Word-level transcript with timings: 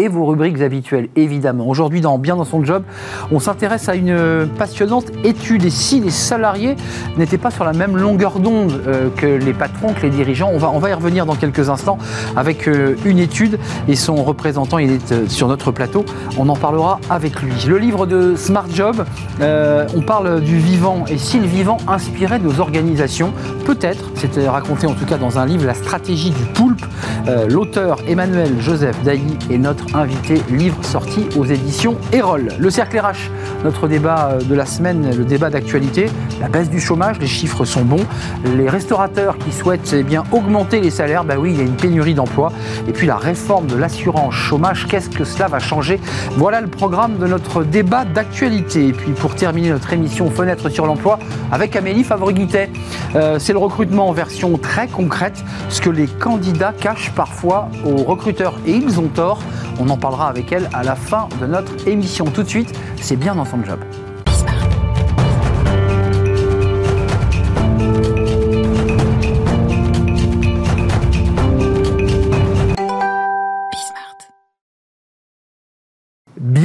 et 0.00 0.08
vos 0.08 0.24
rubriques 0.24 0.60
habituelles, 0.62 1.08
évidemment. 1.16 1.68
Aujourd'hui, 1.68 2.00
dans 2.00 2.18
Bien 2.18 2.36
dans 2.36 2.44
son 2.44 2.64
job, 2.64 2.82
on 3.30 3.38
s'intéresse 3.38 3.88
à 3.88 3.94
une 3.94 4.48
passionnante 4.58 5.06
étude. 5.24 5.64
Et 5.64 5.70
si 5.70 6.00
les 6.00 6.10
salariés 6.10 6.76
n'étaient 7.18 7.38
pas 7.38 7.50
sur 7.50 7.64
la 7.64 7.72
même 7.72 7.96
longueur 7.96 8.38
d'onde 8.38 8.80
euh, 8.86 9.08
que 9.16 9.26
les 9.26 9.52
patrons, 9.52 9.92
que 9.92 10.02
les 10.02 10.10
dirigeants, 10.10 10.50
on 10.52 10.58
va, 10.58 10.70
on 10.70 10.78
va 10.78 10.90
y 10.90 10.92
revenir 10.92 11.26
dans 11.26 11.34
quelques 11.34 11.68
instants 11.68 11.98
avec 12.36 12.66
euh, 12.66 12.96
une 13.04 13.18
étude 13.18 13.58
et 13.88 13.96
son 13.96 14.16
représentant, 14.16 14.78
il 14.78 14.92
est 14.92 15.12
euh, 15.12 15.28
sur 15.28 15.48
notre 15.48 15.70
plateau. 15.70 16.04
On 16.38 16.48
en 16.48 16.56
parlera 16.56 16.98
avec 17.10 17.40
lui. 17.42 17.52
Le 17.68 17.78
livre 17.78 18.06
de 18.06 18.34
Smart 18.36 18.66
Job, 18.72 19.04
on 19.40 20.00
parle 20.00 20.40
du 20.40 20.58
vivant 20.58 21.04
et 21.08 21.18
si 21.18 21.38
le 21.38 21.46
vivant 21.46 21.78
inspirait 21.88 22.38
nos 22.38 22.60
organisations, 22.60 23.32
peut-être, 23.64 24.10
c'était 24.14 24.48
raconté 24.48 24.86
en 24.86 24.94
tout 24.94 25.04
cas 25.04 25.16
dans 25.16 25.38
un 25.38 25.46
livre, 25.46 25.66
La 25.66 25.74
stratégie 25.74 26.30
du 26.30 26.44
poulpe. 26.54 26.84
L'auteur 27.48 27.98
Emmanuel 28.06 28.60
Joseph 28.60 28.96
Dailly 29.02 29.36
est 29.50 29.58
notre 29.58 29.89
invité, 29.94 30.42
livre 30.50 30.84
sorti 30.84 31.26
aux 31.36 31.44
éditions 31.44 31.96
Erol. 32.12 32.48
Le 32.58 32.70
cercle 32.70 32.98
RH, 32.98 33.30
notre 33.64 33.88
débat 33.88 34.30
euh, 34.32 34.40
de 34.40 34.54
la 34.54 34.66
semaine, 34.66 35.14
le 35.16 35.24
débat 35.24 35.50
d'actualité, 35.50 36.06
la 36.40 36.48
baisse 36.48 36.70
du 36.70 36.80
chômage, 36.80 37.18
les 37.18 37.26
chiffres 37.26 37.64
sont 37.64 37.82
bons. 37.82 38.04
Les 38.56 38.68
restaurateurs 38.68 39.36
qui 39.38 39.52
souhaitent 39.52 39.94
eh 39.96 40.02
bien, 40.02 40.24
augmenter 40.32 40.80
les 40.80 40.90
salaires, 40.90 41.24
bah 41.24 41.34
oui, 41.38 41.52
il 41.52 41.58
y 41.58 41.60
a 41.60 41.64
une 41.64 41.76
pénurie 41.76 42.14
d'emplois. 42.14 42.52
Et 42.88 42.92
puis 42.92 43.06
la 43.06 43.16
réforme 43.16 43.66
de 43.66 43.76
l'assurance 43.76 44.34
chômage, 44.34 44.86
qu'est-ce 44.86 45.10
que 45.10 45.24
cela 45.24 45.48
va 45.48 45.58
changer? 45.58 46.00
Voilà 46.36 46.60
le 46.60 46.68
programme 46.68 47.18
de 47.18 47.26
notre 47.26 47.64
débat 47.64 48.04
d'actualité. 48.04 48.88
Et 48.88 48.92
puis 48.92 49.12
pour 49.12 49.34
terminer 49.34 49.70
notre 49.70 49.92
émission 49.92 50.30
Fenêtre 50.30 50.68
sur 50.68 50.86
l'emploi 50.86 51.18
avec 51.50 51.76
Amélie 51.76 52.04
Favreguitet, 52.04 52.70
euh, 53.16 53.38
c'est 53.38 53.52
le 53.52 53.58
recrutement 53.58 54.08
en 54.08 54.12
version 54.12 54.56
très 54.56 54.86
concrète, 54.86 55.44
ce 55.68 55.80
que 55.80 55.90
les 55.90 56.06
candidats 56.06 56.72
cachent 56.78 57.12
parfois 57.12 57.68
aux 57.84 58.04
recruteurs. 58.04 58.54
Et 58.66 58.72
ils 58.72 59.00
ont 59.00 59.08
tort. 59.08 59.40
On 59.82 59.88
en 59.88 59.96
parlera 59.96 60.28
avec 60.28 60.52
elle 60.52 60.68
à 60.74 60.82
la 60.82 60.94
fin 60.94 61.26
de 61.40 61.46
notre 61.46 61.88
émission. 61.88 62.26
Tout 62.26 62.42
de 62.42 62.48
suite, 62.48 62.78
c'est 63.00 63.16
bien 63.16 63.34
dans 63.34 63.46
son 63.46 63.64
job. 63.64 63.80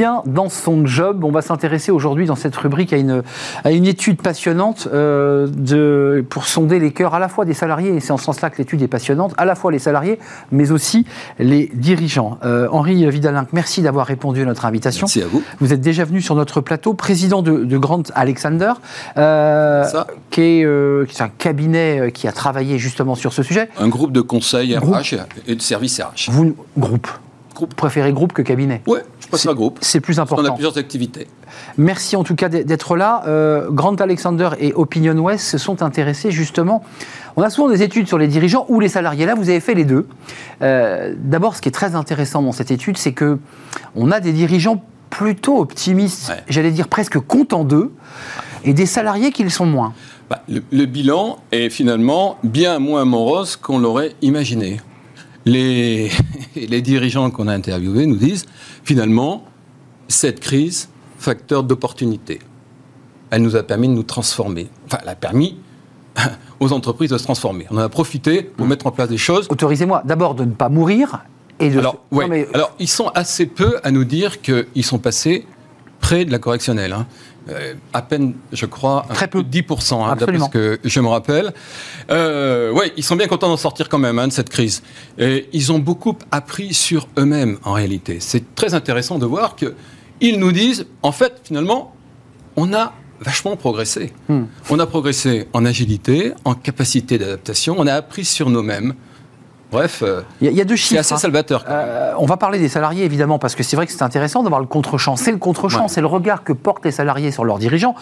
Bien 0.06 0.22
dans 0.28 0.50
son 0.50 0.86
job. 0.86 1.24
On 1.24 1.32
va 1.32 1.42
s'intéresser 1.42 1.92
aujourd'hui 1.92 2.28
dans 2.28 2.36
cette 2.36 2.56
rubrique 2.56 2.94
à 2.94 2.98
une, 2.98 3.24
à 3.64 3.72
une 3.72 3.86
étude 3.88 4.22
passionnante 4.22 4.88
euh, 4.94 5.48
de, 5.48 6.24
pour 6.30 6.46
sonder 6.46 6.78
les 6.80 6.92
cœurs 6.92 7.16
à 7.16 7.20
la 7.20 7.28
fois 7.28 7.44
des 7.44 7.56
salariés, 7.56 7.96
et 7.96 8.00
c'est 8.00 8.12
en 8.12 8.18
ce 8.18 8.26
sens-là 8.26 8.52
que 8.52 8.58
l'étude 8.60 8.84
est 8.84 8.88
passionnante, 8.88 9.34
à 9.38 9.46
la 9.46 9.56
fois 9.56 9.72
les 9.72 9.80
salariés, 9.80 10.20
mais 10.52 10.72
aussi 10.72 11.08
les 11.40 11.72
dirigeants. 11.74 12.38
Euh, 12.46 12.68
Henri 12.72 13.10
Vidalinck, 13.10 13.50
merci 13.52 13.82
d'avoir 13.82 14.06
répondu 14.06 14.44
à 14.44 14.46
notre 14.46 14.66
invitation. 14.66 15.08
Merci 15.08 15.24
à 15.24 15.28
vous. 15.28 15.42
Vous 15.60 15.74
êtes 15.74 15.82
déjà 15.82 16.06
venu 16.06 16.22
sur 16.22 16.36
notre 16.36 16.62
plateau, 16.62 16.94
président 16.94 17.42
de, 17.42 17.64
de 17.64 17.78
Grant 17.78 18.04
Alexander, 18.14 18.74
euh, 19.18 19.86
qui, 20.30 20.42
est, 20.42 21.08
qui 21.08 21.18
est 21.18 21.22
un 21.22 21.30
cabinet 21.30 22.12
qui 22.14 22.28
a 22.28 22.32
travaillé 22.32 22.78
justement 22.78 23.16
sur 23.16 23.34
ce 23.34 23.42
sujet. 23.42 23.70
Un 23.80 23.88
groupe 23.88 24.12
de 24.12 24.22
conseils 24.22 24.78
RH 24.78 25.16
et 25.48 25.56
de 25.56 25.62
services 25.62 26.00
RH. 26.00 26.30
Vous, 26.30 26.56
groupe 26.78 27.08
Groupe. 27.56 27.74
Préférez 27.74 28.14
groupe 28.14 28.34
que 28.34 28.42
cabinet 28.42 28.82
Oui, 28.86 29.00
je 29.20 29.28
préfère 29.28 29.56
groupe. 29.56 29.80
C'est 29.82 30.02
plus 30.02 30.20
important. 30.20 30.44
On 30.44 30.52
a 30.52 30.52
plusieurs 30.52 30.78
activités. 30.78 31.28
Merci 31.78 32.16
en 32.16 32.24
tout 32.24 32.36
cas 32.36 32.50
d'être 32.50 32.96
là. 32.96 33.24
Euh, 33.28 33.70
Grant 33.72 33.96
Alexander 33.96 34.50
et 34.60 34.74
Opinion 34.74 35.18
West 35.18 35.46
se 35.46 35.58
sont 35.58 35.82
intéressés 35.82 36.32
justement. 36.32 36.84
On 37.38 37.42
a 37.42 37.50
souvent 37.50 37.70
des 37.70 37.82
études 37.82 38.08
sur 38.08 38.18
les 38.18 38.28
dirigeants 38.28 38.66
ou 38.70 38.80
les 38.80 38.90
salariés. 38.90 39.26
Là, 39.26 39.36
vous 39.36 39.50
avez 39.50 39.60
fait 39.60 39.74
les 39.74 39.86
deux. 39.86 40.08
Euh, 40.62 41.14
d'abord, 41.18 41.56
ce 41.56 41.62
qui 41.62 41.70
est 41.70 41.74
très 41.74 41.96
intéressant 41.96 42.42
dans 42.42 42.52
cette 42.52 42.72
étude, 42.72 42.98
c'est 42.98 43.14
que 43.14 43.40
on 43.96 44.12
a 44.12 44.20
des 44.20 44.34
dirigeants 44.34 44.84
plutôt 45.10 45.60
optimistes, 45.60 46.34
j'allais 46.50 46.72
dire 46.72 46.90
presque 46.90 47.20
contents 47.20 47.64
d'eux, 47.64 47.94
et 48.66 48.74
des 48.74 48.86
salariés 48.86 49.32
qui 49.32 49.44
le 49.44 49.50
sont 49.50 49.66
moins. 49.66 49.94
Bah, 50.30 50.42
le, 50.50 50.86
bilan 50.86 51.38
est 51.52 51.70
finalement 51.70 52.38
bien 52.44 52.80
moins 52.80 53.06
morose 53.06 53.56
qu'on 53.56 53.78
l'aurait 53.78 54.14
imaginé 54.22 54.82
les, 55.46 56.10
les 56.56 56.82
dirigeants 56.82 57.30
qu'on 57.32 57.48
a 57.48 57.54
interviewés 57.54 58.06
nous 58.06 58.18
disent, 58.18 58.46
finalement, 58.84 59.46
cette 60.08 60.40
crise, 60.40 60.90
facteur 61.18 61.64
d'opportunité. 61.64 62.40
Elle 63.32 63.42
nous 63.42 63.56
a 63.56 63.64
permis 63.64 63.88
de 63.88 63.94
nous 63.94 64.04
transformer. 64.04 64.68
Enfin, 64.86 65.00
elle 65.02 65.10
a 65.10 65.16
permis 65.16 65.58
aux 66.60 66.72
entreprises 66.74 67.10
de 67.10 67.18
se 67.18 67.24
transformer. 67.24 67.66
On 67.72 67.78
en 67.78 67.82
a 67.82 67.90
profité 67.90 68.44
pour 68.44 68.66
mmh. 68.66 68.70
mettre 68.70 68.88
en 68.88 68.92
place 68.92 69.10
des 69.10 69.18
choses. 69.18 69.48
Autorisez-moi 69.50 70.04
d'abord 70.06 70.36
de 70.36 70.46
ne 70.46 70.54
pas 70.54 70.70
mourir 70.70 71.24
et 71.60 71.70
de... 71.70 71.80
Alors, 71.80 72.04
Alors, 72.54 72.76
ils 72.80 72.88
sont 72.88 73.08
assez 73.10 73.46
peu 73.46 73.78
à 73.84 73.92
nous 73.92 74.04
dire 74.04 74.42
qu'ils 74.42 74.84
sont 74.84 75.00
passés 75.00 75.46
près 76.00 76.26
de 76.26 76.32
la 76.32 76.40
correctionnelle. 76.40 76.94
Hein. 76.94 77.08
Euh, 77.50 77.76
à 77.94 78.02
peine, 78.02 78.34
je 78.52 78.66
crois, 78.66 79.06
Très 79.14 79.28
peu. 79.28 79.44
10%, 79.44 80.04
hein, 80.04 80.16
d'après 80.16 80.40
ce 80.40 80.50
que 80.50 80.80
je 80.84 81.00
me 81.00 81.08
rappelle. 81.08 81.54
Euh, 82.10 82.72
oui, 82.74 82.92
ils 82.98 83.04
sont 83.04 83.16
bien 83.16 83.28
contents 83.28 83.50
d'en 83.50 83.58
sortir 83.58 83.88
quand 83.88 84.00
même 84.00 84.18
hein, 84.18 84.28
de 84.28 84.34
cette 84.34 84.50
crise. 84.50 84.82
Et 85.20 85.48
ils 85.54 85.72
ont 85.72 85.80
beaucoup 85.80 86.18
appris 86.32 86.74
sur 86.74 87.08
eux-mêmes, 87.18 87.58
en 87.64 87.74
réalité. 87.74 88.18
C'est 88.20 88.56
très 88.56 88.74
intéressant 88.74 89.20
de 89.20 89.26
voir 89.28 89.56
qu'ils 89.56 90.40
nous 90.40 90.52
disent, 90.52 90.88
en 91.04 91.12
fait, 91.12 91.42
finalement, 91.44 91.96
on 92.56 92.74
a 92.74 92.94
vachement 93.20 93.56
progressé. 93.56 94.12
Hmm. 94.28 94.44
On 94.70 94.80
a 94.80 94.88
progressé 94.88 95.48
en 95.54 95.66
agilité, 95.66 96.34
en 96.46 96.56
capacité 96.56 97.18
d'adaptation, 97.18 97.76
on 97.78 97.88
a 97.88 97.94
appris 97.94 98.26
sur 98.26 98.50
nous-mêmes. 98.50 98.96
Bref, 99.72 100.04
euh, 100.04 100.22
il 100.42 100.52
y, 100.52 100.62
a 100.62 100.64
deux 100.64 100.76
chiffres. 100.76 101.02
C'est 101.02 101.14
assez 101.16 101.28
hein. 101.28 101.60
Euh, 101.68 102.14
on 102.18 102.26
va 102.26 102.38
parler 102.38 102.60
des 102.60 102.70
salariés 102.70 103.04
évidemment 103.04 103.40
parce 103.40 103.56
que 103.56 103.64
c'est 103.64 103.76
vrai 103.76 103.86
que 103.86 103.92
c'est 103.92 104.04
intéressant 104.04 104.44
d'avoir 104.44 104.62
le 104.62 104.68
contre-champ. 104.68 105.16
C'est 105.16 105.32
le 105.32 105.38
contre-champ, 105.38 105.88
c'est 105.88 106.02
le 106.02 106.08
regard 106.08 106.44
que 106.44 106.54
portent 106.54 106.86
les 106.86 106.92
salariés 106.92 107.32
sur 107.32 107.44
leurs 107.44 107.58
dirigeants. 107.58 107.96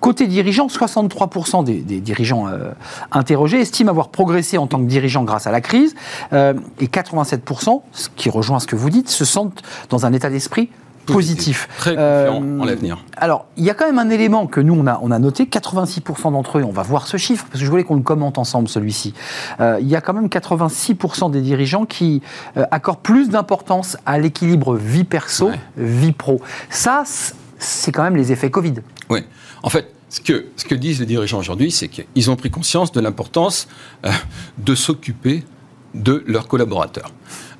Côté 0.00 0.26
dirigeants, 0.26 0.66
63% 0.66 1.64
des, 1.64 2.00
dirigeants 2.00 2.48
euh, 2.48 2.72
interrogés 3.12 3.60
estiment 3.60 3.90
avoir 3.90 4.08
progressé 4.08 4.58
en 4.58 4.66
tant 4.66 4.78
que 4.78 4.84
dirigeants 4.84 5.24
grâce 5.24 5.46
à 5.46 5.52
la 5.52 5.60
crise 5.60 5.94
et 6.32 6.86
87%, 6.86 7.82
ce 7.92 8.08
qui 8.14 8.28
rejoint 8.28 8.60
ce 8.60 8.66
que 8.66 8.76
vous 8.76 8.90
dites, 8.90 9.08
se 9.08 9.24
sentent 9.24 9.62
dans 9.88 10.06
un 10.06 10.12
état 10.12 10.28
d'esprit 10.28 10.70
positif. 11.06 11.68
Très 11.78 11.94
confiant 11.94 12.60
en 12.60 12.64
l'avenir. 12.64 13.04
Alors, 13.16 13.46
il 13.56 13.64
y 13.64 13.70
a 13.70 13.74
quand 13.74 13.86
même 13.86 13.98
un 13.98 14.10
élément 14.10 14.46
que 14.46 14.60
nous, 14.60 14.74
on 14.74 14.86
a, 14.86 14.98
on 15.02 15.10
a 15.10 15.18
noté, 15.18 15.44
86% 15.44 16.32
d'entre 16.32 16.58
eux, 16.58 16.64
on 16.64 16.72
va 16.72 16.82
voir 16.82 17.06
ce 17.06 17.16
chiffre, 17.16 17.44
parce 17.44 17.60
que 17.60 17.64
je 17.64 17.70
voulais 17.70 17.84
qu'on 17.84 17.96
le 17.96 18.02
commente 18.02 18.38
ensemble, 18.38 18.68
celui-ci. 18.68 19.14
Euh, 19.60 19.78
il 19.80 19.88
y 19.88 19.96
a 19.96 20.00
quand 20.00 20.14
même 20.14 20.26
86% 20.26 21.30
des 21.30 21.40
dirigeants 21.40 21.86
qui 21.86 22.22
euh, 22.56 22.64
accordent 22.70 23.00
plus 23.00 23.28
d'importance 23.28 23.96
à 24.06 24.18
l'équilibre 24.18 24.74
vie 24.76 25.04
perso, 25.04 25.50
vie 25.76 26.12
pro. 26.12 26.40
Ça, 26.70 27.04
c'est 27.58 27.92
quand 27.92 28.02
même 28.02 28.16
les 28.16 28.32
effets 28.32 28.50
Covid. 28.50 28.74
Oui. 29.10 29.24
En 29.62 29.70
fait, 29.70 29.92
ce 30.08 30.20
que, 30.20 30.46
ce 30.56 30.64
que 30.64 30.74
disent 30.74 31.00
les 31.00 31.06
dirigeants 31.06 31.38
aujourd'hui, 31.38 31.70
c'est 31.70 31.88
qu'ils 31.88 32.30
ont 32.30 32.36
pris 32.36 32.50
conscience 32.50 32.92
de 32.92 33.00
l'importance 33.00 33.68
euh, 34.04 34.10
de 34.58 34.74
s'occuper 34.74 35.44
de 35.96 36.22
leurs 36.26 36.48
collaborateurs, 36.48 37.10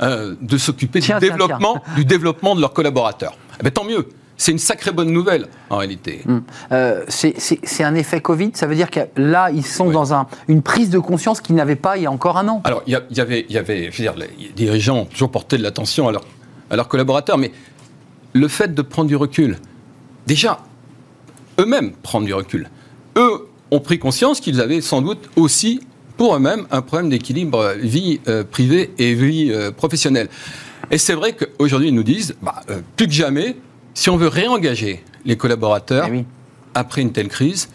euh, 0.03 0.35
de 0.41 0.59
s'occuper 0.59 1.01
du 1.01 1.13
développement, 1.21 1.83
du 1.97 2.05
développement 2.05 2.55
de 2.55 2.61
leurs 2.61 2.73
collaborateurs. 2.73 3.37
Eh 3.61 3.65
ben, 3.65 3.71
tant 3.71 3.85
mieux. 3.85 4.09
C'est 4.39 4.53
une 4.53 4.59
sacrée 4.59 4.93
bonne 4.93 5.11
nouvelle, 5.11 5.49
en 5.71 5.79
réalité. 5.79 6.21
Hum. 6.29 6.43
Euh, 6.71 7.05
c'est 7.09 7.85
un 7.85 7.95
effet 7.95 8.21
Covid 8.21 8.51
Ça 8.53 8.67
veut 8.67 8.75
dire 8.75 8.91
que 8.91 9.01
là, 9.17 9.51
ils 9.51 9.65
sont 9.65 9.91
dans 9.91 10.13
un, 10.13 10.27
une 10.47 10.61
prise 10.61 10.91
de 10.91 10.99
conscience 10.99 11.41
qu'ils 11.41 11.55
n'avaient 11.55 11.75
pas 11.75 11.97
il 11.97 12.03
y 12.03 12.07
a 12.07 12.11
encore 12.11 12.37
un 12.37 12.47
an 12.49 12.61
Alors, 12.65 12.83
il 12.87 12.93
y, 12.93 13.21
avait, 13.21 13.47
y 13.49 13.57
avait 13.57 13.91
je 13.91 13.97
veux 13.97 14.11
dire, 14.11 14.15
les 14.15 14.51
dirigeants 14.55 14.99
ont 14.99 15.05
toujours 15.07 15.31
porté 15.31 15.57
de 15.57 15.63
l'attention 15.63 16.09
à, 16.09 16.13
à 16.69 16.77
leurs 16.77 16.89
collaborateurs, 16.89 17.39
mais 17.39 17.51
le 18.35 18.49
fait 18.49 18.75
de 18.75 18.83
prendre 18.83 19.09
du 19.09 19.17
recul, 19.17 19.57
déjà, 20.27 20.61
eux-mêmes 21.59 21.93
prendre 22.03 22.27
du 22.27 22.35
recul, 22.35 22.69
eux 23.17 23.49
ont 23.71 23.81
pris 23.81 23.99
conscience 23.99 24.41
qu'ils 24.41 24.61
avaient 24.61 24.83
sans 24.83 25.01
doute 25.01 25.31
aussi 25.37 25.81
pour 26.17 26.37
eux-mêmes 26.37 26.67
un 26.71 26.83
problème 26.83 27.11
d'équilibre 27.11 27.75
vie 27.79 28.21
euh, 28.29 28.45
privée 28.45 28.93
et 28.99 29.15
vie 29.15 29.51
euh, 29.51 29.71
professionnelle. 29.71 30.29
Et 30.91 30.99
c'est 30.99 31.15
vrai 31.15 31.35
qu'aujourd'hui, 31.35 31.89
ils 31.89 31.95
nous 31.95 32.03
disent, 32.03 32.37
bah, 32.43 32.63
euh, 32.71 32.81
plus 32.97 33.07
que 33.07 33.13
jamais, 33.13 33.57
si 33.95 34.11
on 34.11 34.17
veut 34.17 34.29
réengager 34.29 35.03
les 35.25 35.37
collaborateurs 35.37 36.09
eh 36.13 36.25
après 36.75 37.03
une 37.03 37.13
telle 37.13 37.29
crise, 37.29 37.69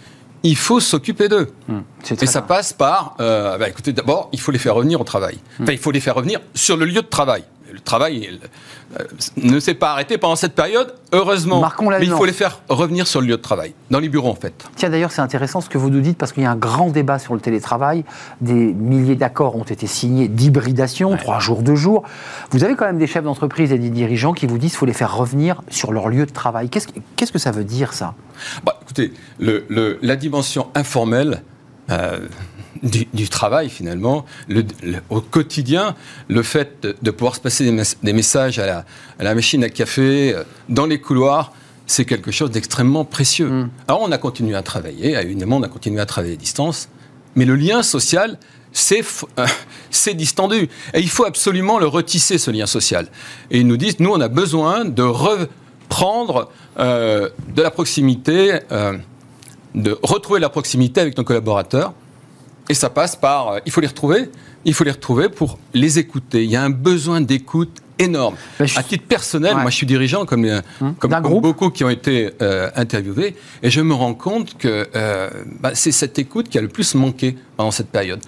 il 0.44 0.56
faut 0.56 0.80
s'occuper 0.80 1.28
d'eux. 1.28 1.50
Hum, 1.70 1.84
et 2.10 2.26
ça 2.26 2.42
passe 2.42 2.74
par, 2.74 3.16
bah, 3.18 3.68
écoutez, 3.68 3.94
d'abord, 3.94 4.30
il 4.32 4.40
faut 4.40 4.52
les 4.52 4.60
faire 4.60 4.76
revenir 4.76 5.02
au 5.02 5.04
travail. 5.04 5.36
Hum. 5.60 5.64
Enfin, 5.64 5.74
il 5.74 5.80
faut 5.80 5.92
les 5.92 6.00
faire 6.00 6.16
revenir 6.16 6.40
sur 6.54 6.78
le 6.78 6.86
lieu 6.86 7.02
de 7.02 7.08
travail 7.08 7.44
le 7.71 7.79
travail 7.79 8.39
euh, 9.00 9.03
ne 9.38 9.59
s'est 9.59 9.73
pas 9.73 9.91
arrêté 9.91 10.18
pendant 10.18 10.35
cette 10.35 10.53
période, 10.53 10.94
heureusement. 11.12 11.62
mais 12.00 12.06
il 12.06 12.12
faut 12.12 12.25
les 12.25 12.33
faire 12.33 12.62
revenir 12.69 13.07
sur 13.07 13.21
le 13.21 13.27
lieu 13.27 13.38
de 13.38 13.41
travail, 13.41 13.73
dans 13.89 14.00
les 14.00 14.09
bureaux 14.09 14.29
en 14.29 14.35
fait. 14.35 14.53
Tiens, 14.75 14.89
d'ailleurs, 14.89 15.12
c'est 15.12 15.21
intéressant 15.21 15.62
ce 15.62 15.69
que 15.69 15.77
vous 15.77 15.89
nous 15.89 16.01
dites 16.01 16.18
parce 16.18 16.31
qu'il 16.31 16.44
y 16.44 16.45
a 16.45 16.51
un 16.51 16.56
grand 16.56 16.89
débat 16.89 17.19
sur 17.19 17.33
le 17.33 17.39
télétravail. 17.39 18.03
Des 18.41 18.53
milliers 18.73 19.15
d'accords 19.15 19.56
ont 19.56 19.63
été 19.63 19.88
signés 19.88 20.27
d'hybridation, 20.27 21.15
trois 21.18 21.39
jours, 21.39 21.62
deux 21.62 21.75
jours. 21.75 22.03
Vous 22.51 22.63
avez 22.63 22.75
quand 22.75 22.85
même 22.85 22.97
des 23.00 23.07
chefs 23.07 23.23
d'entreprise 23.23 23.71
et 23.71 23.77
des 23.77 23.89
dirigeants 23.89 24.33
qui 24.33 24.47
vous 24.47 24.57
disent 24.57 24.71
qu'il 24.71 24.79
faut 24.79 24.85
les 24.85 24.94
faire 24.94 25.15
revenir 25.15 25.62
sur 25.69 25.91
leur 25.91 26.09
lieu 26.09 26.25
de 26.25 26.31
travail. 26.31 26.69
Qu'est-ce, 26.69 27.31
que 27.31 27.39
ça 27.39 27.51
veut 27.51 27.63
dire 27.63 27.94
ça? 27.94 28.13
Bah, 28.63 28.79
Écoutez, 28.83 29.13
le, 29.39 29.65
la 30.01 30.15
dimension 30.15 30.68
informelle 30.75 31.41
du, 32.83 33.30
travail 33.30 33.69
finalement, 33.69 34.25
au 35.10 35.22
quotidien, 35.22 35.95
le 36.28 36.44
fait 36.44 36.88
de, 37.01 37.12
pouvoir 37.12 37.36
se 37.36 37.39
passer 37.39 37.66
des, 38.04 38.13
messages 38.13 38.60
à 38.60 38.66
la, 38.66 38.86
à 39.19 39.24
la, 39.24 39.36
machine 39.36 39.63
à 39.63 39.69
café, 39.69 40.36
dans 40.69 40.86
les 40.86 41.00
couloirs, 41.00 41.54
c'est 41.88 42.06
quelque 42.06 42.31
chose 42.31 42.51
d'extrêmement 42.51 43.06
précieux. 43.06 43.50
Mm. 43.50 43.69
Alors 43.88 44.01
on 44.01 44.12
a 44.12 44.18
continué 44.18 44.56
à 44.56 44.63
travailler, 44.63 45.16
évidemment 45.16 45.57
on 45.57 45.63
a 45.63 45.68
continué 45.68 46.00
à 46.00 46.06
travailler 46.06 46.33
à 46.33 46.38
distance, 46.38 46.89
mais 47.36 47.45
le 47.45 47.56
lien 47.56 47.83
social, 47.83 48.38
euh, 48.92 49.48
c'est 49.89 50.13
distendu. 50.13 50.69
Et 50.94 51.00
il 51.00 51.10
faut 51.10 51.25
absolument 51.25 51.80
le 51.80 51.88
retisser, 51.88 52.38
ce 52.38 52.51
lien 52.51 52.66
social. 52.66 53.07
Et 53.50 53.60
ils 53.60 53.68
nous 53.68 53.78
disent, 53.78 54.00
nous, 54.00 54.12
on 54.12 54.22
a 54.22 54.28
besoin 54.28 54.86
de 54.86 55.04
reprendre 55.04 56.50
euh, 56.80 57.30
de 57.54 57.62
la 57.62 57.72
proximité, 57.72 58.60
euh, 58.72 58.98
de 59.75 59.98
retrouver 60.01 60.39
la 60.39 60.50
proximité 60.50 61.01
avec 61.01 61.18
nos 61.18 61.24
collaborateurs. 61.24 61.94
Et 62.71 62.73
ça 62.73 62.89
passe 62.89 63.18
par, 63.18 63.59
il 63.65 63.71
faut 63.73 63.81
les 63.81 63.88
retrouver, 63.88 64.29
il 64.63 64.73
faut 64.73 64.85
les 64.85 64.91
retrouver 64.91 65.27
pour 65.27 65.59
les 65.73 66.00
écouter. 66.00 66.45
Il 66.45 66.50
y 66.50 66.56
a 66.56 66.63
un 66.63 66.69
besoin 66.69 67.19
d'écoute 67.19 67.81
énorme. 68.00 68.38
À 68.77 68.81
titre 68.81 69.03
personnel, 69.09 69.56
moi 69.56 69.69
je 69.69 69.75
suis 69.75 69.85
dirigeant 69.85 70.25
comme, 70.25 70.45
euh, 70.45 70.62
comme, 70.97 71.19
beaucoup 71.21 71.69
qui 71.69 71.83
ont 71.83 71.89
été 71.89 72.29
euh, 72.41 72.69
interviewés, 72.77 73.35
et 73.62 73.69
je 73.69 73.81
me 73.81 73.94
rends 73.94 74.13
compte 74.13 74.57
que 74.57 74.88
euh, 74.95 75.29
bah, 75.59 75.71
c'est 75.73 75.91
cette 75.91 76.18
écoute 76.18 76.47
qui 76.47 76.57
a 76.57 76.62
le 76.62 76.69
plus 76.69 76.95
manqué 76.95 77.35
pendant 77.57 77.71
cette 77.71 77.89
période. 77.89 78.21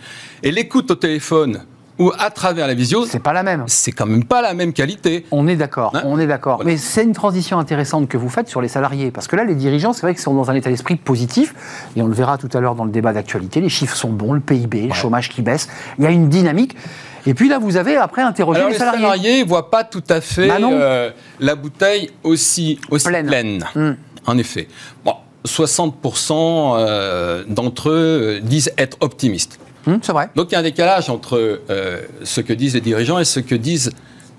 Et 0.44 0.52
l'écoute 0.52 0.92
au 0.92 0.96
téléphone 0.96 1.62
ou 2.00 2.12
à 2.18 2.30
travers 2.32 2.68
la 2.68 2.74
visio, 2.74 3.06
c'est 3.06 3.20
pas 3.20 3.34
la 3.34 3.44
même. 3.44 3.66
C'est 3.68 3.92
quand 3.92 4.06
même 4.06 4.24
pas 4.24 4.42
la 4.42 4.54
même 4.54 4.74
qualité. 4.74 5.26
On 5.32 5.48
est 5.48 5.56
d'accord, 5.56 5.96
hein 5.96 6.02
on 6.06 6.20
est 6.20 6.28
d'accord. 6.28 6.64
Mais 6.66 6.78
c'est 6.78 7.04
une 7.04 7.14
transition 7.14 7.60
intéressante 7.60 8.08
que 8.08 8.18
vous 8.18 8.30
faites 8.30 8.48
sur 8.48 8.62
les 8.62 8.68
salariés, 8.68 9.12
parce 9.12 9.28
que 9.28 9.36
là, 9.36 9.44
les 9.44 9.56
dirigeants, 9.56 9.94
c'est 9.94 10.02
vrai 10.02 10.14
qu'ils 10.14 10.24
sont 10.24 10.34
dans 10.34 10.50
un 10.50 10.56
état 10.56 10.70
d'esprit 10.70 10.96
positif, 10.96 11.54
et 11.96 12.02
on 12.02 12.08
le 12.08 12.14
verra 12.14 12.38
tout 12.38 12.50
à 12.54 12.60
l'heure 12.60 12.76
dans 12.76 12.86
le 12.86 12.92
débat 12.92 13.14
d'actualité. 13.14 13.62
Les 13.62 13.70
chiffres 13.70 13.96
sont 13.96 14.10
bons, 14.10 14.34
le 14.34 14.40
PIB, 14.40 14.88
le 14.88 14.94
chômage 14.94 15.30
qui 15.30 15.42
baisse. 15.42 15.70
Il 16.00 16.04
y 16.04 16.08
a 16.08 16.12
une 16.12 16.30
dynamique. 16.30 16.76
Et 17.26 17.34
puis 17.34 17.48
là, 17.48 17.58
vous 17.58 17.78
avez 17.78 17.96
après 17.96 18.22
interrogé 18.22 18.62
les, 18.68 18.74
salariés. 18.74 19.00
Les 19.00 19.06
salariés 19.06 19.44
ne 19.44 19.48
voient 19.48 19.70
pas 19.70 19.84
tout 19.84 20.04
à 20.10 20.20
fait 20.20 20.48
bah 20.48 20.58
euh, 20.62 21.10
la 21.40 21.56
bouteille 21.56 22.10
aussi, 22.24 22.80
aussi 22.90 23.08
pleine. 23.08 23.66
Hmm. 23.76 23.94
En 24.26 24.38
effet. 24.38 24.68
Bon, 25.06 25.16
60% 25.46 26.76
euh, 26.78 27.44
d'entre 27.48 27.90
eux 27.90 28.40
disent 28.42 28.72
être 28.78 28.98
optimistes. 29.00 29.60
Hmm. 29.86 29.98
Donc 30.36 30.52
il 30.52 30.54
y 30.54 30.56
a 30.56 30.60
un 30.60 30.64
décalage 30.64 31.10
entre 31.10 31.62
euh, 31.70 32.02
ce 32.24 32.42
que 32.42 32.54
disent 32.54 32.76
les 32.76 32.82
dirigeants 32.82 33.20
et 33.20 33.26
ce 33.26 33.40
que 33.40 33.56
disent 33.56 33.92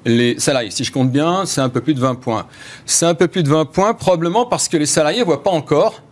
les 0.06 0.38
salariés. 0.38 0.70
Si 0.70 0.85
je 0.85 0.93
compte 0.93 1.11
bien, 1.11 1.44
c'est 1.46 1.61
un 1.61 1.69
peu 1.69 1.81
plus 1.81 1.94
de 1.94 2.00
20 2.00 2.14
points. 2.17 2.46
C'est 2.87 3.06
un 3.06 3.14
peu 3.14 3.29
plus 3.29 3.43
de 3.43 3.49
20 3.49 3.67
points, 3.67 3.94
probablement 3.94 4.46
parce 4.46 4.69
que 4.69 4.76
les 4.76 4.87
salariés 4.87 5.20
ne 5.20 5.25
voient 5.25 5.43
pas 5.43 5.50
encore 5.50 6.02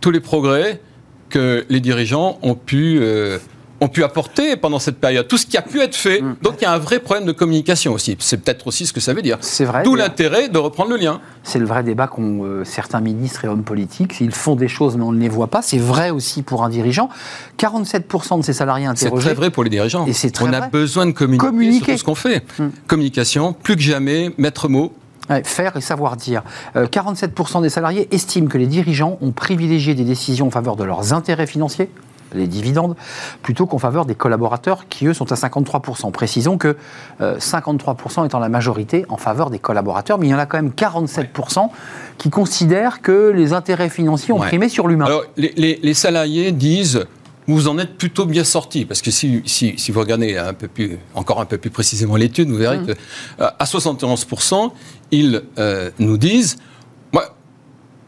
tous 0.00 0.10
les 0.10 0.20
progrès 0.20 0.80
que 1.28 1.64
les 1.68 1.80
dirigeants 1.80 2.38
ont 2.42 2.54
pu 2.54 3.00
ont 3.80 3.88
pu 3.88 4.04
apporter 4.04 4.56
pendant 4.56 4.78
cette 4.78 4.98
période, 4.98 5.28
tout 5.28 5.36
ce 5.36 5.46
qui 5.46 5.56
a 5.56 5.62
pu 5.62 5.80
être 5.80 5.94
fait. 5.94 6.20
Mm. 6.20 6.36
Donc 6.42 6.54
il 6.60 6.62
y 6.62 6.66
a 6.66 6.72
un 6.72 6.78
vrai 6.78 6.98
problème 6.98 7.26
de 7.26 7.32
communication 7.32 7.92
aussi. 7.92 8.16
C'est 8.20 8.38
peut-être 8.38 8.66
aussi 8.66 8.86
ce 8.86 8.92
que 8.92 9.00
ça 9.00 9.12
veut 9.12 9.22
dire. 9.22 9.38
C'est 9.40 9.64
vrai. 9.64 9.82
D'où 9.82 9.94
l'intérêt 9.94 10.48
de 10.48 10.58
reprendre 10.58 10.90
le 10.90 10.96
lien. 10.96 11.20
C'est 11.42 11.58
le 11.58 11.66
vrai 11.66 11.82
débat 11.82 12.06
qu'ont 12.06 12.44
euh, 12.44 12.64
certains 12.64 13.00
ministres 13.00 13.44
et 13.44 13.48
hommes 13.48 13.64
politiques. 13.64 14.16
Ils 14.20 14.32
font 14.32 14.56
des 14.56 14.68
choses 14.68 14.96
mais 14.96 15.04
on 15.04 15.12
ne 15.12 15.20
les 15.20 15.28
voit 15.28 15.48
pas. 15.48 15.62
C'est 15.62 15.78
vrai 15.78 16.10
aussi 16.10 16.42
pour 16.42 16.64
un 16.64 16.68
dirigeant. 16.68 17.08
47% 17.58 18.38
de 18.38 18.42
ces 18.42 18.52
salariés 18.52 18.86
interrogés. 18.86 19.22
C'est 19.22 19.26
très 19.26 19.34
vrai 19.34 19.50
pour 19.50 19.64
les 19.64 19.70
dirigeants. 19.70 20.06
Et 20.06 20.12
c'est 20.12 20.30
très 20.30 20.46
On 20.46 20.52
a 20.52 20.68
besoin 20.68 21.06
de 21.06 21.12
communiquer, 21.12 21.78
sur 21.78 21.86
tout 21.86 21.98
ce 21.98 22.04
qu'on 22.04 22.14
fait. 22.14 22.44
Mm. 22.58 22.68
Communication, 22.86 23.52
plus 23.52 23.76
que 23.76 23.82
jamais, 23.82 24.32
mettre 24.38 24.68
mot. 24.68 24.92
faire 25.44 25.76
et 25.76 25.80
savoir 25.80 26.16
dire. 26.16 26.42
47% 26.74 27.58
euh, 27.58 27.60
des 27.60 27.68
salariés 27.68 28.08
estiment 28.10 28.48
que 28.48 28.58
les 28.58 28.66
dirigeants 28.66 29.18
ont 29.20 29.32
privilégié 29.32 29.94
des 29.94 30.04
décisions 30.04 30.46
en 30.46 30.50
faveur 30.50 30.76
de 30.76 30.84
leurs 30.84 31.12
intérêts 31.12 31.46
financiers 31.46 31.90
les 32.34 32.46
dividendes, 32.46 32.96
plutôt 33.42 33.66
qu'en 33.66 33.78
faveur 33.78 34.06
des 34.06 34.14
collaborateurs 34.14 34.88
qui, 34.88 35.06
eux, 35.06 35.14
sont 35.14 35.30
à 35.32 35.34
53%. 35.34 36.10
Précisons 36.10 36.58
que 36.58 36.76
53% 37.20 38.20
euh, 38.20 38.24
étant 38.24 38.38
la 38.38 38.48
majorité 38.48 39.04
en 39.08 39.16
faveur 39.16 39.50
des 39.50 39.58
collaborateurs, 39.58 40.18
mais 40.18 40.26
il 40.26 40.30
y 40.30 40.34
en 40.34 40.38
a 40.38 40.46
quand 40.46 40.58
même 40.58 40.72
47% 40.76 41.68
qui 42.18 42.30
considèrent 42.30 43.02
que 43.02 43.30
les 43.34 43.52
intérêts 43.52 43.90
financiers 43.90 44.32
ont 44.32 44.38
primé 44.38 44.68
sur 44.68 44.88
l'humain. 44.88 45.06
Alors, 45.06 45.24
les, 45.36 45.94
salariés 45.94 46.52
disent 46.52 47.06
vous 47.48 47.68
en 47.68 47.78
êtes 47.78 47.96
plutôt 47.96 48.26
bien 48.26 48.42
sorti, 48.42 48.84
parce 48.84 49.02
que 49.02 49.12
si, 49.12 49.42
si, 49.46 49.92
vous 49.92 50.00
regardez 50.00 50.36
un 50.36 50.52
peu 50.52 50.66
plus, 50.66 50.98
encore 51.14 51.40
un 51.40 51.44
peu 51.44 51.58
plus 51.58 51.70
précisément 51.70 52.16
l'étude, 52.16 52.48
vous 52.48 52.56
verrez 52.56 52.78
mmh. 52.78 52.86
qu'à 53.38 53.54
à 53.58 53.64
71%, 53.64 54.72
ils 55.12 55.42
euh, 55.58 55.90
nous 56.00 56.16
disent 56.16 56.56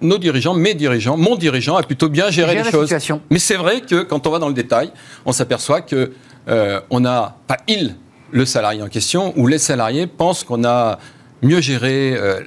nos 0.00 0.18
dirigeants, 0.18 0.54
mes 0.54 0.74
dirigeants, 0.74 1.16
mon 1.16 1.36
dirigeant 1.36 1.76
a 1.76 1.82
plutôt 1.82 2.08
bien 2.08 2.30
géré 2.30 2.54
les 2.54 2.70
choses. 2.70 2.92
Mais 3.30 3.38
c'est 3.38 3.56
vrai 3.56 3.80
que 3.80 4.02
quand 4.02 4.26
on 4.26 4.30
va 4.30 4.38
dans 4.38 4.48
le 4.48 4.54
détail, 4.54 4.90
on 5.24 5.32
s'aperçoit 5.32 5.80
que 5.80 6.12
euh, 6.48 6.80
on 6.90 7.04
a 7.04 7.36
pas 7.46 7.58
il 7.66 7.96
le 8.30 8.44
salarié 8.44 8.82
en 8.82 8.88
question 8.88 9.32
ou 9.36 9.46
les 9.46 9.58
salariés 9.58 10.06
pensent 10.06 10.44
qu'on 10.44 10.64
a 10.64 10.98
mieux 11.42 11.60
géré 11.60 12.14
euh, 12.14 12.40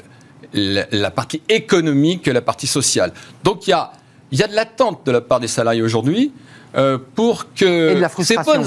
la, 0.54 1.12
partie 1.12 1.42
économique 1.50 2.24
que 2.24 2.32
la 2.32 2.42
partie 2.42 2.68
sociale. 2.68 3.14
Donc 3.44 3.68
il 3.68 3.72
y 3.72 3.74
a 3.74 3.92
il 4.32 4.40
y 4.40 4.44
a 4.44 4.48
de 4.48 4.56
l'attente 4.56 5.06
de 5.06 5.12
la 5.12 5.20
part 5.20 5.42
des 5.42 5.48
salariés 5.48 5.82
aujourd'hui 5.82 6.32
euh, 6.76 6.98
pour 7.16 7.54
que 7.54 8.02
ces 8.22 8.38
bonnes 8.38 8.66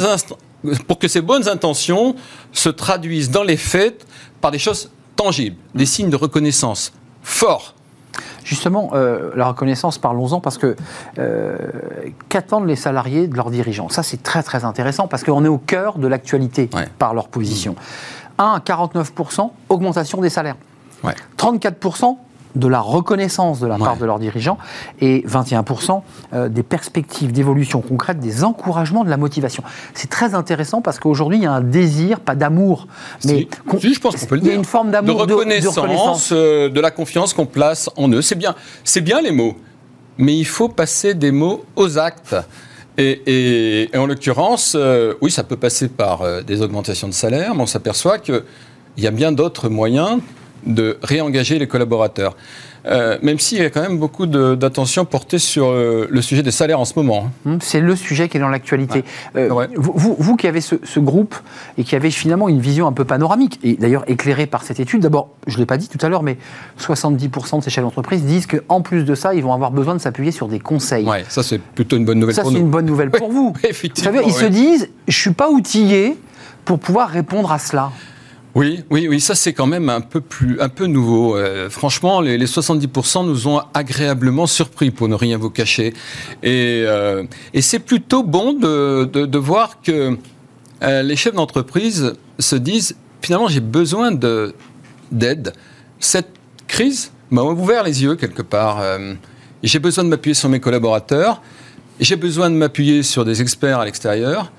pour 0.86 0.98
que 0.98 1.08
ces 1.08 1.20
bonnes 1.20 1.48
intentions 1.48 2.14
se 2.52 2.68
traduisent 2.68 3.30
dans 3.30 3.42
les 3.42 3.56
faits 3.56 4.06
par 4.40 4.50
des 4.50 4.58
choses 4.58 4.90
tangibles, 5.16 5.56
des 5.74 5.86
signes 5.86 6.10
de 6.10 6.16
reconnaissance 6.16 6.92
forts 7.22 7.74
Justement, 8.44 8.90
euh, 8.92 9.30
la 9.36 9.46
reconnaissance, 9.46 9.98
parlons-en, 9.98 10.40
parce 10.40 10.58
que 10.58 10.76
euh, 11.18 11.56
qu'attendent 12.28 12.66
les 12.66 12.76
salariés 12.76 13.26
de 13.26 13.36
leurs 13.36 13.50
dirigeants? 13.50 13.88
Ça, 13.88 14.02
c'est 14.02 14.22
très 14.22 14.42
très 14.42 14.64
intéressant, 14.64 15.08
parce 15.08 15.24
qu'on 15.24 15.44
est 15.44 15.48
au 15.48 15.58
cœur 15.58 15.98
de 15.98 16.06
l'actualité 16.06 16.68
par 16.98 17.14
leur 17.14 17.28
position. 17.28 17.74
1 18.38 18.44
à 18.44 18.58
49%, 18.58 19.50
augmentation 19.68 20.20
des 20.20 20.30
salaires. 20.30 20.56
34% 21.38 22.16
de 22.54 22.68
la 22.68 22.80
reconnaissance 22.80 23.60
de 23.60 23.66
la 23.66 23.78
part 23.78 23.96
de 23.96 24.04
leurs 24.04 24.18
dirigeants 24.18 24.58
et 25.00 25.24
21% 25.26 26.02
euh, 26.32 26.48
des 26.48 26.62
perspectives 26.62 27.32
d'évolution 27.32 27.80
concrète, 27.80 28.20
des 28.20 28.44
encouragements, 28.44 29.04
de 29.04 29.10
la 29.10 29.16
motivation. 29.16 29.62
C'est 29.94 30.10
très 30.10 30.34
intéressant 30.34 30.80
parce 30.80 30.98
qu'aujourd'hui, 30.98 31.38
il 31.38 31.44
y 31.44 31.46
a 31.46 31.52
un 31.52 31.60
désir, 31.60 32.20
pas 32.20 32.34
d'amour, 32.34 32.86
mais 33.24 33.48
je 33.80 33.98
pense 33.98 34.16
qu'on 34.16 34.26
peut 34.26 34.34
le 34.36 34.40
dire. 34.40 34.50
Il 34.50 34.54
y 34.54 34.56
a 34.56 34.58
une 34.58 34.64
forme 34.64 34.90
d'amour, 34.90 35.26
de 35.26 35.34
reconnaissance, 35.34 36.30
euh, 36.32 36.68
de, 36.68 36.80
la 36.80 36.90
confiance 36.90 37.32
qu'on 37.32 37.46
place 37.46 37.90
en 37.96 38.08
eux. 38.08 38.22
C'est 38.22 38.34
bien, 38.36 38.54
c'est 38.84 39.00
bien 39.00 39.20
les 39.20 39.32
mots, 39.32 39.56
mais 40.18 40.36
il 40.36 40.46
faut 40.46 40.68
passer 40.68 41.14
des 41.14 41.32
mots 41.32 41.64
aux 41.76 41.98
actes. 41.98 42.36
Et, 42.96 43.90
en 43.96 44.06
l'occurrence, 44.06 44.74
euh, 44.76 45.14
oui, 45.20 45.30
ça 45.30 45.42
peut 45.42 45.56
passer 45.56 45.88
par 45.88 46.44
des 46.44 46.62
augmentations 46.62 47.08
de 47.08 47.12
salaire, 47.12 47.54
mais 47.54 47.62
on 47.62 47.66
s'aperçoit 47.66 48.18
qu'il 48.18 48.44
y 48.98 49.06
a 49.08 49.10
bien 49.10 49.32
d'autres 49.32 49.68
moyens 49.68 50.20
de 50.66 50.98
réengager 51.02 51.58
les 51.58 51.66
collaborateurs. 51.66 52.36
Euh, 52.86 53.16
même 53.22 53.38
s'il 53.38 53.58
y 53.58 53.64
a 53.64 53.70
quand 53.70 53.80
même 53.80 53.98
beaucoup 53.98 54.26
d'attention 54.26 55.04
portée 55.04 55.38
sur 55.38 55.68
euh, 55.68 56.06
le 56.10 56.20
sujet 56.20 56.42
des 56.42 56.50
salaires 56.50 56.80
en 56.80 56.84
ce 56.84 56.92
moment. 56.96 57.30
Hein. 57.46 57.50
Hum, 57.50 57.58
c'est 57.62 57.80
le 57.80 57.96
sujet 57.96 58.28
qui 58.28 58.36
est 58.36 58.40
dans 58.40 58.48
l'actualité. 58.48 59.04
Euh, 59.36 59.66
vous, 59.74 60.16
vous, 60.18 60.36
qui 60.36 60.46
avez 60.46 60.60
ce, 60.60 61.00
groupe 61.00 61.34
et 61.78 61.84
qui 61.84 61.96
avez 61.96 62.10
finalement 62.10 62.48
une 62.48 62.60
vision 62.60 62.86
un 62.86 62.92
peu 62.92 63.04
panoramique, 63.04 63.58
et 63.62 63.74
d'ailleurs 63.74 64.04
éclairée 64.06 64.46
par 64.46 64.62
cette 64.62 64.80
étude, 64.80 65.00
d'abord, 65.00 65.30
je 65.46 65.54
ne 65.54 65.60
l'ai 65.60 65.66
pas 65.66 65.76
dit 65.76 65.88
tout 65.88 65.98
à 66.04 66.08
l'heure, 66.08 66.22
mais 66.22 66.36
70% 66.78 67.58
de 67.58 67.64
ces 67.64 67.70
chefs 67.70 67.84
d'entreprise 67.84 68.22
disent 68.22 68.46
qu'en 68.46 68.82
plus 68.82 69.04
de 69.04 69.14
ça, 69.14 69.34
ils 69.34 69.42
vont 69.42 69.52
avoir 69.52 69.70
besoin 69.70 69.94
de 69.94 70.00
s'appuyer 70.00 70.30
sur 70.30 70.48
des 70.48 70.60
conseils. 70.60 71.08
Ça 71.28 71.42
c'est 71.42 71.58
plutôt 71.58 71.96
une 71.96 72.04
bonne 72.04 72.18
nouvelle 72.18 72.34
pour 72.34 72.44
nous. 72.44 72.50
Ça 72.50 72.56
c'est 72.56 72.62
une 72.62 72.70
bonne 72.70 72.86
nouvelle 72.86 73.10
pour 73.10 73.30
vous. 73.30 73.54
Effectivement. 73.64 74.12
Vous 74.12 74.18
savez, 74.18 74.28
ils 74.28 74.34
se 74.34 74.44
disent, 74.44 74.90
je 75.08 75.16
ne 75.16 75.20
suis 75.20 75.32
pas 75.32 75.48
outillé 75.48 76.18
pour 76.64 76.78
pouvoir 76.78 77.08
répondre 77.08 77.50
à 77.50 77.58
cela. 77.58 77.90
Oui, 78.54 78.84
oui, 78.88 79.08
oui, 79.08 79.20
ça 79.20 79.34
c'est 79.34 79.52
quand 79.52 79.66
même 79.66 79.88
un 79.88 80.00
peu 80.00 80.20
plus, 80.20 80.60
un 80.60 80.68
peu 80.68 80.86
nouveau. 80.86 81.36
Euh, 81.36 81.68
franchement, 81.68 82.20
les, 82.20 82.38
70% 82.38 83.26
nous 83.26 83.48
ont 83.48 83.60
agréablement 83.74 84.46
surpris, 84.46 84.92
pour 84.92 85.08
ne 85.08 85.16
rien 85.16 85.38
vous 85.38 85.50
cacher. 85.50 85.92
Et, 86.44 86.84
euh, 86.86 87.24
c'est 87.60 87.80
plutôt 87.80 88.22
bon 88.22 88.52
de, 88.52 89.38
voir 89.38 89.80
que 89.82 90.16
euh, 90.82 91.02
les 91.02 91.16
chefs 91.16 91.34
d'entreprise 91.34 92.12
se 92.38 92.54
disent 92.54 92.94
finalement 93.22 93.48
j'ai 93.48 93.60
besoin 93.60 94.12
d'aide. 95.10 95.52
Cette 95.98 96.30
crise 96.68 97.10
m'a 97.30 97.42
ouvert 97.42 97.82
les 97.82 98.04
yeux 98.04 98.14
quelque 98.14 98.42
part. 98.42 98.82
j'ai 99.64 99.80
besoin 99.80 100.04
de 100.04 100.10
m'appuyer 100.10 100.34
sur 100.34 100.48
mes 100.48 100.60
collaborateurs. 100.60 101.42
J'ai 101.98 102.16
besoin 102.16 102.50
de 102.50 102.54
m'appuyer 102.54 103.02
sur 103.02 103.24
des 103.24 103.42
experts 103.42 103.80
à 103.80 103.84
l'extérieur. 103.84 104.52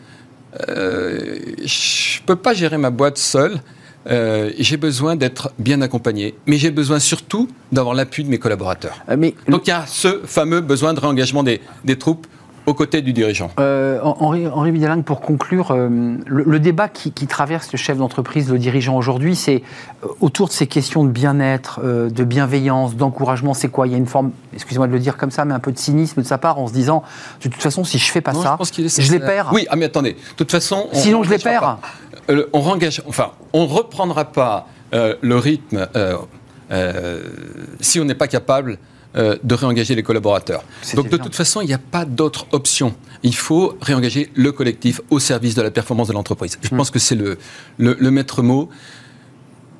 je 0.68 2.20
ne 2.20 2.25
peux 2.25 2.36
pas 2.36 2.54
gérer 2.54 2.78
ma 2.78 2.90
boîte 2.90 3.18
seule. 3.18 3.62
Euh, 4.07 4.51
j'ai 4.59 4.77
besoin 4.77 5.15
d'être 5.15 5.51
bien 5.57 5.81
accompagné, 5.81 6.35
mais 6.45 6.57
j'ai 6.57 6.71
besoin 6.71 7.00
surtout 7.00 7.50
d'avoir 7.71 7.95
l'appui 7.95 8.24
de 8.24 8.29
mes 8.29 8.38
collaborateurs. 8.38 9.03
Euh, 9.09 9.31
Donc 9.47 9.67
il 9.67 9.69
y 9.69 9.74
a 9.74 9.85
ce 9.88 10.21
fameux 10.25 10.62
besoin 10.62 10.93
de 10.93 11.00
réengagement 11.00 11.43
des, 11.43 11.59
troupes 11.97 12.27
aux 12.65 12.74
côtés 12.74 13.01
du 13.01 13.13
dirigeant. 13.13 13.51
Euh, 13.60 14.00
Henri, 14.01 14.48
Henri 14.48 14.72
pour 15.03 15.22
conclure, 15.22 15.72
euh, 15.72 16.17
le, 16.25 16.60
débat 16.60 16.88
qui, 16.89 17.12
traverse 17.27 17.72
le 17.72 17.77
chef 17.77 17.98
d'entreprise, 17.98 18.51
le 18.51 18.57
dirigeant 18.57 18.95
aujourd'hui, 18.95 19.36
c'est 19.36 19.63
euh, 20.03 20.07
autour 20.22 20.48
de 20.48 20.53
ces 20.53 20.67
questions 20.67 21.03
de 21.03 21.10
bien-être, 21.10 21.81
de 21.84 22.24
bienveillance, 22.24 22.95
d'encouragement. 22.95 23.53
C'est 23.53 23.69
quoi? 23.69 23.88
Il 23.88 23.91
y 23.91 23.95
a 23.95 23.98
une 23.98 24.07
forme, 24.07 24.31
excusez-moi 24.53 24.88
de 24.88 24.93
le 24.93 25.00
dire 25.00 25.17
comme 25.17 25.31
ça, 25.31 25.45
mais 25.45 25.53
un 25.53 25.60
peu 25.60 25.72
de 25.72 25.77
cynisme 25.77 26.22
de 26.22 26.27
sa 26.27 26.38
part 26.38 26.60
en 26.60 26.67
se 26.67 26.74
disant, 26.74 27.03
de 27.43 27.50
toute 27.50 27.62
façon, 27.62 27.84
si 27.84 27.98
je 27.98 28.12
fais 28.12 28.22
pas 28.22 28.34
ça, 28.34 28.57
je, 28.62 29.12
les 29.12 29.19
perds. 29.19 29.50
Oui, 29.53 29.67
ah, 29.69 29.75
mais 29.75 29.86
attendez, 29.86 30.13
de 30.13 30.36
toute 30.36 30.51
façon, 30.51 30.88
sinon 30.93 31.24
je 31.24 31.29
les 31.29 31.38
perds. 31.38 31.77
on 32.53 32.62
rengage, 32.62 33.01
enfin, 33.07 33.31
on 33.53 33.67
reprendra 33.67 34.25
pas 34.25 34.67
le 34.91 35.38
rythme 35.38 35.88
si 37.79 38.00
on 38.00 38.05
n'est 38.05 38.15
pas 38.15 38.27
capable 38.27 38.79
euh, 39.17 39.38
de 39.43 39.55
réengager 39.55 39.95
les 39.95 40.03
collaborateurs. 40.03 40.63
Donc 40.93 41.07
de 41.07 41.15
toute 41.15 41.36
façon, 41.36 41.62
il 41.62 41.67
n'y 41.67 41.74
a 41.74 41.77
pas 41.77 42.03
d'autre 42.03 42.48
option. 42.51 42.95
Il 43.24 43.34
faut 43.36 43.77
réengager 43.81 44.29
le 44.36 44.51
collectif 44.51 45.00
au 45.10 45.19
service 45.19 45.55
de 45.55 45.62
la 45.62 45.72
performance 45.72 46.10
de 46.10 46.13
l'entreprise. 46.13 46.60
Je 46.62 46.74
hmm. 46.74 46.77
pense 46.77 46.91
que 46.91 47.00
c'est 47.00 47.15
le, 47.15 47.38
le, 47.77 48.12
maître 48.12 48.41
mot. 48.41 48.69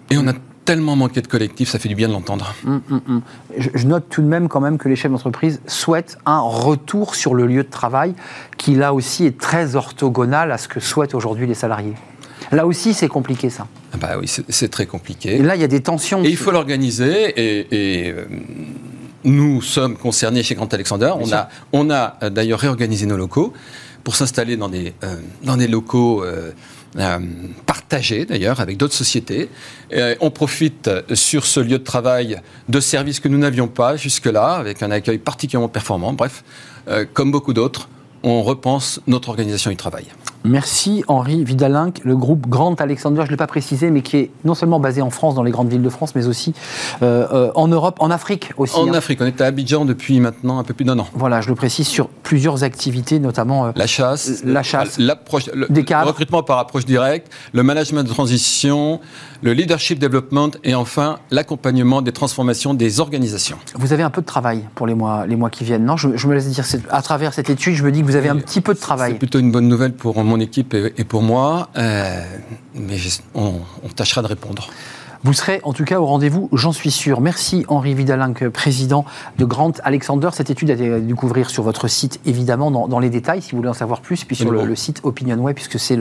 Et 0.10 0.18
on 0.18 0.26
a 0.28 0.34
tellement 0.64 0.96
manqué 0.96 1.22
de 1.22 1.28
collectif, 1.28 1.68
ça 1.68 1.80
fait 1.80 1.90
du 1.90 1.96
bien 1.96 2.08
de 2.08 2.14
l'entendre. 2.14 2.56
Hmm, 2.64 2.78
hmm, 2.90 3.20
je, 3.58 3.86
note 3.86 4.06
tout 4.10 4.22
de 4.22 4.28
même 4.28 4.48
quand 4.48 4.62
même 4.62 4.78
que 4.78 4.88
les 4.88 4.96
chefs 4.96 5.12
d'entreprise 5.12 5.60
souhaitent 5.68 6.18
un 6.26 6.40
retour 6.40 7.16
sur 7.16 7.34
le 7.34 7.46
lieu 7.46 7.64
de 7.64 7.70
travail 7.70 8.16
qui 8.58 8.76
là 8.76 8.94
aussi 8.94 9.26
est 9.26 9.38
très 9.38 9.76
orthogonal 9.76 10.54
à 10.54 10.58
ce 10.58 10.70
que 10.70 10.80
souhaitent 10.80 11.14
aujourd'hui 11.14 11.46
les 11.46 11.56
salariés. 11.56 11.96
Là 12.54 12.66
aussi, 12.66 12.94
c'est 12.94 13.10
compliqué, 13.10 13.50
ça. 13.50 13.68
Ah 13.94 13.98
bah 13.98 14.16
oui, 14.20 14.32
c'est 14.48 14.70
très 14.70 14.86
compliqué. 14.86 15.36
Et 15.36 15.44
là, 15.44 15.56
il 15.56 15.62
y 15.62 15.66
a 15.66 15.68
des 15.68 15.82
tensions. 15.82 16.24
Et 16.24 16.30
il 16.30 16.38
faut 16.38 16.52
l'organiser. 16.52 17.34
Et, 17.36 18.06
et 18.06 18.12
euh, 18.12 18.26
nous 19.26 19.62
sommes 19.62 19.98
concernés 19.98 20.44
chez 20.44 20.56
Grand 20.56 20.74
Alexander. 20.74 21.14
on 21.20 21.32
a, 21.34 21.50
on 21.74 21.90
a 21.90 22.18
euh, 22.24 22.30
d'ailleurs 22.30 22.60
réorganisé 22.60 23.06
nos 23.06 23.18
locaux 23.18 23.54
pour 24.04 24.16
s'installer 24.16 24.56
dans 24.56 24.70
des, 24.70 24.94
euh, 25.04 25.16
dans 25.44 25.58
des 25.58 25.68
locaux 25.68 26.24
euh, 26.24 26.52
partagés 27.66 28.26
d'ailleurs 28.26 28.62
avec 28.62 28.78
d'autres 28.78 28.94
sociétés. 28.94 29.50
on 30.22 30.32
profite 30.32 30.90
sur 31.14 31.46
ce 31.46 31.60
lieu 31.60 31.78
de 31.78 31.84
travail 31.84 32.40
de 32.70 32.80
services 32.80 33.20
que 33.20 33.28
nous 33.28 33.38
n'avions 33.38 33.68
pas 33.68 33.98
jusque-là, 33.98 34.54
avec 34.54 34.82
un 34.82 34.92
accueil 34.92 35.18
particulièrement 35.18 35.68
performant. 35.68 36.14
Bref, 36.14 36.46
comme 37.14 37.32
beaucoup 37.32 37.52
d'autres, 37.52 37.90
on 38.24 38.44
repense 38.44 39.02
notre 39.08 39.28
organisation 39.28 39.72
du 39.72 39.76
travail. 39.76 40.06
Merci 40.46 41.04
Henri 41.08 41.44
Vidalinck, 41.44 42.02
le 42.04 42.16
groupe 42.16 42.48
Grand 42.48 42.80
Alexander, 42.80 43.22
je 43.22 43.26
ne 43.26 43.32
l'ai 43.32 43.38
pas 43.38 43.48
précisé, 43.48 43.90
mais 43.90 44.02
qui 44.02 44.18
est 44.18 44.32
non 44.44 44.54
seulement 44.54 44.80
basé 44.80 45.02
en 45.02 45.10
France, 45.10 45.34
dans 45.34 45.44
les 45.44 45.52
grandes 45.52 45.70
villes 45.70 45.82
de 45.82 45.90
France, 45.90 46.14
mais 46.16 46.28
aussi 46.28 46.54
euh, 47.02 47.28
euh, 47.34 47.52
en 47.56 47.68
Europe, 47.68 47.98
en 48.00 48.12
Afrique 48.12 48.52
aussi. 48.58 48.78
En 48.78 48.88
hein. 48.88 48.94
Afrique, 48.94 49.20
on 49.22 49.26
est 49.26 49.42
à 49.42 49.48
Abidjan 49.48 49.86
depuis 49.86 50.20
maintenant 50.20 50.60
un 50.60 50.64
peu 50.64 50.74
plus 50.74 50.86
d'un 50.86 51.00
an. 51.00 51.08
Voilà, 51.14 51.42
je 51.42 51.50
le 51.50 51.56
précise, 51.56 51.88
sur 51.88 52.10
plusieurs 52.10 52.64
activités, 52.64 53.20
notamment... 53.20 53.66
Euh, 53.66 53.72
la 53.76 53.88
chasse, 53.88 54.44
la 54.44 54.62
chasse, 54.62 55.00
l'approche, 55.00 55.48
le, 55.54 55.68
le, 55.68 56.08
recrutement 56.08 56.44
par 56.44 56.60
approche 56.60 56.86
directe, 56.86 57.32
le 57.54 57.64
management 57.64 58.04
de 58.04 58.10
transition, 58.10 59.00
le 59.42 59.54
leadership 59.54 60.00
development 60.00 60.52
et 60.64 60.76
enfin 60.76 61.20
l'accompagnement 61.32 62.02
des 62.02 62.12
transformations 62.12 62.74
des 62.74 63.00
organisations. 63.00 63.58
Vous 63.76 63.94
avez 63.94 64.04
un 64.04 64.10
peu 64.10 64.22
de 64.22 64.26
travail 64.26 64.66
pour 64.76 64.88
les 64.88 64.96
mois, 64.96 65.26
les 65.28 65.36
mois 65.36 65.50
qui 65.50 65.64
viurnent, 65.64 65.86
non? 65.86 65.98
Je, 65.98 66.28
me 66.28 66.34
laisse 66.34 66.48
dire, 66.48 66.66
à 66.90 67.02
travers 67.02 67.34
cette 67.34 67.50
étude, 67.50 67.76
je 67.76 67.84
me 67.84 67.92
dis 67.92 68.02
que 68.02 68.06
vous 68.06 68.16
avez 68.16 68.30
un 68.30 68.38
petit 68.38 68.62
peu 68.62 68.74
de 68.74 68.80
travail. 68.80 69.14
C'est 69.14 69.20
plutôt 69.20 69.40
une 69.40 69.52
bonne 69.52 69.68
nouvelle 69.68 69.94
pour 69.94 70.18
mon 70.36 70.42
équipe 70.42 70.74
et, 70.74 71.04
pour 71.06 71.22
moi, 71.22 71.70
euh, 71.78 72.22
mais 72.74 72.98
on, 73.34 73.62
on 73.84 73.88
tâchera 73.88 74.22
de 74.22 74.28
répondre. 74.28 74.68
Vous 75.26 75.34
serez 75.34 75.60
en 75.64 75.74
tout 75.74 75.86
cas 75.86 76.00
au 76.00 76.06
rendez-vous, 76.06 76.50
j'en 76.54 76.72
suis 76.72 76.92
sûr. 76.92 77.20
Merci 77.20 77.66
Henri 77.68 77.96
Vidalinck, 77.96 78.48
président 78.50 79.06
de 79.40 79.46
Grant 79.46 79.72
Alexander. 79.84 80.30
Cette 80.34 80.52
étude 80.52 80.70
a 80.70 80.74
été 80.74 80.94
à 80.94 81.00
découvrir 81.00 81.50
sur 81.50 81.64
votre 81.64 81.88
site, 81.88 82.20
évidemment, 82.28 82.70
dans, 82.70 83.00
les 83.00 83.10
détails, 83.10 83.42
si 83.42 83.54
vous 83.54 83.58
voulez 83.58 83.70
en 83.70 83.74
savoir 83.74 84.02
plus, 84.02 84.24
puis 84.24 84.36
sur 84.36 84.52
le, 84.52 84.76
site 84.76 85.00
OpinionWay, 85.02 85.56
puisque 85.56 85.80
c'est 85.80 85.98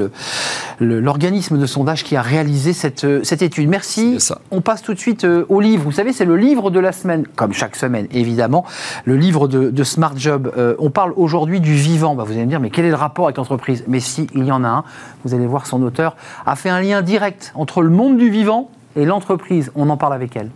l'organisme 0.78 1.56
de 1.56 1.64
sondage 1.64 2.04
qui 2.04 2.16
a 2.16 2.20
réalisé 2.20 2.74
cette, 2.74 3.24
cette 3.24 3.40
étude. 3.40 3.66
Merci. 3.70 4.18
On 4.50 4.60
passe 4.60 4.82
tout 4.82 4.92
de 4.92 4.98
suite 4.98 5.24
euh, 5.24 5.46
au 5.48 5.62
livre. 5.62 5.84
Vous 5.84 5.92
savez, 5.92 6.12
c'est 6.12 6.26
le 6.26 6.36
livre 6.36 6.70
de 6.70 6.78
la 6.78 6.92
semaine, 6.92 7.26
comme 7.34 7.54
chaque 7.54 7.76
semaine, 7.76 8.06
évidemment, 8.10 8.66
le 9.06 9.16
livre 9.16 9.48
de, 9.48 9.84
Smart 9.84 10.12
Job. 10.14 10.52
Euh, 10.58 10.74
on 10.78 10.90
parle 10.90 11.14
aujourd'hui 11.16 11.60
du 11.60 11.72
vivant. 11.72 12.14
Bah, 12.14 12.24
vous 12.24 12.32
allez 12.32 12.44
me 12.44 12.50
dire, 12.50 12.60
mais 12.60 12.68
quel 12.68 12.84
est 12.84 12.90
le 12.90 12.94
rapport 12.94 13.24
avec 13.24 13.38
l'entreprise? 13.38 13.84
Mais 13.88 14.00
si, 14.00 14.26
il 14.34 14.44
y 14.44 14.52
en 14.52 14.64
a 14.64 14.68
un. 14.68 14.84
Vous 15.24 15.32
allez 15.32 15.46
voir, 15.46 15.66
son 15.66 15.82
auteur 15.82 16.14
a 16.44 16.56
fait 16.56 16.68
un 16.68 16.82
lien 16.82 17.00
direct 17.00 17.52
entre 17.54 17.80
le 17.80 17.88
monde 17.88 18.18
du 18.18 18.28
vivant 18.28 18.68
et 18.96 19.04
l'entreprise, 19.04 19.70
on 19.74 19.88
en 19.90 19.96
parle 19.96 20.14
avec 20.14 20.36
elle. 20.36 20.50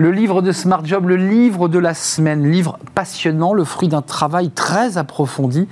Le 0.00 0.12
livre 0.12 0.40
de 0.40 0.50
Smart 0.50 0.82
Job, 0.82 1.08
le 1.08 1.16
livre 1.16 1.68
de 1.68 1.78
la 1.78 1.92
semaine, 1.92 2.50
livre 2.50 2.78
passionnant, 2.94 3.52
le 3.52 3.64
fruit 3.64 3.88
d'un 3.88 4.00
travail 4.00 4.48
très 4.48 4.96
approfondi, 4.96 5.68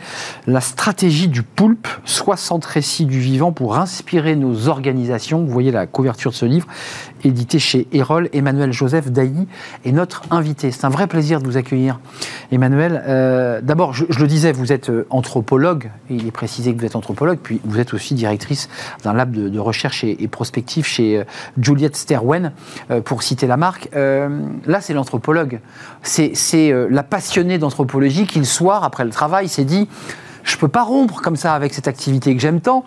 la 0.47 0.61
stratégie 0.61 1.29
du 1.29 1.43
poulpe, 1.43 1.89
60 2.05 2.63
récits 2.67 3.07
du 3.07 3.21
vivant 3.21 3.53
pour 3.53 3.79
inspirer 3.79 4.37
nos 4.37 4.69
organisations. 4.69 5.43
Vous 5.43 5.51
voyez 5.51 5.71
la 5.71 5.87
couverture 5.87 6.33
de 6.33 6.37
ce 6.37 6.45
livre, 6.45 6.67
édité 7.25 7.59
chez 7.59 7.87
Erol. 7.93 8.29
Emmanuel 8.33 8.73
Joseph 8.73 9.11
Dailly 9.11 9.47
est 9.85 9.93
notre 9.93 10.23
invité. 10.31 10.71
C'est 10.71 10.85
un 10.85 10.91
vrai 10.91 11.07
plaisir 11.07 11.41
de 11.41 11.47
vous 11.47 11.57
accueillir, 11.57 12.01
Emmanuel. 12.53 13.03
Euh, 13.07 13.61
d'abord, 13.63 13.93
je, 13.93 14.05
le 14.19 14.27
disais, 14.27 14.53
vous 14.53 14.73
êtes 14.73 14.91
euh, 14.91 15.07
anthropologue, 15.11 15.91
et 16.11 16.15
il 16.15 16.27
est 16.27 16.33
précisé 16.33 16.75
que 16.75 16.79
vous 16.79 16.87
êtes 16.87 16.97
anthropologue, 16.97 17.39
puis 17.43 17.61
vous 17.65 17.79
êtes 17.79 17.95
aussi 17.95 18.15
directrice 18.15 18.69
d'un 19.05 19.13
lab 19.13 19.33
de, 19.33 19.59
recherche 19.59 20.05
et, 20.05 20.29
prospective 20.29 20.87
chez 20.87 21.19
euh, 21.19 21.25
Juliette 21.61 21.97
Sterwen, 21.97 22.53
pour 23.05 23.23
citer 23.23 23.47
la 23.47 23.57
marque. 23.57 23.89
là, 23.95 24.81
c'est 24.81 24.95
l'anthropologue. 24.95 25.61
C'est 26.03 26.73
la 26.91 27.03
passionnée 27.03 27.59
d'anthropologie 27.59 28.27
qui, 28.27 28.39
le 28.39 28.45
soir, 28.45 28.85
après 28.85 29.05
le 29.05 29.11
travail, 29.11 29.49
s'est 29.49 29.65
dit 29.65 29.89
je 30.49 30.57
ne 30.57 30.61
peux 30.61 30.69
pas 30.69 30.83
rompre 30.83 31.21
comme 31.21 31.37
ça 31.37 31.55
avec 31.55 31.75
cette 31.75 31.89
activité 31.89 32.35
que 32.35 32.41
j'aime 32.41 32.61
tant, 32.61 32.85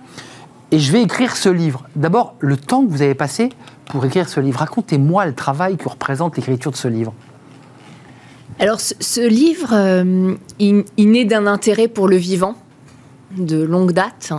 et 0.72 0.80
je 0.80 0.92
vais 0.92 1.02
écrire 1.04 1.36
ce 1.36 1.50
livre. 1.50 1.84
D'abord, 1.96 2.36
le 2.40 2.58
temps 2.58 2.86
que 2.86 2.90
vous 2.90 3.02
avez 3.02 3.14
passé 3.14 3.50
pour 3.86 4.06
écrire 4.06 4.30
ce 4.30 4.40
livre. 4.40 4.60
Racontez-moi 4.60 5.26
le 5.26 5.34
travail 5.34 5.78
que 5.78 5.90
représente 5.90 6.38
l'écriture 6.38 6.72
de 6.72 6.78
ce 6.78 6.88
livre. 6.88 7.14
Alors, 8.60 8.80
ce, 8.80 9.28
livre, 9.28 9.70
euh, 9.74 10.36
il, 10.60 10.86
naît 10.98 11.26
d'un 11.26 11.48
intérêt 11.48 11.88
pour 11.88 12.08
le 12.08 12.16
vivant 12.16 12.56
de 13.38 13.62
longue 13.62 13.92
date. 13.92 14.34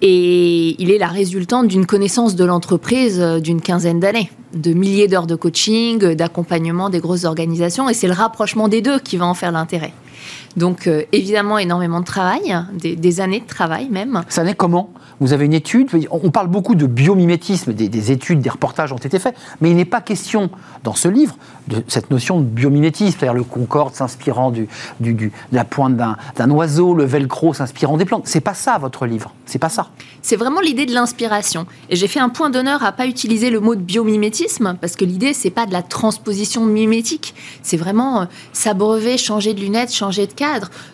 Et 0.00 0.80
il 0.82 0.90
est 0.90 0.98
la 0.98 1.06
résultante 1.06 1.68
d'une 1.68 1.86
connaissance 1.86 2.34
de 2.34 2.44
l'entreprise 2.44 3.20
euh, 3.20 3.40
d'une 3.40 3.60
quinzaine 3.60 4.00
d'années, 4.00 4.30
de 4.52 4.72
milliers 4.72 5.08
d'heures 5.08 5.28
de 5.28 5.36
coaching, 5.36 6.14
d'accompagnement 6.14 6.90
des 6.90 6.98
grosses 6.98 7.24
organisations. 7.24 7.88
Et 7.88 7.94
c'est 7.94 8.08
le 8.08 8.12
rapprochement 8.12 8.68
des 8.68 8.82
deux 8.82 8.98
qui 8.98 9.16
va 9.16 9.26
en 9.26 9.34
faire 9.34 9.52
l'intérêt. 9.52 9.92
Donc, 10.56 10.86
euh, 10.86 11.02
évidemment, 11.12 11.58
énormément 11.58 12.00
de 12.00 12.04
travail, 12.04 12.54
des, 12.74 13.20
années 13.20 13.40
de 13.40 13.46
travail 13.46 13.88
même. 13.90 14.22
Ça 14.28 14.44
naît 14.44 14.54
comment 14.54 14.90
Vous 15.20 15.32
avez 15.32 15.46
une 15.46 15.54
étude 15.54 15.88
On 16.10 16.30
parle 16.30 16.48
beaucoup 16.48 16.74
de 16.74 16.86
biomimétisme, 16.86 17.72
des, 17.72 18.12
études, 18.12 18.40
des 18.40 18.50
reportages 18.50 18.92
ont 18.92 18.98
été 18.98 19.18
faits, 19.18 19.34
mais 19.60 19.70
il 19.70 19.76
n'est 19.76 19.84
pas 19.84 20.00
question 20.00 20.50
dans 20.84 20.94
ce 20.94 21.08
livre 21.08 21.36
de 21.68 21.82
cette 21.88 22.10
notion 22.10 22.40
de 22.40 22.44
biomimétisme, 22.44 23.18
c'est-à-dire 23.18 23.34
le 23.34 23.44
concorde 23.44 23.94
s'inspirant 23.94 24.50
du, 24.50 24.68
de 25.00 25.30
la 25.52 25.64
pointe 25.64 25.96
d'un 25.96 26.50
oiseau, 26.50 26.94
le 26.94 27.04
velcro 27.04 27.54
s'inspirant 27.54 27.96
des 27.96 28.04
plantes. 28.04 28.24
C'est 28.26 28.40
pas 28.40 28.54
ça 28.54 28.78
votre 28.78 29.06
livre, 29.06 29.32
c'est 29.46 29.58
pas 29.58 29.68
ça. 29.68 29.88
C'est 30.22 30.36
vraiment 30.36 30.60
l'idée 30.60 30.86
de 30.86 30.94
l'inspiration. 30.94 31.66
Et 31.90 31.96
j'ai 31.96 32.08
fait 32.08 32.20
un 32.20 32.28
point 32.28 32.50
d'honneur 32.50 32.84
à 32.84 32.92
pas 32.92 33.06
utiliser 33.06 33.50
le 33.50 33.60
mot 33.60 33.74
de 33.74 33.80
biomimétisme 33.80 34.76
parce 34.80 34.96
que 34.96 35.04
l'idée 35.04 35.32
c'est 35.32 35.50
pas 35.50 35.66
de 35.66 35.72
la 35.72 35.82
transposition 35.82 36.64
mimétique, 36.64 37.34
c'est 37.62 37.76
vraiment 37.76 38.22
euh, 38.22 38.24
s'abreuver, 38.52 39.18
changer 39.18 39.54
de 39.54 39.60
lunettes, 39.60 39.92
changer 39.92 40.26
de 40.26 40.32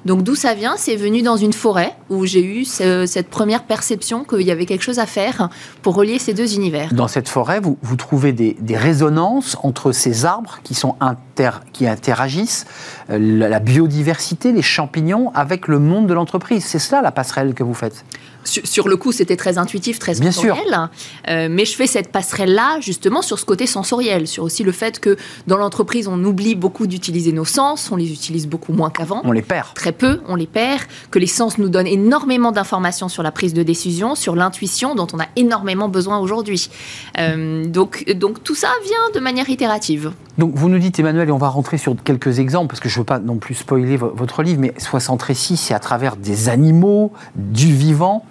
Donc 0.04 0.22
d'où 0.22 0.34
ça 0.34 0.54
vient? 0.54 0.74
C'est 0.76 0.96
venu 0.96 1.22
dans 1.22 1.36
une 1.36 1.52
forêt 1.52 1.94
où 2.10 2.26
j'ai 2.26 2.44
eu 2.44 2.64
cette 2.64 3.28
première 3.28 3.64
perception 3.64 4.24
qu'il 4.24 4.42
y 4.42 4.50
avait 4.50 4.66
quelque 4.66 4.82
chose 4.82 4.98
à 4.98 5.06
faire 5.06 5.48
pour 5.82 5.94
relier 5.94 6.18
ces 6.18 6.34
deux 6.34 6.54
univers. 6.54 6.92
Dans 6.92 7.08
cette 7.08 7.28
forêt, 7.28 7.60
vous, 7.60 7.96
trouvez 7.96 8.32
des, 8.32 8.56
des 8.60 8.76
résonances 8.76 9.56
entre 9.62 9.92
ces 9.92 10.24
arbres 10.24 10.58
qui, 10.62 10.74
sont 10.74 10.96
inter, 11.00 11.50
qui 11.72 11.86
interagissent, 11.86 12.66
euh, 13.10 13.18
la 13.18 13.60
biodiversité, 13.60 14.52
les 14.52 14.62
champignons, 14.62 15.30
avec 15.34 15.68
le 15.68 15.78
monde 15.78 16.06
de 16.06 16.14
l'entreprise. 16.14 16.64
C'est 16.64 16.78
cela 16.78 17.02
la 17.02 17.12
passerelle 17.12 17.54
que 17.54 17.62
vous 17.62 17.74
faites? 17.74 18.04
Sur, 18.48 18.88
le 18.88 18.96
coup, 18.96 19.12
c'était 19.12 19.36
très 19.36 19.58
intuitif, 19.58 19.98
très 19.98 20.14
sensoriel. 20.14 20.88
Euh, 21.28 21.48
mais 21.50 21.64
je 21.64 21.74
fais 21.74 21.86
cette 21.86 22.10
passerelle-là, 22.10 22.80
justement, 22.80 23.22
sur 23.22 23.38
ce 23.38 23.44
côté 23.44 23.66
sensoriel, 23.66 24.26
sur 24.26 24.44
aussi 24.44 24.64
le 24.64 24.72
fait 24.72 25.00
que 25.00 25.16
dans 25.46 25.56
l'entreprise, 25.56 26.08
on 26.08 26.22
oublie 26.24 26.54
beaucoup 26.54 26.86
d'utiliser 26.86 27.32
nos 27.32 27.44
sens, 27.44 27.90
on 27.90 27.96
les 27.96 28.12
utilise 28.12 28.46
beaucoup 28.46 28.72
moins 28.72 28.90
qu'avant. 28.90 29.22
On 29.24 29.32
les 29.32 29.42
perd. 29.42 29.74
Très 29.74 29.92
peu, 29.92 30.20
on 30.26 30.34
les 30.34 30.46
perd. 30.46 30.82
Que 31.10 31.18
les 31.18 31.26
sens 31.26 31.58
nous 31.58 31.68
donnent 31.68 31.86
énormément 31.86 32.52
d'informations 32.52 33.08
sur 33.08 33.22
la 33.22 33.30
prise 33.30 33.54
de 33.54 33.62
décision, 33.62 34.14
sur 34.14 34.34
l'intuition 34.34 34.94
dont 34.94 35.08
on 35.12 35.20
a 35.20 35.26
énormément 35.36 35.88
besoin 35.88 36.18
aujourd'hui. 36.18 36.70
Euh, 37.18 37.64
donc, 37.64 38.04
donc 38.14 38.42
tout 38.42 38.54
ça 38.54 38.70
vient 38.84 39.14
de 39.14 39.20
manière 39.20 39.48
itérative. 39.48 40.12
Donc 40.38 40.52
vous 40.54 40.68
nous 40.68 40.78
dites, 40.78 40.98
Emmanuel, 41.00 41.28
et 41.28 41.32
on 41.32 41.38
va 41.38 41.48
rentrer 41.48 41.78
sur 41.78 41.96
quelques 42.02 42.38
exemples, 42.38 42.68
parce 42.68 42.80
que 42.80 42.88
je 42.88 42.94
ne 42.94 43.00
veux 43.00 43.04
pas 43.04 43.18
non 43.18 43.36
plus 43.36 43.54
spoiler 43.54 43.96
votre 43.96 44.44
livre, 44.44 44.60
mais 44.60 44.72
60 44.78 45.20
récits, 45.20 45.56
c'est 45.56 45.74
à 45.74 45.80
travers 45.80 46.16
des 46.16 46.48
animaux, 46.48 47.12
du 47.34 47.74
vivant 47.74 48.24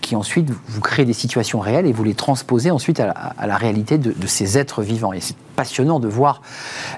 qui 0.00 0.16
ensuite 0.16 0.50
vous 0.68 0.80
créez 0.80 1.04
des 1.04 1.12
situations 1.12 1.60
réelles 1.60 1.86
et 1.86 1.92
vous 1.92 2.04
les 2.04 2.14
transposez 2.14 2.70
ensuite 2.70 3.00
à 3.00 3.46
la, 3.46 3.56
réalité 3.56 3.98
de, 3.98 4.14
ces 4.26 4.58
êtres 4.58 4.82
vivants. 4.82 5.12
Et 5.12 5.20
c'est 5.20 5.36
passionnant 5.56 6.00
de 6.00 6.08
voir 6.08 6.40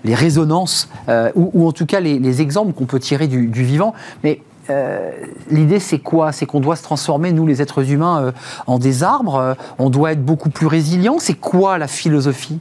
les 0.04 0.14
résonances, 0.14 0.88
euh, 1.08 1.32
ou, 1.34 1.66
en 1.66 1.72
tout 1.72 1.86
cas 1.86 2.00
les, 2.00 2.40
exemples 2.40 2.72
qu'on 2.72 2.86
peut 2.86 3.00
tirer 3.00 3.26
du, 3.26 3.48
vivant. 3.64 3.92
Mais 4.22 4.40
euh, 4.70 5.10
l'idée, 5.50 5.80
c'est 5.80 5.98
quoi? 5.98 6.30
C'est 6.32 6.46
qu'on 6.46 6.60
doit 6.60 6.76
se 6.76 6.82
transformer, 6.82 7.32
nous 7.32 7.46
les 7.46 7.60
êtres 7.60 7.90
humains, 7.90 8.22
euh, 8.22 8.32
en 8.66 8.78
des 8.78 9.02
arbres? 9.02 9.56
on 9.78 9.90
doit 9.90 10.12
être 10.12 10.24
beaucoup 10.24 10.50
plus 10.50 10.66
résilients? 10.66 11.16
C'est 11.18 11.34
quoi 11.34 11.78
la 11.78 11.88
philosophie? 11.88 12.60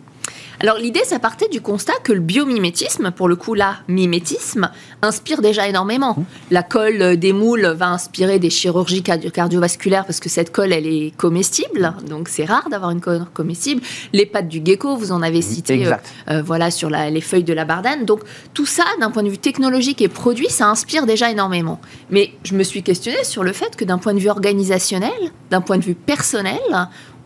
Alors 0.62 0.78
l'idée, 0.78 1.02
ça 1.04 1.18
partait 1.18 1.48
du 1.48 1.60
constat 1.60 1.94
que 2.04 2.14
le 2.14 2.20
biomimétisme, 2.20 3.10
pour 3.10 3.28
le 3.28 3.36
coup 3.36 3.56
là, 3.56 3.78
mimétisme, 3.88 4.70
inspire 5.02 5.42
déjà 5.42 5.68
énormément. 5.68 6.14
Mmh. 6.16 6.24
La 6.52 6.62
colle 6.62 7.18
des 7.18 7.34
moules 7.34 7.66
va 7.66 7.88
inspirer 7.88 8.38
des 8.38 8.52
chirurgies 8.52 9.02
cardiovasculaires 9.02 10.06
parce 10.06 10.20
que 10.20 10.30
cette 10.30 10.52
colle, 10.52 10.72
elle 10.72 10.86
est 10.86 11.18
comestible, 11.18 11.96
donc 12.08 12.30
c'est 12.30 12.46
rare 12.46 12.70
d'avoir 12.70 12.92
une 12.92 13.02
colle 13.02 13.26
comestible. 13.34 13.82
Les 14.14 14.28
pattes 14.28 14.50
du 14.50 14.62
gecko, 14.64 14.96
vous 14.96 15.12
en 15.12 15.24
avez 15.24 15.42
cité, 15.42 15.88
euh, 15.88 15.94
euh, 16.30 16.44
voilà, 16.44 16.70
sur 16.70 16.92
les 16.92 17.22
feuilles 17.22 17.44
de 17.44 17.54
la 17.54 17.66
bardane. 17.66 18.06
Donc 18.06 18.22
tout 18.54 18.68
ça, 18.68 18.84
d'un 19.00 19.10
point 19.10 19.24
de 19.24 19.30
vue 19.30 19.40
technologique 19.40 20.00
et 20.04 20.10
produit, 20.10 20.50
ça 20.50 20.68
inspire 20.68 21.08
déjà 21.08 21.32
énormément. 21.32 21.82
Mais 22.12 22.34
je 22.44 22.54
me 22.54 22.62
suis 22.62 22.84
questionnée 22.84 23.24
sur 23.24 23.44
le 23.44 23.52
fait 23.52 23.76
que 23.76 23.84
d'un 23.84 23.98
point 23.98 24.14
de 24.14 24.20
vue 24.20 24.30
organisationnel, 24.30 25.10
d'un 25.50 25.62
point 25.62 25.80
de 25.80 25.84
vue 25.84 25.96
personnel, 25.96 26.60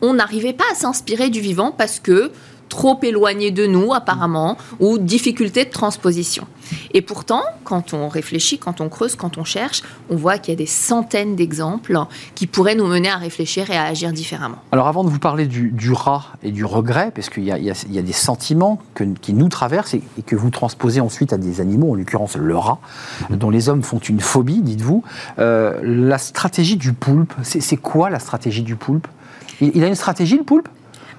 on 0.02 0.14
n'arrivait 0.14 0.54
pas 0.54 0.66
à 0.72 0.76
s'inspirer 0.76 1.30
du 1.30 1.42
vivant 1.42 1.72
parce 1.72 2.00
que 2.00 2.32
trop 2.70 3.00
éloigné 3.04 3.52
de 3.52 3.66
nous 3.66 3.94
apparemment, 3.94 4.58
ou 4.80 4.98
difficulté 4.98 5.66
de 5.66 5.70
transposition. 5.70 6.48
Et 6.94 7.02
pourtant, 7.02 7.44
quand 7.64 7.94
on 7.94 8.08
réfléchit, 8.08 8.58
quand 8.58 8.82
on 8.82 8.90
creuse, 8.90 9.16
quand 9.16 9.38
on 9.38 9.44
cherche, 9.44 9.84
on 10.10 10.16
voit 10.16 10.38
qu'il 10.38 10.54
y 10.54 10.56
a 10.56 10.58
des 10.58 10.66
centaines 10.66 11.36
d'exemples 11.36 11.98
qui 12.34 12.48
pourraient 12.48 12.76
nous 12.76 12.88
mener 12.88 13.10
à 13.10 13.18
réfléchir 13.18 13.70
et 13.70 13.78
à 13.78 13.84
agir 13.84 14.12
différemment. 14.12 14.58
Alors 14.72 14.88
avant 14.88 15.04
de 15.04 15.10
vous 15.10 15.20
parler 15.20 15.46
du, 15.48 15.92
rat 15.92 16.26
et 16.44 16.52
du 16.52 16.66
regret, 16.66 17.12
parce 17.14 17.30
qu'il 17.30 17.44
y, 17.44 17.52
a 17.52 18.02
des 18.02 18.14
sentiments 18.14 18.80
qui 19.22 19.34
nous 19.34 19.50
traversent 19.50 19.94
et, 19.94 20.02
que 20.26 20.36
vous 20.36 20.50
transposez 20.50 21.02
ensuite 21.02 21.34
à 21.34 21.38
des 21.38 21.62
animaux, 21.62 21.92
en 21.92 21.96
l'occurrence 21.96 22.36
le 22.36 22.58
rat, 22.58 22.80
dont 23.30 23.50
les 23.50 23.70
hommes 23.70 23.84
font 23.84 24.00
une 24.00 24.20
phobie, 24.20 24.62
dites-vous, 24.62 25.04
euh, 25.40 25.80
la 25.84 26.18
stratégie 26.18 26.78
du 26.78 26.94
poulpe, 26.94 27.34
c'est 27.44 27.78
quoi 27.78 28.10
la 28.10 28.20
stratégie 28.20 28.64
du 28.64 28.76
poulpe? 28.76 29.08
Il 29.62 29.84
a 29.84 29.88
une 29.88 29.96
stratégie, 29.96 30.38
le 30.38 30.44
poulpe? 30.44 30.68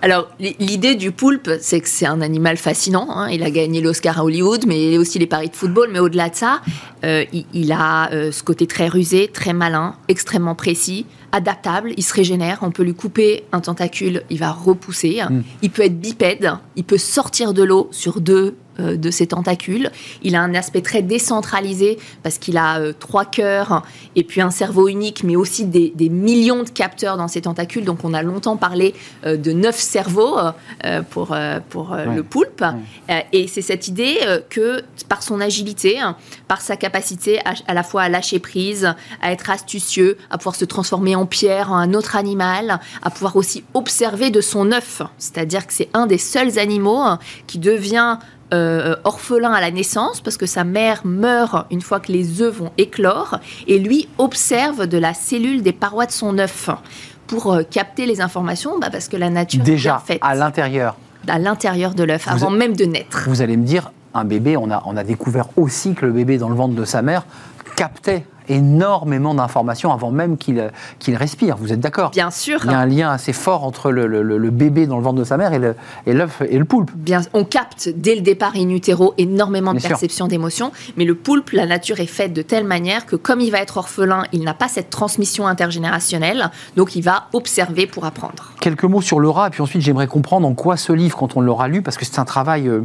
Alors, 0.02 0.28
l'idée 0.38 0.94
du 0.94 1.10
poulpe, 1.10 1.50
c'est 1.60 1.80
que 1.80 1.88
c'est 1.88 2.06
un 2.06 2.20
animal 2.20 2.56
fascinant. 2.56 3.08
Hein. 3.10 3.28
Il 3.30 3.42
a 3.42 3.50
gagné 3.50 3.80
l'Oscar 3.80 4.18
à 4.20 4.24
Hollywood, 4.24 4.64
mais 4.66 4.98
aussi 4.98 5.18
les 5.18 5.26
paris 5.26 5.48
de 5.48 5.56
football. 5.56 5.88
Mais 5.92 5.98
au-delà 5.98 6.28
de 6.28 6.34
ça, 6.34 6.60
euh, 7.04 7.24
il, 7.52 7.72
a 7.72 8.12
euh, 8.12 8.30
ce 8.30 8.42
côté 8.42 8.66
très 8.66 8.88
rusé, 8.88 9.28
très 9.32 9.52
malin, 9.52 9.96
extrêmement 10.08 10.54
précis, 10.54 11.06
adaptable. 11.32 11.92
Il 11.96 12.02
se 12.02 12.14
régénère. 12.14 12.58
On 12.62 12.70
peut 12.70 12.82
lui 12.82 12.94
couper 12.94 13.44
un 13.52 13.60
tentacule, 13.60 14.22
il 14.30 14.38
va 14.38 14.52
repousser. 14.52 15.22
Mm. 15.28 15.42
Il 15.62 15.70
peut 15.70 15.82
être 15.82 15.98
bipède. 15.98 16.52
Il 16.76 16.84
peut 16.84 16.98
sortir 16.98 17.54
de 17.54 17.62
l'eau 17.62 17.88
sur 17.90 18.20
deux 18.20 18.54
de 18.78 19.10
ses 19.10 19.28
tentacules. 19.28 19.90
Il 20.22 20.34
a 20.36 20.42
un 20.42 20.54
aspect 20.54 20.82
très 20.82 21.02
décentralisé 21.02 21.98
parce 22.22 22.38
qu'il 22.38 22.56
a 22.56 22.78
euh, 22.78 22.92
trois 22.98 23.24
cœurs 23.24 23.82
et 24.14 24.24
puis 24.24 24.40
un 24.40 24.50
cerveau 24.50 24.88
unique, 24.88 25.24
mais 25.24 25.36
aussi 25.36 25.64
des, 25.64 25.92
millions 26.08 26.62
de 26.62 26.70
capteurs 26.70 27.16
dans 27.16 27.28
ses 27.28 27.42
tentacules. 27.42 27.84
Donc 27.84 28.04
on 28.04 28.14
a 28.14 28.22
longtemps 28.22 28.56
parlé 28.56 28.94
euh, 29.24 29.36
de 29.36 29.52
neuf 29.52 29.76
cerveaux 29.76 30.36
pour, 31.10 31.36
pour 31.70 31.96
le 31.96 32.22
poulpe. 32.22 32.64
et 33.32 33.48
c'est 33.48 33.62
cette 33.62 33.88
idée 33.88 34.16
que 34.50 34.82
par 35.08 35.22
son 35.22 35.40
agilité, 35.40 36.00
par 36.48 36.60
sa 36.60 36.76
capacité 36.76 37.40
à, 37.44 37.74
la 37.74 37.82
fois 37.82 38.02
à 38.02 38.08
lâcher 38.08 38.38
prise, 38.38 38.94
à 39.22 39.32
être 39.32 39.50
astucieux, 39.50 40.16
à 40.30 40.38
pouvoir 40.38 40.54
se 40.54 40.64
transformer 40.64 41.16
en 41.16 41.26
pierre, 41.26 41.72
en 41.72 41.76
un 41.76 41.94
autre 41.94 42.16
animal, 42.16 42.80
à 43.02 43.10
pouvoir 43.10 43.36
aussi 43.36 43.64
observer 43.74 44.30
de 44.30 44.40
son 44.40 44.72
œuf. 44.72 45.02
C'est-à-dire 45.18 45.66
que 45.66 45.72
c'est 45.72 45.88
un 45.94 46.06
des 46.06 46.18
seuls 46.18 46.58
animaux 46.58 47.02
qui 47.46 47.58
devient 47.58 48.18
euh, 48.54 48.96
orphelin 49.04 49.52
à 49.52 49.60
la 49.60 49.70
naissance 49.70 50.20
parce 50.20 50.36
que 50.36 50.46
sa 50.46 50.64
mère 50.64 51.02
meurt 51.04 51.66
une 51.70 51.80
fois 51.80 52.00
que 52.00 52.12
les 52.12 52.42
œufs 52.42 52.54
vont 52.54 52.70
éclore 52.78 53.40
et 53.66 53.78
lui 53.78 54.08
observe 54.18 54.86
de 54.86 54.98
la 54.98 55.14
cellule 55.14 55.62
des 55.62 55.72
parois 55.72 56.06
de 56.06 56.12
son 56.12 56.38
œuf. 56.38 56.70
Pour 57.26 57.52
euh, 57.52 57.62
capter 57.68 58.06
les 58.06 58.20
informations 58.20 58.78
bah, 58.78 58.88
parce 58.92 59.08
que 59.08 59.16
la 59.16 59.30
nature 59.30 59.64
déjà 59.64 59.98
fait 59.98 60.18
à 60.20 60.36
l'intérieur. 60.36 60.96
À 61.26 61.40
l'intérieur 61.40 61.94
de 61.94 62.04
l'œuf 62.04 62.28
avant 62.28 62.50
même 62.50 62.76
de 62.76 62.84
naître. 62.84 63.24
Vous 63.28 63.42
allez 63.42 63.56
me 63.56 63.64
dire 63.64 63.90
un 64.14 64.24
bébé 64.24 64.56
on 64.56 64.70
a 64.70 64.80
on 64.86 64.96
a 64.96 65.02
découvert 65.02 65.46
aussi 65.56 65.94
que 65.94 66.06
le 66.06 66.12
bébé 66.12 66.38
dans 66.38 66.48
le 66.48 66.54
ventre 66.54 66.76
de 66.76 66.84
sa 66.84 67.02
mère 67.02 67.26
captait 67.74 68.24
énormément 68.48 69.34
d'informations 69.34 69.92
avant 69.92 70.10
même 70.10 70.36
qu'il 70.36 70.70
qu'il 70.98 71.16
respire. 71.16 71.56
Vous 71.56 71.72
êtes 71.72 71.80
d'accord? 71.80 72.10
Bien 72.10 72.30
sûr. 72.30 72.60
Il 72.64 72.70
y 72.70 72.74
a 72.74 72.78
un 72.78 72.86
lien 72.86 73.10
assez 73.10 73.32
fort 73.32 73.64
entre 73.64 73.90
le, 73.90 74.50
bébé 74.50 74.86
dans 74.86 74.96
le 74.96 75.02
ventre 75.02 75.18
de 75.18 75.24
sa 75.24 75.36
mère 75.36 75.52
et 75.52 75.58
l'œuf 75.58 76.42
et, 76.42 76.54
et, 76.54 76.58
le 76.58 76.64
poulpe. 76.64 76.90
Bien, 76.94 77.20
on 77.34 77.44
capte 77.44 77.88
dès 77.94 78.14
le 78.14 78.20
départ 78.20 78.52
in 78.56 78.68
utero 78.70 79.14
énormément 79.18 79.74
de 79.74 79.80
perceptions 79.80 80.26
d'émotions, 80.26 80.72
mais 80.96 81.04
le 81.04 81.14
poulpe, 81.14 81.50
la 81.50 81.66
nature 81.66 82.00
est 82.00 82.06
faite 82.06 82.32
de 82.32 82.42
telle 82.42 82.64
manière 82.64 83.06
que 83.06 83.16
comme 83.16 83.40
il 83.40 83.50
va 83.50 83.58
être 83.58 83.76
orphelin, 83.76 84.24
il 84.32 84.42
n'a 84.42 84.54
pas 84.54 84.68
cette 84.68 84.90
transmission 84.90 85.46
intergénérationnelle, 85.46 86.50
donc 86.76 86.96
il 86.96 87.02
va 87.02 87.28
observer 87.32 87.86
pour 87.86 88.04
apprendre. 88.04 88.52
Quelques 88.60 88.84
mots 88.84 89.02
sur 89.02 89.20
le 89.20 89.28
rat, 89.28 89.48
et 89.48 89.50
puis 89.50 89.62
ensuite 89.62 89.82
j'aimerais 89.82 90.06
comprendre 90.06 90.46
en 90.46 90.54
quoi 90.54 90.76
ce 90.76 90.92
livre, 90.92 91.16
quand 91.16 91.36
on 91.36 91.40
l'aura 91.40 91.68
lu, 91.68 91.82
parce 91.82 91.96
que 91.96 92.04
c'est 92.04 92.18
un 92.18 92.24
travail 92.24 92.68
euh, 92.68 92.84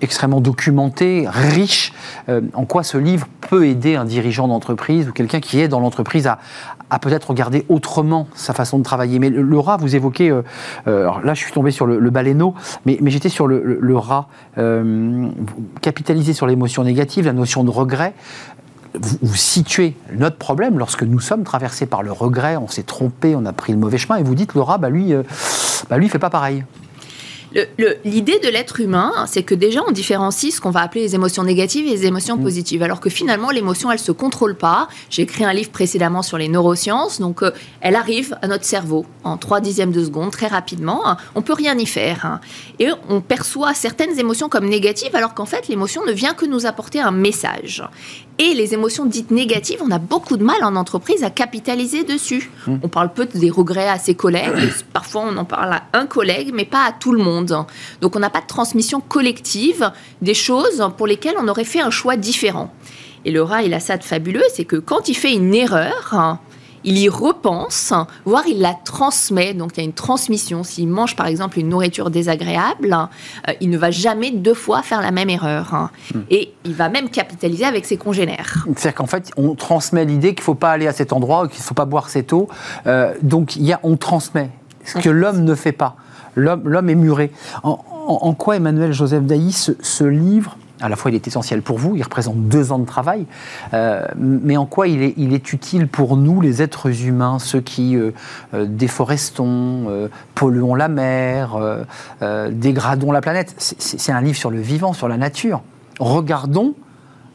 extrêmement 0.00 0.40
documenté, 0.40 1.26
riche, 1.28 1.92
euh, 2.28 2.40
en 2.54 2.64
quoi 2.64 2.82
ce 2.82 2.98
livre 2.98 3.26
peut 3.40 3.66
aider 3.66 3.96
un 3.96 4.04
dirigeant 4.04 4.48
d'entreprise 4.48 5.08
ou 5.08 5.12
quelqu'un 5.12 5.40
qui 5.40 5.60
est 5.60 5.68
dans 5.68 5.80
l'entreprise 5.80 6.26
à, 6.26 6.38
peut-être 7.00 7.30
regarder 7.30 7.66
autrement 7.68 8.28
sa 8.34 8.54
façon 8.54 8.78
de 8.78 8.82
travailler. 8.82 9.18
Mais 9.18 9.30
le, 9.30 9.58
rat, 9.58 9.76
vous 9.76 9.96
évoquez, 9.96 10.30
euh, 10.30 10.42
euh, 10.86 11.02
alors 11.02 11.20
là 11.20 11.34
je 11.34 11.40
suis 11.40 11.52
tombé 11.52 11.70
sur 11.70 11.86
le, 11.86 11.98
le 11.98 12.10
baleineau, 12.10 12.54
mais, 12.86 12.98
j'étais 13.06 13.28
sur 13.28 13.46
le, 13.46 13.96
rat, 13.96 14.28
capitaliser 15.82 16.32
sur 16.32 16.46
l'émotion 16.46 16.84
négative, 16.84 17.26
la 17.26 17.32
notion 17.32 17.64
de 17.64 17.70
regret. 17.70 18.14
Vous, 18.94 19.36
situez 19.36 19.96
notre 20.16 20.38
problème 20.38 20.78
lorsque 20.78 21.02
nous 21.02 21.20
sommes 21.20 21.44
traversés 21.44 21.86
par 21.86 22.02
le 22.02 22.10
regret, 22.10 22.56
on 22.56 22.68
s'est 22.68 22.82
trompé, 22.82 23.36
on 23.36 23.44
a 23.44 23.52
pris 23.52 23.72
le 23.72 23.78
mauvais 23.78 23.98
chemin, 23.98 24.16
et 24.16 24.22
vous 24.22 24.34
dites 24.34 24.54
le 24.54 24.62
rat, 24.62 24.78
bah 24.78 24.88
lui, 24.88 25.12
bah 25.90 25.98
lui 25.98 26.08
fait 26.08 26.18
pas 26.18 26.30
pareil. 26.30 26.64
L'idée 28.04 28.38
de 28.38 28.48
l'être 28.48 28.80
humain, 28.80 29.12
c'est 29.26 29.42
que 29.42 29.54
déjà 29.54 29.80
on 29.86 29.92
différencie 29.92 30.54
ce 30.54 30.60
qu'on 30.60 30.70
va 30.70 30.80
appeler 30.80 31.02
les 31.02 31.14
émotions 31.14 31.42
négatives 31.42 31.86
et 31.86 31.90
les 31.90 32.06
émotions 32.06 32.36
mm. 32.36 32.42
positives, 32.42 32.82
alors 32.82 33.00
que 33.00 33.10
finalement 33.10 33.50
l'émotion 33.50 33.90
elle 33.90 33.98
se 33.98 34.12
contrôle 34.12 34.54
pas. 34.54 34.88
J'ai 35.10 35.22
écrit 35.22 35.44
un 35.44 35.52
livre 35.52 35.70
précédemment 35.70 36.22
sur 36.22 36.38
les 36.38 36.48
neurosciences, 36.48 37.20
donc 37.20 37.42
euh, 37.42 37.50
elle 37.80 37.96
arrive 37.96 38.36
à 38.42 38.48
notre 38.48 38.64
cerveau 38.64 39.06
en 39.24 39.36
3 39.36 39.60
dixièmes 39.60 39.92
de 39.92 40.04
seconde 40.04 40.30
très 40.30 40.46
rapidement. 40.46 41.02
On 41.34 41.42
peut 41.42 41.54
rien 41.54 41.76
y 41.78 41.86
faire 41.86 42.26
hein. 42.26 42.40
et 42.78 42.88
on 43.08 43.20
perçoit 43.20 43.74
certaines 43.74 44.18
émotions 44.18 44.48
comme 44.48 44.68
négatives, 44.68 45.14
alors 45.14 45.34
qu'en 45.34 45.46
fait 45.46 45.68
l'émotion 45.68 46.04
ne 46.04 46.12
vient 46.12 46.34
que 46.34 46.46
nous 46.46 46.66
apporter 46.66 47.00
un 47.00 47.12
message. 47.12 47.82
Et 48.40 48.54
les 48.54 48.72
émotions 48.72 49.04
dites 49.04 49.32
négatives, 49.32 49.80
on 49.82 49.90
a 49.90 49.98
beaucoup 49.98 50.36
de 50.36 50.44
mal 50.44 50.62
en 50.62 50.76
entreprise 50.76 51.24
à 51.24 51.30
capitaliser 51.30 52.04
dessus. 52.04 52.50
Mm. 52.66 52.76
On 52.82 52.88
parle 52.88 53.12
peu 53.12 53.26
des 53.26 53.50
regrets 53.50 53.88
à 53.88 53.98
ses 53.98 54.14
collègues, 54.14 54.72
parfois 54.92 55.24
on 55.26 55.36
en 55.36 55.44
parle 55.44 55.72
à 55.72 55.84
un 55.92 56.06
collègue, 56.06 56.52
mais 56.54 56.64
pas 56.64 56.84
à 56.84 56.92
tout 56.92 57.12
le 57.12 57.22
monde. 57.22 57.37
Donc 57.42 58.16
on 58.16 58.18
n'a 58.18 58.30
pas 58.30 58.40
de 58.40 58.46
transmission 58.46 59.00
collective 59.00 59.90
des 60.22 60.34
choses 60.34 60.88
pour 60.96 61.06
lesquelles 61.06 61.36
on 61.40 61.48
aurait 61.48 61.64
fait 61.64 61.80
un 61.80 61.90
choix 61.90 62.16
différent. 62.16 62.72
Et 63.24 63.30
le 63.30 63.42
rat, 63.42 63.62
il 63.62 63.74
a 63.74 63.80
ça 63.80 63.96
de 63.96 64.04
fabuleux, 64.04 64.44
c'est 64.54 64.64
que 64.64 64.76
quand 64.76 65.08
il 65.08 65.14
fait 65.14 65.32
une 65.32 65.54
erreur, 65.54 66.38
il 66.84 66.98
y 66.98 67.08
repense, 67.08 67.92
voire 68.24 68.46
il 68.46 68.60
la 68.60 68.74
transmet. 68.74 69.54
Donc 69.54 69.72
il 69.74 69.78
y 69.78 69.80
a 69.80 69.84
une 69.84 69.92
transmission. 69.92 70.62
S'il 70.64 70.88
mange 70.88 71.16
par 71.16 71.26
exemple 71.26 71.58
une 71.58 71.68
nourriture 71.68 72.10
désagréable, 72.10 72.96
euh, 73.48 73.52
il 73.60 73.70
ne 73.70 73.78
va 73.78 73.90
jamais 73.90 74.30
deux 74.30 74.54
fois 74.54 74.82
faire 74.82 75.02
la 75.02 75.10
même 75.10 75.28
erreur. 75.28 75.90
Hmm. 76.14 76.20
Et 76.30 76.52
il 76.64 76.74
va 76.74 76.88
même 76.88 77.10
capitaliser 77.10 77.64
avec 77.64 77.84
ses 77.84 77.96
congénères. 77.96 78.66
C'est-à-dire 78.76 78.94
qu'en 78.94 79.06
fait, 79.06 79.30
on 79.36 79.54
transmet 79.54 80.04
l'idée 80.04 80.28
qu'il 80.28 80.42
ne 80.42 80.44
faut 80.44 80.54
pas 80.54 80.70
aller 80.70 80.86
à 80.86 80.92
cet 80.92 81.12
endroit, 81.12 81.48
qu'il 81.48 81.58
ne 81.58 81.64
faut 81.64 81.74
pas 81.74 81.84
boire 81.84 82.08
cette 82.08 82.32
eau. 82.32 82.48
Euh, 82.86 83.14
donc 83.22 83.56
il 83.56 83.64
y 83.64 83.72
a, 83.72 83.80
on 83.82 83.96
transmet 83.96 84.50
ce 84.84 84.98
que 84.98 85.10
l'homme 85.10 85.44
ne 85.44 85.54
fait 85.54 85.72
pas 85.72 85.96
l'homme 86.38 86.90
est 86.90 86.94
muré. 86.94 87.30
En, 87.62 88.32
quoi 88.34 88.56
Emmanuel 88.56 88.92
Joseph 88.92 89.24
Dailly, 89.24 89.52
ce, 89.52 90.04
livre, 90.04 90.56
à 90.80 90.88
la 90.88 90.96
fois 90.96 91.10
il 91.10 91.14
est 91.14 91.26
essentiel 91.26 91.62
pour 91.62 91.78
vous, 91.78 91.94
il 91.94 92.02
représente 92.02 92.48
deux 92.48 92.72
ans 92.72 92.78
de 92.78 92.86
travail, 92.86 93.26
euh, 93.74 94.06
mais 94.16 94.56
en 94.56 94.64
quoi 94.64 94.88
il 94.88 95.02
est, 95.02 95.52
utile 95.52 95.88
pour 95.88 96.16
nous, 96.16 96.40
les 96.40 96.62
êtres 96.62 97.04
humains, 97.04 97.38
ceux 97.38 97.60
qui 97.60 97.96
euh, 97.96 98.12
euh, 98.54 98.66
déforestons, 98.66 100.08
polluons 100.34 100.74
la 100.74 100.88
mer, 100.88 101.58
dégradons 102.50 103.12
la 103.12 103.20
planète? 103.20 103.54
C'est 103.58 104.12
un 104.12 104.20
livre 104.20 104.38
sur 104.38 104.50
le 104.50 104.60
vivant, 104.60 104.92
sur 104.92 105.08
la 105.08 105.16
nature. 105.16 105.62
Regardons 105.98 106.74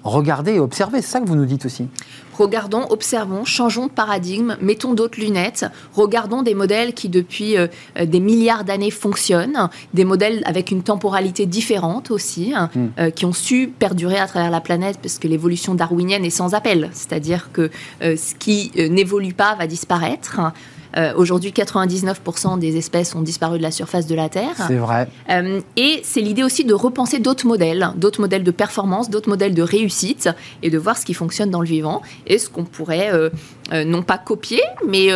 regardez 0.04 0.54
et 0.54 0.60
observez. 0.60 1.02
C'est 1.02 1.12
ça 1.12 1.20
que 1.20 1.28
vous 1.28 1.36
nous 1.36 1.46
dites 1.46 1.66
aussi. 1.66 1.88
Regardons, 2.34 2.86
observons, 2.89 3.46
changeons 3.46 3.88
de 3.88 3.92
paradigme, 3.92 4.58
mettons 4.60 4.94
d'autres 4.94 5.20
lunettes, 5.20 5.66
regardons 5.94 6.42
des 6.42 6.56
modèles 6.56 6.94
qui 6.94 7.10
depuis 7.10 7.58
euh, 7.58 7.68
euh, 8.00 8.06
des 8.06 8.20
milliards 8.20 8.63
d'années 8.63 8.89
fonctionnent, 8.89 9.70
des 9.94 10.04
modèles 10.04 10.42
avec 10.46 10.72
une 10.72 10.82
temporalité 10.82 11.46
différente 11.46 12.10
aussi, 12.10 12.54
hein, 12.56 12.72
hmm. 12.74 12.88
euh, 13.00 13.10
qui 13.12 13.26
ont 13.26 13.34
su 13.34 13.68
perdurer 13.68 14.18
à 14.18 14.26
travers 14.26 14.50
la 14.50 14.62
planète 14.62 14.98
parce 15.02 15.20
que 15.20 15.28
l'évolution 15.28 15.76
darwinienne 15.76 16.26
est 16.26 16.32
sans 16.32 16.56
appel, 16.56 16.89
c'est-à-dire 16.94 17.50
que 17.54 17.70
ce 18.02 18.36
qui 18.36 18.72
n'évolue 18.76 19.34
pas 19.34 19.56
va 19.56 19.68
disparaître. 19.68 20.39
Aujourd'hui, 21.16 21.52
99% 21.52 22.60
des 22.60 22.78
espèces 22.78 23.16
ont 23.16 23.22
disparu 23.22 23.58
de 23.58 23.64
la 23.64 23.72
surface 23.72 24.06
de 24.06 24.16
la 24.16 24.30
Terre. 24.30 24.56
C'est 24.68 24.76
vrai. 24.76 25.08
et 25.76 26.02
c'est 26.04 26.22
l'idée 26.22 26.44
aussi 26.44 26.66
de 26.66 26.74
repenser 26.74 27.20
d'autres 27.20 27.48
modèles, 27.48 27.90
d'autres 27.96 28.22
modèles 28.22 28.44
de 28.44 28.52
performance, 28.52 29.10
d'autres 29.10 29.30
modèles 29.30 29.54
de 29.54 29.64
réussite, 29.64 30.30
et 30.62 30.70
de 30.70 30.78
voir 30.78 30.98
ce 30.98 31.06
qui 31.06 31.14
fonctionne 31.14 31.50
dans 31.50 31.62
le 31.62 31.68
vivant 31.68 32.02
et 32.28 32.38
ce 32.38 32.50
qu'on 32.50 32.64
pourrait 32.64 33.12
non 33.72 34.04
pas 34.04 34.18
copier, 34.18 34.62
mais, 34.88 35.10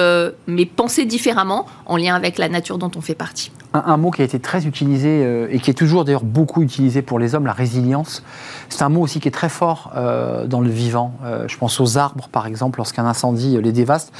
mais 0.47 0.65
penser 0.65 1.05
différemment 1.05 1.67
en 1.85 1.97
lien 1.97 2.15
avec 2.15 2.37
la 2.37 2.49
nature 2.49 2.77
dont 2.77 2.91
on 2.95 3.01
fait 3.01 3.15
partie. 3.15 3.51
Un, 3.85 3.97
mot 3.97 4.11
qui 4.11 4.21
a 4.21 4.25
été 4.25 4.39
très 4.39 4.65
utilisé 4.65 5.23
euh, 5.23 5.47
et 5.51 5.59
qui 5.59 5.69
est 5.69 5.73
toujours 5.73 6.05
d'ailleurs 6.05 6.23
beaucoup 6.23 6.61
utilisé 6.61 7.01
pour 7.01 7.19
les 7.19 7.35
hommes, 7.35 7.45
la 7.45 7.53
résilience. 7.53 8.23
C'est 8.69 8.83
un 8.83 8.89
mot 8.89 9.01
aussi 9.01 9.19
qui 9.19 9.27
est 9.27 9.31
très 9.31 9.49
fort 9.49 9.91
euh, 9.95 10.47
dans 10.47 10.61
le 10.61 10.69
vivant. 10.69 11.13
Euh, 11.23 11.47
je 11.47 11.57
pense 11.57 11.79
aux 11.79 11.97
arbres, 11.97 12.29
par 12.31 12.47
exemple, 12.47 12.79
lorsqu'un 12.79 13.05
incendie 13.05 13.57
les 13.61 13.71
dévaste, 13.71 14.11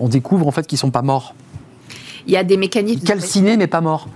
on 0.00 0.08
découvre 0.08 0.46
en 0.46 0.50
fait 0.50 0.66
qu'ils 0.66 0.76
ne 0.76 0.80
sont 0.80 0.90
pas 0.90 1.02
morts. 1.02 1.34
Il 2.26 2.32
y 2.32 2.36
a 2.36 2.44
des 2.44 2.56
mécanismes. 2.56 3.04
Calcinés, 3.04 3.56
mais 3.56 3.66
pas 3.66 3.80
morts. 3.80 4.08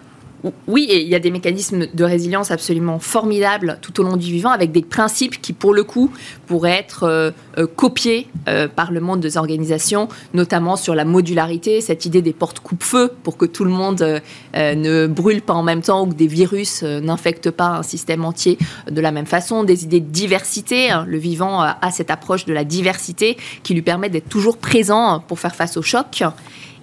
Oui, 0.66 0.86
et 0.88 1.00
il 1.00 1.08
y 1.08 1.14
a 1.14 1.18
des 1.18 1.30
mécanismes 1.30 1.86
de 1.92 2.04
résilience 2.04 2.50
absolument 2.50 2.98
formidables 2.98 3.78
tout 3.80 4.00
au 4.00 4.04
long 4.04 4.16
du 4.16 4.30
vivant, 4.30 4.50
avec 4.50 4.70
des 4.70 4.82
principes 4.82 5.40
qui, 5.40 5.52
pour 5.52 5.74
le 5.74 5.82
coup, 5.82 6.10
pourraient 6.46 6.78
être 6.78 7.04
euh, 7.04 7.30
euh, 7.58 7.66
copiés 7.66 8.28
euh, 8.48 8.68
par 8.68 8.92
le 8.92 9.00
monde 9.00 9.20
des 9.20 9.36
organisations, 9.36 10.08
notamment 10.34 10.76
sur 10.76 10.94
la 10.94 11.04
modularité, 11.04 11.80
cette 11.80 12.04
idée 12.04 12.22
des 12.22 12.32
portes 12.32 12.60
coupe-feu 12.60 13.12
pour 13.22 13.36
que 13.36 13.46
tout 13.46 13.64
le 13.64 13.70
monde 13.70 14.20
ne 14.54 15.06
brûle 15.06 15.42
pas 15.42 15.54
en 15.54 15.62
même 15.62 15.82
temps 15.82 16.04
ou 16.04 16.08
que 16.08 16.14
des 16.14 16.26
virus 16.26 16.82
n'infectent 16.82 17.50
pas 17.50 17.68
un 17.68 17.82
système 17.82 18.24
entier 18.24 18.58
de 18.90 19.00
la 19.00 19.10
même 19.10 19.26
façon, 19.26 19.64
des 19.64 19.84
idées 19.84 20.00
de 20.00 20.10
diversité. 20.10 20.90
Hein. 20.90 21.04
Le 21.08 21.18
vivant 21.18 21.60
a 21.60 21.90
cette 21.90 22.10
approche 22.10 22.44
de 22.44 22.52
la 22.52 22.64
diversité 22.64 23.36
qui 23.62 23.74
lui 23.74 23.82
permet 23.82 24.08
d'être 24.08 24.28
toujours 24.28 24.56
présent 24.58 25.22
pour 25.26 25.38
faire 25.38 25.54
face 25.54 25.76
au 25.76 25.82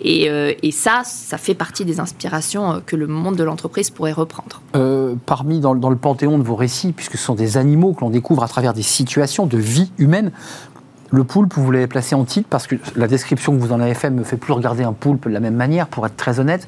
Euh, 0.05 0.53
et, 0.61 0.71
ça, 0.71 1.01
ça 1.05 1.37
fait 1.37 1.53
partie 1.53 1.85
des 1.85 1.99
inspirations 1.99 2.73
euh, 2.73 2.79
que 2.85 2.95
le 2.95 3.07
monde 3.07 3.35
de 3.35 3.43
l'entreprise 3.43 3.89
pourrait 3.89 4.11
reprendre. 4.11 4.61
Euh, 4.75 5.15
parmi, 5.25 5.59
dans, 5.59 5.73
le 5.73 5.95
panthéon 5.95 6.37
de 6.37 6.43
vos 6.43 6.55
récits, 6.55 6.91
puisque 6.91 7.17
ce 7.17 7.23
sont 7.23 7.35
des 7.35 7.57
animaux 7.57 7.93
que 7.93 8.01
l'on 8.01 8.09
découvre 8.09 8.43
à 8.43 8.47
travers 8.47 8.73
des 8.73 8.81
situations 8.81 9.45
de 9.45 9.57
vie 9.57 9.91
humaine, 9.97 10.31
le 11.11 11.23
poulpe, 11.23 11.53
vous 11.53 11.71
l'avez 11.71 11.87
placé 11.87 12.15
en 12.15 12.25
titre 12.25 12.47
parce 12.49 12.65
que 12.65 12.75
la 12.95 13.07
description 13.07 13.55
que 13.55 13.61
vous 13.61 13.71
en 13.71 13.79
avez 13.79 13.93
fait 13.93 14.09
me 14.09 14.23
fait 14.23 14.37
plus 14.37 14.51
regarder 14.51 14.83
un 14.83 14.93
poulpe 14.93 15.27
de 15.27 15.33
la 15.33 15.39
même 15.39 15.55
manière, 15.55 15.87
pour 15.87 16.05
être 16.07 16.17
très 16.17 16.39
honnête. 16.39 16.67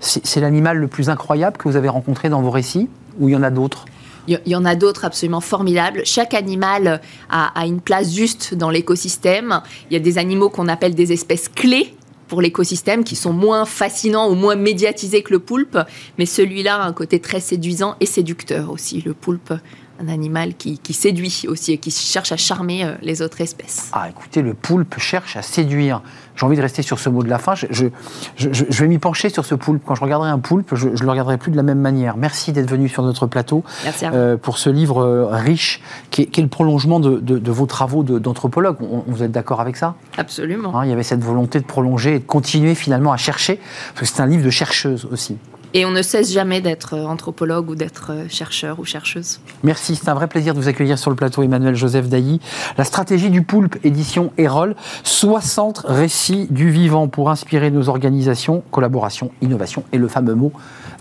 C'est 0.00 0.40
l'animal 0.40 0.76
le 0.76 0.86
plus 0.86 1.08
incroyable 1.08 1.56
que 1.56 1.66
vous 1.66 1.76
avez 1.76 1.88
rencontré 1.88 2.28
dans 2.28 2.42
vos 2.42 2.50
récits 2.50 2.90
ou 3.18 3.30
il 3.30 3.32
y 3.32 3.36
en 3.36 3.42
a 3.42 3.50
d'autres? 3.50 3.86
Il 4.28 4.38
y 4.44 4.56
en 4.56 4.64
a 4.66 4.74
d'autres 4.74 5.04
absolument 5.04 5.40
formidables. 5.40 6.02
Chaque 6.04 6.34
animal 6.34 7.00
a, 7.30 7.58
a 7.58 7.66
une 7.66 7.80
place 7.80 8.12
juste 8.12 8.54
dans 8.54 8.70
l'écosystème. 8.70 9.62
Il 9.88 9.94
y 9.94 9.96
a 9.96 10.00
des 10.00 10.18
animaux 10.18 10.50
qu'on 10.50 10.68
appelle 10.68 10.94
des 10.94 11.12
espèces 11.12 11.48
clés 11.48 11.94
pour 12.28 12.40
l'écosystème 12.40 13.04
qui 13.04 13.16
sont 13.16 13.32
moins 13.32 13.64
fascinants 13.64 14.30
ou 14.30 14.34
moins 14.34 14.56
médiatisés 14.56 15.22
que 15.22 15.32
le 15.32 15.38
poulpe, 15.38 15.78
mais 16.18 16.26
celui-là 16.26 16.76
a 16.76 16.86
un 16.86 16.92
côté 16.92 17.20
très 17.20 17.40
séduisant 17.40 17.96
et 18.00 18.06
séducteur 18.06 18.70
aussi. 18.70 19.02
Le 19.02 19.14
poulpe 19.14 19.52
un 19.98 20.08
animal 20.08 20.54
qui, 20.54 20.78
séduit 20.92 21.44
aussi 21.48 21.72
et 21.72 21.78
qui 21.78 21.90
cherche 21.90 22.32
à 22.32 22.36
charmer 22.36 22.84
euh, 22.84 22.94
les 23.02 23.22
autres 23.22 23.40
espèces. 23.40 23.90
Ah, 23.92 24.08
écoutez, 24.08 24.42
le 24.42 24.54
poulpe 24.54 24.98
cherche 24.98 25.36
à 25.36 25.42
séduire. 25.42 26.02
J'ai 26.36 26.44
envie 26.44 26.56
de 26.56 26.62
rester 26.62 26.82
sur 26.82 26.98
ce 26.98 27.08
mot 27.08 27.22
de 27.22 27.28
la 27.28 27.38
fin. 27.38 27.54
Je, 27.54 27.88
vais 28.36 28.88
m'y 28.88 28.98
pencher 28.98 29.28
sur 29.30 29.44
ce 29.44 29.54
poulpe. 29.54 29.82
Quand 29.84 29.94
je 29.94 30.02
regarderai 30.02 30.30
un 30.30 30.38
poulpe, 30.38 30.74
je 30.74 30.88
ne 30.88 30.96
le 30.96 31.10
regarderai 31.10 31.38
plus 31.38 31.50
de 31.50 31.56
la 31.56 31.62
même 31.62 31.80
manière. 31.80 32.16
Merci 32.16 32.52
d'être 32.52 32.70
venu 32.70 32.88
sur 32.88 33.02
notre 33.02 33.26
plateau 33.26 33.64
euh, 34.02 34.36
pour 34.36 34.58
ce 34.58 34.70
livre 34.70 35.02
euh, 35.02 35.26
riche 35.30 35.82
qui 36.10 36.22
est, 36.22 36.38
le 36.38 36.48
prolongement 36.48 37.00
de, 37.00 37.50
vos 37.50 37.66
travaux 37.66 38.02
d'anthropologue. 38.02 38.76
vous 39.06 39.22
êtes 39.22 39.32
d'accord 39.32 39.60
avec 39.60 39.76
ça? 39.76 39.94
Absolument. 40.18 40.78
Hein, 40.78 40.84
il 40.84 40.90
y 40.90 40.92
avait 40.92 41.02
cette 41.02 41.24
volonté 41.24 41.60
de 41.60 41.64
prolonger 41.64 42.16
et 42.16 42.18
de 42.18 42.24
continuer 42.24 42.74
finalement 42.74 43.12
à 43.12 43.16
chercher, 43.16 43.58
parce 43.94 44.10
que 44.10 44.16
c'est 44.16 44.22
un 44.22 44.26
livre 44.26 44.44
de 44.44 44.50
chercheuse 44.50 45.06
aussi. 45.10 45.36
Et 45.76 45.84
on 45.84 45.90
ne 45.90 46.00
cesse 46.00 46.32
jamais 46.32 46.62
d'être 46.62 46.94
euh, 46.94 47.04
anthropologue 47.04 47.68
ou 47.68 47.74
d'être 47.74 48.10
euh, 48.10 48.24
chercheur 48.30 48.80
ou 48.80 48.86
chercheuse. 48.86 49.40
Merci, 49.62 49.94
c'est 49.94 50.08
un 50.08 50.14
vrai 50.14 50.26
plaisir 50.26 50.54
de 50.54 50.58
vous 50.58 50.68
accueillir 50.68 50.98
sur 50.98 51.10
le 51.10 51.16
plateau, 51.16 51.42
Emmanuel 51.42 51.74
Joseph 51.74 52.08
Dailly. 52.08 52.40
La 52.78 52.84
stratégie 52.84 53.28
du 53.28 53.42
poulpe, 53.42 53.76
édition 53.84 54.32
Erol, 54.38 54.74
60 55.02 55.82
récits 55.86 56.46
du 56.48 56.70
vivant 56.70 57.08
pour 57.08 57.28
inspirer 57.28 57.70
nos 57.70 57.90
organisations, 57.90 58.62
collaboration, 58.70 59.32
innovation 59.42 59.84
et 59.92 59.98
le 59.98 60.08
fameux 60.08 60.34
mot 60.34 60.50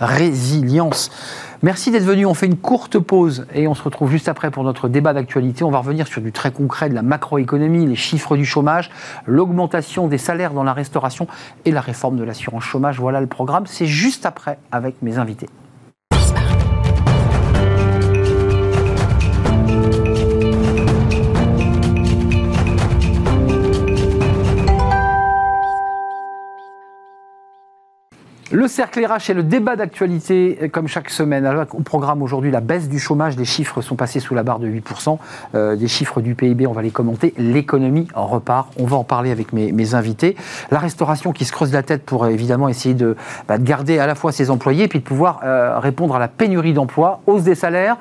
résilience. 0.02 1.10
Merci 1.66 1.90
d'être 1.90 2.04
venu. 2.04 2.28
On 2.28 2.36
fait 2.36 2.46
une 2.46 2.58
courte 2.58 3.00
pause 3.00 3.48
et 3.52 3.68
on 3.68 3.74
se 3.74 3.82
retrouve 3.82 4.12
juste 4.12 4.30
après 4.30 4.52
pour 4.52 4.64
notre 4.64 4.88
débat 4.88 5.14
d'actualité. 5.14 5.64
On 5.64 5.72
va 5.72 5.80
revenir 5.80 6.06
sur 6.06 6.22
du 6.22 6.32
très 6.32 6.52
concret 6.52 6.90
de 6.90 6.94
la 6.94 7.02
macroéconomie, 7.02 7.88
les 7.88 7.96
chiffres 7.96 8.38
du 8.38 8.46
chômage, 8.46 8.92
l'augmentation 9.26 10.08
des 10.08 10.20
salaires 10.20 10.54
dans 10.54 10.64
la 10.64 10.74
restauration 10.74 11.26
et 11.66 11.72
la 11.72 11.82
réforme 11.82 12.18
de 12.18 12.24
l'assurance 12.24 12.66
chômage. 12.66 13.00
Voilà 13.00 13.20
le 13.20 13.26
programme. 13.26 13.66
C'est 13.66 13.88
juste 13.88 14.28
après 14.28 14.60
avec 14.72 15.02
mes 15.02 15.18
invités. 15.18 15.50
Le 28.56 28.70
cercle 28.70 29.06
RH 29.06 29.32
et 29.32 29.34
le 29.34 29.44
débat 29.44 29.76
d'actualité, 29.76 30.70
comme 30.72 30.88
chaque 30.88 31.10
semaine. 31.10 31.46
au 31.74 31.82
programme 31.82 32.22
aujourd'hui, 32.22 32.52
la 32.52 32.62
baisse 32.62 32.88
du 32.88 33.00
chômage. 33.00 33.36
Des 33.36 33.44
chiffres 33.44 33.82
sont 33.82 33.98
passés 33.98 34.22
sous 34.22 34.34
la 34.34 34.44
barre 34.44 34.60
de 34.60 34.68
8%. 34.70 35.18
Euh, 35.56 35.76
des 35.76 35.90
chiffres 35.90 36.22
du 36.22 36.36
PIB, 36.36 36.66
on 36.66 36.72
va 36.72 36.82
les 36.82 36.90
commenter. 36.90 37.34
L'économie 37.38 38.08
repart. 38.14 38.72
On 38.80 38.86
va 38.86 38.96
en 38.96 39.04
parler 39.04 39.32
avec 39.32 39.52
mes, 39.52 39.94
invités. 39.94 40.38
La 40.72 40.80
restauration 40.80 41.34
qui 41.34 41.44
se 41.44 41.52
creuse 41.52 41.74
la 41.74 41.84
tête 41.84 42.04
pour 42.06 42.28
évidemment 42.28 42.70
essayer 42.70 42.96
de, 42.96 43.18
bah, 43.50 43.58
garder 43.58 44.00
à 44.00 44.08
la 44.08 44.16
fois 44.16 44.32
ses 44.32 44.50
employés 44.50 44.86
et 44.86 44.88
de 44.88 45.04
pouvoir 45.04 45.42
euh, 45.44 45.78
répondre 45.78 46.16
à 46.16 46.20
la 46.20 46.30
pénurie 46.30 46.72
d'emplois, 46.72 47.20
hausse 47.28 47.44
des 47.44 47.56
salaires. 47.56 47.98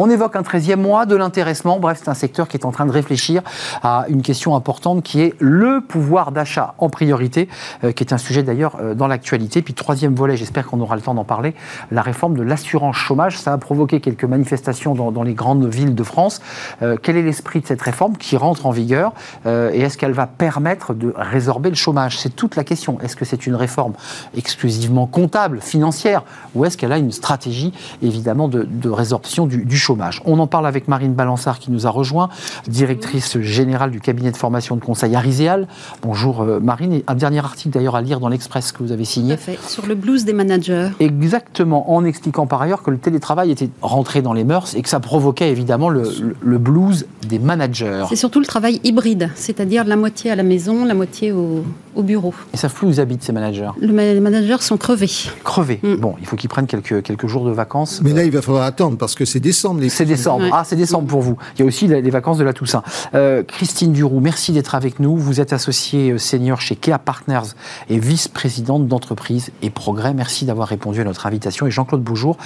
On 0.00 0.08
évoque 0.08 0.36
un 0.36 0.42
13e 0.42 0.76
mois, 0.76 1.06
de 1.06 1.16
l'intéressement. 1.16 1.80
Bref, 1.80 1.98
c'est 2.00 2.08
un 2.08 2.14
secteur 2.14 2.46
qui 2.46 2.56
est 2.56 2.64
en 2.64 2.70
train 2.70 2.86
de 2.86 2.92
réfléchir 2.92 3.42
à 3.82 4.04
une 4.08 4.22
question 4.22 4.54
importante 4.54 5.02
qui 5.02 5.20
est 5.20 5.34
le 5.40 5.80
pouvoir 5.80 6.30
d'achat 6.30 6.74
en 6.78 6.88
priorité, 6.88 7.48
euh, 7.82 7.90
qui 7.90 8.04
est 8.04 8.12
un 8.12 8.18
sujet 8.18 8.44
d'ailleurs 8.44 8.76
dans 8.94 9.08
l'actualité. 9.08 9.60
Puis 9.60 9.74
troisième 9.74 10.14
volet, 10.14 10.36
j'espère 10.36 10.68
qu'on 10.68 10.78
aura 10.80 10.94
le 10.94 11.02
temps 11.02 11.14
d'en 11.14 11.24
parler, 11.24 11.52
la 11.90 12.00
réforme 12.00 12.36
de 12.36 12.44
l'assurance 12.44 12.94
chômage. 12.94 13.36
Ça 13.38 13.52
a 13.52 13.58
provoqué 13.58 13.98
quelques 14.00 14.22
manifestations 14.22 14.94
dans, 14.94 15.22
les 15.24 15.34
grandes 15.34 15.66
villes 15.66 15.96
de 15.96 16.02
France. 16.04 16.40
Euh, 16.82 16.96
quel 17.02 17.16
est 17.16 17.22
l'esprit 17.22 17.60
de 17.60 17.66
cette 17.66 17.82
réforme 17.82 18.16
qui 18.16 18.36
rentre 18.36 18.66
en 18.66 18.70
vigueur 18.70 19.12
euh, 19.46 19.72
et 19.72 19.80
est-ce 19.80 19.98
qu'elle 19.98 20.12
va 20.12 20.28
permettre 20.28 20.94
de 20.94 21.12
résorber 21.16 21.70
le 21.70 21.74
chômage? 21.74 22.20
C'est 22.20 22.36
toute 22.36 22.54
la 22.54 22.62
question. 22.62 23.00
Est-ce 23.00 23.16
que 23.16 23.24
c'est 23.24 23.48
une 23.48 23.56
réforme 23.56 23.94
exclusivement 24.36 25.08
comptable, 25.08 25.60
financière, 25.60 26.22
ou 26.54 26.64
est-ce 26.64 26.76
qu'elle 26.76 26.92
a 26.92 26.98
une 26.98 27.10
stratégie 27.10 27.72
évidemment 28.00 28.46
de, 28.46 28.88
résorption 28.88 29.46
du, 29.46 29.76
chômage? 29.76 29.87
On 30.24 30.38
en 30.38 30.46
parle 30.46 30.66
avec 30.66 30.88
Marine 30.88 31.14
Balançard 31.14 31.58
qui 31.58 31.70
nous 31.70 31.86
a 31.86 31.90
rejoint, 31.90 32.28
directrice 32.66 33.38
générale 33.40 33.90
du 33.90 34.00
cabinet 34.00 34.30
de 34.30 34.36
formation 34.36 34.76
de 34.76 34.84
conseil 34.84 35.14
Ariséal. 35.14 35.66
Bonjour 36.02 36.42
euh, 36.42 36.60
Marine. 36.60 36.92
Et 36.92 37.04
un 37.06 37.14
dernier 37.14 37.38
article 37.38 37.70
d'ailleurs 37.70 37.96
à 37.96 38.02
lire 38.02 38.20
dans 38.20 38.28
l'Express 38.28 38.72
que 38.72 38.82
vous 38.82 38.92
avez 38.92 39.04
signé. 39.04 39.36
Sur 39.66 39.86
le 39.86 39.94
blues 39.94 40.24
des 40.24 40.32
managers. 40.32 40.90
Exactement, 41.00 41.92
en 41.92 42.04
expliquant 42.04 42.46
par 42.46 42.62
ailleurs 42.62 42.82
que 42.82 42.90
le 42.90 42.98
télétravail 42.98 43.50
était 43.50 43.70
rentré 43.80 44.22
dans 44.22 44.32
les 44.32 44.44
mœurs 44.44 44.74
et 44.74 44.82
que 44.82 44.88
ça 44.88 45.00
provoquait 45.00 45.50
évidemment 45.50 45.88
le, 45.88 46.58
blues 46.58 47.06
des 47.28 47.38
managers. 47.38 48.04
C'est 48.08 48.16
surtout 48.16 48.40
le 48.40 48.46
travail 48.46 48.80
hybride, 48.84 49.30
c'est-à-dire 49.34 49.84
la 49.84 49.96
moitié 49.96 50.30
à 50.30 50.36
la 50.36 50.42
maison, 50.42 50.84
la 50.84 50.94
moitié 50.94 51.32
au, 51.32 51.64
bureau. 51.98 52.32
Et 52.54 52.56
ça 52.56 52.68
plus 52.68 52.86
où 52.86 52.90
ils 52.90 53.00
habitent 53.00 53.24
ces 53.24 53.32
managers 53.32 53.70
Les 53.80 54.20
managers 54.20 54.60
sont 54.60 54.76
crevés. 54.76 55.10
Crevés. 55.42 55.80
Mm. 55.82 55.96
Bon, 55.96 56.14
il 56.20 56.26
faut 56.26 56.36
qu'ils 56.36 56.48
prennent 56.48 56.68
quelques, 56.68 57.02
quelques 57.02 57.26
jours 57.26 57.44
de 57.44 57.50
vacances. 57.50 58.00
Mais 58.04 58.12
là, 58.12 58.22
il 58.22 58.30
va 58.30 58.40
falloir 58.40 58.62
attendre 58.62 58.96
parce 58.96 59.16
que 59.16 59.24
c'est 59.24 59.40
décembre. 59.40 59.77
C'est 59.88 60.04
décembre. 60.04 60.46
Ah, 60.52 60.62
c'est 60.64 60.76
décembre 60.76 61.06
pour 61.08 61.22
vous. 61.22 61.36
Il 61.56 61.60
y 61.60 61.62
a 61.62 61.66
aussi 61.66 61.86
les 61.86 62.10
vacances 62.10 62.38
de 62.38 62.44
la 62.44 62.52
Toussaint. 62.52 62.82
Euh, 63.14 63.42
Christine 63.42 63.92
Duroux, 63.92 64.20
merci 64.20 64.52
d'être 64.52 64.74
avec 64.74 65.00
nous. 65.00 65.16
Vous 65.16 65.40
êtes 65.40 65.52
associée 65.52 66.10
euh, 66.12 66.18
senior 66.18 66.60
chez 66.60 66.76
Kea 66.76 66.98
Partners 67.02 67.54
et 67.88 67.98
vice-présidente 67.98 68.86
d'entreprise 68.86 69.50
et 69.62 69.70
Progrès. 69.70 70.14
Merci 70.14 70.44
d'avoir 70.44 70.68
répondu 70.68 71.00
à 71.00 71.04
notre 71.04 71.26
invitation. 71.26 71.66
Et 71.66 71.70
Jean-Claude 71.70 72.02
Boujour, 72.02 72.36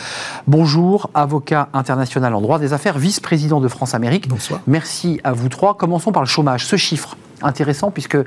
bonjour, 0.47 1.11
avocat 1.15 1.69
international 1.73 2.35
en 2.35 2.41
droit 2.41 2.59
des 2.59 2.73
affaires, 2.73 2.99
vice-président 2.99 3.61
de 3.61 3.69
France 3.69 3.95
Amérique. 3.95 4.29
Bonsoir. 4.29 4.61
Merci 4.67 5.21
à 5.25 5.33
vous 5.33 5.49
trois. 5.49 5.77
Commençons 5.77 6.13
par 6.13 6.23
le 6.23 6.29
chômage. 6.29 6.65
Ce 6.67 6.77
chiffre 6.77 7.17
intéressant 7.43 7.91
puisque 7.91 8.19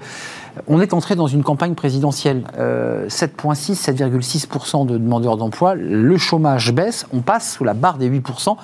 on 0.68 0.82
est 0.82 0.94
entré 0.94 1.16
dans 1.16 1.28
une 1.28 1.44
campagne 1.44 1.76
présidentielle. 1.76 2.44
7,6, 2.58 2.60
euh, 2.60 3.08
7,6% 3.08 4.86
de 4.86 4.98
demandeurs 4.98 5.38
d'emploi. 5.38 5.76
Le 5.76 6.18
chômage 6.18 6.74
baisse. 6.74 7.06
On 7.14 7.22
passe 7.22 7.54
sous 7.56 7.64
la 7.64 7.74
barre 7.74 7.98
des 7.98 8.10
8%. 8.10 8.58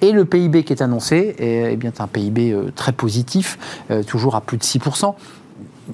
Et 0.00 0.12
le 0.12 0.24
PIB 0.24 0.64
qui 0.64 0.72
est 0.72 0.82
annoncé 0.82 1.36
est, 1.38 1.76
bien 1.76 1.92
un 1.98 2.06
PIB 2.06 2.52
euh, 2.52 2.72
très 2.74 2.92
positif, 2.92 3.84
euh, 3.90 4.02
toujours 4.02 4.34
à 4.34 4.40
plus 4.40 4.58
de 4.58 4.64
6% 4.64 5.14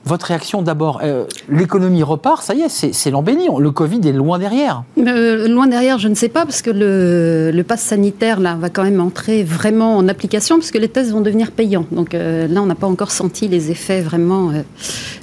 votre 0.04 0.26
réaction 0.26 0.62
d'abord 0.62 1.00
euh, 1.02 1.24
L'économie 1.48 2.02
repart, 2.02 2.42
ça 2.42 2.54
y 2.54 2.62
est, 2.62 2.68
c'est 2.68 3.10
l'embellie. 3.10 3.48
Le 3.58 3.70
Covid 3.70 4.00
est 4.06 4.12
loin 4.12 4.38
derrière. 4.38 4.84
Euh, 4.98 5.48
loin 5.48 5.66
derrière, 5.66 5.98
je 5.98 6.08
ne 6.08 6.14
sais 6.14 6.28
pas, 6.28 6.44
parce 6.44 6.62
que 6.62 6.70
le, 6.70 7.50
le 7.52 7.62
pass 7.64 7.80
sanitaire 7.80 8.40
va 8.40 8.70
quand 8.70 8.84
même 8.84 9.00
entrer 9.00 9.42
vraiment 9.42 9.96
en 9.96 10.08
application, 10.08 10.56
parce 10.56 10.70
que 10.70 10.78
les 10.78 10.88
tests 10.88 11.10
vont 11.10 11.20
devenir 11.20 11.52
payants. 11.52 11.86
Donc 11.92 12.14
euh, 12.14 12.46
là, 12.48 12.62
on 12.62 12.66
n'a 12.66 12.74
pas 12.74 12.86
encore 12.86 13.10
senti 13.10 13.48
les 13.48 13.70
effets 13.70 14.00
vraiment. 14.00 14.52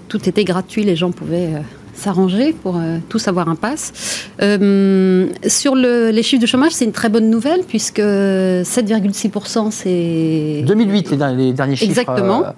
tout 0.08 0.28
était 0.28 0.44
gratuit, 0.44 0.84
les 0.84 0.96
gens 0.96 1.12
pouvaient 1.12 1.54
s'arranger 1.96 2.54
pour 2.54 2.78
euh, 2.78 2.98
tous 3.10 3.28
avoir 3.28 3.48
un 3.50 3.56
pass. 3.56 3.94
Euh, 4.42 5.28
sur 5.48 5.76
le- 5.76 6.10
les 6.12 6.24
chiffres 6.24 6.42
de 6.42 6.48
chômage, 6.48 6.72
c'est 6.74 6.86
une 6.86 6.92
très 6.92 7.10
bonne 7.10 7.30
nouvelle 7.30 7.62
puisque 7.68 8.00
7,6% 8.00 9.72
c'est 9.72 10.64
2008, 10.66 11.12
les, 11.12 11.18
derniers- 11.18 11.46
les 11.46 11.54
derniers 11.54 11.76
chiffres. 11.76 11.90
Exactement. 11.92 12.44
euh, 12.46 12.50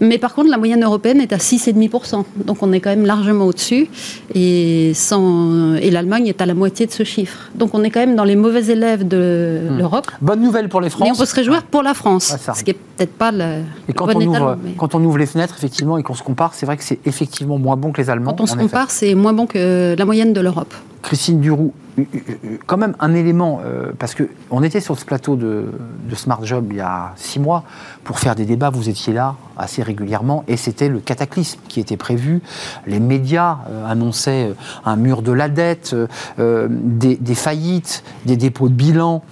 Mais 0.00 0.18
par 0.18 0.34
contre, 0.34 0.50
la 0.50 0.58
moyenne 0.58 0.82
européenne 0.84 1.20
est 1.20 1.32
à 1.32 1.38
6,5%. 1.38 2.24
Donc 2.46 2.62
on 2.62 2.72
est 2.72 2.80
quand 2.80 2.90
même 2.90 3.06
largement 3.06 3.46
au-dessus. 3.46 3.88
Et, 4.34 4.92
sans- 4.94 5.74
et 5.74 5.90
l'Allemagne 5.90 6.26
est 6.26 6.40
à 6.40 6.46
la 6.46 6.54
moitié 6.54 6.86
de 6.86 6.92
ce 6.92 7.04
chiffre. 7.04 7.50
Donc 7.54 7.70
on 7.74 7.82
est 7.84 7.90
quand 7.90 8.00
même 8.00 8.16
dans 8.16 8.24
les 8.24 8.36
mauvais 8.36 8.64
élèves 8.70 9.06
de 9.06 9.60
Hmm. 9.70 9.78
l'Europe. 9.78 10.10
bonne 10.20 10.40
nouvelle 10.40 10.68
pour 10.68 10.80
les 10.80 10.88
Mais 11.00 11.10
on 11.10 11.14
peut 11.14 11.24
se 11.24 11.34
réjouir 11.34 11.62
pour 11.64 11.82
la 11.82 11.94
France. 11.94 12.34
Ce 12.54 12.64
qui 12.64 12.70
est 12.70 12.74
peut-être 12.96 13.12
pas 13.12 13.30
le, 13.32 13.62
Et 13.88 13.92
quand 13.92 14.06
le 14.06 14.14
bon 14.14 14.20
on, 14.20 14.26
ouvre, 14.26 14.36
étalon, 14.36 14.58
mais 14.64 14.70
quand 14.76 14.94
on 14.94 15.04
ouvre 15.04 15.18
les 15.18 15.26
fenêtres, 15.26 15.54
effectivement, 15.56 15.98
et 15.98 16.02
qu'on 16.02 16.14
se 16.14 16.22
compare, 16.22 16.54
c'est 16.54 16.66
vrai 16.66 16.76
que 16.76 16.84
c'est 16.84 16.98
effectivement 17.06 17.58
moins 17.58 17.76
bon 17.76 17.92
que 17.92 18.00
les 18.00 18.10
Allemands. 18.10 18.32
quand 18.32 18.40
on 18.42 18.46
se 18.46 18.52
en 18.54 18.56
effet. 18.58 18.61
Compare, 18.62 18.90
c'est 18.90 19.14
moins 19.14 19.32
bon 19.32 19.46
que 19.46 19.94
la 19.96 20.04
moyenne 20.04 20.32
de 20.32 20.40
l'Europe. 20.40 20.74
Christine 21.02 21.40
Duroux, 21.40 21.74
euh, 21.98 22.02
euh, 22.14 22.18
euh, 22.44 22.58
quand 22.64 22.76
même 22.76 22.94
un 23.00 23.12
élément, 23.12 23.60
euh, 23.64 23.90
parce 23.98 24.14
qu'on 24.14 24.62
était 24.62 24.80
sur 24.80 24.96
ce 24.96 25.04
plateau 25.04 25.34
de, 25.34 25.72
de 26.08 26.14
Smart 26.14 26.44
Job 26.44 26.68
il 26.70 26.76
y 26.76 26.80
a 26.80 27.12
six 27.16 27.40
mois 27.40 27.64
pour 28.04 28.20
faire 28.20 28.36
des 28.36 28.44
débats, 28.44 28.70
vous 28.70 28.88
étiez 28.88 29.12
là 29.12 29.34
assez 29.56 29.82
régulièrement, 29.82 30.44
et 30.46 30.56
c'était 30.56 30.88
le 30.88 31.00
cataclysme 31.00 31.58
qui 31.66 31.80
était 31.80 31.96
prévu. 31.96 32.40
Les 32.86 33.00
médias 33.00 33.58
euh, 33.68 33.84
annonçaient 33.84 34.54
un 34.84 34.94
mur 34.94 35.22
de 35.22 35.32
la 35.32 35.48
dette, 35.48 35.96
euh, 36.38 36.68
des, 36.70 37.16
des 37.16 37.34
faillites, 37.34 38.04
des 38.24 38.36
dépôts 38.36 38.68
de 38.68 38.74
bilan, 38.74 39.22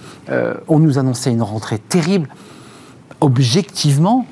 on 0.67 0.79
nous 0.79 0.97
annonçait 0.97 1.31
une 1.31 1.41
rentrée 1.41 1.79
terrible. 1.79 2.27
Objectivement, 3.21 4.25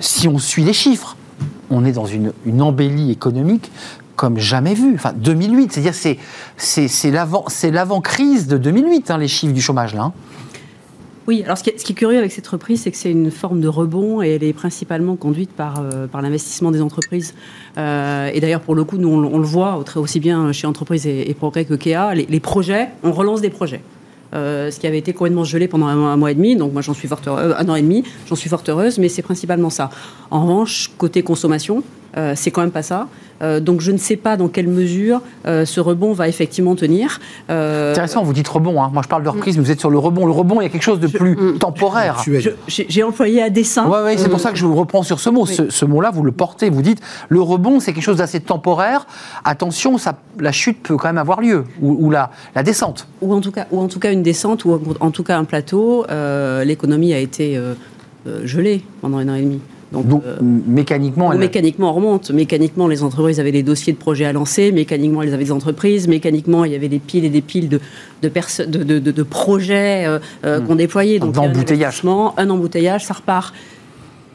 si 0.00 0.28
on 0.28 0.38
suit 0.38 0.64
les 0.64 0.72
chiffres, 0.72 1.16
on 1.70 1.84
est 1.84 1.92
dans 1.92 2.06
une, 2.06 2.32
une 2.44 2.62
embellie 2.62 3.10
économique 3.10 3.70
comme 4.16 4.38
jamais 4.38 4.74
vu. 4.74 4.94
Enfin, 4.94 5.12
2008, 5.16 5.72
c'est-à-dire 5.72 5.94
c'est 5.94 6.18
c'est 6.56 6.88
c'est 6.88 7.10
l'avant 7.10 7.44
c'est 7.48 7.70
l'avant-crise 7.70 8.46
de 8.46 8.58
2008, 8.58 9.10
hein, 9.10 9.18
les 9.18 9.28
chiffres 9.28 9.54
du 9.54 9.60
chômage 9.62 9.94
là. 9.94 10.02
hein. 10.04 10.12
Oui, 11.28 11.42
alors 11.44 11.56
ce 11.56 11.62
qui, 11.62 11.70
est, 11.70 11.78
ce 11.78 11.84
qui 11.84 11.92
est 11.92 11.94
curieux 11.94 12.18
avec 12.18 12.32
cette 12.32 12.48
reprise, 12.48 12.82
c'est 12.82 12.90
que 12.90 12.96
c'est 12.96 13.12
une 13.12 13.30
forme 13.30 13.60
de 13.60 13.68
rebond 13.68 14.22
et 14.22 14.30
elle 14.30 14.42
est 14.42 14.52
principalement 14.52 15.14
conduite 15.14 15.50
par, 15.52 15.78
euh, 15.80 16.08
par 16.08 16.20
l'investissement 16.20 16.72
des 16.72 16.82
entreprises. 16.82 17.34
Euh, 17.78 18.28
et 18.34 18.40
d'ailleurs, 18.40 18.60
pour 18.60 18.74
le 18.74 18.82
coup, 18.82 18.96
nous, 18.96 19.08
on, 19.08 19.38
le- 19.38 19.44
voit 19.46 19.84
aussi 19.94 20.18
bien 20.18 20.50
chez 20.50 20.66
Entreprise 20.66 21.06
et, 21.06 21.32
Progrès 21.34 21.64
que 21.64 21.74
KEA, 21.74 22.14
les, 22.28 22.40
projets, 22.40 22.88
on 23.04 23.12
relance 23.12 23.40
des 23.40 23.50
projets. 23.50 23.82
Euh, 24.34 24.72
ce 24.72 24.80
qui 24.80 24.86
avait 24.88 24.98
été 24.98 25.12
complètement 25.12 25.44
gelé 25.44 25.68
pendant 25.68 25.86
un 25.86 26.16
mois 26.16 26.32
et 26.32 26.34
demi, 26.34 26.56
donc 26.56 26.72
moi 26.72 26.82
j'en 26.82 26.94
suis 26.94 27.06
fort 27.06 27.20
heureuse, 27.24 27.54
un 27.56 27.68
an 27.68 27.76
et 27.76 27.82
demi, 27.82 28.02
j'en 28.28 28.34
suis 28.34 28.50
fort 28.50 28.64
heureuse, 28.66 28.98
mais 28.98 29.08
c'est 29.08 29.22
principalement 29.22 29.70
ça. 29.70 29.90
En 30.32 30.42
revanche, 30.42 30.90
côté 30.98 31.22
consommation, 31.22 31.84
euh, 32.16 32.32
c'est 32.36 32.50
quand 32.50 32.60
même 32.62 32.70
pas 32.70 32.82
ça. 32.82 33.08
Euh, 33.42 33.58
donc 33.58 33.80
je 33.80 33.90
ne 33.90 33.96
sais 33.98 34.14
pas 34.14 34.36
dans 34.36 34.46
quelle 34.46 34.68
mesure 34.68 35.20
euh, 35.46 35.64
ce 35.64 35.80
rebond 35.80 36.12
va 36.12 36.28
effectivement 36.28 36.76
tenir. 36.76 37.18
Euh, 37.50 37.90
Intéressant, 37.90 38.22
vous 38.22 38.32
dites 38.32 38.46
rebond. 38.46 38.80
hein. 38.80 38.90
Moi, 38.92 39.02
je 39.02 39.08
parle 39.08 39.24
de 39.24 39.28
reprise, 39.28 39.56
mais 39.58 39.64
vous 39.64 39.70
êtes 39.72 39.80
sur 39.80 39.90
le 39.90 39.98
rebond. 39.98 40.26
Le 40.26 40.30
rebond, 40.32 40.60
il 40.60 40.64
y 40.64 40.66
a 40.66 40.68
quelque 40.70 40.82
chose 40.82 41.00
de 41.00 41.08
plus 41.08 41.36
temporaire. 41.58 42.18
Actuel. 42.18 42.40
je- 42.40 42.50
j'ai 42.68 42.86
j'ai 42.88 43.02
employé 43.02 43.42
à 43.42 43.50
dessein. 43.50 43.86
Ouais, 43.88 44.00
ouais, 44.04 44.16
c'est 44.16 44.28
pour 44.28 44.38
euh, 44.38 44.42
ça 44.42 44.52
que 44.52 44.58
je 44.58 44.64
vous 44.64 44.76
reprends 44.76 45.02
sur 45.02 45.18
ce 45.18 45.28
mot. 45.28 45.44
Ce, 45.46 45.70
ce 45.70 45.84
mot-là, 45.84 46.10
vous 46.12 46.22
le 46.22 46.30
portez. 46.30 46.70
Vous 46.70 46.82
dites 46.82 47.00
le 47.30 47.40
rebond, 47.40 47.80
c'est 47.80 47.92
quelque 47.92 48.04
chose 48.04 48.18
d'assez 48.18 48.38
temporaire. 48.38 49.06
Attention, 49.44 49.98
ça, 49.98 50.14
la 50.38 50.52
chute 50.52 50.80
peut 50.82 50.96
quand 50.96 51.08
même 51.08 51.18
avoir 51.18 51.40
lieu, 51.40 51.64
ou, 51.80 51.96
ou 52.06 52.10
la, 52.10 52.30
la 52.54 52.62
descente. 52.62 53.08
ou 53.22 53.34
en 53.34 53.40
tout 53.40 53.50
cas, 53.50 53.66
ou 53.72 53.80
en 53.80 53.88
tout 53.88 53.98
cas 53.98 54.12
une 54.12 54.22
descente, 54.22 54.64
ou 54.64 54.72
en, 54.74 54.80
en 55.06 55.10
tout 55.10 55.24
cas 55.24 55.36
un 55.36 55.44
plateau. 55.44 56.06
Euh, 56.10 56.62
L'économie 56.62 57.12
a 57.12 57.18
été 57.18 57.60
gelée 58.44 58.84
pendant 59.00 59.18
un 59.18 59.28
an 59.28 59.34
et 59.34 59.42
demi. 59.42 59.60
Donc, 59.92 60.08
Donc, 60.08 60.22
euh, 60.26 60.36
mécaniquement, 60.40 61.32
elle- 61.32 61.38
mécaniquement, 61.38 61.90
on 61.90 61.94
remonte. 61.94 62.30
Mécaniquement, 62.30 62.88
les 62.88 63.02
entreprises 63.02 63.38
avaient 63.40 63.52
des 63.52 63.62
dossiers 63.62 63.92
de 63.92 63.98
projets 63.98 64.24
à 64.24 64.32
lancer. 64.32 64.72
Mécaniquement, 64.72 65.22
elles 65.22 65.34
avaient 65.34 65.44
des 65.44 65.52
entreprises. 65.52 66.08
Mécaniquement, 66.08 66.64
il 66.64 66.72
y 66.72 66.74
avait 66.74 66.88
des 66.88 66.98
piles 66.98 67.24
et 67.24 67.28
des 67.30 67.42
piles 67.42 67.68
de, 67.68 67.80
de, 68.22 68.28
de, 68.28 68.82
de- 68.84 68.98
de- 68.98 69.10
de 69.10 69.22
projets 69.22 70.06
euh, 70.06 70.18
euh, 70.44 70.60
qu'on 70.60 70.76
déployait. 70.76 71.18
Donc, 71.18 71.34
un 72.36 72.50
embouteillage, 72.50 73.04
ça 73.04 73.14
repart. 73.14 73.54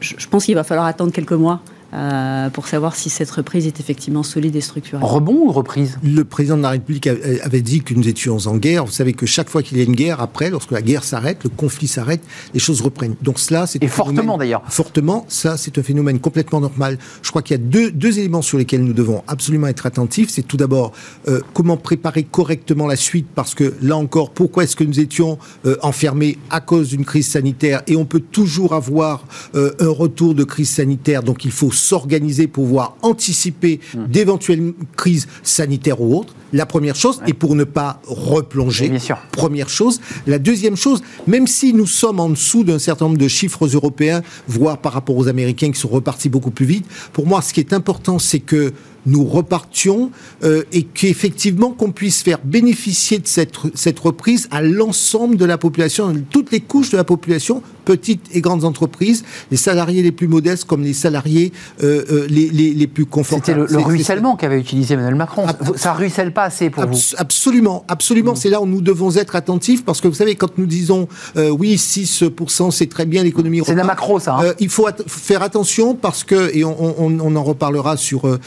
Je, 0.00 0.14
je 0.16 0.28
pense 0.28 0.44
qu'il 0.44 0.54
va 0.54 0.64
falloir 0.64 0.86
attendre 0.86 1.12
quelques 1.12 1.32
mois 1.32 1.60
euh, 1.94 2.50
pour 2.50 2.66
savoir 2.68 2.94
si 2.94 3.08
cette 3.10 3.30
reprise 3.30 3.66
est 3.66 3.80
effectivement 3.80 4.22
solide 4.22 4.54
et 4.56 4.60
structurée. 4.60 5.02
rebond 5.02 5.46
ou 5.46 5.52
reprise? 5.52 5.98
Le 6.02 6.22
président 6.24 6.56
de 6.58 6.62
la 6.62 6.70
République 6.70 7.06
a- 7.06 7.14
avait 7.42 7.62
dit 7.62 7.80
que 7.82 7.94
nous 7.94 8.06
étions 8.08 8.36
en 8.46 8.56
guerre. 8.56 8.84
Vous 8.84 8.92
savez 8.92 9.12
que 9.14 9.24
chaque 9.26 9.48
fois 9.48 9.62
qu'il 9.62 9.78
y 9.78 9.80
a 9.80 9.84
une 9.84 9.94
guerre, 9.94 10.20
après, 10.20 10.50
lorsque 10.50 10.70
la 10.72 10.82
guerre 10.82 11.02
s'arrête, 11.04 11.44
le 11.44 11.50
conflit 11.50 11.88
s'arrête, 11.88 12.20
les 12.52 12.60
choses 12.60 12.80
reprennent. 12.82 13.16
Donc 13.22 13.38
cela, 13.38 13.66
c'est 13.66 13.82
Et 13.82 13.88
fortement, 13.88 14.20
phénomène- 14.22 14.38
d'ailleurs. 14.40 14.62
Fortement, 14.68 15.24
ça, 15.28 15.56
c'est 15.56 15.78
un 15.78 15.82
phénomène 15.82 16.18
complètement 16.20 16.60
normal. 16.60 16.98
Je 17.22 17.30
crois 17.30 17.42
qu'il 17.42 17.56
y 17.56 17.60
a 17.60 17.62
deux, 17.64 17.90
deux 17.90 18.18
éléments 18.18 18.42
sur 18.42 18.58
lesquels 18.58 18.84
nous 18.84 18.92
devons 18.92 19.22
absolument 19.26 19.66
être 19.68 19.86
attentifs. 19.86 20.28
C'est 20.30 20.42
tout 20.46 20.56
d'abord 20.58 20.92
euh, 21.28 21.40
comment 21.54 21.76
préparer 21.76 22.22
correctement 22.24 22.86
la 22.86 22.96
suite, 22.96 23.26
parce 23.34 23.54
que 23.54 23.74
là 23.80 23.96
encore, 23.96 24.30
pourquoi 24.30 24.64
est-ce 24.64 24.76
que 24.76 24.84
nous 24.84 25.00
étions 25.00 25.38
euh, 25.66 25.76
enfermés 25.82 26.38
à 26.50 26.60
cause 26.60 26.88
d'une 26.88 27.04
crise 27.04 27.28
sanitaire? 27.28 27.82
Et 27.86 27.96
on 27.96 28.04
peut 28.04 28.20
toujours 28.20 28.74
avoir 28.74 29.24
euh, 29.54 29.72
un 29.80 29.88
retour 29.88 30.34
de 30.34 30.44
crise 30.44 30.68
sanitaire. 30.70 31.22
Donc 31.22 31.44
il 31.44 31.50
faut 31.50 31.70
s'organiser 31.78 32.46
pour 32.46 32.64
pouvoir 32.64 32.96
anticiper 33.02 33.80
Mmh. 33.94 34.06
d'éventuelles 34.06 34.72
crises 34.96 35.26
sanitaires 35.42 36.00
ou 36.00 36.16
autres. 36.18 36.34
La 36.52 36.66
première 36.66 36.96
chose, 36.96 37.20
et 37.26 37.32
pour 37.34 37.54
ne 37.54 37.64
pas 37.64 38.00
replonger, 38.06 38.84
Oui, 38.86 38.90
bien 38.92 38.98
sûr. 38.98 39.18
première 39.32 39.68
chose. 39.68 40.00
La 40.26 40.38
deuxième 40.38 40.76
chose, 40.76 41.02
même 41.26 41.46
si 41.46 41.72
nous 41.72 41.86
sommes 41.86 42.20
en 42.20 42.30
dessous 42.30 42.64
d'un 42.64 42.78
certain 42.78 43.04
nombre 43.06 43.18
de 43.18 43.28
chiffres 43.28 43.66
européens, 43.66 44.22
voire 44.48 44.78
par 44.78 44.92
rapport 44.94 45.16
aux 45.16 45.28
Américains 45.28 45.70
qui 45.70 45.78
sont 45.78 45.88
repartis 45.88 46.28
beaucoup 46.28 46.50
plus 46.50 46.66
vite, 46.66 46.86
pour 47.12 47.26
moi, 47.26 47.42
ce 47.42 47.52
qui 47.52 47.60
est 47.60 47.72
important, 47.72 48.18
c'est 48.18 48.40
que 48.40 48.72
nous 49.06 49.24
repartions 49.24 50.10
euh, 50.44 50.62
et 50.72 50.82
qu'effectivement 50.82 51.70
qu'on 51.70 51.92
puisse 51.92 52.22
faire 52.22 52.38
bénéficier 52.44 53.18
de 53.18 53.26
cette, 53.26 53.54
cette 53.74 53.98
reprise 53.98 54.48
à 54.50 54.60
l'ensemble 54.62 55.36
de 55.36 55.44
la 55.44 55.58
population, 55.58 56.12
toutes 56.30 56.50
les 56.52 56.60
couches 56.60 56.90
de 56.90 56.96
la 56.96 57.04
population, 57.04 57.62
petites 57.84 58.26
et 58.34 58.40
grandes 58.42 58.64
entreprises, 58.64 59.24
les 59.50 59.56
salariés 59.56 60.02
les 60.02 60.12
plus 60.12 60.28
modestes 60.28 60.64
comme 60.64 60.82
les 60.82 60.92
salariés 60.92 61.52
euh, 61.82 62.04
euh, 62.10 62.26
les, 62.28 62.50
les, 62.50 62.74
les 62.74 62.86
plus 62.86 63.04
C'était 63.04 63.10
confortables. 63.14 63.60
le, 63.60 63.66
le 63.72 63.78
ruissellement 63.78 64.36
qu'avait 64.36 64.60
utilisé 64.60 64.92
Emmanuel 64.94 65.14
Macron. 65.14 65.46
Ça 65.76 65.94
ruisselle 65.94 66.32
pas 66.34 66.44
assez 66.44 66.68
pour 66.68 66.82
vous. 66.84 66.90
Abs- 66.94 67.14
Absolument, 67.16 67.84
absolument. 67.88 68.34
C'est 68.34 68.50
là 68.50 68.60
où 68.60 68.66
nous 68.66 68.82
devons 68.82 69.16
être 69.16 69.36
attentifs 69.36 69.84
parce 69.84 70.00
que 70.02 70.08
vous 70.08 70.14
savez, 70.14 70.34
quand 70.34 70.58
nous 70.58 70.66
disons 70.66 71.08
euh, 71.36 71.48
oui, 71.48 71.76
6%, 71.76 72.70
c'est 72.70 72.88
très 72.88 73.06
bien 73.06 73.22
l'économie. 73.22 73.62
C'est 73.64 73.74
la 73.74 73.84
macro, 73.84 74.18
ça. 74.20 74.34
hein. 74.36 74.44
euh, 74.44 74.54
il 74.60 74.68
faut 74.68 74.86
at- 74.86 74.96
faire 75.06 75.42
attention 75.42 75.94
parce 75.94 76.24
que, 76.24 76.54
et 76.54 76.64
on, 76.64 77.02
on- 77.02 77.18
on 77.20 77.36
en 77.36 77.42
reparlera 77.42 77.96
sur 77.96 78.26
euh, 78.28 78.38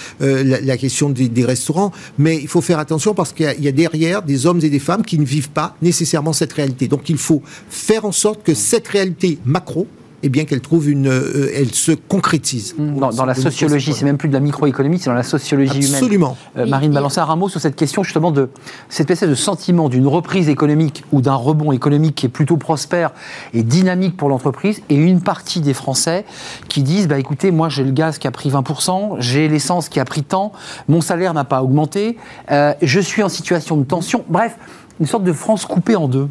la, 0.44 0.78
question 0.78 1.10
des, 1.10 1.46
restaurants, 1.46 1.92
mais 2.18 2.38
il 2.38 2.48
faut 2.48 2.62
faire 2.62 2.80
attention 2.80 3.14
parce 3.14 3.34
qu'il 3.34 3.56
y, 3.60 3.68
a 3.68 3.72
derrière 3.72 4.22
des 4.22 4.46
hommes 4.46 4.60
et 4.64 4.70
des 4.70 4.80
femmes 4.80 5.04
qui 5.04 5.18
ne 5.18 5.26
vivent 5.26 5.50
pas 5.50 5.76
nécessairement 5.82 6.34
cette 6.34 6.54
réalité. 6.54 6.88
Donc 6.88 7.10
il 7.10 7.18
faut 7.18 7.42
faire 7.70 8.06
en 8.06 8.12
sorte 8.12 8.44
que 8.44 8.54
cette 8.54 8.88
réalité 8.88 9.40
macro, 9.46 9.88
eh 10.24 10.30
bien 10.30 10.46
qu'elle 10.46 10.62
trouve 10.62 10.90
une, 10.90 11.08
euh, 11.08 11.52
elle 11.56 11.74
se 11.74 11.92
concrétise. 11.92 12.76
dans, 12.78 13.10
dans 13.10 13.26
la 13.26 13.34
sociologie, 13.34 13.94
c'est 13.94 14.06
même 14.06 14.18
plus 14.18 14.30
de 14.30 14.34
la 14.34 14.40
microéconomie, 14.40 15.00
c'est 15.00 15.10
dans 15.10 15.16
la 15.16 15.24
sociologie 15.24 15.80
humaine. 15.80 15.94
Absolument. 15.94 16.38
Euh, 16.58 16.66
Marine 16.66 16.92
Balançard, 16.92 17.32
un 17.32 17.36
mot 17.36 17.50
sur 17.50 17.60
cette 17.60 17.76
question 17.76 18.04
justement 18.04 18.32
de 18.32 18.50
cette 18.90 19.10
espèce 19.10 19.30
de 19.30 19.36
sentiment 19.36 19.90
d'une 19.90 20.08
reprise 20.08 20.50
économique 20.50 21.04
ou 21.12 21.22
d'un 21.22 21.36
rebond 21.36 21.72
économique 21.72 22.16
qui 22.16 22.26
est 22.28 22.30
plutôt 22.30 22.58
prospère 22.58 23.12
et 23.54 23.64
dynamique 23.64 24.18
pour 24.18 24.30
l'entreprise 24.30 24.82
et 24.90 24.96
une 24.96 25.22
partie 25.22 25.62
des 25.62 25.74
Français 25.74 26.26
qui 26.68 26.84
disent 26.84 27.08
bah 27.08 27.20
écoutez 27.20 27.52
moi 27.52 27.70
j'ai 27.70 27.84
le 27.84 27.92
gaz 27.92 28.18
qui 28.18 28.28
a 28.28 28.32
pris 28.32 28.50
20%, 28.50 29.16
j'ai 29.20 29.48
l'essence 29.48 29.90
qui 29.90 30.00
a 30.00 30.06
pris 30.06 30.24
tant, 30.24 30.52
mon 30.88 31.02
salaire 31.02 31.34
n'a 31.34 31.44
pas 31.44 31.64
augmenté, 31.64 32.18
euh, 32.52 32.74
je 32.82 33.00
suis 33.00 33.24
en 33.24 33.30
situation 33.30 33.78
de 33.78 33.84
tension, 33.84 34.24
bref 34.30 34.58
une 35.00 35.08
sorte 35.08 35.24
de 35.24 35.34
France 35.34 35.66
coupée 35.66 35.96
en 35.96 36.08
deux. 36.08 36.30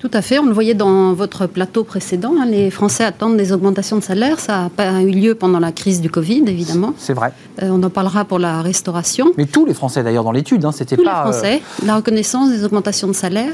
Tout 0.00 0.10
à 0.14 0.22
fait, 0.22 0.38
on 0.38 0.46
le 0.46 0.54
voyait 0.54 0.72
dans 0.72 1.12
votre 1.12 1.46
plateau 1.46 1.84
précédent, 1.84 2.32
hein, 2.40 2.46
les 2.46 2.70
Français 2.70 3.04
attendent 3.04 3.36
des 3.36 3.52
augmentations 3.52 3.98
de 3.98 4.02
salaire, 4.02 4.40
ça 4.40 4.62
n'a 4.62 4.70
pas 4.70 5.02
eu 5.02 5.10
lieu 5.10 5.34
pendant 5.34 5.58
la 5.60 5.72
crise 5.72 6.00
du 6.00 6.08
Covid, 6.08 6.42
évidemment. 6.46 6.94
C'est 6.96 7.12
vrai. 7.12 7.34
Euh, 7.62 7.68
on 7.70 7.82
en 7.82 7.90
parlera 7.90 8.24
pour 8.24 8.38
la 8.38 8.62
restauration. 8.62 9.32
Mais 9.36 9.44
tous 9.44 9.66
les 9.66 9.74
Français 9.74 10.02
d'ailleurs 10.02 10.24
dans 10.24 10.32
l'étude, 10.32 10.64
hein, 10.64 10.72
c'était 10.72 10.96
Tous 10.96 11.02
les 11.02 11.08
pas. 11.08 11.20
euh, 11.26 11.30
Français, 11.32 11.60
la 11.84 11.96
reconnaissance 11.96 12.48
des 12.48 12.64
augmentations 12.64 13.08
de 13.08 13.12
salaire. 13.12 13.52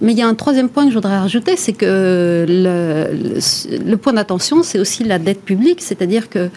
Mais 0.00 0.12
il 0.12 0.18
y 0.18 0.22
a 0.22 0.28
un 0.28 0.34
troisième 0.34 0.68
point 0.68 0.84
que 0.84 0.90
je 0.90 0.94
voudrais 0.94 1.18
rajouter, 1.18 1.56
c'est 1.56 1.72
que 1.72 2.46
le, 2.48 3.08
le- 3.12 3.84
le 3.90 3.96
point 3.96 4.12
d'attention, 4.12 4.62
c'est 4.62 4.78
aussi 4.78 5.02
la 5.02 5.18
dette 5.18 5.42
publique, 5.42 5.82
c'est-à-dire 5.82 6.30
que 6.30 6.48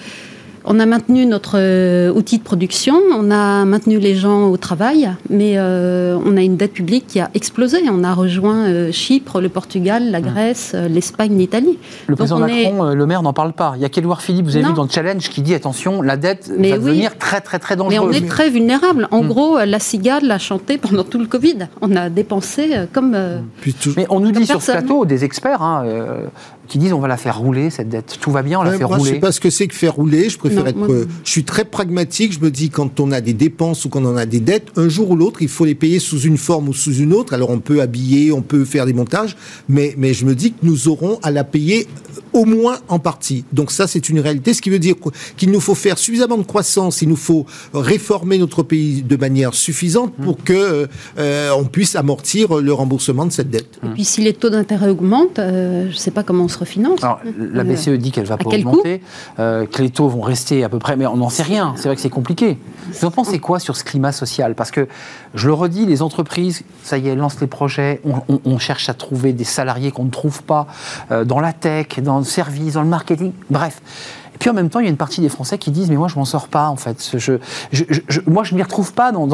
on 0.65 0.79
a 0.79 0.85
maintenu 0.85 1.25
notre 1.25 1.53
euh, 1.57 2.11
outil 2.13 2.37
de 2.37 2.43
production, 2.43 2.95
on 3.17 3.31
a 3.31 3.65
maintenu 3.65 3.99
les 3.99 4.15
gens 4.15 4.49
au 4.49 4.57
travail, 4.57 5.09
mais 5.29 5.53
euh, 5.57 6.17
on 6.25 6.37
a 6.37 6.41
une 6.41 6.57
dette 6.57 6.73
publique 6.73 7.07
qui 7.07 7.19
a 7.19 7.29
explosé. 7.33 7.79
On 7.91 8.03
a 8.03 8.13
rejoint 8.13 8.67
euh, 8.67 8.91
Chypre, 8.91 9.41
le 9.41 9.49
Portugal, 9.49 10.11
la 10.11 10.21
Grèce, 10.21 10.73
euh, 10.75 10.87
l'Espagne, 10.87 11.37
l'Italie. 11.37 11.77
Le 12.07 12.15
Donc 12.15 12.27
président 12.27 12.39
Macron, 12.39 12.93
le 12.93 13.05
maire 13.05 13.23
n'en 13.23 13.33
parle 13.33 13.53
pas. 13.53 13.73
Il 13.75 13.81
y 13.81 13.85
a 13.85 13.89
qu'Édouard 13.89 14.21
Philippe, 14.21 14.45
vous 14.45 14.55
avez 14.55 14.63
Non. 14.63 14.69
vu 14.71 14.75
dans 14.75 14.83
le 14.83 14.89
challenge, 14.89 15.29
qui 15.29 15.41
dit 15.41 15.53
attention, 15.53 16.01
la 16.01 16.17
dette 16.17 16.51
Mais 16.57 16.71
va 16.71 16.77
oui. 16.77 16.83
devenir 16.85 17.17
très 17.17 17.41
très 17.41 17.59
très 17.59 17.75
Mais 17.75 17.79
dangereuse. 17.83 18.15
on 18.21 18.25
est 18.25 18.27
très 18.27 18.49
vulnérable. 18.49 19.07
En 19.11 19.21
gros, 19.21 19.57
euh, 19.57 19.65
la 19.65 19.79
cigale 19.79 20.25
l'a 20.25 20.37
chanté 20.37 20.77
pendant 20.77 21.03
tout 21.03 21.19
le 21.19 21.25
Covid. 21.27 21.67
On 21.81 21.95
a 21.95 22.09
dépensé 22.09 22.69
comme. 22.93 23.13
euh, 23.15 23.39
Puis 23.61 23.75
Mais 23.97 24.05
on 24.09 24.19
nous 24.19 24.31
dit 24.31 24.45
sur 24.45 24.61
ce 24.61 24.71
plateau, 24.71 25.05
des 25.05 25.23
experts, 25.23 25.61
hein, 25.61 25.83
euh, 25.85 26.25
qui 26.71 26.77
disent 26.79 26.93
on 26.93 26.99
va 26.99 27.07
la 27.09 27.17
faire 27.17 27.37
rouler, 27.37 27.69
cette 27.69 27.89
dette. 27.89 28.17
Tout 28.21 28.31
va 28.31 28.41
bien, 28.43 28.59
on 28.59 28.63
la 28.63 28.71
Ouais, 28.71 28.77
fait 28.77 28.85
moi, 28.85 28.97
rouler. 28.97 29.09
je 29.09 29.15
sais 29.15 29.19
pas 29.19 29.31
ce 29.31 29.39
que 29.39 29.49
c'est 29.49 29.67
que 29.67 29.75
faire 29.75 29.93
rouler. 29.95 30.29
Je 30.29 30.37
préfère 30.37 30.63
Non, 30.63 30.69
être. 30.69 30.77
moi- 30.77 30.89
euh, 30.89 31.05
je 31.25 31.29
suis 31.29 31.43
très 31.43 31.65
pragmatique. 31.65 32.31
Je 32.33 32.39
me 32.39 32.49
dis 32.49 32.69
quand 32.69 32.99
on 32.99 33.11
a 33.11 33.19
des 33.21 33.33
dépenses 33.33 33.83
ou 33.85 33.89
quand 33.89 34.03
on 34.05 34.15
a 34.15 34.25
des 34.25 34.39
dettes, 34.39 34.69
un 34.77 34.87
jour 34.89 35.11
ou 35.11 35.15
l'autre, 35.15 35.41
il 35.41 35.49
faut 35.49 35.65
les 35.65 35.75
payer 35.75 35.99
sous 35.99 36.19
une 36.21 36.37
forme 36.37 36.69
ou 36.69 36.73
sous 36.73 36.93
une 36.95 37.13
autre. 37.13 37.33
Alors 37.33 37.49
on 37.49 37.59
peut 37.59 37.81
habiller, 37.81 38.31
on 38.31 38.41
peut 38.41 38.63
faire 38.65 38.85
des 38.85 38.93
montages, 38.93 39.35
mais 39.69 39.93
mais 39.97 40.13
je 40.13 40.25
me 40.25 40.33
dis 40.33 40.51
que 40.53 40.59
nous 40.63 40.87
aurons 40.87 41.19
à 41.23 41.29
la 41.31 41.43
payer 41.43 41.87
euh, 42.17 42.21
au 42.33 42.45
moins 42.45 42.77
en 42.87 42.97
partie. 42.99 43.43
Donc 43.51 43.71
ça, 43.71 43.87
c'est 43.87 44.07
une 44.07 44.19
réalité. 44.21 44.53
Ce 44.53 44.61
qui 44.61 44.69
veut 44.69 44.79
dire 44.79 44.95
qu- 44.95 45.09
qu'il 45.35 45.51
nous 45.51 45.59
faut 45.59 45.75
faire 45.75 45.97
suffisamment 45.97 46.37
de 46.37 46.43
croissance. 46.43 47.01
Il 47.01 47.09
nous 47.09 47.17
faut 47.17 47.45
réformer 47.73 48.37
notre 48.37 48.63
pays 48.63 49.01
de 49.01 49.15
manière 49.17 49.53
suffisante 49.53 50.13
Mmh. 50.17 50.23
pour 50.23 50.43
que 50.43 50.53
euh, 50.53 50.87
euh, 51.17 51.49
on 51.57 51.65
puisse 51.65 51.95
amortir 51.95 52.55
le 52.61 52.73
remboursement 52.73 53.25
de 53.25 53.31
cette 53.31 53.49
dette. 53.49 53.79
Et 53.83 53.87
puis 53.93 54.05
si 54.05 54.21
les 54.21 54.33
taux 54.33 54.49
d'intérêt 54.49 54.89
augmentent, 54.89 55.39
euh, 55.39 55.87
je 55.89 55.95
ne 55.95 55.99
sais 55.99 56.11
pas 56.11 56.23
comment 56.23 56.45
on 56.45 56.47
refinance. 56.61 57.03
Alors, 57.03 57.19
la 57.37 57.61
Euh, 57.61 57.63
BCE 57.65 57.89
dit 57.97 58.11
qu'elle 58.11 58.25
va 58.25 58.37
pas 58.37 58.49
augmenter, 58.49 59.01
euh, 59.39 59.65
que 59.65 59.81
les 59.81 59.89
taux 59.89 60.07
vont 60.07 60.21
rester 60.21 60.63
à 60.63 60.69
peu 60.69 60.79
près, 60.79 60.95
mais 60.95 61.05
on 61.05 61.17
n'en 61.17 61.29
sait 61.29 61.43
rien. 61.43 61.73
C'est 61.75 61.87
vrai 61.89 61.95
que 61.95 62.01
c'est 62.01 62.09
compliqué. 62.09 62.57
Vous 62.93 63.05
en 63.05 63.11
pensez 63.11 63.39
quoi 63.39 63.59
sur 63.59 63.75
ce 63.75 63.83
climat 63.83 64.11
social? 64.11 64.55
Parce 64.55 64.71
que, 64.71 64.87
je 65.35 65.47
le 65.47 65.53
redis, 65.53 65.85
les 65.85 66.01
entreprises, 66.01 66.63
ça 66.83 66.97
y 66.97 67.07
est, 67.07 67.11
elles 67.11 67.17
lancent 67.17 67.41
les 67.41 67.47
projets, 67.47 68.01
on, 68.05 68.15
on- 68.33 68.39
on 68.45 68.57
cherche 68.57 68.89
à 68.89 68.93
trouver 68.93 69.33
des 69.33 69.43
salariés 69.43 69.91
qu'on 69.91 70.05
ne 70.05 70.09
trouve 70.09 70.43
pas 70.43 70.67
euh, 71.11 71.25
dans 71.25 71.39
la 71.39 71.53
tech, 71.53 71.99
dans 72.01 72.17
le 72.19 72.23
service, 72.25 72.73
dans 72.73 72.81
le 72.83 72.87
marketing, 72.89 73.31
bref. 73.49 73.81
Puis 74.41 74.49
en 74.49 74.53
même 74.53 74.71
temps, 74.71 74.79
il 74.79 74.85
y 74.85 74.87
a 74.87 74.89
une 74.89 74.97
partie 74.97 75.21
des 75.21 75.29
Français 75.29 75.59
qui 75.59 75.69
disent 75.69 75.91
Mais 75.91 75.97
moi, 75.97 76.07
je 76.07 76.15
m'en 76.15 76.25
sors 76.25 76.47
pas, 76.47 76.67
en 76.67 76.75
fait. 76.75 77.11
Je, 77.15 77.33
je, 77.71 77.83
je- 78.07 78.19
moi, 78.25 78.41
m'y 78.55 78.63
retrouve 78.63 78.91
pas 78.91 79.11
dans, 79.11 79.27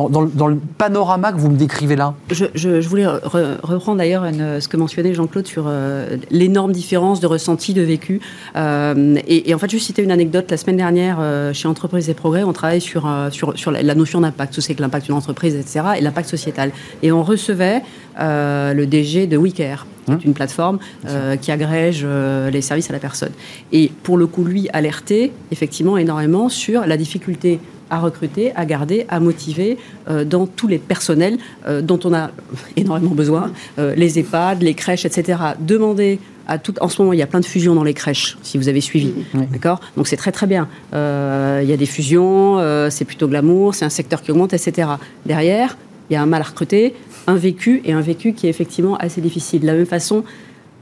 le- 0.50 0.60
panorama 0.78 1.32
que 1.32 1.38
vous 1.38 1.50
me 1.50 1.56
décrivez 1.56 1.96
là. 1.96 2.14
Je, 2.30 2.86
voulais 2.90 3.06
re- 3.06 3.56
reprendre 3.64 4.00
d'ailleurs 4.00 4.26
ce 4.60 4.68
que 4.68 4.76
mentionnait 4.76 5.14
Jean-Claude 5.14 5.48
sur 5.48 5.64
euh, 5.68 6.18
l'énorme 6.30 6.74
différence 6.74 7.22
de 7.22 7.28
ressenti, 7.28 7.74
de 7.74 7.84
vécu. 7.84 8.20
Euh, 8.58 9.16
et, 9.26 9.54
en 9.56 9.58
fait, 9.58 9.72
je 9.72 9.78
citais 9.78 10.04
une 10.04 10.12
anecdote. 10.12 10.52
La 10.52 10.58
semaine 10.58 10.76
dernière, 10.76 11.20
euh, 11.22 11.54
chez 11.54 11.70
Entreprises 11.70 12.10
et 12.10 12.14
Progrès, 12.14 12.44
on 12.44 12.52
travaille 12.52 12.82
sur, 12.82 13.08
la, 13.08 13.96
notion 13.96 14.20
d'impact, 14.20 14.60
ce 14.60 14.74
que 14.74 14.82
l'impact 14.82 15.06
d'une 15.06 15.16
entreprise, 15.16 15.56
etc., 15.56 15.86
et 15.98 16.02
l'impact 16.02 16.28
sociétal. 16.28 16.72
Et 17.02 17.14
on 17.14 17.24
recevait 17.24 17.82
euh, 18.20 18.74
le 18.74 18.86
DG 18.86 19.28
de 19.28 19.38
WeCare, 19.38 19.86
qui 20.06 20.12
est 20.12 20.26
une 20.26 20.34
plateforme 20.34 20.80
euh, 21.08 21.36
qui 21.36 21.52
agrège 21.52 22.02
euh, 22.04 22.50
les 22.50 22.62
services 22.62 22.90
à 22.90 22.94
la 22.94 23.00
personne. 23.00 23.32
Et 23.72 23.92
pour 24.04 24.18
le 24.18 24.28
coup, 24.28 24.44
lui, 24.44 24.70
alertait 24.74 25.32
effectivement 25.52 25.98
énormément 25.98 26.50
sur 26.50 26.86
la 26.86 26.98
difficulté 26.98 27.60
à 27.90 28.00
recruter, 28.00 28.54
à 28.56 28.66
garder, 28.66 29.06
à 29.08 29.22
motiver 29.22 29.78
dans 30.26 30.46
tous 30.46 30.68
les 30.68 30.78
personnels 30.78 31.38
dont 31.84 32.00
on 32.04 32.14
a 32.14 32.32
énormément 32.76 33.16
besoin, 33.16 33.54
les 33.78 34.20
EHPAD, 34.20 34.62
les 34.62 34.74
crèches, 34.74 35.06
etc. 35.06 35.40
Demander 35.62 36.20
à 36.48 36.58
tout, 36.58 36.74
en 36.80 36.88
ce 36.88 37.02
moment, 37.02 37.14
il 37.14 37.20
y 37.20 37.22
a 37.22 37.28
plein 37.28 37.42
de 37.42 37.46
fusions 37.46 37.76
dans 37.76 37.84
les 37.84 37.94
crèches, 37.94 38.38
si 38.42 38.58
vous 38.58 38.70
avez 38.70 38.82
suivi, 38.82 39.14
d'accord? 39.52 39.82
Donc 39.98 40.08
c'est 40.08 40.16
très 40.16 40.32
très 40.32 40.48
bien. 40.48 40.68
Euh, 40.94 41.60
il 41.62 41.70
y 41.70 41.74
a 41.74 41.78
des 41.78 41.86
fusions, 41.86 42.58
euh, 42.58 42.90
c'est 42.90 43.06
plutôt 43.06 43.28
glamour, 43.28 43.76
c'est 43.76 43.86
un 43.86 43.90
secteur 43.90 44.22
qui 44.22 44.32
augmente, 44.32 44.54
etc. 44.54 44.88
Derrière, 45.26 45.78
il 46.10 46.14
y 46.14 46.16
a 46.16 46.22
un 46.22 46.26
mal 46.26 46.42
à 46.42 46.46
recruter, 46.46 46.96
un 47.28 47.36
vécu 47.36 47.82
et 47.84 47.92
un 47.92 48.02
vécu 48.02 48.34
qui 48.34 48.48
est 48.48 48.50
effectivement 48.50 48.96
assez 48.96 49.22
difficile. 49.22 49.62
De 49.62 49.68
la 49.68 49.74
même 49.74 49.86
façon, 49.86 50.24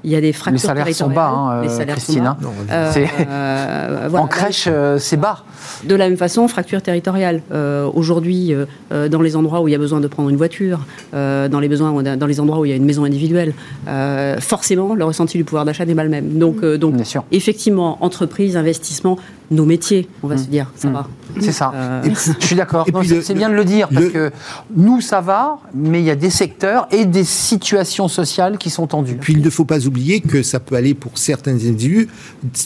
il 0.05 0.11
y 0.11 0.15
a 0.15 0.21
des 0.21 0.31
fractures 0.31 0.61
Les 0.61 0.67
salaires 0.83 0.95
sont 0.95 1.09
bas, 1.09 1.27
hein, 1.29 1.61
Les 1.63 1.69
salaires 1.69 1.95
sont 1.99 2.13
Christine. 2.13 2.23
bas. 2.23 2.29
hein. 2.29 2.37
Non, 2.41 2.51
Euh, 2.71 2.93
euh, 3.27 4.07
voilà. 4.09 4.23
en 4.23 4.27
crèche, 4.27 4.67
euh, 4.71 4.97
c'est 4.99 5.17
bas. 5.17 5.43
De 5.83 5.95
la 5.95 6.07
même 6.07 6.17
façon, 6.17 6.47
fracture 6.47 6.81
territoriale. 6.81 7.41
Euh, 7.51 7.89
Aujourd'hui, 7.93 8.53
dans 8.91 9.21
les 9.21 9.35
endroits 9.35 9.61
où 9.61 9.67
il 9.67 9.71
y 9.71 9.75
a 9.75 9.79
besoin 9.79 9.99
de 9.99 10.07
prendre 10.07 10.29
une 10.29 10.35
voiture, 10.37 10.79
euh, 11.13 11.47
dans, 11.47 11.59
les 11.59 11.67
besoins, 11.69 12.03
dans 12.15 12.25
les 12.27 12.39
endroits 12.39 12.59
où 12.59 12.65
il 12.65 12.69
y 12.69 12.73
a 12.73 12.75
une 12.77 12.85
maison 12.85 13.03
individuelle, 13.03 13.53
euh, 13.87 14.39
forcément, 14.39 14.95
le 14.95 15.03
ressenti 15.05 15.37
du 15.37 15.43
pouvoir 15.43 15.65
d'achat 15.65 15.85
n'est 15.85 15.95
pas 15.95 16.03
le 16.03 16.09
même. 16.09 16.37
Donc, 16.37 16.57
euh, 16.63 16.77
donc 16.77 16.95
Bien 16.95 17.03
sûr. 17.03 17.23
effectivement, 17.31 17.97
entreprise, 18.03 18.57
investissement, 18.57 19.17
nos 19.51 19.65
métiers, 19.65 20.07
on 20.23 20.27
va 20.27 20.37
se 20.37 20.45
dire, 20.47 20.71
ça 20.75 20.89
va. 20.89 21.07
C'est 21.39 21.51
ça. 21.51 21.71
Euh, 21.75 22.01
Je 22.39 22.45
suis 22.45 22.55
d'accord. 22.55 22.85
Et 22.87 22.91
Non, 22.91 22.99
puis 23.01 23.19
C'est 23.21 23.33
bien 23.33 23.49
de 23.49 23.53
le 23.55 23.65
dire, 23.65 23.87
parce 23.89 24.05
le- 24.05 24.09
que 24.11 24.31
nous, 24.75 25.01
ça 25.01 25.21
va, 25.21 25.57
mais 25.73 25.99
il 25.99 26.05
y 26.05 26.09
a 26.11 26.15
des 26.15 26.29
secteurs 26.29 26.87
et 26.91 27.05
des 27.05 27.23
situations 27.23 28.07
sociales 28.07 28.57
qui 28.57 28.69
sont 28.69 28.87
tendues. 28.87 29.17
Puis 29.19 29.33
il 29.33 29.41
ne 29.41 29.49
faut 29.49 29.65
pas 29.65 29.85
oublier 29.85 29.94
que 30.27 30.43
ça 30.43 30.59
peut 30.59 30.75
aller 30.75 30.93
pour 30.93 31.17
certains 31.17 31.53
individus, 31.53 32.07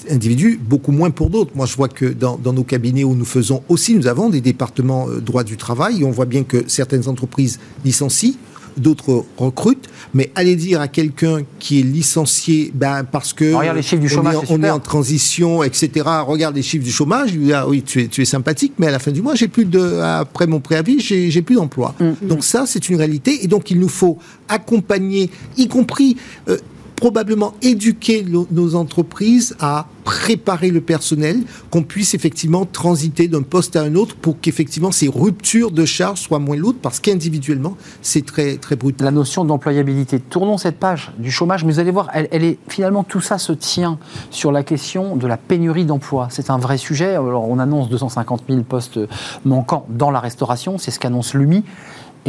individus 0.10 0.60
beaucoup 0.62 0.92
moins 0.92 1.10
pour 1.12 1.30
d'autres. 1.30 1.52
Moi, 1.56 1.66
je 1.66 1.76
vois 1.76 1.88
que 1.90 2.06
dans, 2.06 2.38
dans 2.38 2.54
nos 2.54 2.64
cabinets 2.64 3.04
où 3.04 3.16
nous 3.16 3.26
faisons 3.26 3.62
aussi, 3.70 3.96
nous 3.96 4.08
avons 4.08 4.30
des 4.30 4.42
départements 4.42 5.08
euh, 5.10 5.20
droit 5.20 5.44
du 5.44 5.58
travail 5.58 6.02
et 6.02 6.04
on 6.06 6.12
voit 6.12 6.26
bien 6.26 6.44
que 6.44 6.64
certaines 6.68 7.08
entreprises 7.08 7.60
licencient. 7.86 8.34
D'autres 8.78 9.26
recrutent, 9.38 9.90
mais 10.14 10.32
allez 10.36 10.56
dire 10.56 10.80
à 10.80 10.88
quelqu'un 10.88 11.40
qui 11.58 11.80
est 11.80 11.84
licencié, 11.84 12.72
ben 12.74 13.04
parce 13.04 13.34
que 13.34 13.52
Regarde 13.54 13.76
les 13.76 13.82
chiffres 13.82 14.00
du 14.02 14.08
on 14.08 14.10
chômage, 14.10 14.34
est 14.36 14.38
en- 14.38 14.42
c'est 14.46 14.54
on 14.54 14.64
est 14.64 14.70
en 14.70 14.80
transition, 14.80 15.64
etc. 15.64 15.90
Regarde 16.26 16.56
les 16.56 16.62
chiffres 16.62 16.86
du 16.86 16.92
chômage, 16.92 17.32
il 17.34 17.42
dit 17.46 17.52
ah 17.54 17.68
oui 17.68 17.82
tu 17.82 18.04
es, 18.04 18.08
tu 18.08 18.22
es 18.22 18.26
sympathique, 18.26 18.74
mais 18.78 18.88
à 18.88 18.92
la 18.92 19.00
fin 19.00 19.12
du 19.12 19.22
mois 19.22 19.36
j'ai 19.36 19.50
plus 19.50 19.66
de 19.66 20.00
après 20.00 20.48
mon 20.48 20.62
préavis 20.62 21.00
j'ai 21.02 21.30
j'ai 21.30 21.42
plus 21.42 21.56
d'emploi. 21.56 21.94
Mm. 22.00 22.28
Donc 22.28 22.44
ça 22.46 22.66
c'est 22.68 22.88
une 22.88 22.96
réalité 22.96 23.44
et 23.44 23.48
donc 23.48 23.70
il 23.70 23.80
nous 23.80 23.90
faut 23.90 24.18
accompagner, 24.48 25.30
y 25.58 25.68
compris 25.68 26.16
euh, 26.48 26.58
probablement 27.00 27.54
éduquer 27.62 28.26
nos 28.52 28.76
entreprises 28.76 29.56
à 29.62 29.88
préparer 30.04 30.70
le 30.70 30.82
personnel, 30.82 31.44
qu'on 31.70 31.84
puisse 31.84 32.14
effectivement 32.14 32.66
transiter 32.66 33.30
d'un 33.30 33.42
poste 33.42 33.78
à 33.78 33.84
un 33.84 33.96
autre 33.96 34.16
pour 34.16 34.42
qu'effectivement 34.42 34.92
ces 34.92 35.08
ruptures 35.08 35.72
de 35.72 35.86
charges 35.86 36.20
soient 36.20 36.40
moins 36.40 36.58
lourdes 36.58 36.78
parce 36.82 37.00
qu'individuellement 37.00 37.78
c'est 38.02 38.26
très 38.26 38.58
très 38.58 38.76
brutal. 38.76 39.06
La 39.06 39.12
notion 39.12 39.46
d'employabilité. 39.46 40.20
Tournons 40.20 40.58
cette 40.58 40.78
page 40.78 41.12
du 41.20 41.32
chômage, 41.32 41.64
mais 41.64 41.72
vous 41.72 41.80
allez 41.80 41.92
voir, 41.92 42.10
elle, 42.12 42.44
est 42.44 42.58
finalement 42.68 43.04
tout 43.04 43.22
ça 43.22 43.38
se 43.38 43.54
tient 43.54 43.98
sur 44.30 44.52
la 44.52 44.64
question 44.64 45.16
de 45.16 45.26
la 45.26 45.38
pénurie 45.38 45.86
d'emploi. 45.86 46.28
C'est 46.32 46.50
un 46.50 46.58
vrai 46.58 46.78
sujet. 46.78 47.12
Alors 47.12 47.48
on 47.48 47.60
annonce 47.60 47.88
250 47.88 48.44
000 48.50 48.64
postes 48.64 49.00
manquants 49.46 49.86
dans 49.90 50.12
la 50.12 50.20
restauration, 50.20 50.78
c'est 50.78 50.92
ce 50.92 51.00
qu'annonce 51.00 51.34
l'UMI. 51.34 51.64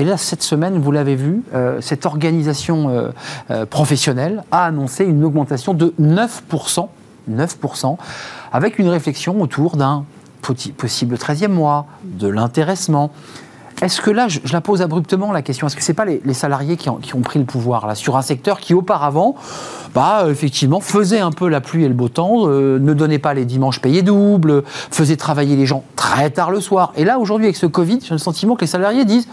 Et 0.01 0.05
là, 0.05 0.17
cette 0.17 0.43
semaine, 0.43 0.79
vous 0.79 0.93
l'avez 0.93 1.15
vu, 1.15 1.43
euh, 1.53 1.83
cette 1.83 2.07
organisation 2.07 2.89
euh, 2.89 3.11
euh, 3.51 3.67
professionnelle 3.67 4.45
a 4.51 4.65
annoncé 4.65 5.05
une 5.05 5.23
augmentation 5.25 5.75
de 5.75 5.93
9%, 6.01 6.89
9%, 7.31 7.97
avec 8.51 8.79
une 8.79 8.89
réflexion 8.89 9.43
autour 9.43 9.77
d'un 9.77 10.07
possible 10.79 11.17
13e 11.17 11.49
mois, 11.49 11.85
de 12.03 12.29
l'intéressement. 12.29 13.11
Est-ce 13.83 14.01
que 14.01 14.11
là, 14.11 14.27
je, 14.29 14.41
la 14.51 14.63
pose 14.63 14.81
abruptement 14.81 15.33
la 15.33 15.43
question, 15.43 15.67
est-ce 15.67 15.77
que 15.77 15.83
ce 15.83 15.93
n'est 15.93 15.97
pas 15.97 16.07
les, 16.07 16.35
salariés 16.35 16.79
qui 16.79 16.89
ont, 16.89 17.21
pris 17.23 17.39
le 17.39 17.45
pouvoir 17.45 17.87
là, 17.87 17.95
sur 17.95 18.17
un 18.17 18.23
secteur 18.23 18.59
qui 18.59 18.73
auparavant, 18.73 19.35
bah, 19.95 20.25
effectivement, 20.31 20.81
faisait 20.81 21.21
un 21.21 21.31
peu 21.31 21.49
la 21.49 21.61
pluie 21.61 21.85
et 21.85 21.89
le 21.89 21.95
beau 21.95 22.09
temps, 22.09 22.47
ne 22.47 22.95
donnait 22.95 23.19
pas 23.19 23.35
les 23.35 23.45
dimanches 23.45 23.81
payés 23.81 24.01
doubles, 24.01 24.65
faisait 24.67 25.17
travailler 25.17 25.57
les 25.57 25.67
gens 25.67 25.85
très 25.95 26.31
tard 26.31 26.51
le 26.51 26.61
soir? 26.61 26.95
Et 26.97 27.05
là, 27.05 27.19
aujourd'hui, 27.19 27.47
avec 27.47 27.57
ce 27.57 27.67
Covid, 27.67 28.01
j'ai 28.03 28.15
le 28.15 28.19
sentiment 28.19 28.55
que 28.55 28.63
les 28.63 28.67
salariés 28.67 29.05
disent, 29.05 29.29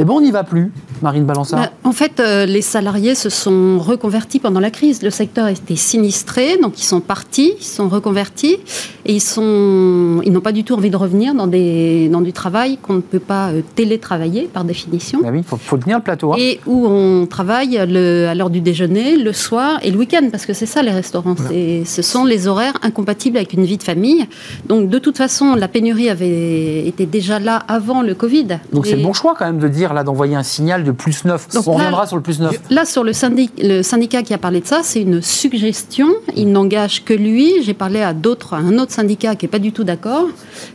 eh 0.00 0.04
ben, 0.04 0.12
on 0.14 0.20
n'y 0.20 0.30
va 0.30 0.44
plus, 0.44 0.70
Marine 1.02 1.24
Balançard. 1.24 1.60
Bah, 1.60 1.70
en 1.84 1.92
fait, 1.92 2.20
euh, 2.20 2.46
les 2.46 2.62
salariés 2.62 3.14
se 3.14 3.28
sont 3.30 3.78
reconvertis 3.80 4.38
pendant 4.38 4.60
la 4.60 4.70
crise. 4.70 5.02
Le 5.02 5.10
secteur 5.10 5.46
a 5.46 5.50
été 5.52 5.74
sinistré, 5.76 6.56
donc 6.62 6.80
ils 6.80 6.84
sont 6.84 7.00
partis, 7.00 7.52
ils 7.58 7.64
sont 7.64 7.88
reconvertis 7.88 8.58
et 9.04 9.14
ils 9.14 9.20
sont, 9.20 10.20
ils 10.24 10.32
n'ont 10.32 10.40
pas 10.40 10.52
du 10.52 10.64
tout 10.64 10.74
envie 10.74 10.90
de 10.90 10.96
revenir 10.96 11.34
dans 11.34 11.46
des, 11.46 12.08
dans 12.08 12.20
du 12.20 12.32
travail 12.32 12.78
qu'on 12.80 12.94
ne 12.94 13.00
peut 13.00 13.18
pas 13.18 13.48
euh, 13.50 13.62
télétravailler 13.74 14.48
par 14.52 14.64
définition. 14.64 15.20
Bah 15.22 15.30
oui, 15.32 15.38
il 15.38 15.44
faut, 15.44 15.56
faut 15.56 15.76
tenir 15.78 15.98
le 15.98 16.02
plateau. 16.04 16.32
hein. 16.32 16.36
Et 16.38 16.60
où 16.66 16.86
on 16.86 17.26
travaille 17.26 17.78
le- 17.88 18.26
à 18.28 18.34
l'heure 18.34 18.50
du 18.50 18.60
déjeuner, 18.60 19.16
le 19.16 19.32
soir 19.32 19.78
et 19.82 19.90
le 19.90 19.98
week-end, 19.98 20.28
parce 20.30 20.46
que 20.46 20.52
c'est 20.52 20.66
ça 20.66 20.82
les 20.82 20.90
restaurants. 20.92 21.34
C'est- 21.48 21.82
Ce 21.84 22.02
sont 22.02 22.24
les 22.24 22.46
horaires 22.46 22.74
incompatibles 22.82 23.36
avec 23.36 23.52
une 23.52 23.64
vie 23.64 23.78
de 23.78 23.82
famille. 23.82 24.26
Donc 24.66 24.88
de 24.88 24.98
toute 24.98 25.16
façon, 25.16 25.54
la 25.54 25.68
pénurie 25.68 26.08
avait 26.08 26.86
été 26.86 27.06
déjà 27.06 27.38
là 27.38 27.62
avant 27.68 28.02
le 28.02 28.14
Covid. 28.14 28.58
Donc 28.72 28.86
c'est 28.86 28.92
Et- 28.92 28.96
le 28.96 29.02
bon 29.02 29.12
choix 29.12 29.34
quand 29.38 29.46
même 29.46 29.58
de 29.58 29.68
dire 29.68 29.87
là 29.94 30.04
d'envoyer 30.04 30.34
un 30.36 30.42
signal 30.42 30.84
de 30.84 30.90
plus 30.92 31.24
9. 31.24 31.48
Donc 31.54 31.66
on 31.66 31.72
là- 31.72 31.76
reviendra 31.78 32.06
sur 32.06 32.16
le 32.16 32.22
plus 32.22 32.40
9. 32.40 32.58
Là, 32.70 32.84
sur 32.84 33.04
le, 33.04 33.12
syndic- 33.12 33.52
le 33.62 33.82
syndicat 33.82 34.22
qui 34.22 34.34
a 34.34 34.38
parlé 34.38 34.60
de 34.60 34.66
ça, 34.66 34.80
c'est 34.82 35.02
une 35.02 35.20
suggestion. 35.22 36.08
Il 36.36 36.52
n'engage 36.52 37.04
que 37.04 37.14
lui. 37.14 37.62
J'ai 37.62 37.74
parlé 37.74 38.00
à 38.00 38.14
d'autres, 38.14 38.54
à 38.54 38.58
un 38.58 38.78
autre 38.78 38.92
syndicat 38.92 39.34
qui 39.36 39.46
est 39.46 39.48
pas 39.48 39.58
du 39.58 39.72
tout 39.72 39.84
d'accord. 39.84 40.26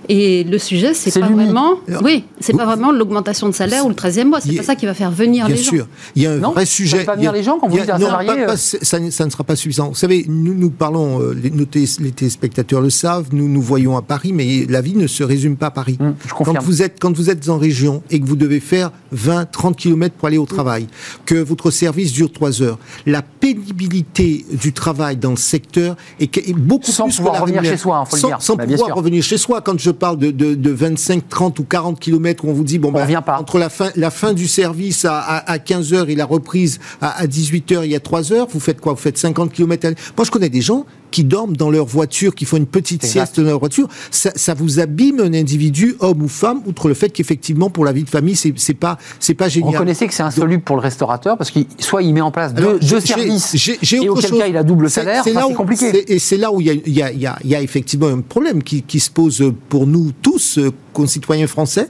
Et 0.09 0.43
le 0.43 0.57
sujet, 0.57 0.93
c'est 0.93 1.17
pas 1.19 1.27
l'UMI. 1.27 1.45
vraiment, 1.45 1.73
Alors, 1.87 2.03
oui, 2.03 2.23
c'est 2.39 2.55
pas 2.55 2.65
vraiment 2.65 2.91
l'augmentation 2.91 3.47
de 3.47 3.53
salaire 3.53 3.85
ou 3.85 3.89
le 3.89 3.95
13e 3.95 4.25
mois. 4.29 4.41
C'est 4.41 4.53
pas 4.55 4.63
ça 4.63 4.75
qui 4.75 4.85
va 4.85 4.93
faire 4.93 5.11
venir 5.11 5.45
Bien 5.45 5.55
les 5.55 5.61
gens. 5.61 5.69
sûr, 5.71 5.87
il 6.15 6.23
y 6.23 6.27
a 6.27 6.31
un 6.31 6.37
Non 6.37 6.51
vrai 6.51 6.65
Ça 6.65 6.71
sujet. 6.73 6.97
fait 6.99 7.03
pas 7.05 7.15
il 7.17 7.23
y 7.23 7.27
a- 7.27 7.31
venir 7.31 7.33
les 7.33 7.43
gens 7.43 7.57
quand 7.59 7.67
vous 7.67 7.75
il 7.75 7.79
y 7.79 7.81
a- 7.81 7.85
dites 7.85 7.93
un 7.93 7.99
non, 7.99 8.05
salarié, 8.07 8.27
pas- 8.45 8.45
pas- 8.53 8.57
ça, 8.57 8.99
ne- 8.99 9.09
ça 9.11 9.25
ne 9.25 9.29
sera 9.29 9.43
pas 9.43 9.55
suffisant. 9.55 9.89
Vous 9.89 9.95
savez, 9.95 10.25
nous, 10.27 10.53
nous 10.53 10.69
parlons, 10.69 11.21
euh, 11.21 11.33
les, 11.41 11.49
nos 11.51 11.65
télé- 11.65 11.87
les 11.99 12.11
téléspectateurs 12.11 12.81
le 12.81 12.89
savent, 12.89 13.27
nous 13.31 13.47
nous 13.47 13.61
voyons 13.61 13.95
à 13.97 14.01
Paris, 14.01 14.33
mais 14.33 14.65
la 14.69 14.81
vie 14.81 14.95
ne 14.95 15.07
se 15.07 15.23
résume 15.23 15.55
pas 15.57 15.67
à 15.67 15.71
Paris. 15.71 15.97
Hum, 15.99 16.15
je 16.27 16.33
confirme. 16.33 16.57
Quand 16.57 16.63
vous, 16.63 16.81
êtes, 16.81 16.97
quand 16.99 17.15
vous 17.15 17.29
êtes 17.29 17.47
en 17.49 17.57
région 17.57 18.03
et 18.09 18.19
que 18.19 18.25
vous 18.25 18.35
devez 18.35 18.59
faire 18.59 18.91
20, 19.13 19.45
30 19.51 19.77
km 19.77 20.15
pour 20.15 20.27
aller 20.27 20.37
au 20.37 20.45
travail, 20.45 20.87
que 21.25 21.35
votre 21.35 21.71
service 21.71 22.11
dure 22.11 22.31
3 22.31 22.61
heures, 22.61 22.79
la 23.05 23.21
pénibilité 23.21 24.45
du 24.51 24.73
travail 24.73 25.17
dans 25.17 25.31
le 25.31 25.37
secteur 25.37 25.95
est, 26.19 26.37
est 26.37 26.53
beaucoup 26.53 26.91
Sans 26.91 27.05
plus 27.05 27.17
pouvoir 27.17 27.33
que 27.33 27.39
la 27.39 27.41
revenir 27.45 27.63
chez 27.63 27.77
soi, 27.77 27.97
hein, 27.97 28.05
faut 28.05 28.15
le 28.15 28.21
sans, 28.21 28.27
dire. 28.27 28.41
Sans 28.41 28.55
Bah, 28.55 28.65
pouvoir 28.65 28.87
sûr. 28.87 28.95
revenir 28.95 29.23
chez 29.23 29.37
soi. 29.37 29.61
Quand 29.61 29.79
je 29.79 29.91
parle 29.91 30.17
de, 30.17 30.31
de, 30.31 30.55
de 30.55 30.69
25, 30.71 31.27
30 31.29 31.59
ou 31.59 31.63
40 31.63 31.99
km 31.99 32.45
où 32.45 32.49
on 32.49 32.53
vous 32.53 32.63
dit, 32.63 32.79
bon, 32.79 32.89
On 32.89 32.91
bah, 32.91 33.05
pas. 33.21 33.39
entre 33.39 33.57
la 33.59 33.69
fin, 33.69 33.89
la 33.95 34.11
fin 34.11 34.33
du 34.33 34.47
service 34.47 35.05
à, 35.05 35.19
à, 35.19 35.57
15h 35.57 36.07
et 36.09 36.15
la 36.15 36.25
reprise 36.25 36.79
à, 37.01 37.21
à 37.21 37.25
18h, 37.25 37.81
il 37.85 37.91
y 37.91 37.95
a 37.95 37.99
3 37.99 38.33
heures, 38.33 38.47
vous 38.51 38.59
faites 38.59 38.79
quoi? 38.81 38.93
Vous 38.93 38.99
faites 38.99 39.17
50 39.17 39.51
km 39.51 39.87
Moi, 40.17 40.25
je 40.25 40.31
connais 40.31 40.49
des 40.49 40.61
gens 40.61 40.85
qui 41.11 41.23
dorment 41.23 41.55
dans 41.55 41.69
leur 41.69 41.85
voiture, 41.85 42.33
qui 42.33 42.45
font 42.45 42.57
une 42.57 42.65
petite 42.65 43.05
sieste 43.05 43.39
dans 43.39 43.45
leur 43.47 43.59
voiture. 43.59 43.87
Ça, 44.09 44.31
ça 44.35 44.55
vous 44.55 44.79
abîme 44.79 45.19
un 45.19 45.33
individu, 45.35 45.95
homme 45.99 46.23
ou 46.23 46.27
femme, 46.27 46.61
outre 46.65 46.87
le 46.87 46.95
fait 46.95 47.09
qu'effectivement, 47.09 47.69
pour 47.69 47.85
la 47.85 47.91
vie 47.91 48.03
de 48.03 48.09
famille, 48.09 48.35
c'est 48.35 48.73
pas, 48.73 48.97
c'est 49.19 49.33
pas 49.33 49.49
génial. 49.49 49.73
Reconnaissez 49.73 50.07
que 50.07 50.13
c'est 50.13 50.23
insoluble 50.23 50.63
pour 50.63 50.75
le 50.75 50.81
restaurateur 50.81 51.37
parce 51.37 51.51
qu'il 51.51 51.65
soit 51.79 52.03
il 52.03 52.13
met 52.13 52.21
en 52.21 52.31
place 52.31 52.53
Alors, 52.55 52.79
deux, 52.79 52.99
services 52.99 53.55
et 53.93 54.09
auquel 54.09 54.29
chose. 54.29 54.39
cas 54.39 54.47
il 54.47 54.57
a 54.57 54.63
double 54.63 54.89
salaire, 54.89 55.23
c'est 55.23 55.35
enfin, 55.35 55.53
compliqué. 55.53 56.11
Et 56.11 56.19
c'est 56.19 56.37
là 56.37 56.51
où 56.51 56.61
il 56.61 56.67
y 56.67 57.01
a, 57.01 57.11
y 57.11 57.27
y 57.43 57.49
y 57.49 57.55
effectivement 57.55 58.07
un 58.07 58.21
problème 58.21 58.63
qui, 58.63 58.83
qui 58.83 58.99
se 58.99 59.09
pose 59.09 59.53
pour 59.69 59.87
nous 59.87 60.11
tous, 60.21 60.57
euh, 60.57 60.71
concitoyens 60.93 61.47
français. 61.47 61.89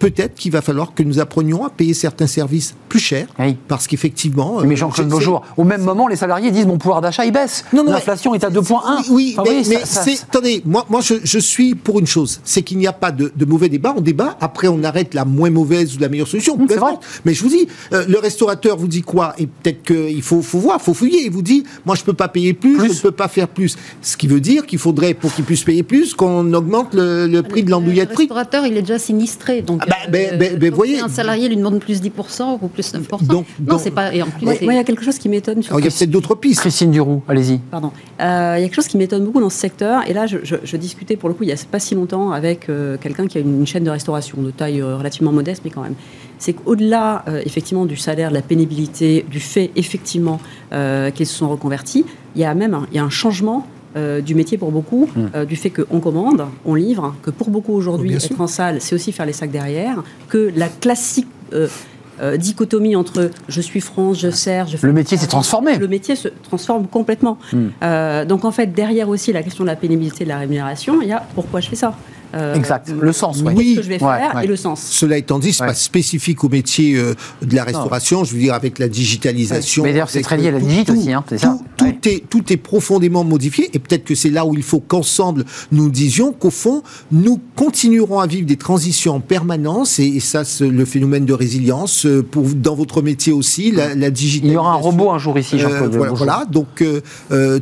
Peut-être 0.00 0.34
qu'il 0.34 0.50
va 0.50 0.62
falloir 0.62 0.94
que 0.94 1.02
nous 1.04 1.20
apprenions 1.20 1.64
à 1.64 1.70
payer 1.70 1.94
certains 1.94 2.26
services 2.26 2.74
plus 2.88 2.98
chers, 2.98 3.28
Oui. 3.38 3.56
parce 3.68 3.86
qu'effectivement. 3.86 4.60
Mais 4.64 4.72
euh, 4.72 4.76
Jean-Claude 4.76 5.06
je- 5.06 5.10
Beaujour, 5.12 5.42
au 5.56 5.62
même 5.64 5.82
moment, 5.82 6.08
les 6.08 6.16
salariés 6.16 6.50
disent 6.50 6.66
mon 6.66 6.78
pouvoir 6.78 7.00
d'achat 7.00 7.24
il 7.24 7.32
baisse. 7.32 7.64
Non, 7.72 7.84
non, 7.84 7.92
L'inflation 7.92 8.34
est 8.34 8.42
à 8.42 8.50
2,1. 8.50 9.04
Oui, 9.10 9.34
Enfin, 9.38 9.50
mais, 9.50 9.58
oui, 9.60 9.66
mais 9.68 9.80
ça- 9.80 9.86
ça- 9.86 10.02
c'est- 10.02 10.22
attendez, 10.24 10.62
moi, 10.64 10.86
moi 10.90 11.00
je, 11.02 11.14
je 11.22 11.38
suis 11.38 11.74
pour 11.74 12.00
une 12.00 12.06
chose, 12.06 12.40
c'est 12.44 12.62
qu'il 12.62 12.78
n'y 12.78 12.86
a 12.86 12.92
pas 12.92 13.12
de, 13.12 13.30
de 13.36 13.44
mauvais 13.44 13.68
débat. 13.68 13.94
On 13.96 14.00
débat, 14.00 14.36
après 14.40 14.66
on 14.68 14.82
arrête 14.82 15.14
la 15.14 15.24
moins 15.24 15.50
mauvaise 15.50 15.94
ou 15.96 16.00
la 16.00 16.08
meilleure 16.08 16.26
solution. 16.28 16.54
Hum, 16.54 16.66
vrai. 16.66 16.92
Mais 17.24 17.34
je 17.34 17.42
vous 17.42 17.50
dis, 17.50 17.68
euh, 17.92 18.04
le 18.08 18.18
restaurateur 18.18 18.76
vous 18.78 18.88
dit 18.88 19.02
quoi 19.02 19.34
Et 19.38 19.46
peut-être 19.46 19.82
qu'il 19.82 20.22
faut, 20.22 20.40
faut 20.42 20.58
voir, 20.58 20.80
faut 20.80 20.94
fouiller. 20.94 21.24
Il 21.26 21.30
vous 21.30 21.42
dit, 21.42 21.64
moi 21.84 21.94
je 21.94 22.02
peux 22.04 22.14
pas 22.14 22.28
payer 22.28 22.54
plus, 22.54 22.76
Plus. 22.78 22.88
je 22.88 22.96
ne 22.96 23.02
peux 23.02 23.10
pas 23.12 23.28
faire 23.28 23.48
plus. 23.48 23.76
Ce 24.00 24.16
qui 24.16 24.26
veut 24.26 24.40
dire 24.40 24.64
qu'il 24.66 24.78
faudrait, 24.78 25.12
pour 25.14 25.32
qu'il 25.34 25.44
puisse 25.44 25.62
payer 25.64 25.82
plus, 25.82 26.14
qu'on 26.14 26.52
augmente 26.54 26.94
le, 26.94 27.26
le 27.26 27.42
prix 27.42 27.62
de 27.64 27.70
l'andouillette 27.70 28.10
Le 28.10 28.16
restaurateur, 28.16 28.64
il 28.66 28.76
est 28.76 28.82
déjà 28.82 28.98
sinistré. 28.98 29.60
Donc, 29.62 29.80
Ah 29.82 29.86
bah, 29.90 30.70
voyez. 30.72 30.96
si 30.96 31.00
un 31.02 31.08
salarié 31.08 31.48
lui 31.48 31.56
demande 31.56 31.78
plus 31.80 32.00
10% 32.00 32.58
ou 32.62 32.68
plus 32.68 32.94
9%. 32.94 33.26
Donc- 33.26 33.46
non, 33.66 33.78
c'est 33.78 33.90
pas. 33.90 34.14
Et 34.14 34.22
en 34.22 34.26
plus, 34.26 34.46
il 34.60 34.66
y 34.72 34.78
a 34.78 34.84
quelque 34.84 35.04
chose 35.04 35.18
qui 35.18 35.28
m'étonne 35.28 35.62
il 35.78 35.84
y 35.84 35.88
a 35.88 35.90
peut-être 35.90 36.10
d'autres 36.10 36.34
pistes. 36.34 36.60
Christine 36.60 36.90
Duroux, 36.90 37.22
allez-y. 37.28 37.58
Pardon. 37.58 37.92
Euh, 38.20 38.54
il 38.58 38.60
y 38.60 38.64
a 38.64 38.66
quelque 38.68 38.74
chose 38.76 38.88
qui 38.88 38.96
m'étonne 38.96 39.24
beaucoup 39.24 39.40
dans 39.40 39.50
ce 39.50 39.58
secteur, 39.58 40.08
et 40.08 40.12
là 40.12 40.26
je, 40.26 40.38
je- 40.42 40.56
je 40.62 40.76
discutais 40.76 41.16
pour 41.16 41.28
le 41.28 41.34
coup 41.34 41.42
il 41.42 41.46
n'y 41.46 41.52
a 41.52 41.56
pas 41.70 41.80
si 41.80 41.94
longtemps 41.94 42.30
avec 42.32 42.68
euh, 42.68 42.96
quelqu'un 43.00 43.26
qui 43.26 43.38
a 43.38 43.40
une, 43.40 43.60
une 43.60 43.66
chaîne 43.66 43.84
de 43.84 43.90
restauration 43.90 44.40
de 44.42 44.50
taille 44.50 44.80
euh, 44.80 44.96
relativement 44.96 45.32
modeste, 45.32 45.62
mais 45.64 45.70
quand 45.70 45.82
même. 45.82 45.94
C'est 46.38 46.52
qu'au-delà 46.54 47.24
euh, 47.28 47.42
effectivement 47.44 47.84
du 47.84 47.96
salaire, 47.96 48.30
de 48.30 48.34
la 48.34 48.42
pénibilité, 48.42 49.26
du 49.30 49.40
fait 49.40 49.70
effectivement 49.76 50.40
euh, 50.72 51.10
qu'ils 51.10 51.26
se 51.26 51.34
sont 51.34 51.48
reconvertis, 51.48 52.04
il 52.34 52.40
y 52.40 52.44
a 52.44 52.54
même 52.54 52.74
un, 52.74 52.86
il 52.92 52.96
y 52.96 52.98
a 52.98 53.04
un 53.04 53.10
changement. 53.10 53.66
Euh, 53.96 54.20
du 54.20 54.34
métier 54.34 54.56
pour 54.58 54.70
beaucoup, 54.70 55.08
euh, 55.34 55.44
du 55.44 55.56
fait 55.56 55.70
qu'on 55.70 56.00
commande, 56.00 56.46
on 56.64 56.74
livre, 56.74 57.14
que 57.22 57.30
pour 57.30 57.50
beaucoup 57.50 57.72
aujourd'hui, 57.74 58.10
Oh, 58.12 58.16
être 58.16 58.22
sûr. 58.22 58.40
en 58.40 58.46
salle, 58.46 58.80
c'est 58.80 58.94
aussi 58.94 59.12
faire 59.12 59.26
les 59.26 59.32
sacs 59.32 59.50
derrière, 59.50 60.02
que 60.28 60.52
la 60.54 60.68
classique 60.68 61.26
euh, 61.52 62.36
dichotomie 62.36 62.96
entre 62.96 63.30
je 63.48 63.60
suis 63.60 63.80
France, 63.80 64.20
je 64.20 64.30
sers, 64.30 64.66
je 64.68 64.76
fais 64.76 64.86
Le 64.86 64.92
métier 64.92 65.16
s'est 65.16 65.26
transformé. 65.26 65.76
le 65.78 65.88
métier 65.88 66.16
se 66.16 66.28
transforme 66.28 66.86
complètement. 66.86 67.38
Euh, 67.82 68.24
donc 68.24 68.44
en 68.44 68.50
fait, 68.52 68.66
derrière 68.68 69.08
aussi 69.08 69.32
la 69.32 69.42
question 69.42 69.64
de 69.64 69.68
la 69.68 69.76
pénibilité 69.76 70.24
de 70.24 70.28
la 70.28 70.38
rémunération, 70.38 71.00
il 71.02 71.08
y 71.08 71.12
a 71.12 71.26
pourquoi 71.34 71.60
je 71.60 71.68
fais 71.70 71.76
ça. 71.76 71.96
Euh, 72.34 72.54
Exact. 72.54 72.92
Le 73.00 73.12
sens, 73.12 73.42
ouais. 73.42 73.52
Oui. 73.56 73.72
ce 73.72 73.76
que 73.78 73.82
je 73.84 73.88
vais 73.88 73.98
faire 73.98 74.32
ouais. 74.36 74.44
et 74.44 74.46
le 74.46 74.56
sens. 74.56 74.80
Cela 74.82 75.16
étant 75.16 75.38
dit, 75.38 75.52
c'est 75.52 75.64
pas 75.66 75.74
spécifique 75.74 76.44
au 76.44 76.48
métier 76.48 76.96
euh, 76.96 77.14
de 77.42 77.54
la 77.56 77.64
restauration. 77.64 78.24
Je 78.24 78.34
veux 78.34 78.40
dire, 78.40 78.54
avec 78.54 78.78
la 78.78 78.88
digitalisation. 78.88 79.82
Mais 79.82 79.92
d'ailleurs, 79.92 80.10
c'est 80.10 80.22
très 80.22 80.36
lié 80.36 80.48
à 80.48 80.52
la 80.52 80.60
tout- 80.60 80.92
aussi, 80.92 81.12
hein, 81.12 81.24
c'est 81.28 81.38
ça 81.38 81.58
Tout, 81.76 82.08
est, 82.08 82.28
tout 82.28 82.52
est 82.52 82.56
profondément 82.56 83.24
modifié. 83.24 83.68
Et 83.74 83.78
peut-être 83.78 84.04
que 84.04 84.14
c'est 84.14 84.30
là 84.30 84.44
où 84.46 84.54
il 84.54 84.62
faut 84.62 84.80
qu'ensemble, 84.80 85.44
nous 85.72 85.88
disions 85.90 86.32
qu'au 86.32 86.50
fond, 86.50 86.82
nous 87.10 87.40
continuerons 87.56 88.20
à 88.20 88.26
vivre 88.26 88.46
des 88.46 88.56
transitions 88.56 89.14
en 89.16 89.20
permanence. 89.20 89.98
Et, 89.98 90.06
et 90.06 90.20
ça, 90.20 90.44
c'est 90.44 90.68
le 90.68 90.84
phénomène 90.84 91.24
de 91.24 91.32
résilience, 91.32 92.06
euh, 92.06 92.22
pour, 92.22 92.44
dans 92.54 92.74
votre 92.74 93.02
métier 93.02 93.32
aussi, 93.32 93.70
la, 93.72 93.94
la 93.94 94.06
Il 94.08 94.12
digitalisation. 94.12 94.54
y 94.54 94.56
aura 94.56 94.72
un 94.72 94.76
robot 94.76 95.10
un 95.10 95.18
jour 95.18 95.38
ici, 95.38 95.56
Euh, 95.56 95.58
Jean-Claude 95.68 96.12
voilà, 96.14 96.44
donc 96.50 96.82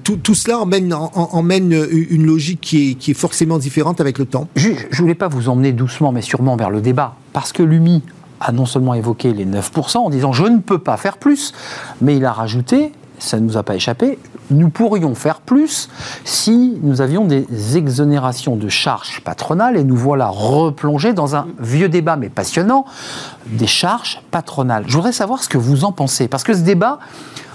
tout, 0.04 0.16
tout 0.16 0.34
cela 0.34 0.58
emmène, 0.60 0.92
en- 0.92 1.10
en- 1.14 1.28
emmène 1.32 1.74
une 2.10 2.26
logique 2.26 2.60
qui 2.60 2.90
est, 2.90 2.94
qui 2.94 3.12
est 3.12 3.14
forcément 3.14 3.58
différente 3.58 4.00
avec 4.00 4.18
le 4.18 4.26
temps. 4.26 4.48
Je 4.59 4.70
ne 4.70 4.96
voulais 4.96 5.14
pas 5.14 5.28
vous 5.28 5.48
emmener 5.48 5.72
doucement, 5.72 6.11
mais 6.11 6.20
sûrement 6.20 6.56
vers 6.56 6.70
le 6.70 6.80
débat, 6.80 7.14
parce 7.32 7.52
que 7.52 7.62
l'UMI 7.62 8.02
a 8.40 8.50
non 8.50 8.66
seulement 8.66 8.94
évoqué 8.94 9.32
les 9.32 9.46
9% 9.46 9.98
en 9.98 10.11
disant 10.11 10.32
je 10.32 10.44
ne 10.44 10.59
peux 10.59 10.78
pas 10.78 10.96
faire 10.96 11.18
plus, 11.18 11.52
mais 12.00 12.16
il 12.16 12.24
a 12.24 12.32
rajouté, 12.32 12.92
ça 13.20 13.38
ne 13.38 13.46
nous 13.46 13.56
a 13.56 13.62
pas 13.62 13.76
échappé, 13.76 14.18
nous 14.50 14.68
pourrions 14.68 15.14
faire 15.14 15.40
plus 15.40 15.88
si 16.24 16.76
nous 16.82 17.00
avions 17.00 17.24
des 17.24 17.76
exonérations 17.76 18.56
de 18.56 18.68
charges 18.68 19.20
patronales, 19.22 19.76
et 19.76 19.84
nous 19.84 19.96
voilà 19.96 20.26
replongés 20.28 21.12
dans 21.12 21.36
un 21.36 21.46
vieux 21.61 21.88
débat, 21.88 22.16
mais 22.16 22.28
passionnant, 22.28 22.84
des 23.46 23.68
charges 23.68 24.22
patronales. 24.32 24.84
Je 24.88 24.94
voudrais 24.94 25.12
savoir 25.12 25.42
ce 25.42 25.48
que 25.48 25.59
vous 25.59 25.84
en 25.84 25.92
pensez, 25.92 26.26
parce 26.26 26.42
que 26.42 26.54
ce 26.54 26.62
débat, 26.62 26.98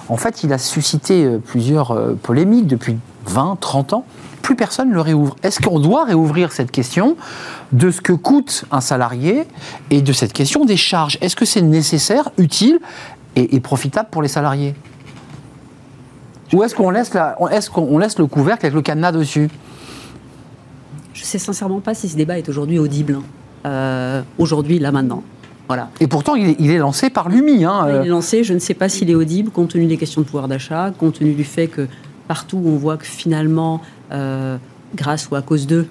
en 0.07 0.17
fait, 0.17 0.43
il 0.43 0.53
a 0.53 0.57
suscité 0.57 1.25
euh, 1.25 1.37
plusieurs 1.37 1.91
euh, 1.91 2.13
polémiques 2.21 2.67
depuis 2.67 2.97
20, 3.25 3.57
30 3.59 3.93
ans. 3.93 4.05
Plus 4.43 4.55
personne 4.55 4.89
ne 4.89 4.93
le 4.93 5.01
réouvre. 5.01 5.35
Est-ce 5.41 5.59
qu'on 5.59 5.79
doit 5.79 6.03
réouvrir 6.03 6.51
cette 6.51 6.69
question 6.69 7.15
de 7.71 7.89
ce 7.89 8.01
que 8.01 8.13
coûte 8.13 8.65
un 8.71 8.81
salarié 8.81 9.45
et 9.89 10.01
de 10.03 10.13
cette 10.13 10.33
question 10.33 10.65
des 10.65 10.77
charges? 10.77 11.17
Est-ce 11.21 11.35
que 11.35 11.45
c'est 11.45 11.61
nécessaire, 11.61 12.29
utile 12.37 12.79
et, 13.35 13.55
et 13.55 13.59
profitable 13.59 14.09
pour 14.11 14.21
les 14.21 14.27
salariés? 14.27 14.75
Ou 16.53 16.61
est-ce 16.61 16.75
qu'on 16.75 16.91
laisse, 16.91 17.13
la- 17.15 17.35
est-ce 17.51 17.69
qu'on 17.71 17.97
laisse 17.97 18.19
le 18.19 18.27
couvercle 18.27 18.65
avec 18.65 18.75
le 18.75 18.81
cadenas 18.83 19.11
dessus? 19.13 19.49
Je 21.13 21.23
sais 21.23 21.39
sincèrement 21.39 21.79
pas 21.79 21.93
si 21.93 22.09
ce 22.09 22.15
débat 22.17 22.37
est 22.37 22.47
aujourd'hui 22.49 22.77
audible. 22.79 23.15
hein. 23.15 23.23
Euh, 23.65 24.21
aujourd'hui, 24.37 24.77
là, 24.77 24.91
maintenant. 24.91 25.23
Voilà. 25.69 25.89
Et 26.01 26.07
pourtant, 26.07 26.35
il 26.35 26.49
est, 26.49 26.55
il 26.59 26.69
est 26.69 26.77
lancé 26.77 27.09
par 27.09 27.29
l'UMI. 27.29 27.63
hein, 27.63 27.85
euh, 27.87 28.01
Il 28.03 28.07
est 28.07 28.09
lancé, 28.09 28.43
je 28.43 28.53
ne 28.53 28.59
sais 28.59 28.73
pas 28.73 28.89
s'il 28.89 29.09
est 29.09 29.15
audible 29.15 29.49
compte 29.51 29.69
tenu 29.69 29.85
des 29.85 29.95
questions 29.97 30.19
de 30.21 30.25
pouvoir 30.25 30.49
d'achat, 30.49 30.91
compte 30.99 31.19
tenu 31.19 31.31
du 31.33 31.45
fait 31.45 31.67
que 31.67 31.87
partout 32.27 32.61
on 32.65 32.75
voit 32.77 32.97
que 32.97 33.05
finalement, 33.05 33.81
euh, 34.11 34.57
grâce 34.95 35.27
ou 35.31 35.35
à 35.35 35.41
cause 35.41 35.67
d'eux, 35.67 35.87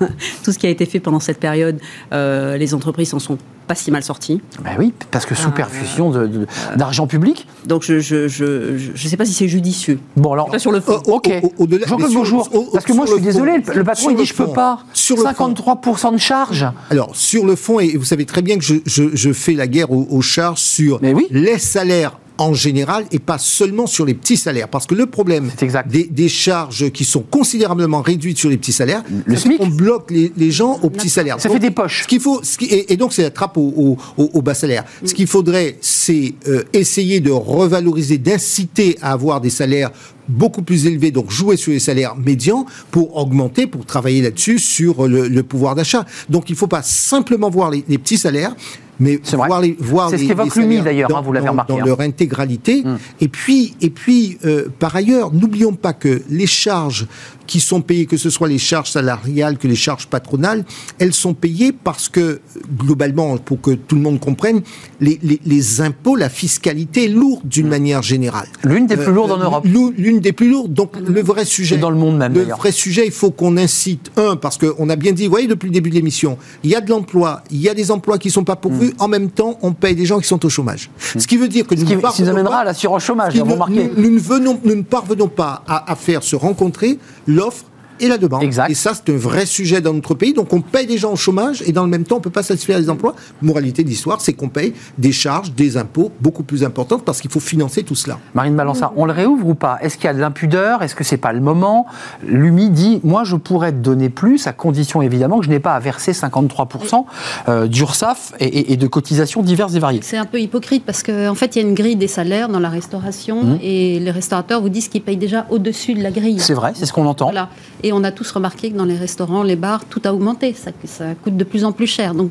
tout 0.44 0.52
ce 0.52 0.58
qui 0.58 0.66
a 0.66 0.70
été 0.70 0.86
fait 0.86 1.00
pendant 1.00 1.20
cette 1.20 1.38
période, 1.40 1.78
euh, 2.12 2.56
les 2.56 2.74
entreprises 2.74 3.10
s'en 3.10 3.18
sont 3.18 3.38
pas 3.66 3.74
si 3.74 3.90
mal 3.90 4.04
sorties. 4.04 4.40
ben 4.62 4.76
oui, 4.78 4.92
parce 5.10 5.26
que 5.26 5.34
sous 5.34 5.48
Ah, 5.48 5.56
perfusion 5.56 6.10
de- 6.10 6.46
d'argent 6.76 7.08
public. 7.08 7.48
Donc 7.66 7.82
je 7.82 7.98
je, 7.98 8.28
je, 8.28 8.78
je- 8.78 8.92
je 8.94 9.08
sais 9.08 9.16
pas 9.16 9.24
si 9.24 9.32
c'est 9.34 9.48
judicieux. 9.48 9.98
Bon, 10.16 10.32
alors, 10.34 10.48
Pas 10.48 10.60
sur 10.60 10.70
le 10.70 10.78
fond. 10.80 11.02
Ok. 11.06 11.28
Jean-Claude 11.28 12.14
au- 12.14 12.58
au- 12.58 12.70
parce 12.72 12.84
que 12.84 12.92
moi 12.92 13.06
je 13.06 13.10
suis 13.14 13.18
fond, 13.20 13.24
désolé, 13.26 13.58
le 13.74 13.82
patron 13.82 14.10
il 14.10 14.16
dit 14.16 14.24
je 14.24 14.34
peux 14.34 14.52
pas. 14.52 14.78
sur 14.92 15.16
le 15.16 15.22
fond. 15.22 15.28
53% 15.52 16.12
de 16.12 16.16
charge. 16.18 16.64
Alors, 16.90 17.16
sur 17.16 17.44
le 17.44 17.56
fond, 17.56 17.80
et 17.80 17.96
vous 17.96 18.04
savez 18.04 18.24
très 18.24 18.40
bien 18.40 18.56
que 18.56 18.62
je, 18.64 18.76
je- 18.86 19.14
je 19.16 19.32
fais 19.32 19.54
la 19.54 19.66
guerre 19.66 19.90
aux, 19.90 20.06
aux 20.10 20.22
charges 20.22 20.60
sur 20.60 21.00
Mais 21.02 21.12
oui. 21.12 21.26
les 21.32 21.58
salaires 21.58 22.16
en 22.38 22.54
général 22.54 23.04
et 23.12 23.18
pas 23.18 23.38
seulement 23.38 23.86
sur 23.86 24.04
les 24.04 24.14
petits 24.14 24.36
salaires. 24.36 24.68
Parce 24.68 24.86
que 24.86 24.94
le 24.94 25.06
problème 25.06 25.50
C'est 25.58 25.64
exact. 25.64 25.88
Des, 25.90 26.04
des 26.04 26.28
charges 26.28 26.90
qui 26.90 27.04
sont 27.04 27.20
considérablement 27.22 28.02
réduites 28.02 28.38
sur 28.38 28.48
les 28.50 28.56
petits 28.56 28.72
salaires, 28.72 29.02
Le 29.24 29.36
SMIC. 29.36 29.58
qu'on 29.58 29.68
bloque 29.68 30.10
les, 30.10 30.32
les 30.36 30.50
gens 30.50 30.78
aux 30.82 30.90
petits 30.90 31.08
salaires. 31.10 31.40
Ça 31.40 31.48
Donc, 31.48 31.56
fait 31.58 31.68
des 31.68 31.70
poches. 31.70 32.02
Ce 32.02 32.08
qu'il 32.08 32.20
faut, 32.20 32.42
ce 32.42 32.58
qui- 32.58 32.66
et, 32.66 32.92
et 32.92 32.96
donc 32.96 33.12
c'est 33.12 33.22
la 33.22 33.30
trappe 33.30 33.56
au, 33.56 33.72
au- 33.76 34.22
au- 34.22 34.30
au 34.34 34.42
bas 34.42 34.54
salaire. 34.54 34.84
Ce 35.04 35.14
qu'il 35.14 35.26
faudrait, 35.26 35.76
c'est 35.80 36.34
euh, 36.48 36.62
essayer 36.72 37.20
de 37.20 37.30
revaloriser, 37.30 38.18
d'inciter 38.18 38.96
à 39.02 39.12
avoir 39.12 39.40
des 39.40 39.50
salaires 39.50 39.90
beaucoup 40.28 40.62
plus 40.62 40.86
élevés, 40.86 41.12
donc 41.12 41.30
jouer 41.30 41.56
sur 41.56 41.70
les 41.72 41.78
salaires 41.78 42.16
médians 42.16 42.66
pour 42.90 43.16
augmenter, 43.16 43.66
pour 43.68 43.84
travailler 43.86 44.22
là-dessus 44.22 44.58
sur 44.58 45.06
le, 45.06 45.28
le 45.28 45.42
pouvoir 45.44 45.74
d'achat. 45.76 46.04
Donc 46.28 46.50
il 46.50 46.52
ne 46.52 46.56
faut 46.58 46.66
pas 46.66 46.82
simplement 46.82 47.48
voir 47.48 47.70
les, 47.70 47.84
les 47.88 47.96
petits 47.98 48.18
salaires, 48.18 48.54
mais 49.00 49.20
voir 49.48 49.60
les 49.60 49.76
voir 49.78 50.10
C'est 50.10 50.18
ce 50.18 50.24
qu'évoque 50.26 50.54
l'UMI, 50.56 50.80
d'ailleurs, 50.80 51.08
dans- 51.08 51.18
hein, 51.18 51.22
vous 51.22 51.32
l'avez 51.32 51.48
remarqué, 51.48 51.72
Dans 51.74 51.80
hein. 51.80 51.84
leur 51.86 52.00
intégralité. 52.00 52.82
Et 53.20 53.28
puis, 53.28 53.74
et 53.80 53.90
puis 53.90 54.38
euh, 54.44 54.68
par 54.78 54.94
ailleurs, 54.96 55.32
n'oublions 55.32 55.74
pas 55.74 55.92
que 55.92 56.22
les 56.30 56.46
charges 56.46 57.06
qui 57.46 57.60
sont 57.60 57.80
payées, 57.80 58.06
que 58.06 58.16
ce 58.16 58.30
soit 58.30 58.48
les 58.48 58.58
charges 58.58 58.90
salariales 58.90 59.58
que 59.58 59.68
les 59.68 59.74
charges 59.76 60.06
patronales, 60.06 60.64
elles 60.98 61.12
sont 61.14 61.34
payées 61.34 61.72
parce 61.72 62.08
que, 62.08 62.40
globalement, 62.78 63.36
pour 63.38 63.60
que 63.60 63.70
tout 63.72 63.94
le 63.96 64.02
monde 64.02 64.20
comprenne, 64.20 64.62
les, 65.00 65.18
les- 65.22 65.40
les 65.44 65.80
impôts, 65.80 66.16
la 66.16 66.28
fiscalité 66.28 67.04
est 67.04 67.08
lourde 67.08 67.46
d'une 67.48 67.68
manière 67.68 68.02
générale. 68.02 68.48
L'une 68.64 68.86
des 68.86 68.96
plus 68.96 69.12
lourdes 69.12 69.32
en 69.32 69.40
Euh, 69.40 69.44
Europe. 69.44 69.64
l'une- 69.96 70.20
des 70.20 70.32
plus 70.32 70.50
lourdes. 70.50 70.72
Donc, 70.72 70.92
le 70.98 71.22
vrai 71.22 71.44
sujet. 71.44 71.76
Et 71.76 71.78
dans 71.78 71.90
le 71.90 71.96
monde 71.96 72.16
même, 72.18 72.34
Le 72.34 72.44
vrai 72.44 72.72
sujet, 72.72 73.04
il 73.06 73.12
faut 73.12 73.30
qu'on 73.30 73.56
incite, 73.56 74.10
un, 74.16 74.36
parce 74.36 74.58
qu'on 74.58 74.88
a 74.88 74.96
bien 74.96 75.12
dit, 75.12 75.24
vous 75.24 75.30
voyez, 75.30 75.46
depuis 75.46 75.66
le 75.68 75.72
début 75.72 75.90
de 75.90 75.94
l'émission, 75.94 76.38
il 76.64 76.70
y 76.70 76.74
a 76.74 76.80
de 76.80 76.90
l'emploi, 76.90 77.42
il 77.50 77.60
y 77.60 77.68
a 77.68 77.74
des 77.74 77.90
emplois 77.90 78.18
qui 78.18 78.28
ne 78.28 78.32
sont 78.32 78.44
pas 78.44 78.56
pourvus, 78.56 78.92
en 78.98 79.08
même 79.08 79.30
temps, 79.30 79.58
on 79.62 79.72
paye 79.72 79.94
des 79.94 80.06
gens 80.06 80.18
qui 80.20 80.26
sont 80.28 80.44
au 80.44 80.48
chômage. 80.48 80.90
Ce 81.18 81.26
qui 81.26 81.36
veut 81.36 81.48
dire 81.48 81.66
que 81.66 81.74
Mm. 81.74 81.78
Nous 81.80 81.84
qui, 81.84 81.84
ne 81.84 81.88
ce 81.88 81.92
qui 81.92 81.94
nous 81.96 82.00
parvenons 82.00 82.30
amènera 82.30 82.50
pas- 82.56 82.60
à 82.60 82.64
l'assurance 82.64 83.04
chômage, 83.04 83.34
nous, 83.34 83.44
ne 83.44 84.18
venons- 84.18 84.58
nous 84.64 84.74
ne 84.74 84.82
parvenons 84.82 85.28
pas 85.28 85.62
à, 85.66 85.92
à 85.92 85.94
faire 85.96 86.22
se 86.22 86.34
rencontrer 86.36 86.98
l'offre 87.36 87.66
et 88.00 88.08
la 88.08 88.18
demande. 88.18 88.42
Exact. 88.42 88.70
Et 88.70 88.74
ça, 88.74 88.92
c'est 88.94 89.12
un 89.12 89.16
vrai 89.16 89.46
sujet 89.46 89.80
dans 89.80 89.92
notre 89.94 90.14
pays. 90.14 90.32
Donc, 90.32 90.52
on 90.52 90.60
paye 90.60 90.86
des 90.86 90.98
gens 90.98 91.12
au 91.12 91.16
chômage 91.16 91.62
et 91.66 91.72
dans 91.72 91.82
le 91.84 91.88
même 91.90 92.04
temps, 92.04 92.16
on 92.16 92.20
peut 92.20 92.30
pas 92.30 92.42
satisfaire 92.42 92.78
les 92.78 92.90
emplois. 92.90 93.14
Moralité 93.42 93.82
de 93.84 93.88
l'histoire, 93.88 94.20
c'est 94.20 94.32
qu'on 94.32 94.48
paye 94.48 94.72
des 94.98 95.12
charges, 95.12 95.52
des 95.52 95.76
impôts 95.76 96.10
beaucoup 96.20 96.42
plus 96.42 96.64
importantes 96.64 97.04
parce 97.04 97.20
qu'il 97.20 97.30
faut 97.30 97.40
financer 97.40 97.82
tout 97.82 97.94
cela. 97.94 98.18
Marine 98.34 98.56
Balança, 98.56 98.92
on 98.96 99.04
le 99.06 99.12
réouvre 99.12 99.46
ou 99.48 99.54
pas? 99.54 99.78
Est-ce 99.80 99.96
qu'il 99.96 100.04
y 100.04 100.08
a 100.08 100.14
de 100.14 100.20
l'impudeur? 100.20 100.82
Est-ce 100.82 100.94
que 100.94 101.04
c'est 101.04 101.16
pas 101.16 101.32
le 101.32 101.40
moment? 101.40 101.86
L'UMI 102.26 102.70
dit 102.70 103.00
moi, 103.04 103.24
je 103.24 103.36
pourrais 103.36 103.72
te 103.72 103.78
donner 103.78 104.08
plus, 104.08 104.46
à 104.46 104.52
condition 104.52 105.02
évidemment 105.02 105.38
que 105.38 105.44
je 105.46 105.50
n'ai 105.50 105.60
pas 105.60 105.74
à 105.74 105.80
verser 105.80 106.12
53% 106.12 107.04
euh, 107.48 107.66
d'URSSAF 107.66 108.32
et, 108.40 108.44
et- 108.46 108.72
et 108.72 108.76
de 108.76 108.86
cotisations 108.86 109.42
diverses 109.42 109.74
et 109.74 109.78
variées. 109.78 110.00
C'est 110.02 110.16
un 110.16 110.24
peu 110.24 110.40
hypocrite 110.40 110.84
parce 110.84 111.02
qu'en 111.02 111.34
fait, 111.34 111.56
il 111.56 111.62
y 111.62 111.64
a 111.64 111.68
une 111.68 111.74
grille 111.74 111.96
des 111.96 112.08
salaires 112.08 112.48
dans 112.48 112.60
la 112.60 112.68
restauration 112.68 113.42
Mhm. 113.42 113.58
et 113.62 113.98
les 114.00 114.10
restaurateurs 114.10 114.60
vous 114.60 114.68
disent 114.68 114.88
qu'ils 114.88 115.02
payent 115.02 115.16
déjà 115.16 115.46
au-dessus 115.50 115.94
de 115.94 116.02
la 116.02 116.10
grille. 116.10 116.40
C'est 116.40 116.54
vrai, 116.54 116.72
c'est 116.74 116.86
ce 116.86 116.92
qu'on 116.92 117.06
entend. 117.06 117.26
Voilà. 117.26 117.48
Et 117.82 117.85
on 117.92 118.04
a 118.04 118.12
tous 118.12 118.30
remarqué 118.30 118.70
que 118.70 118.76
dans 118.76 118.84
les 118.84 118.96
restaurants, 118.96 119.42
les 119.42 119.56
bars, 119.56 119.84
tout 119.84 120.00
a 120.04 120.12
augmenté. 120.12 120.54
Ça, 120.54 120.70
ça 120.84 121.14
coûte 121.22 121.36
de 121.36 121.44
plus 121.44 121.64
en 121.64 121.72
plus 121.72 121.86
cher. 121.86 122.14
Donc, 122.14 122.30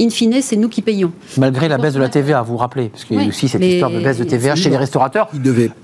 in 0.00 0.10
fine, 0.10 0.40
c'est 0.42 0.56
nous 0.56 0.68
qui 0.68 0.82
payons. 0.82 1.12
Malgré 1.38 1.68
la 1.68 1.78
baisse 1.78 1.94
de 1.94 2.00
la 2.00 2.08
TVA, 2.08 2.42
vous 2.42 2.52
vous 2.52 2.58
rappelez 2.58 2.88
Parce 2.88 3.04
qu'il 3.04 3.16
y 3.16 3.18
a 3.18 3.22
Oui, 3.22 3.28
aussi 3.28 3.48
cette 3.48 3.62
histoire 3.62 3.90
de 3.90 4.00
baisse 4.00 4.18
de 4.18 4.24
TVA 4.24 4.54
chez 4.54 4.70
les 4.70 4.76
restaurateurs. 4.76 5.28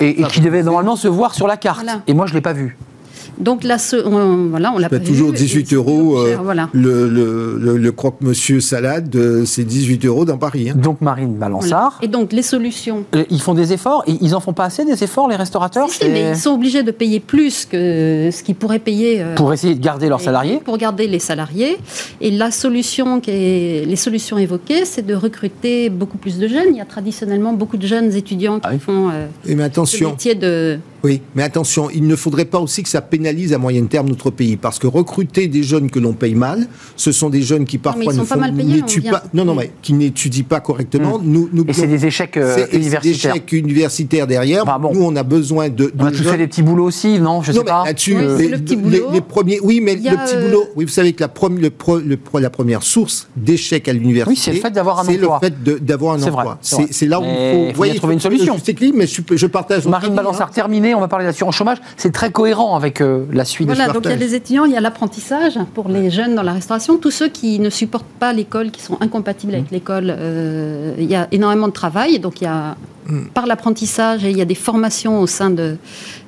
Et, 0.00 0.20
et 0.20 0.24
qui 0.24 0.40
devait 0.40 0.62
normalement 0.62 0.96
se 0.96 1.08
voir 1.08 1.34
sur 1.34 1.46
la 1.46 1.56
carte. 1.56 1.82
Voilà. 1.82 2.02
Et 2.06 2.14
moi, 2.14 2.26
je 2.26 2.32
ne 2.32 2.36
l'ai 2.38 2.42
pas 2.42 2.52
vu. 2.52 2.76
Donc 3.40 3.62
là, 3.64 3.78
ce- 3.78 3.96
on, 4.04 4.46
voilà, 4.48 4.72
on 4.74 4.78
l'a 4.78 4.88
pas 4.88 4.98
toujours 4.98 5.30
vu, 5.30 5.36
et 5.36 5.38
18 5.38 5.68
c'est 5.68 5.74
euros. 5.76 6.18
euh, 6.18 6.36
voilà. 6.42 6.68
le, 6.72 7.08
le, 7.08 7.56
le- 7.60 7.76
le 7.76 7.92
croque-monsieur 7.92 8.60
salade, 8.60 9.14
euh, 9.14 9.44
c'est 9.44 9.64
18 9.64 10.04
euros 10.06 10.24
dans 10.24 10.38
Paris. 10.38 10.70
hein. 10.70 10.74
Donc, 10.76 11.00
Marine 11.00 11.36
Voilà. 11.38 11.54
Balançard, 11.54 11.98
Et 12.02 12.08
donc 12.08 12.32
les 12.32 12.42
solutions. 12.42 13.04
euh, 13.14 13.24
ils 13.30 13.40
font 13.40 13.54
des 13.54 13.72
efforts. 13.72 14.02
et 14.06 14.14
Ils 14.20 14.34
en 14.34 14.40
font 14.40 14.52
pas 14.52 14.64
assez 14.64 14.84
des 14.84 15.02
efforts, 15.04 15.28
les 15.28 15.36
restaurateurs? 15.36 15.88
Si, 15.88 15.98
si, 16.00 16.08
mais 16.10 16.30
ils 16.30 16.36
sont 16.36 16.50
obligés 16.50 16.82
de 16.82 16.90
payer 16.90 17.20
plus 17.20 17.64
que 17.64 18.30
ce 18.32 18.42
qu'ils 18.42 18.56
pourraient 18.56 18.78
payer. 18.80 19.20
euh, 19.22 19.34
Pour 19.36 19.52
essayer 19.52 19.74
de 19.74 19.80
garder 19.82 20.08
leurs 20.08 20.20
salariés? 20.20 20.60
Pour 20.64 20.76
garder 20.78 21.06
les 21.06 21.18
salariés. 21.20 21.76
Et 22.20 22.30
la 22.32 22.50
solution, 22.50 23.20
qui 23.20 23.30
est, 23.30 23.84
les 23.86 23.96
solutions 23.96 24.38
évoquées, 24.38 24.84
c'est 24.84 25.06
de 25.06 25.14
recruter 25.14 25.90
beaucoup 25.90 26.18
plus 26.18 26.38
de 26.38 26.48
jeunes. 26.48 26.68
Il 26.70 26.76
y 26.76 26.80
a 26.80 26.84
traditionnellement 26.84 27.52
beaucoup 27.52 27.76
de 27.76 27.86
jeunes 27.86 28.12
étudiants 28.14 28.56
qui 28.58 28.66
Ah 28.66 28.70
oui. 28.72 28.78
font 28.80 29.10
euh, 29.10 29.26
Et 29.46 29.54
mais 29.54 29.68
ce 29.84 30.04
métier 30.04 30.34
de. 30.34 30.78
oui, 31.04 31.20
mais 31.36 31.42
attention, 31.44 31.88
il 31.90 32.06
ne 32.06 32.16
faudrait 32.16 32.44
pas 32.46 32.58
aussi 32.58 32.82
que 32.82 32.88
ça 32.88 33.00
pénalise 33.00 33.27
à 33.52 33.58
moyen 33.58 33.84
terme 33.86 34.08
notre 34.08 34.30
pays, 34.30 34.56
parce 34.56 34.78
que 34.78 34.86
recruter 34.86 35.48
des 35.48 35.62
jeunes 35.62 35.90
que 35.90 35.98
l'on 35.98 36.12
paye 36.12 36.34
mal, 36.34 36.66
ce 36.96 37.12
sont 37.12 37.28
des 37.30 37.42
jeunes 37.42 37.64
qui 37.64 37.76
mais 37.76 37.82
parfois 37.82 38.04
ils 38.04 38.16
sont 38.16 38.22
ne 38.22 38.26
pas 38.26 38.34
font- 38.34 38.40
mal 38.40 38.54
payés, 38.54 38.82
pas, 39.10 39.22
non, 39.34 39.44
non, 39.44 39.54
mais 39.54 39.70
qui 39.82 39.92
n'étudient 39.92 40.44
pas 40.48 40.60
correctement. 40.60 41.18
Nous, 41.22 41.48
nous 41.52 41.64
Et 41.68 41.72
c'est 41.72 41.86
des 41.86 42.06
échecs 42.06 42.36
euh, 42.36 42.54
c'est- 42.54 42.60
c'est 42.66 42.70
des 42.72 42.76
universitaires. 42.78 43.34
échecs 43.34 43.52
universitaires 43.52 44.26
derrière. 44.26 44.64
Bah, 44.64 44.78
bon. 44.80 44.92
Nous, 44.94 45.02
on 45.02 45.14
a 45.16 45.22
besoin 45.22 45.68
de. 45.68 45.92
On 45.98 46.06
a 46.06 46.10
de 46.10 46.16
tous 46.16 46.22
fait 46.24 46.38
des 46.38 46.46
petits 46.46 46.62
boulots 46.62 46.84
aussi, 46.86 47.18
non? 47.20 47.42
Je 47.42 47.52
non, 47.52 47.58
sais 47.58 47.64
mais 47.64 47.70
pas. 47.70 47.84
là-dessus, 47.84 48.16
Oui, 48.16 48.24
c'est 48.36 48.42
les, 48.44 48.48
le 48.48 48.58
petit 48.58 48.76
les- 48.76 48.82
boulot. 48.82 49.08
les 49.12 49.20
premiers, 49.20 49.60
oui, 49.62 49.80
mais 49.82 49.94
le 49.94 50.00
petit 50.00 50.34
euh, 50.36 50.46
boulot, 50.46 50.64
oui, 50.76 50.84
vous 50.84 50.90
savez 50.90 51.12
que 51.12 51.20
la, 51.20 51.28
prom- 51.28 51.58
le 51.58 51.70
pro- 51.70 51.98
le 51.98 52.16
pro- 52.16 52.38
la 52.38 52.50
première 52.50 52.82
source 52.82 53.28
d'échec 53.36 53.88
à 53.88 53.92
l'université, 53.92 54.30
Oui, 54.30 54.36
c'est 54.36 54.52
le 54.52 54.58
fait 54.60 54.70
d'avoir 54.70 55.00
un 55.00 55.04
c'est 55.04 55.14
emploi. 55.16 55.38
le 55.42 55.48
fait 55.48 55.62
de- 55.62 55.78
d'avoir 55.78 56.14
un 56.14 56.18
C'est 56.18 56.30
emploi. 56.30 56.58
c'est. 56.60 56.76
C'est 56.76 56.92
c'est 56.92 57.06
là 57.06 57.20
où 57.20 57.24
il 57.24 57.74
faut, 57.74 57.84
trouver 57.96 58.14
une 58.14 58.20
solution. 58.20 58.56
C'est 58.62 58.78
mais 58.94 59.06
je, 59.06 59.20
je 59.34 59.46
partage. 59.46 59.86
Marine 59.86 60.14
Balançard, 60.14 60.48
hein. 60.48 60.54
terminé, 60.54 60.94
on 60.94 61.00
va 61.00 61.08
parler 61.08 61.24
d'assurance 61.24 61.54
chômage. 61.56 61.78
C'est 61.96 62.12
très 62.12 62.30
cohérent 62.30 62.76
avec 62.76 63.00
euh, 63.18 63.26
la 63.32 63.44
suite. 63.44 63.66
Voilà, 63.68 63.88
donc 63.92 64.04
il 64.04 64.10
y 64.10 64.14
a 64.14 64.16
les 64.16 64.34
étudiants, 64.34 64.64
il 64.64 64.72
y 64.72 64.76
a 64.76 64.80
l'apprentissage 64.80 65.58
pour 65.74 65.88
les 65.88 66.10
jeunes 66.10 66.34
dans 66.34 66.42
la 66.42 66.52
restauration, 66.52 66.96
tous 66.98 67.10
ceux 67.10 67.28
qui 67.28 67.58
ne 67.60 67.70
supportent 67.70 68.06
pas 68.18 68.32
l'école, 68.32 68.70
qui 68.70 68.82
sont 68.82 68.98
incompatibles 69.00 69.52
Mmh. 69.52 69.56
avec 69.56 69.70
l'école. 69.70 70.14
euh, 70.16 70.94
il 70.98 71.10
y 71.10 71.14
a 71.14 71.28
énormément 71.32 71.68
de 71.68 71.72
travail, 71.72 72.18
donc 72.18 72.40
il 72.40 72.44
y 72.44 72.46
a 72.48 72.76
Mmh. 73.10 73.28
par 73.32 73.46
l'apprentissage 73.46 74.22
et 74.26 74.30
il 74.30 74.36
y 74.36 74.42
a 74.42 74.44
des 74.44 74.54
formations 74.54 75.20
au 75.20 75.26
sein 75.26 75.48
de 75.48 75.78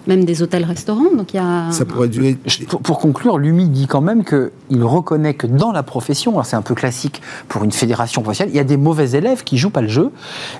même 0.06 0.24
des 0.24 0.42
hôtels-restaurants. 0.42 1.14
Donc 1.16 1.32
il 1.34 1.36
y 1.36 1.40
a 1.40 1.70
Ça 1.72 1.84
pourrait 1.84 2.08
durer. 2.08 2.36
Pour, 2.68 2.80
pour 2.80 2.98
conclure, 2.98 3.38
l'UMI 3.38 3.68
dit 3.68 3.86
quand 3.86 4.00
même 4.00 4.24
qu'il 4.24 4.82
reconnaît 4.84 5.34
que 5.34 5.46
dans 5.46 5.72
la 5.72 5.82
profession, 5.82 6.32
alors 6.32 6.46
c'est 6.46 6.56
un 6.56 6.62
peu 6.62 6.74
classique 6.74 7.20
pour 7.48 7.64
une 7.64 7.72
fédération 7.72 8.22
professionnelle, 8.22 8.54
il 8.54 8.56
y 8.56 8.60
a 8.60 8.64
des 8.64 8.76
mauvais 8.76 9.10
élèves 9.12 9.44
qui 9.44 9.58
jouent 9.58 9.70
pas 9.70 9.82
le 9.82 9.88
jeu 9.88 10.10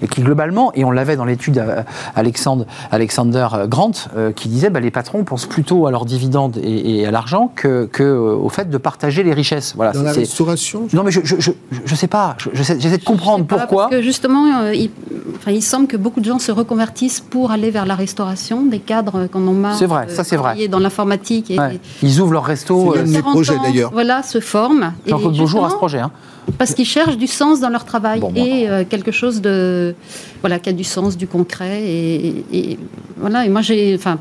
et 0.03 0.09
qui 0.09 0.22
globalement, 0.22 0.72
et 0.74 0.84
on 0.84 0.91
l'avait 0.91 1.16
dans 1.16 1.24
l'étude 1.24 1.59
euh, 1.59 1.82
Alexandre, 2.14 2.66
Alexander 2.91 3.47
euh, 3.55 3.66
Grant, 3.66 3.93
euh, 4.16 4.32
qui 4.32 4.49
disait 4.49 4.70
bah, 4.70 4.80
les 4.80 4.91
patrons 4.91 5.24
pensent 5.24 5.47
plutôt 5.47 5.86
à 5.86 5.91
leurs 5.91 6.05
dividendes 6.05 6.59
et, 6.62 7.01
et 7.01 7.07
à 7.07 7.11
l'argent 7.11 7.53
que, 7.55 7.86
que, 7.86 8.03
euh, 8.03 8.34
au 8.34 8.49
fait 8.49 8.68
de 8.70 8.78
partager 8.78 9.22
les 9.22 9.32
richesses. 9.32 9.74
Voilà, 9.76 9.93
Dans 9.93 10.03
la 10.03 10.12
c'est- 10.12 10.20
restauration, 10.20 10.88
non 10.93 11.03
mais 11.03 11.11
je, 11.11 11.20
je, 11.24 11.36
je, 11.38 11.51
je 11.84 11.95
sais 11.95 12.07
pas, 12.09 12.36
je- 12.38 12.51
je 12.53 12.62
sais- 12.62 12.78
j'essaie 12.80 12.99
de 12.99 13.05
comprendre 13.05 13.45
pourquoi. 13.47 13.88
Parce 13.88 13.97
que 13.97 14.03
justement, 14.03 14.61
euh, 14.62 14.74
il, 14.74 14.91
enfin, 15.36 15.53
il 15.53 15.62
semble 15.62 15.86
que 15.86 15.97
beaucoup 15.97 16.20
de 16.20 16.24
gens 16.26 16.38
se 16.38 16.53
reconvertissent 16.53 17.20
pour 17.20 17.51
aller 17.51 17.70
vers 17.70 17.86
la 17.86 17.95
restauration, 17.95 18.64
des 18.66 18.78
cadres 18.80 19.26
qu'on 19.31 19.47
en 19.47 19.53
marre. 19.53 19.76
C'est 19.78 19.87
vrai, 19.87 20.07
de 20.07 20.11
ça, 20.11 20.24
c'est 20.24 20.37
vrai. 20.37 20.45
travailler 20.51 20.68
Dans 20.68 20.78
l'informatique. 20.78 21.53
Ouais. 21.57 21.81
Ils 22.03 22.20
ouvrent 22.20 22.33
leur 22.35 22.45
resto. 22.45 22.93
C'est 22.93 22.99
euh, 22.99 23.03
l'un 23.03 23.07
de 23.07 23.12
mes 23.12 23.18
40 23.22 23.33
projets, 23.33 23.59
d'ailleurs. 23.62 23.91
Voilà, 23.93 24.22
se 24.22 24.41
forment. 24.41 24.93
Et 25.07 25.11
Jean-Claude 25.11 25.37
Beaujour 25.37 25.64
à 25.64 25.70
ce 25.70 25.76
projet. 25.76 25.99
hein. 26.01 26.11
Parce 26.59 26.74
qu'ils 26.74 26.85
cherchent 26.87 27.16
du 27.16 27.26
sens 27.28 27.61
dans 27.61 27.68
leur 27.68 27.85
travail 27.85 28.18
Bon, 28.20 28.33
et 28.35 28.68
euh, 28.68 28.85
quelque 28.89 29.12
chose 29.12 29.41
de 29.41 29.95
voilà 30.41 30.59
qui 30.59 30.68
a 30.68 30.72
du 30.72 30.83
sens, 30.85 31.16
du 31.16 31.26
concret 31.28 31.81
et, 31.83 32.45
et- 32.53 32.70
et 32.72 32.78
voilà. 33.18 33.47
Et 33.47 33.49
moi 33.49 33.61
j'ai, 33.61 33.95
enfin, 33.95 34.18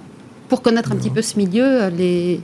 pour 0.47 0.61
connaître 0.61 0.91
un 0.91 0.95
petit 0.95 1.09
peu 1.09 1.21
ce 1.23 1.37
milieu, 1.37 1.63
euh, 1.65 1.89
les 1.89 2.39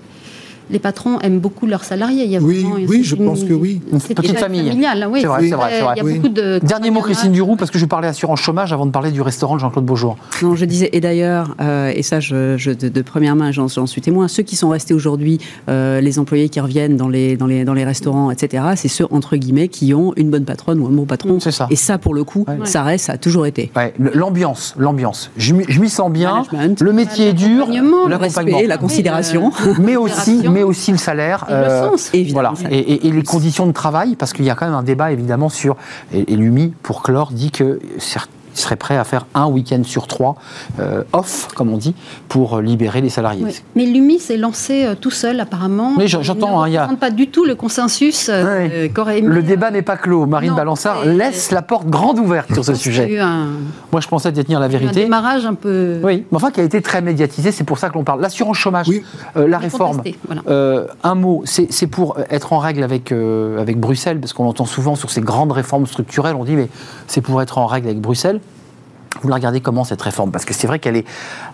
les 0.70 0.80
patrons 0.80 1.20
aiment 1.22 1.40
beaucoup 1.40 1.66
leurs 1.66 1.84
salariés. 1.84 2.24
Il 2.26 2.32
y 2.32 2.38
a 2.38 2.40
Oui, 2.40 2.62
vraiment 2.62 2.78
une- 2.78 2.88
oui, 2.88 3.04
je 3.04 3.16
une- 3.16 3.26
pense 3.26 3.44
que 3.44 3.54
oui. 3.54 3.82
Une 3.92 4.00
c'est 4.00 4.14
petite 4.16 4.34
très 4.34 4.42
famille. 4.44 4.68
familial, 4.68 5.08
oui. 5.12 5.20
C'est 5.22 5.28
vrai, 5.28 5.42
c'est 5.48 5.56
vrai, 5.56 5.70
c'est 5.72 5.82
vrai. 5.82 5.94
Il 5.96 5.98
y 5.98 6.02
a 6.02 6.04
Oui. 6.06 6.14
beaucoup 6.20 6.30
de 6.34 6.60
Dernier 6.64 6.92
mot, 6.92 7.02
Christine. 7.02 7.32
Duroux, 7.32 7.56
parce 7.56 7.72
que 7.72 7.78
je 7.80 7.86
parlais 7.86 8.08
assurance 8.08 8.40
chômage 8.40 8.72
avant 8.74 8.86
de 8.86 8.92
parler 8.92 9.12
du 9.12 9.22
restaurant 9.22 9.56
de 9.56 9.60
Jean-Claude 9.62 9.86
Beaujour. 9.86 10.18
Non, 10.42 10.56
je 10.56 10.66
disais, 10.66 10.90
et 10.94 11.00
d'ailleurs, 11.02 11.56
euh, 11.62 11.92
et 11.96 12.04
ça, 12.04 12.20
je, 12.20 12.58
je- 12.58 12.72
de, 12.72 12.88
de 12.90 13.02
première 13.02 13.36
main, 13.36 13.52
j'en 13.52 13.68
j'en 13.68 13.86
suis 13.88 14.02
témoin, 14.02 14.28
ceux 14.28 14.44
qui 14.44 14.56
sont 14.56 14.70
restés 14.70 14.94
aujourd'hui, 14.94 15.40
euh, 15.70 16.02
les 16.02 16.20
employés 16.20 16.50
qui 16.50 16.60
reviennent 16.60 16.98
dans 16.98 17.08
les, 17.10 17.36
dans 17.38 17.48
les, 17.48 17.66
dans 17.66 17.74
les 17.74 17.84
restaurants, 17.86 18.32
etc., 18.32 18.64
c'est 18.76 18.88
ceux, 18.88 19.06
entre 19.12 19.36
guillemets, 19.36 19.68
qui 19.68 19.94
ont 19.94 20.14
une 20.16 20.30
bonne 20.30 20.46
patronne 20.46 20.80
ou 20.80 20.88
un 20.88 20.92
bon 20.92 21.06
patron. 21.06 21.40
C'est 21.40 21.52
ça. 21.52 21.68
Et 21.70 21.76
ça, 21.76 21.98
pour 21.98 22.14
le 22.14 22.24
coup, 22.24 22.46
Ouais. 22.48 22.58
ça 22.66 22.84
reste, 22.84 23.06
ça 23.06 23.14
a 23.14 23.18
toujours 23.18 23.46
été. 23.46 23.72
Ouais, 23.76 23.94
l'ambiance, 24.00 24.74
l'ambiance. 24.78 25.32
Je 25.38 25.54
m'y 25.54 25.66
je 25.68 25.80
m'y 25.80 25.90
sens 25.90 26.12
bien. 26.12 26.44
Management. 26.52 26.82
Le 26.82 26.94
métier 26.94 27.28
est 27.30 27.34
dur, 27.34 27.66
L'accompagnement, 27.68 28.04
le 28.06 28.10
l'accompagnement, 28.12 28.58
respect, 28.58 28.68
la 28.68 28.78
considération. 28.78 29.52
mais 29.82 29.96
aussi. 29.96 30.42
Mais 30.56 30.64
aussi 30.64 30.92
le 30.92 30.98
salaire. 30.98 31.46
Et 31.50 31.54
le 31.54 31.70
sens. 31.70 32.10
Évidemment. 32.14 32.54
Voilà. 32.56 32.74
Et, 32.76 32.80
et- 32.80 33.08
et 33.08 33.12
les 33.12 33.24
conditions 33.24 33.68
de 33.68 33.72
travail, 33.74 34.16
parce 34.16 34.34
qu'il 34.34 34.46
y 34.46 34.50
a 34.50 34.56
quand 34.56 34.66
même 34.66 34.74
un 34.74 34.84
débat 34.84 35.12
évidemment 35.12 35.50
sur. 35.50 35.76
Et, 36.14 36.34
et 36.34 36.36
l'UMI, 36.36 36.74
pour 36.82 37.04
clore, 37.04 37.32
dit 37.32 37.52
que 37.52 37.80
certes, 38.00 38.30
il 38.56 38.60
serait 38.60 38.76
prêt 38.78 38.98
à 38.98 39.04
faire 39.04 39.26
un 39.36 39.48
week-end 39.48 39.82
sur 39.84 40.08
trois 40.08 40.36
euh, 40.80 41.04
off, 41.14 41.50
comme 41.56 41.72
on 41.74 41.78
dit, 41.78 41.94
pour 42.30 42.60
libérer 42.62 43.02
les 43.02 43.10
salariés. 43.10 43.46
Mais 43.76 43.86
l'UMI 43.86 44.20
s'est 44.20 44.38
lancé 44.38 44.86
euh, 44.86 44.96
tout 45.00 45.12
seul 45.12 45.40
apparemment. 45.40 45.94
J'en- 46.06 46.22
j'entends, 46.24 46.66
Il 46.66 46.74
ne 46.74 46.78
hein, 46.80 46.88
a- 46.92 46.96
pas 46.96 47.12
du 47.12 47.28
tout 47.28 47.44
le 47.46 47.56
consensus 47.56 48.30
euh, 48.30 48.46
Ouais. 48.84 48.90
qu'aurait. 48.94 49.20
Le 49.22 49.44
débat 49.44 49.72
n'est 49.72 49.82
pas 49.82 49.98
clos. 49.98 50.26
Marine 50.26 50.52
Non, 50.52 50.56
Balançard 50.56 51.06
laisse 51.06 51.52
la 51.52 51.62
porte 51.62 51.88
grande 51.88 52.18
ouverte 52.20 52.54
sur 52.54 52.64
ce 52.64 52.74
sujet. 52.76 53.20
un, 53.20 53.48
Moi, 53.92 54.00
je 54.02 54.08
pensais 54.08 54.32
détenir 54.32 54.60
la 54.60 54.66
un 54.68 54.70
vérité. 54.70 55.04
démarrage 55.04 55.46
un 55.46 55.54
peu. 55.54 56.00
Oui, 56.04 56.26
mais 56.32 56.36
enfin, 56.38 56.52
qui 56.52 56.62
a 56.62 56.64
été 56.64 56.82
très 56.82 57.02
médiatisé, 57.02 57.52
c'est 57.52 57.64
pour 57.66 57.78
ça 57.78 57.90
que 57.90 57.96
l'on 57.96 58.04
parle. 58.04 58.22
L'assurance 58.22 58.58
chômage, 58.58 58.88
Oui. 58.88 59.04
euh, 59.36 59.48
la 59.48 59.58
mais 59.60 59.66
réforme. 59.66 60.02
voilà. 60.28 60.42
Euh, 60.48 60.88
un 61.04 61.16
mot, 61.16 61.42
c'est 61.46 61.68
c'est 61.72 61.88
pour 61.88 62.18
être 62.30 62.54
en 62.54 62.60
règle 62.60 62.84
avec, 62.84 63.12
euh, 63.12 63.60
avec 63.62 63.80
Bruxelles, 63.80 64.20
parce 64.20 64.34
qu'on 64.34 64.48
entend 64.48 64.66
souvent 64.66 64.96
sur 64.96 65.10
ces 65.10 65.22
grandes 65.22 65.52
réformes 65.52 65.86
structurelles, 65.88 66.36
on 66.36 66.46
dit 66.46 66.54
mais 66.56 66.70
c'est 67.08 67.22
pour 67.22 67.42
être 67.42 67.58
en 67.58 67.66
règle 67.66 67.88
avec 67.88 68.00
Bruxelles. 68.00 68.40
Vous 69.22 69.28
la 69.30 69.36
regardez 69.36 69.62
comment 69.62 69.84
cette 69.84 70.02
réforme? 70.02 70.32
Parce 70.32 70.46
que 70.46 70.54
c'est 70.54 70.68
vrai 70.68 70.80
qu'elle 70.80 70.98
est, 70.98 71.06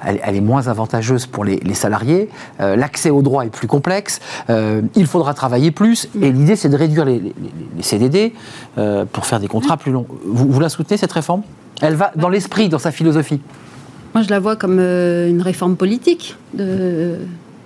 elle, 0.06 0.20
elle 0.24 0.36
est 0.36 0.42
moins 0.42 0.68
avantageuse 0.68 1.26
pour 1.26 1.44
les, 1.46 1.58
les 1.58 1.74
salariés, 1.74 2.30
euh, 2.60 2.76
l'accès 2.76 3.10
au 3.10 3.22
droit 3.22 3.46
est 3.46 3.50
plus 3.50 3.68
complexe, 3.68 4.20
euh, 4.50 4.82
il 4.96 5.06
faudra 5.08 5.34
travailler 5.34 5.72
plus, 5.72 6.10
et 6.22 6.32
l'idée 6.32 6.56
c'est 6.56 6.70
de 6.70 6.76
réduire 6.76 7.06
les, 7.06 7.20
les- 7.20 7.34
les 7.78 7.84
CDD 7.84 8.34
euh, 8.78 9.06
pour 9.12 9.26
faire 9.26 9.40
des 9.40 9.48
contrats 9.48 9.78
plus 9.78 9.92
longs. 9.92 10.06
Vous, 10.26 10.48
vous 10.52 10.60
la 10.60 10.70
soutenez 10.70 10.98
cette 10.98 11.12
réforme? 11.12 11.44
Elle 11.82 11.96
va 11.96 12.12
dans 12.16 12.30
l'esprit, 12.30 12.68
dans 12.70 12.80
sa 12.80 12.92
philosophie. 12.92 13.42
Moi, 14.14 14.24
je 14.24 14.30
la 14.30 14.40
vois 14.40 14.56
comme 14.58 14.80
une 14.80 15.42
réforme 15.42 15.76
politique 15.78 16.36
de, 16.54 17.16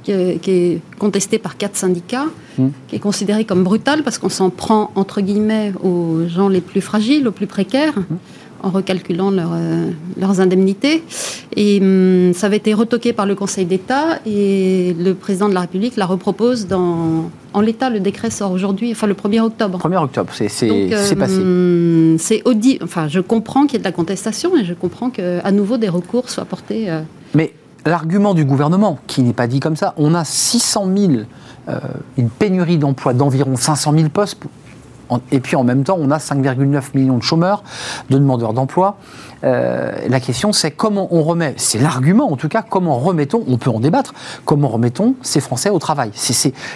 qui, 0.04 0.12
est, 0.12 0.40
qui 0.42 0.52
est 0.52 0.82
contestée 1.00 1.40
par 1.40 1.58
quatre 1.58 1.76
syndicats, 1.76 2.26
Mm. 2.58 2.68
qui 2.88 2.96
est 2.96 3.00
considérée 3.00 3.44
comme 3.44 3.66
brutale 3.66 4.02
parce 4.04 4.18
qu'on 4.18 4.30
s'en 4.30 4.50
prend, 4.50 4.90
entre 4.96 5.20
guillemets, 5.20 5.74
aux 5.84 6.26
gens 6.30 6.48
les 6.48 6.62
plus 6.62 6.80
fragiles, 6.80 7.28
aux 7.28 7.34
plus 7.34 7.48
précaires. 7.48 7.96
En 8.66 8.72
recalculant 8.72 9.30
leur, 9.30 9.52
euh, 9.54 9.92
leurs 10.20 10.42
indemnités. 10.42 11.04
Et 11.56 11.80
hum, 11.82 12.34
ça 12.34 12.48
avait 12.48 12.58
été 12.58 12.74
retoqué 12.74 13.14
par 13.14 13.26
le 13.28 13.36
Conseil 13.36 13.66
d'État 13.66 14.20
et 14.26 14.96
le 15.00 15.14
président 15.14 15.48
de 15.48 15.54
la 15.54 15.62
République 15.62 15.96
la 15.96 16.06
repropose 16.08 16.68
dans, 16.68 17.30
en 17.54 17.62
l'état. 17.62 17.90
Le 17.92 18.00
décret 18.00 18.32
sort 18.32 18.52
aujourd'hui, 18.52 18.92
enfin 18.92 19.06
le 19.08 19.14
1er 19.14 19.40
octobre. 19.42 19.78
1er 19.88 20.04
octobre, 20.04 20.32
c'est 20.36 20.50
euh, 20.64 21.16
passé. 21.16 21.38
hum, 21.38 22.18
c'est 22.20 22.42
audi- 22.46 22.80
Enfin, 22.84 23.08
je 23.08 23.20
comprends 23.20 23.66
qu'il 23.68 23.74
y 23.74 23.76
ait 23.78 23.80
de 23.80 23.84
la 23.86 23.92
contestation 23.92 24.58
et 24.58 24.66
je 24.66 24.74
comprends 24.74 25.10
qu'à 25.12 25.52
nouveau 25.52 25.78
des 25.78 25.90
recours 25.90 26.30
soient 26.30 26.46
portés. 26.46 26.90
euh, 26.90 27.02
Mais 27.36 27.54
l'argument 27.86 28.34
du 28.34 28.46
gouvernement, 28.46 28.98
qui 29.06 29.22
n'est 29.22 29.34
pas 29.34 29.46
dit 29.48 29.60
comme 29.60 29.76
ça, 29.76 29.94
on 29.98 30.16
a 30.16 30.26
600 30.26 30.90
000, 30.98 31.12
euh, 31.70 31.80
une 32.18 32.30
pénurie 32.30 32.80
d'emplois 32.80 33.14
d'environ 33.14 33.56
500 33.56 33.94
000 33.96 34.10
postes. 34.10 34.38
Et 35.32 35.40
puis 35.40 35.56
en 35.56 35.64
même 35.64 35.84
temps, 35.84 35.98
on 36.00 36.12
a 36.12 36.18
5,9 36.18 36.82
millions 36.94 37.18
de 37.18 37.24
chômeurs, 37.24 37.64
de 38.10 38.18
demandeurs 38.18 38.54
d'emploi. 38.54 38.98
Euh, 39.44 39.92
la 40.08 40.20
question, 40.20 40.52
c'est 40.54 40.72
comment 40.72 41.08
on 41.12 41.22
remet, 41.22 41.54
c'est 41.58 41.80
l'argument 41.80 42.32
en 42.32 42.36
tout 42.36 42.48
cas, 42.48 42.64
comment 42.68 42.98
remettons, 42.98 43.44
on 43.48 43.58
peut 43.58 43.70
en 43.70 43.80
débattre, 43.80 44.14
comment 44.44 44.68
remettons 44.68 45.16
ces 45.22 45.40
Français 45.40 45.70
au 45.70 45.80
travail. 45.80 46.12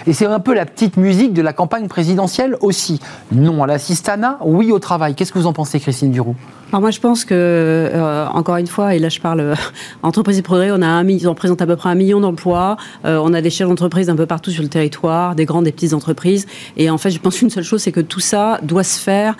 et 0.06 0.12
c'est 0.12 0.26
un 0.26 0.40
peu 0.40 0.54
la 0.54 0.66
petite 0.66 0.96
musique 0.96 1.32
de 1.32 1.42
la 1.42 1.52
campagne 1.52 1.88
présidentielle 1.88 2.56
aussi. 2.60 3.00
Non 3.32 3.62
à 3.62 3.66
l'assistanat, 3.66 4.38
oui 4.44 4.70
au 4.70 4.78
travail. 4.78 5.14
Qu'est-ce 5.14 5.32
que 5.32 5.38
vous 5.38 5.46
en 5.46 5.52
pensez, 5.52 5.80
Christine 5.80 6.10
Duroux 6.10 6.36
alors 6.72 6.82
moi 6.82 6.92
je 6.92 7.00
pense 7.00 7.24
que 7.24 7.34
euh, 7.34 8.28
encore 8.28 8.56
une 8.56 8.68
fois 8.68 8.94
et 8.94 9.00
là 9.00 9.08
je 9.08 9.18
parle 9.18 9.40
euh, 9.40 9.54
entreprise 10.04 10.38
et 10.38 10.42
progrès 10.42 10.70
on 10.70 10.82
a 10.82 10.86
un 10.86 11.04
ils 11.08 11.26
représentent 11.26 11.62
à 11.62 11.66
peu 11.66 11.74
près 11.74 11.88
un 11.88 11.96
million 11.96 12.20
d'emplois 12.20 12.76
on 13.02 13.34
a 13.34 13.40
des 13.40 13.50
chefs 13.50 13.66
d'entreprise 13.66 14.08
un 14.08 14.14
peu 14.14 14.26
partout 14.26 14.52
sur 14.52 14.62
le 14.62 14.68
territoire 14.68 15.34
des 15.34 15.46
grandes 15.46 15.66
et 15.66 15.72
petites 15.72 15.94
entreprises 15.94 16.46
et 16.76 16.88
en 16.88 16.96
fait 16.96 17.10
je 17.10 17.18
pense 17.18 17.38
qu'une 17.38 17.50
seule 17.50 17.64
chose 17.64 17.82
c'est 17.82 17.90
que 17.90 17.98
tout 18.20 18.26
ça 18.26 18.58
doit 18.62 18.84
se 18.84 19.00
faire 19.00 19.34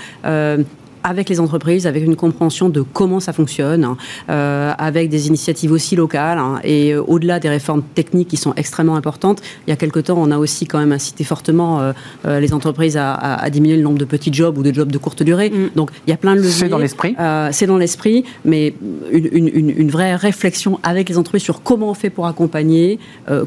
avec 1.02 1.28
les 1.28 1.40
entreprises, 1.40 1.86
avec 1.86 2.04
une 2.04 2.16
compréhension 2.16 2.68
de 2.68 2.82
comment 2.82 3.20
ça 3.20 3.32
fonctionne, 3.32 3.84
hein, 3.84 3.96
euh, 4.28 4.72
avec 4.78 5.08
des 5.08 5.28
initiatives 5.28 5.72
aussi 5.72 5.96
locales. 5.96 6.38
Hein, 6.38 6.60
et 6.64 6.92
euh, 6.92 7.02
au-delà 7.02 7.40
des 7.40 7.48
réformes 7.48 7.82
techniques 7.82 8.28
qui 8.28 8.36
sont 8.36 8.54
extrêmement 8.56 8.96
importantes, 8.96 9.40
il 9.66 9.70
y 9.70 9.72
a 9.72 9.76
quelque 9.76 10.00
temps, 10.00 10.16
on 10.18 10.30
a 10.30 10.38
aussi 10.38 10.66
quand 10.66 10.78
même 10.78 10.92
incité 10.92 11.24
fortement 11.24 11.80
euh, 11.80 12.40
les 12.40 12.52
entreprises 12.52 12.96
à, 12.96 13.48
diminuer 13.50 13.76
le 13.76 13.82
nombre 13.82 13.98
de 13.98 14.04
petits 14.04 14.32
jobs 14.32 14.56
ou 14.58 14.62
de 14.62 14.72
jobs 14.72 14.90
de 14.90 14.98
courte 14.98 15.22
durée. 15.22 15.50
Mm. 15.50 15.70
Donc 15.74 15.90
il 16.06 16.10
y 16.10 16.12
a 16.12 16.16
plein 16.16 16.34
de 16.34 16.40
leviers. 16.40 16.52
C'est 16.52 16.68
dans 16.68 16.78
l'esprit. 16.78 17.16
c'est 17.52 17.66
dans 17.66 17.78
l'esprit, 17.78 18.24
mais 18.44 18.74
une, 19.10 19.48
une, 19.48 19.90
vraie 19.90 20.14
réflexion 20.14 20.78
avec 20.82 21.08
les 21.08 21.18
entreprises 21.18 21.42
sur 21.42 21.62
comment 21.62 21.90
on 21.90 21.94
fait 21.94 22.10
pour 22.10 22.26
accompagner 22.26 22.98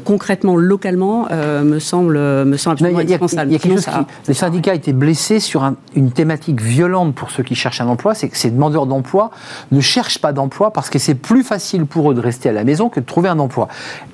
concrètement, 0.04 0.56
localement, 0.56 1.28
me 1.30 1.78
semble 1.78 2.18
me 2.18 2.56
semble 2.56 2.74
absolument 2.74 2.98
indispensable. 3.00 3.50
Il 3.50 3.54
y 3.54 3.56
a 3.56 3.58
quelque 3.58 3.74
chose 3.74 3.86
qui, 3.86 4.28
les 4.28 4.34
syndicats 4.34 4.74
étaient 4.74 4.92
blessés 4.92 5.40
sur 5.40 5.72
une 5.94 6.10
thématique 6.10 6.60
violente 6.60 7.14
pour 7.14 7.30
ceux 7.30 7.43
qui 7.44 7.54
cherchent 7.54 7.80
un 7.80 7.88
emploi, 7.88 8.14
c'est 8.14 8.28
que 8.28 8.36
ces 8.36 8.50
demandeurs 8.50 8.86
d'emploi 8.86 9.30
ne 9.72 9.80
cherchent 9.80 10.18
pas 10.18 10.32
d'emploi 10.32 10.72
parce 10.72 10.90
que 10.90 10.98
c'est 10.98 11.14
plus 11.14 11.42
facile 11.42 11.86
pour 11.86 12.10
eux 12.10 12.14
de 12.14 12.20
rester 12.20 12.48
à 12.48 12.52
la 12.52 12.64
maison 12.64 12.88
que 12.88 13.00
de 13.00 13.04
trouver 13.04 13.28
un 13.28 13.38
emploi. 13.38 13.68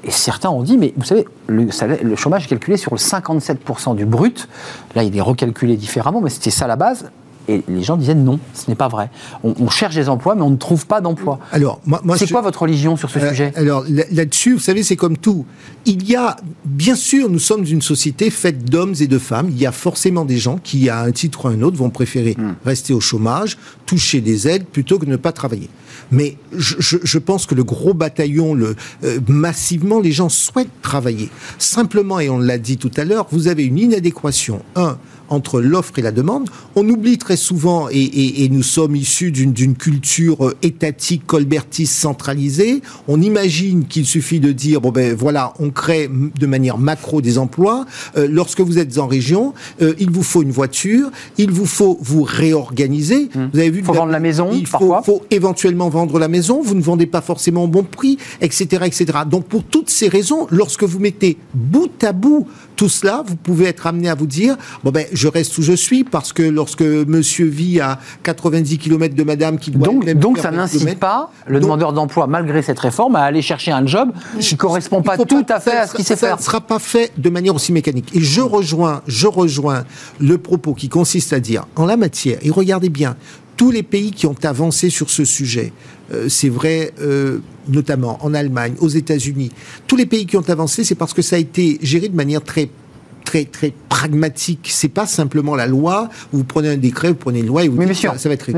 Et 0.05 0.11
certains 0.11 0.51
ont 0.51 0.63
dit, 0.63 0.77
mais 0.77 0.93
vous 0.97 1.05
savez, 1.05 1.27
le, 1.47 1.69
le 2.03 2.17
chômage 2.17 2.45
est 2.45 2.49
calculé 2.49 2.77
sur 2.77 2.93
le 2.93 2.99
57% 2.99 3.97
du 3.97 4.05
brut. 4.05 4.49
Là, 4.95 5.03
il 5.03 5.17
est 5.17 5.21
recalculé 5.21 5.77
différemment, 5.77 6.21
mais 6.21 6.31
c'était 6.31 6.51
ça 6.51 6.67
la 6.67 6.77
base. 6.77 7.11
Et 7.51 7.65
les 7.67 7.83
gens 7.83 7.97
disaient 7.97 8.15
non, 8.15 8.39
ce 8.55 8.71
n'est 8.71 8.77
pas 8.77 8.87
vrai. 8.87 9.11
On, 9.43 9.69
cherche 9.69 9.97
des 9.97 10.09
emplois, 10.09 10.37
mais 10.37 10.43
on 10.43 10.51
ne 10.51 10.57
trouve 10.57 10.87
pas 10.87 11.01
d'emplois. 11.01 11.41
Alors, 11.51 11.81
moi, 11.85 12.01
c'est 12.17 12.31
quoi 12.31 12.43
votre 12.43 12.63
religion 12.63 12.97
sur 12.97 13.11
ce 13.11 13.19
euh, 13.19 13.31
sujet? 13.31 13.53
Alors 13.57 13.85
là-dessus, 14.13 14.55
vous 14.55 14.61
savez, 14.61 14.85
c'est 14.85 14.95
comme 14.95 15.17
tout. 15.17 15.45
Il 15.85 16.09
y 16.09 16.15
a, 16.15 16.37
bien 16.65 16.95
sûr, 16.95 17.29
nous 17.29 17.41
sommes 17.41 17.65
une 17.65 17.83
société 17.83 18.31
faite 18.31 18.65
d'hommes 18.65 18.95
et 19.01 19.09
de 19.09 19.19
femmes. 19.19 19.49
Il 19.51 19.59
y 19.59 19.67
a 19.67 19.73
forcément 19.73 20.25
des 20.25 20.39
gens 20.39 20.59
qui, 20.63 20.89
à 20.89 21.01
un 21.01 21.11
titre 21.11 21.47
ou 21.47 21.49
à 21.49 21.51
un 21.51 21.63
autre, 21.63 21.77
vont 21.77 21.91
préférer 21.91 22.37
hmm. 22.39 22.55
rester 22.65 22.95
au 22.95 23.01
chômage, 23.01 23.59
toucher 23.85 24.21
des 24.21 24.47
aides, 24.47 24.67
plutôt 24.67 25.01
que 25.01 25.07
de 25.07 25.11
ne 25.11 25.17
pas 25.17 25.33
travailler. 25.33 25.71
Mais 26.13 26.37
je, 26.57 27.19
pense 27.19 27.47
que 27.47 27.55
le 27.55 27.65
gros 27.65 27.95
bataillon, 27.95 28.55
le, 28.55 28.77
euh, 29.05 29.19
massivement, 29.29 30.01
les 30.01 30.13
gens 30.13 30.29
souhaitent 30.29 30.83
travailler. 30.83 31.31
Simplement, 31.59 32.21
et 32.21 32.29
on 32.29 32.39
l'a 32.39 32.59
dit 32.59 32.79
tout 32.79 32.91
à 32.97 33.05
l'heure, 33.05 33.27
vous 33.31 33.49
avez 33.49 33.65
une 33.65 33.79
inadéquation. 33.79 34.63
Un, 34.77 34.99
entre 35.31 35.61
l'offre 35.61 35.99
et 35.99 36.03
la 36.03 36.13
demande. 36.13 36.51
On 36.77 36.89
oublie 36.89 37.19
très 37.19 37.37
souvent, 37.37 37.89
et, 37.91 38.49
nous 38.51 38.63
sommes 38.63 38.97
issus 38.97 39.31
d'une 39.31 39.75
culture 39.75 40.47
euh, 40.47 40.57
étatique, 40.63 41.27
colbertiste, 41.27 41.95
centralisée, 41.95 42.83
on 43.09 43.21
imagine 43.23 43.87
qu'il 43.87 44.07
suffit 44.07 44.41
de 44.41 44.53
dire, 44.53 44.81
bon 44.81 44.91
ben 44.91 45.15
voilà, 45.15 45.55
on 45.59 45.71
crée 45.71 46.09
de 46.09 46.47
manière 46.47 46.79
macro 46.79 47.21
des 47.21 47.39
emplois. 47.39 47.87
Euh, 48.17 48.27
lorsque 48.31 48.61
vous 48.61 48.79
êtes 48.79 48.99
en 48.99 49.07
région, 49.07 49.55
euh, 49.83 49.95
il 49.99 50.11
vous 50.11 50.23
faut 50.23 50.43
une 50.43 50.51
voiture, 50.51 51.11
il 51.39 51.51
vous 51.51 51.67
faut 51.67 51.99
vous 52.01 52.23
réorganiser. 52.23 53.29
Mmh. 53.35 53.45
Vous 53.53 53.59
avez 53.59 53.71
vu, 53.71 53.79
il 53.81 53.85
faut 53.85 53.93
vendre 53.93 54.13
la 54.13 54.21
maison, 54.21 54.51
il 54.53 54.67
faut, 54.67 54.95
faut, 55.05 55.23
éventuellement 55.31 55.89
vendre 55.89 56.19
la 56.19 56.29
maison, 56.29 56.61
vous 56.63 56.75
ne 56.75 56.83
vendez 56.83 57.07
pas 57.07 57.21
forcément 57.21 57.65
au 57.65 57.69
bon 57.69 57.85
prix, 57.85 58.19
etc., 58.41 58.85
etc. 58.87 59.05
Donc 59.31 59.47
pour 59.47 59.65
toutes 59.65 59.91
ces 59.91 60.09
raisons, 60.09 60.47
lorsque 60.51 60.85
vous 60.85 60.99
mettez 60.99 61.39
bout 61.55 62.03
à 62.03 62.13
bout 62.13 62.47
tout 62.81 62.89
cela, 62.89 63.23
vous 63.27 63.37
pouvez 63.37 63.67
être 63.67 63.87
amené 63.87 64.09
à 64.09 64.15
vous 64.15 64.27
dire, 64.27 64.57
bon 64.85 64.91
ben, 64.91 65.05
je 65.13 65.20
reste 65.29 65.57
où 65.59 65.63
je 65.63 65.73
suis 65.73 66.05
parce 66.05 66.33
que 66.33 66.43
lorsque 66.43 66.83
monsieur 66.83 67.47
vit 67.47 67.81
à 67.81 67.99
90 68.23 68.79
km 68.79 69.15
de 69.15 69.23
madame 69.23 69.59
qui 69.59 69.71
doit... 69.71 69.87
Donc, 69.87 70.09
donc 70.15 70.39
ça 70.39 70.51
n'incite 70.51 70.99
pas 70.99 71.31
le 71.47 71.61
demandeur 71.61 71.93
d'emploi, 71.93 72.27
malgré 72.27 72.63
cette 72.63 72.79
réforme, 72.79 73.17
à 73.17 73.23
aller 73.23 73.43
chercher 73.43 73.73
un 73.73 73.87
job 73.87 74.11
qui 74.39 74.55
ne 74.55 74.59
correspond 74.59 75.03
pas 75.03 75.17
tout 75.17 75.47
à 75.49 75.61
fait 75.61 75.77
à 75.77 75.87
ce 75.87 75.95
qu'il 75.95 76.05
sait 76.05 76.17
faire. 76.17 76.31
Ça 76.31 76.37
ne 76.37 76.43
sera 76.43 76.61
pas 76.61 76.79
fait 76.79 77.13
de 77.17 77.31
manière 77.31 77.55
aussi 77.55 77.73
mécanique. 77.73 78.11
Et 78.15 78.21
je 78.21 78.41
rejoins, 78.41 79.03
je 79.07 79.27
rejoins 79.27 79.85
le 80.21 80.39
propos 80.39 80.75
qui 80.75 80.89
consiste 80.89 81.33
à 81.33 81.41
dire, 81.41 81.67
en 81.77 81.87
la 81.87 81.97
matière, 81.97 82.39
et 82.43 82.51
regardez 82.51 82.89
bien, 82.89 83.17
tous 83.57 83.71
les 83.71 83.83
pays 83.83 84.11
qui 84.11 84.27
ont 84.27 84.37
avancé 84.43 84.89
sur 84.89 85.11
ce 85.11 85.25
sujet, 85.25 85.73
euh, 86.13 86.29
c'est 86.29 86.49
vrai 86.49 86.93
euh, 87.01 87.41
notamment 87.69 88.19
en 88.23 88.33
Allemagne, 88.33 88.75
aux 88.81 88.89
États-Unis, 88.89 89.51
tous 89.87 89.97
les 89.97 90.07
pays 90.07 90.27
qui 90.27 90.37
ont 90.37 90.49
avancé, 90.49 90.83
c'est 90.83 90.95
parce 90.95 91.13
que 91.13 91.23
ça 91.23 91.37
a 91.37 91.39
été 91.39 91.79
géré 91.83 92.09
de 92.09 92.17
manière 92.17 92.43
très 92.43 92.71
très 93.25 93.45
très 93.45 93.73
pragmatique. 93.89 94.69
C'est 94.71 94.89
pas 94.89 95.07
simplement 95.07 95.55
la 95.55 95.67
loi. 95.67 96.09
Vous 96.33 96.45
prenez 96.45 96.71
un 96.71 96.77
décret, 96.77 97.09
vous 97.09 97.15
prenez 97.15 97.41
une 97.41 97.47
loi 97.47 97.65
et 97.65 97.69
vous 97.69 97.83
dites 97.85 97.95
ça, 97.95 98.29
va 98.29 98.35
être. 98.35 98.51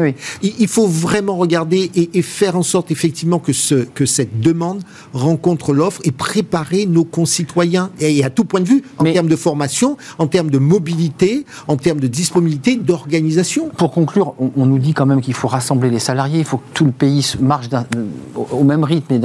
Il, 0.42 0.68
faut 0.68 0.86
vraiment 0.86 1.36
regarder 1.36 1.90
et, 1.94 2.22
faire 2.22 2.56
en 2.56 2.62
sorte 2.62 2.90
effectivement 2.90 3.38
que 3.38 3.52
ce 3.52 3.74
que 3.74 4.06
cette 4.06 4.40
demande 4.40 4.82
rencontre 5.12 5.72
l'offre 5.72 6.00
et 6.04 6.12
préparer 6.12 6.86
nos 6.86 7.04
concitoyens 7.04 7.90
et, 8.00 8.24
à 8.24 8.30
tout 8.30 8.44
point 8.44 8.60
de 8.60 8.68
vue 8.68 8.82
en 8.98 9.04
termes 9.04 9.28
de 9.28 9.36
formation, 9.36 9.96
en 10.18 10.26
termes 10.26 10.50
de 10.50 10.58
mobilité, 10.58 11.44
en 11.68 11.76
termes 11.76 12.00
de 12.00 12.06
disponibilité, 12.06 12.76
d'organisation. 12.76 13.70
Pour 13.76 13.90
conclure, 13.90 14.34
on, 14.38 14.66
nous 14.66 14.78
dit 14.78 14.94
quand 14.94 15.06
même 15.06 15.20
qu'il 15.20 15.34
faut 15.34 15.48
rassembler 15.48 15.90
les 15.90 15.98
salariés, 15.98 16.38
il 16.38 16.44
faut 16.44 16.58
que 16.58 16.72
tout 16.74 16.84
le 16.84 16.92
pays 16.92 17.34
marche 17.40 17.66
au, 18.50 18.64
même 18.64 18.84
rythme. 18.84 19.14
Et, 19.14 19.20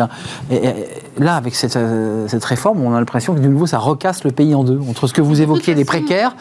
là, 1.19 1.35
avec 1.35 1.55
cette, 1.55 1.75
euh, 1.75 2.27
cette 2.27 2.45
réforme, 2.45 2.81
on 2.81 2.93
a 2.93 2.99
l'impression 2.99 3.33
que 3.33 3.39
de 3.39 3.47
nouveau 3.47 3.67
ça 3.67 3.79
recasse 3.79 4.23
le 4.23 4.31
pays 4.31 4.53
en 4.55 4.63
deux 4.63 4.79
entre 4.87 5.07
ce 5.07 5.13
que 5.13 5.21
vous 5.21 5.26
évoquez, 5.35 5.73
les 5.73 5.85
précaires, 5.85 6.35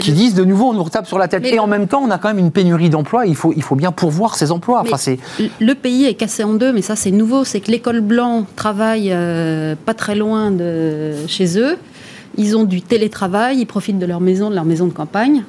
qui 0.00 0.12
disent 0.12 0.34
de 0.34 0.44
nouveau 0.44 0.66
on 0.66 0.74
nous 0.74 0.82
retape 0.82 1.06
sur 1.06 1.18
la 1.18 1.28
tête. 1.28 1.46
et 1.46 1.58
en 1.58 1.66
même 1.66 1.86
temps, 1.86 2.02
on 2.02 2.10
a 2.10 2.18
quand 2.18 2.28
même 2.28 2.38
une 2.38 2.50
pénurie 2.50 2.90
d'emplois, 2.90 3.26
il 3.26 3.36
faut, 3.36 3.52
il 3.56 3.62
faut 3.62 3.76
bien 3.76 3.92
pourvoir 3.92 4.36
ces 4.36 4.52
emplois. 4.52 4.82
Enfin, 4.82 4.96
le 5.60 5.74
pays 5.74 6.04
est 6.06 6.14
cassé 6.14 6.44
en 6.44 6.54
deux, 6.54 6.72
mais 6.72 6.82
ça 6.82 6.96
c'est 6.96 7.10
nouveau, 7.10 7.44
c'est 7.44 7.60
que 7.60 7.70
l'école 7.70 8.00
blanc 8.00 8.46
travaille 8.56 9.10
euh, 9.12 9.74
pas 9.84 9.94
très 9.94 10.14
loin 10.14 10.50
de 10.50 11.12
chez 11.26 11.58
eux. 11.58 11.76
Ils 12.36 12.56
ont 12.56 12.64
du 12.64 12.82
télétravail, 12.82 13.58
ils 13.58 13.66
profitent 13.66 13.98
de 13.98 14.06
leur 14.06 14.20
maison, 14.20 14.50
de 14.50 14.54
leur 14.54 14.64
maison 14.64 14.86
de 14.86 14.92
campagne. 14.92 15.42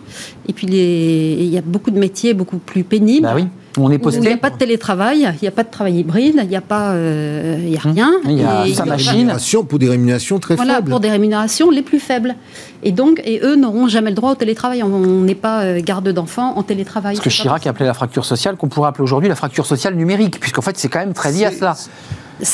Et 0.47 0.53
puis, 0.53 0.65
il 0.65 1.45
y 1.45 1.57
a 1.57 1.61
beaucoup 1.61 1.91
de 1.91 1.99
métiers 1.99 2.33
beaucoup 2.33 2.57
plus 2.57 2.83
pénibles. 2.83 3.27
Bah 3.27 3.33
oui. 3.35 3.45
On 3.77 3.91
est 3.91 3.97
posté. 3.97 4.19
Il 4.21 4.27
n'y 4.27 4.33
a 4.33 4.37
pas 4.37 4.49
de 4.49 4.57
télétravail, 4.57 5.19
il 5.19 5.41
n'y 5.41 5.47
a 5.47 5.51
pas 5.51 5.63
de 5.63 5.69
travail 5.69 5.99
hybride, 5.99 6.39
il 6.41 6.49
n'y 6.49 6.55
a 6.55 6.61
pas, 6.61 6.91
euh, 6.91 7.57
il 7.59 7.69
y 7.69 7.77
a 7.77 7.79
rien. 7.79 8.11
Il 8.25 8.39
y 8.39 8.43
a 8.43 8.65
sa 8.73 8.85
machine. 8.85 9.33
Pour 9.67 9.79
des 9.79 9.89
rémunérations 9.89 10.39
très 10.39 10.55
voilà, 10.55 10.75
faibles. 10.75 10.89
pour 10.89 10.99
des 10.99 11.09
rémunérations 11.09 11.69
les 11.69 11.81
plus 11.81 11.99
faibles. 11.99 12.35
Et 12.83 12.91
donc, 12.91 13.21
et 13.25 13.41
eux 13.43 13.55
n'auront 13.55 13.87
jamais 13.87 14.09
le 14.09 14.15
droit 14.15 14.31
au 14.31 14.35
télétravail. 14.35 14.83
On 14.83 15.21
n'est 15.21 15.35
pas 15.35 15.61
euh, 15.63 15.81
garde 15.81 16.09
d'enfants 16.09 16.57
en 16.57 16.63
télétravail. 16.63 17.17
Ce 17.17 17.21
que 17.21 17.29
Chirac 17.29 17.67
appelait 17.67 17.85
la 17.85 17.93
fracture 17.93 18.25
sociale, 18.25 18.55
qu'on 18.55 18.69
pourrait 18.69 18.89
appeler 18.89 19.03
aujourd'hui 19.03 19.29
la 19.29 19.35
fracture 19.35 19.65
sociale 19.65 19.95
numérique, 19.95 20.39
puisqu'en 20.39 20.61
fait, 20.61 20.77
c'est 20.77 20.89
quand 20.89 20.99
même 20.99 21.13
très 21.13 21.31
lié 21.31 21.45
à 21.45 21.51
cela. 21.51 21.75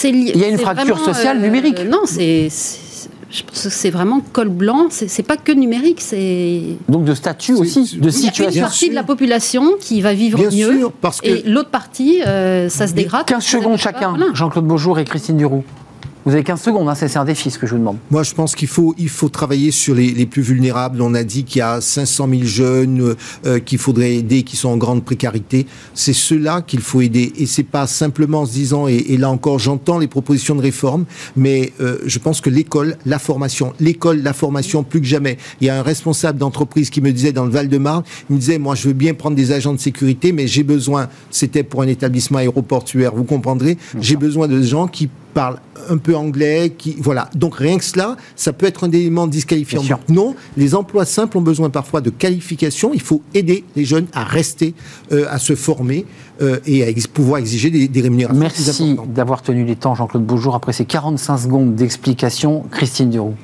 Il 0.04 0.38
y 0.38 0.44
a 0.44 0.48
une 0.48 0.58
fracture 0.58 1.00
sociale 1.00 1.38
euh, 1.38 1.42
numérique. 1.42 1.80
Non, 1.88 2.02
c'est 2.06 2.50
je 3.30 3.44
pense 3.44 3.64
que 3.64 3.70
c'est 3.70 3.90
vraiment 3.90 4.22
col 4.34 4.50
blanc. 4.50 4.88
C'est 4.90 5.24
pas 5.24 5.38
que 5.38 5.52
numérique, 5.52 6.02
c'est 6.02 6.62
donc 6.88 7.06
de 7.06 7.14
statut 7.14 7.54
aussi, 7.54 7.98
de 7.98 8.10
situation. 8.10 8.46
Il 8.50 8.56
y 8.56 8.58
a 8.58 8.60
une 8.60 8.62
partie 8.62 8.90
de 8.90 8.96
la 8.96 9.04
population 9.04 9.76
qui 9.80 10.02
va 10.02 10.14
vivre 10.14 10.40
mieux, 10.40 10.78
sûr, 10.78 10.92
parce 10.92 11.22
que... 11.22 11.28
et 11.28 11.44
l'autre 11.44 11.70
partie, 11.70 12.22
euh, 12.24 12.70
ça 12.70 12.88
se 12.88 12.94
dégrade. 12.94 13.26
15 13.26 13.44
secondes 13.44 13.78
chacun. 13.78 14.16
Jean-Claude 14.34 14.66
Beaujour 14.66 15.00
et 15.00 15.06
Christine 15.06 15.38
Duroux. 15.38 15.64
Vous 16.26 16.32
avez 16.34 16.44
15 16.44 16.60
secondes, 16.60 16.90
hein, 16.90 16.96
c'est 16.96 17.18
un 17.18 17.24
défi 17.24 17.52
ce 17.52 17.60
que 17.60 17.68
je 17.68 17.74
vous 17.74 17.78
demande. 17.78 17.98
Moi, 18.10 18.24
je 18.24 18.34
pense 18.34 18.56
qu'il 18.56 18.68
faut, 18.68 18.96
il 18.98 19.10
faut 19.10 19.30
travailler 19.30 19.70
sur 19.70 19.94
les, 19.94 20.10
les 20.10 20.26
plus 20.26 20.42
vulnérables. 20.42 21.00
On 21.04 21.14
a 21.14 21.24
dit 21.24 21.44
qu'il 21.44 21.60
y 21.60 21.62
a 21.62 21.82
500 21.82 22.28
000 22.28 22.42
jeunes 22.46 23.16
euh, 23.46 23.60
qu'il 23.60 23.78
faudrait 23.78 24.16
aider, 24.16 24.42
qui 24.42 24.56
sont 24.58 24.70
en 24.70 24.78
grande 24.78 25.06
précarité. 25.06 25.68
C'est 25.94 26.14
ceux-là 26.14 26.64
qu'il 26.64 26.80
faut 26.80 27.02
aider. 27.02 27.32
Et 27.38 27.46
c'est 27.46 27.62
pas 27.62 27.86
simplement 27.86 28.42
en 28.42 28.46
se 28.48 28.54
disant, 28.54 28.88
et, 28.88 28.96
et 28.96 29.18
là 29.18 29.30
encore, 29.30 29.60
j'entends 29.60 30.00
les 30.00 30.08
propositions 30.08 30.56
de 30.56 30.64
réforme, 30.64 31.06
mais 31.36 31.74
euh, 31.80 32.00
je 32.08 32.18
pense 32.18 32.42
que 32.42 32.50
l'école, 32.50 32.98
la 33.06 33.20
formation, 33.20 33.74
l'école, 33.80 34.24
la 34.24 34.34
formation, 34.34 34.84
plus 34.84 35.02
que 35.02 35.08
jamais. 35.08 35.38
Il 35.62 35.68
y 35.68 35.70
a 35.70 35.78
un 35.78 35.84
responsable 35.84 36.40
d'entreprise 36.40 36.90
qui 36.90 37.02
me 37.02 37.12
disait 37.12 37.34
dans 37.34 37.46
le 37.46 37.52
Val-de-Marne, 37.52 38.04
il 38.32 38.38
me 38.38 38.40
disait, 38.40 38.58
moi, 38.58 38.74
je 38.74 38.88
veux 38.88 38.96
bien 38.96 39.14
prendre 39.14 39.36
des 39.36 39.52
agents 39.52 39.74
de 39.74 39.80
sécurité, 39.80 40.32
mais 40.32 40.48
j'ai 40.48 40.64
besoin, 40.64 41.08
c'était 41.30 41.62
pour 41.62 41.84
un 41.84 41.88
établissement 41.88 42.40
aéroportuaire, 42.40 43.14
vous 43.14 43.26
comprendrez, 43.26 43.78
j'ai 44.02 44.16
besoin 44.16 44.48
de 44.48 44.60
gens 44.64 44.88
qui 44.88 45.08
parlent 45.36 45.60
un 45.90 45.98
peu 45.98 46.16
anglais, 46.16 46.74
qui 46.76 46.96
voilà. 46.98 47.30
Donc 47.36 47.58
rien 47.58 47.78
que 47.78 47.84
cela, 47.84 48.16
ça 48.36 48.54
peut 48.54 48.66
être 48.66 48.86
un 48.86 48.92
élément 48.92 49.28
disqualifiant. 49.28 49.84
non, 50.10 50.34
les 50.58 50.74
emplois 50.74 51.06
simples 51.06 51.38
ont 51.38 51.42
besoin 51.42 51.70
parfois 51.70 52.02
de 52.02 52.10
qualification. 52.10 52.92
Il 52.94 53.02
faut 53.02 53.22
aider 53.36 53.64
les 53.76 53.86
jeunes 53.86 54.08
à 54.14 54.24
rester, 54.24 54.74
euh, 55.12 55.26
à 55.30 55.38
se 55.38 55.54
former 55.54 56.06
euh, 56.42 56.60
et 56.66 56.84
à 56.84 56.88
pouvoir 57.14 57.40
exiger 57.40 57.70
des, 57.70 57.88
des 57.88 58.02
rémunérations. 58.02 58.40
Merci 58.40 58.98
d'avoir 59.08 59.44
tenu 59.44 59.66
les 59.66 59.76
temps, 59.76 59.94
Jean-Claude 59.94 60.26
Beaujour. 60.26 60.56
Après 60.56 60.74
ces 60.74 60.86
45 60.86 61.38
secondes 61.38 61.76
d'explication, 61.76 62.64
Christine 62.72 63.10
Duroux. 63.10 63.36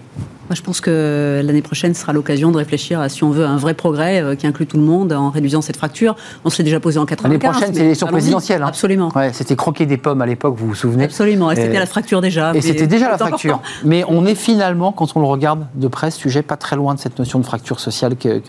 Moi, 0.51 0.55
je 0.57 0.63
pense 0.63 0.81
que 0.81 1.41
l'année 1.45 1.61
prochaine 1.61 1.93
sera 1.93 2.11
l'occasion 2.11 2.51
de 2.51 2.57
réfléchir 2.57 2.99
à 2.99 3.07
si 3.07 3.23
on 3.23 3.29
veut 3.29 3.45
un 3.45 3.55
vrai 3.55 3.73
progrès 3.73 4.21
euh, 4.21 4.35
qui 4.35 4.45
inclut 4.47 4.67
tout 4.67 4.75
le 4.75 4.83
monde 4.83 5.13
en 5.13 5.29
réduisant 5.29 5.61
cette 5.61 5.77
fracture. 5.77 6.17
On 6.43 6.49
se 6.49 6.57
l'est 6.57 6.65
déjà 6.65 6.81
posé 6.81 6.99
en 6.99 7.05
95. 7.05 7.31
L'année 7.41 7.53
prochaine, 7.57 7.73
c'est 7.73 7.81
l'élection 7.83 8.07
présidentielle. 8.07 8.61
hein. 8.61 8.67
Absolument. 8.67 9.13
Ouais, 9.15 9.31
c'était 9.31 9.55
croquer 9.55 9.85
des 9.85 9.95
pommes 9.95 10.21
à 10.21 10.25
l'époque, 10.25 10.55
vous 10.57 10.67
vous 10.67 10.75
souvenez 10.75 11.05
Absolument. 11.05 11.51
Et 11.51 11.55
c'était 11.55 11.77
Euh, 11.77 11.79
la 11.79 11.85
fracture 11.85 12.19
déjà. 12.19 12.51
Et 12.53 12.59
c'était 12.59 12.85
déjà 12.85 13.09
la 13.09 13.17
fracture. 13.17 13.53
important. 13.55 13.71
Mais 13.85 14.03
on 14.09 14.25
est 14.25 14.35
finalement, 14.35 14.91
quand 14.91 15.15
on 15.15 15.21
le 15.21 15.25
regarde 15.25 15.67
de 15.75 15.87
près, 15.87 16.11
ce 16.11 16.19
sujet 16.19 16.41
pas 16.41 16.57
très 16.57 16.75
loin 16.75 16.95
de 16.95 16.99
cette 16.99 17.17
notion 17.17 17.39
de 17.39 17.45
fracture 17.45 17.79
sociale 17.79 18.17
que, 18.17 18.41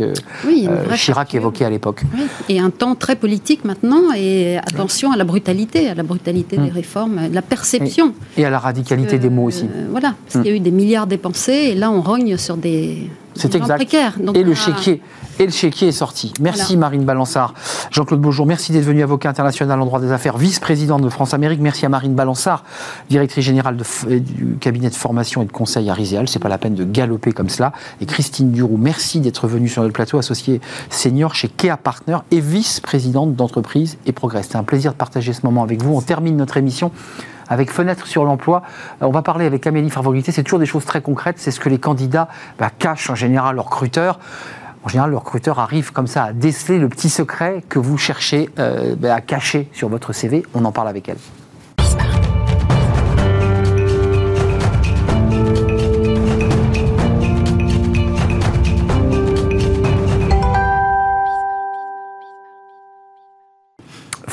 Oui, 0.45 0.67
euh, 0.69 0.83
Chirac 0.97 1.13
fracture. 1.29 1.39
évoquait 1.39 1.65
à 1.67 1.71
l'époque. 1.71 2.03
Oui, 2.17 2.23
et 2.49 2.59
un 2.59 2.71
temps 2.71 2.97
très 2.97 3.15
politique 3.15 3.65
maintenant, 3.65 4.13
et 4.17 4.57
attention 4.59 5.13
à 5.13 5.17
la 5.17 5.23
brutalité, 5.23 5.89
à 5.89 5.95
la 5.95 6.03
brutalité 6.03 6.57
des 6.57 6.71
Mm. 6.73 6.75
réformes, 6.75 7.21
la 7.33 7.43
perception. 7.43 8.13
Et 8.37 8.45
à 8.45 8.51
la 8.51 8.59
radicalité 8.59 9.21
des 9.21 9.31
mots 9.31 9.45
aussi. 9.45 9.67
Euh, 9.73 9.87
voilà, 9.89 10.15
parce 10.27 10.43
qu'il 10.43 10.51
y 10.51 10.53
a 10.53 10.57
eu 10.57 10.61
des 10.61 10.73
milliards 10.73 11.07
dépensés, 11.07 11.53
et 11.71 11.75
là 11.77 11.91
on 11.93 12.01
rogne 12.01 12.37
sur 12.37 12.57
des, 12.57 13.11
C'est 13.35 13.55
exact. 13.55 13.83
Donc, 14.21 14.37
et 14.37 14.43
le 14.43 14.55
chéquier. 14.55 15.01
Et 15.39 15.47
le 15.47 15.53
chéquier 15.53 15.89
est 15.89 15.93
sorti. 15.93 16.33
Merci 16.41 16.75
Voilà. 16.75 16.81
Marine 16.81 17.05
Balançard. 17.05 17.55
Jean-Claude 17.91 18.21
Beaujour, 18.21 18.47
merci 18.47 18.71
d'être 18.71 18.85
venu 18.85 19.03
avocat 19.03 19.31
international 19.31 19.81
en 19.81 19.87
droit 19.87 19.99
des 19.99 20.13
affaires, 20.13 20.37
vice-présidente 20.37 21.03
de 21.03 21.09
France-Amérique. 21.09 21.61
Merci 21.61 21.87
à 21.87 21.89
Marine 21.89 22.15
Balançard, 22.15 22.65
directrice 23.09 23.45
générale 23.45 23.77
de 23.77 23.85
du 24.19 24.57
cabinet 24.61 24.91
de 24.91 24.95
formation 24.95 25.43
et 25.43 25.47
de 25.47 25.53
conseil 25.53 25.89
à 25.89 25.95
Riséal. 25.95 26.29
C'est 26.29 26.39
pas 26.39 26.51
la 26.51 26.59
peine 26.59 26.75
de 26.75 26.85
galoper 26.85 27.33
comme 27.33 27.49
cela. 27.49 27.73
Et 28.01 28.07
Christine 28.07 28.53
Duroux, 28.53 28.77
merci 28.77 29.21
d'être 29.21 29.49
venue 29.49 29.69
sur 29.69 29.83
notre 29.83 29.95
plateau, 29.95 30.19
associée 30.19 30.61
senior 30.91 31.35
chez 31.35 31.49
Kea 31.49 31.77
Partner 31.83 32.19
et 32.31 32.41
vice-présidente 32.41 33.35
d'entreprise 33.35 33.97
et 34.07 34.13
progrès. 34.13 34.43
C'était 34.43 34.57
un 34.57 34.65
plaisir 34.65 34.93
de 34.93 34.99
partager 34.99 35.33
ce 35.33 35.45
moment 35.45 35.63
avec 35.63 35.83
vous. 35.83 35.95
On 35.97 36.03
termine 36.03 36.37
notre 36.37 36.59
émission 36.59 36.93
avec 37.49 37.71
Fenêtre 37.71 38.07
sur 38.07 38.25
l'emploi. 38.25 38.63
Euh, 39.03 39.07
On 39.07 39.11
va 39.11 39.23
parler 39.23 39.47
avec 39.47 39.67
Amélie 39.67 39.91
Favorité. 39.91 40.33
C'est 40.33 40.43
toujours 40.43 40.59
des 40.59 40.67
choses 40.67 40.85
très 40.85 41.01
concrètes. 41.01 41.37
C'est 41.39 41.51
ce 41.51 41.61
que 41.61 41.69
les 41.69 41.79
candidats 41.79 42.29
bah, 42.59 42.71
cachent 42.77 43.11
en 43.11 43.15
général 43.15 43.57
leurs 43.57 43.67
recruteurs. 43.67 44.19
En 44.85 44.89
général, 44.89 45.11
le 45.11 45.17
recruteur 45.17 45.61
arrive 45.61 45.93
comme 45.93 46.09
ça 46.09 46.25
à 46.25 46.33
déceler 46.33 46.79
le 46.79 46.89
petit 46.89 47.09
secret 47.09 47.63
que 47.69 47.79
vous 47.79 47.99
cherchez 47.99 48.51
euh, 48.59 48.97
bah, 48.97 49.15
à 49.15 49.21
cacher 49.21 49.69
sur 49.73 49.89
votre 49.89 50.13
CV. 50.13 50.43
On 50.55 50.65
en 50.65 50.73
parle 50.73 50.89
avec 50.89 51.09
elle. 51.09 51.19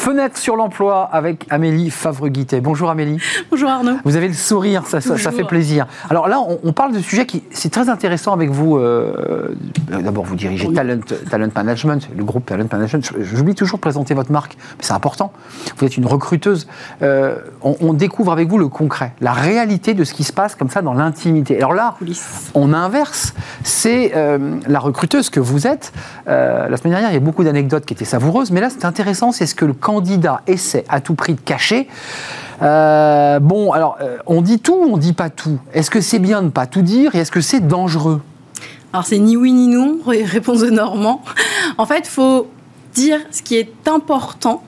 Fenêtre 0.10 0.39
sur 0.39 0.55
l'emploi 0.55 1.07
avec 1.12 1.45
Amélie 1.51 1.91
Favre-Guittet. 1.91 2.62
Bonjour 2.62 2.89
Amélie. 2.89 3.20
Bonjour 3.51 3.70
Arnaud. 3.70 3.97
Vous 4.05 4.16
avez 4.16 4.28
le 4.28 4.34
sourire, 4.34 4.82
ça, 4.88 5.01
ça- 5.01 5.10
ça 5.10 5.16
Toujours. 5.30 5.34
fait 5.34 5.43
plaisir. 5.43 5.86
Alors 6.10 6.28
là, 6.28 6.39
on, 6.39 6.57
on 6.64 6.74
parle 6.74 6.93
de 6.93 6.99
sujets 6.99 7.28
qui, 7.28 7.43
c'est 7.51 7.72
très 7.72 7.89
intéressant 7.89 8.34
avec 8.34 8.49
vous. 8.49 8.78
euh, 8.78 9.49
D'abord, 9.88 10.24
vous 10.26 10.36
dirigez 10.36 10.74
Talent, 10.74 10.97
Talent 11.30 11.49
Management, 11.55 12.10
le 12.18 12.24
groupe 12.24 12.47
Talent 12.47 12.66
Management. 12.72 13.07
J'oublie 13.22 13.53
toujours 13.53 13.78
de 13.78 13.82
présenter 13.82 14.16
votre 14.16 14.32
marque, 14.32 14.57
mais 14.80 14.84
c'est 14.84 14.93
important. 14.93 15.32
Vous 15.78 15.86
êtes 15.86 15.95
une 15.95 16.07
recruteuse. 16.07 16.66
Euh, 17.03 17.36
on, 17.62 17.76
on 17.80 17.93
découvre 17.93 18.32
avec 18.32 18.49
vous 18.49 18.57
le 18.57 18.68
concret, 18.68 19.14
la 19.22 19.34
réalité 19.34 19.93
de 19.93 20.03
ce 20.03 20.16
qui 20.16 20.24
se 20.24 20.34
passe 20.34 20.55
comme 20.55 20.72
ça 20.72 20.82
dans 20.82 20.93
l'intimité. 20.95 21.55
Alors 21.57 21.76
là, 21.76 21.93
on 22.55 22.74
inverse. 22.74 23.36
C'est 23.64 24.14
euh, 24.16 24.55
la 24.66 24.80
recruteuse 24.80 25.30
que 25.30 25.39
vous 25.39 25.68
êtes. 25.68 25.93
La 26.26 26.76
semaine 26.78 26.93
dernière, 26.93 27.12
il 27.12 27.14
y 27.14 27.18
a 27.18 27.20
beaucoup 27.20 27.43
d'anecdotes 27.43 27.86
qui 27.86 27.93
étaient 27.93 28.05
savoureuses, 28.05 28.49
mais 28.49 28.60
là, 28.60 28.72
c'est 28.72 28.86
intéressant. 28.86 29.32
C'est 29.32 29.45
ce 29.45 29.53
que 29.53 29.66
le 29.66 29.74
candidat 29.74 29.99
essaie 30.47 30.86
à 30.89 31.02
tout 31.02 31.16
prix 31.16 31.34
de 31.36 31.41
cacher. 31.41 31.88
Euh, 32.62 33.39
bon, 33.39 33.72
alors, 33.72 33.97
euh, 34.02 34.18
on 34.26 34.41
dit 34.41 34.60
tout 34.60 34.76
ou 34.76 34.93
on 34.93 34.97
dit 34.97 35.14
pas 35.14 35.30
tout 35.30 35.60
Est-ce 35.74 35.89
que 35.89 36.02
c'est 36.02 36.20
bien 36.20 36.41
de 36.41 36.47
ne 36.47 36.52
pas 36.52 36.66
tout 36.68 36.82
dire 36.82 37.16
et 37.16 37.20
est-ce 37.20 37.32
que 37.32 37.41
c'est 37.41 37.62
dangereux? 37.66 38.22
Alors 38.91 39.06
c'est 39.06 39.20
ni 39.20 39.38
oui 39.38 39.52
ni 39.54 39.68
non, 39.68 39.97
ré- 40.06 40.24
réponse 40.24 40.60
de 40.62 40.70
Normand. 40.70 41.22
En 41.78 41.86
fait, 41.86 42.08
faut 42.08 42.47
dire 42.94 43.20
ce 43.32 43.42
qui 43.42 43.58
est 43.58 43.88
important, 43.88 44.64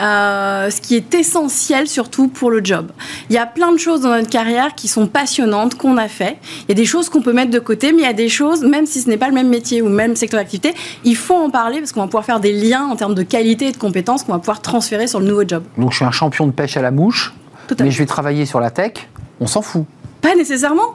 euh, 0.00 0.70
ce 0.70 0.80
qui 0.80 0.96
est 0.96 1.14
essentiel 1.14 1.88
surtout 1.88 2.28
pour 2.28 2.50
le 2.50 2.64
job. 2.64 2.90
Il 3.30 3.34
y 3.34 3.38
a 3.38 3.46
plein 3.46 3.72
de 3.72 3.78
choses 3.78 4.02
dans 4.02 4.10
notre 4.10 4.28
carrière 4.28 4.74
qui 4.74 4.88
sont 4.88 5.06
passionnantes, 5.06 5.76
qu'on 5.76 5.96
a 5.96 6.08
fait. 6.08 6.38
Il 6.62 6.68
y 6.68 6.72
a 6.72 6.74
des 6.74 6.84
choses 6.84 7.08
qu'on 7.08 7.22
peut 7.22 7.32
mettre 7.32 7.50
de 7.50 7.58
côté, 7.58 7.92
mais 7.92 7.98
il 7.98 8.04
y 8.04 8.08
a 8.08 8.12
des 8.12 8.28
choses, 8.28 8.62
même 8.62 8.86
si 8.86 9.00
ce 9.00 9.08
n'est 9.08 9.16
pas 9.16 9.28
le 9.28 9.34
même 9.34 9.48
métier 9.48 9.82
ou 9.82 9.88
le 9.88 9.94
même 9.94 10.16
secteur 10.16 10.40
d'activité, 10.40 10.74
il 11.04 11.16
faut 11.16 11.36
en 11.36 11.50
parler 11.50 11.78
parce 11.78 11.92
qu'on 11.92 12.00
va 12.00 12.06
pouvoir 12.06 12.24
faire 12.24 12.40
des 12.40 12.52
liens 12.52 12.84
en 12.84 12.96
termes 12.96 13.14
de 13.14 13.22
qualité 13.22 13.68
et 13.68 13.72
de 13.72 13.76
compétences 13.76 14.24
qu'on 14.24 14.32
va 14.32 14.38
pouvoir 14.38 14.60
transférer 14.60 15.06
sur 15.06 15.20
le 15.20 15.26
nouveau 15.26 15.44
job. 15.46 15.64
Donc, 15.78 15.92
je 15.92 15.96
suis 15.96 16.04
un 16.04 16.10
champion 16.10 16.46
de 16.46 16.52
pêche 16.52 16.76
à 16.76 16.82
la 16.82 16.90
mouche, 16.90 17.32
mais 17.80 17.90
je 17.90 17.98
vais 17.98 18.06
travailler 18.06 18.46
sur 18.46 18.60
la 18.60 18.70
tech. 18.70 19.08
On 19.40 19.46
s'en 19.46 19.62
fout. 19.62 19.84
Pas 20.20 20.34
nécessairement. 20.34 20.94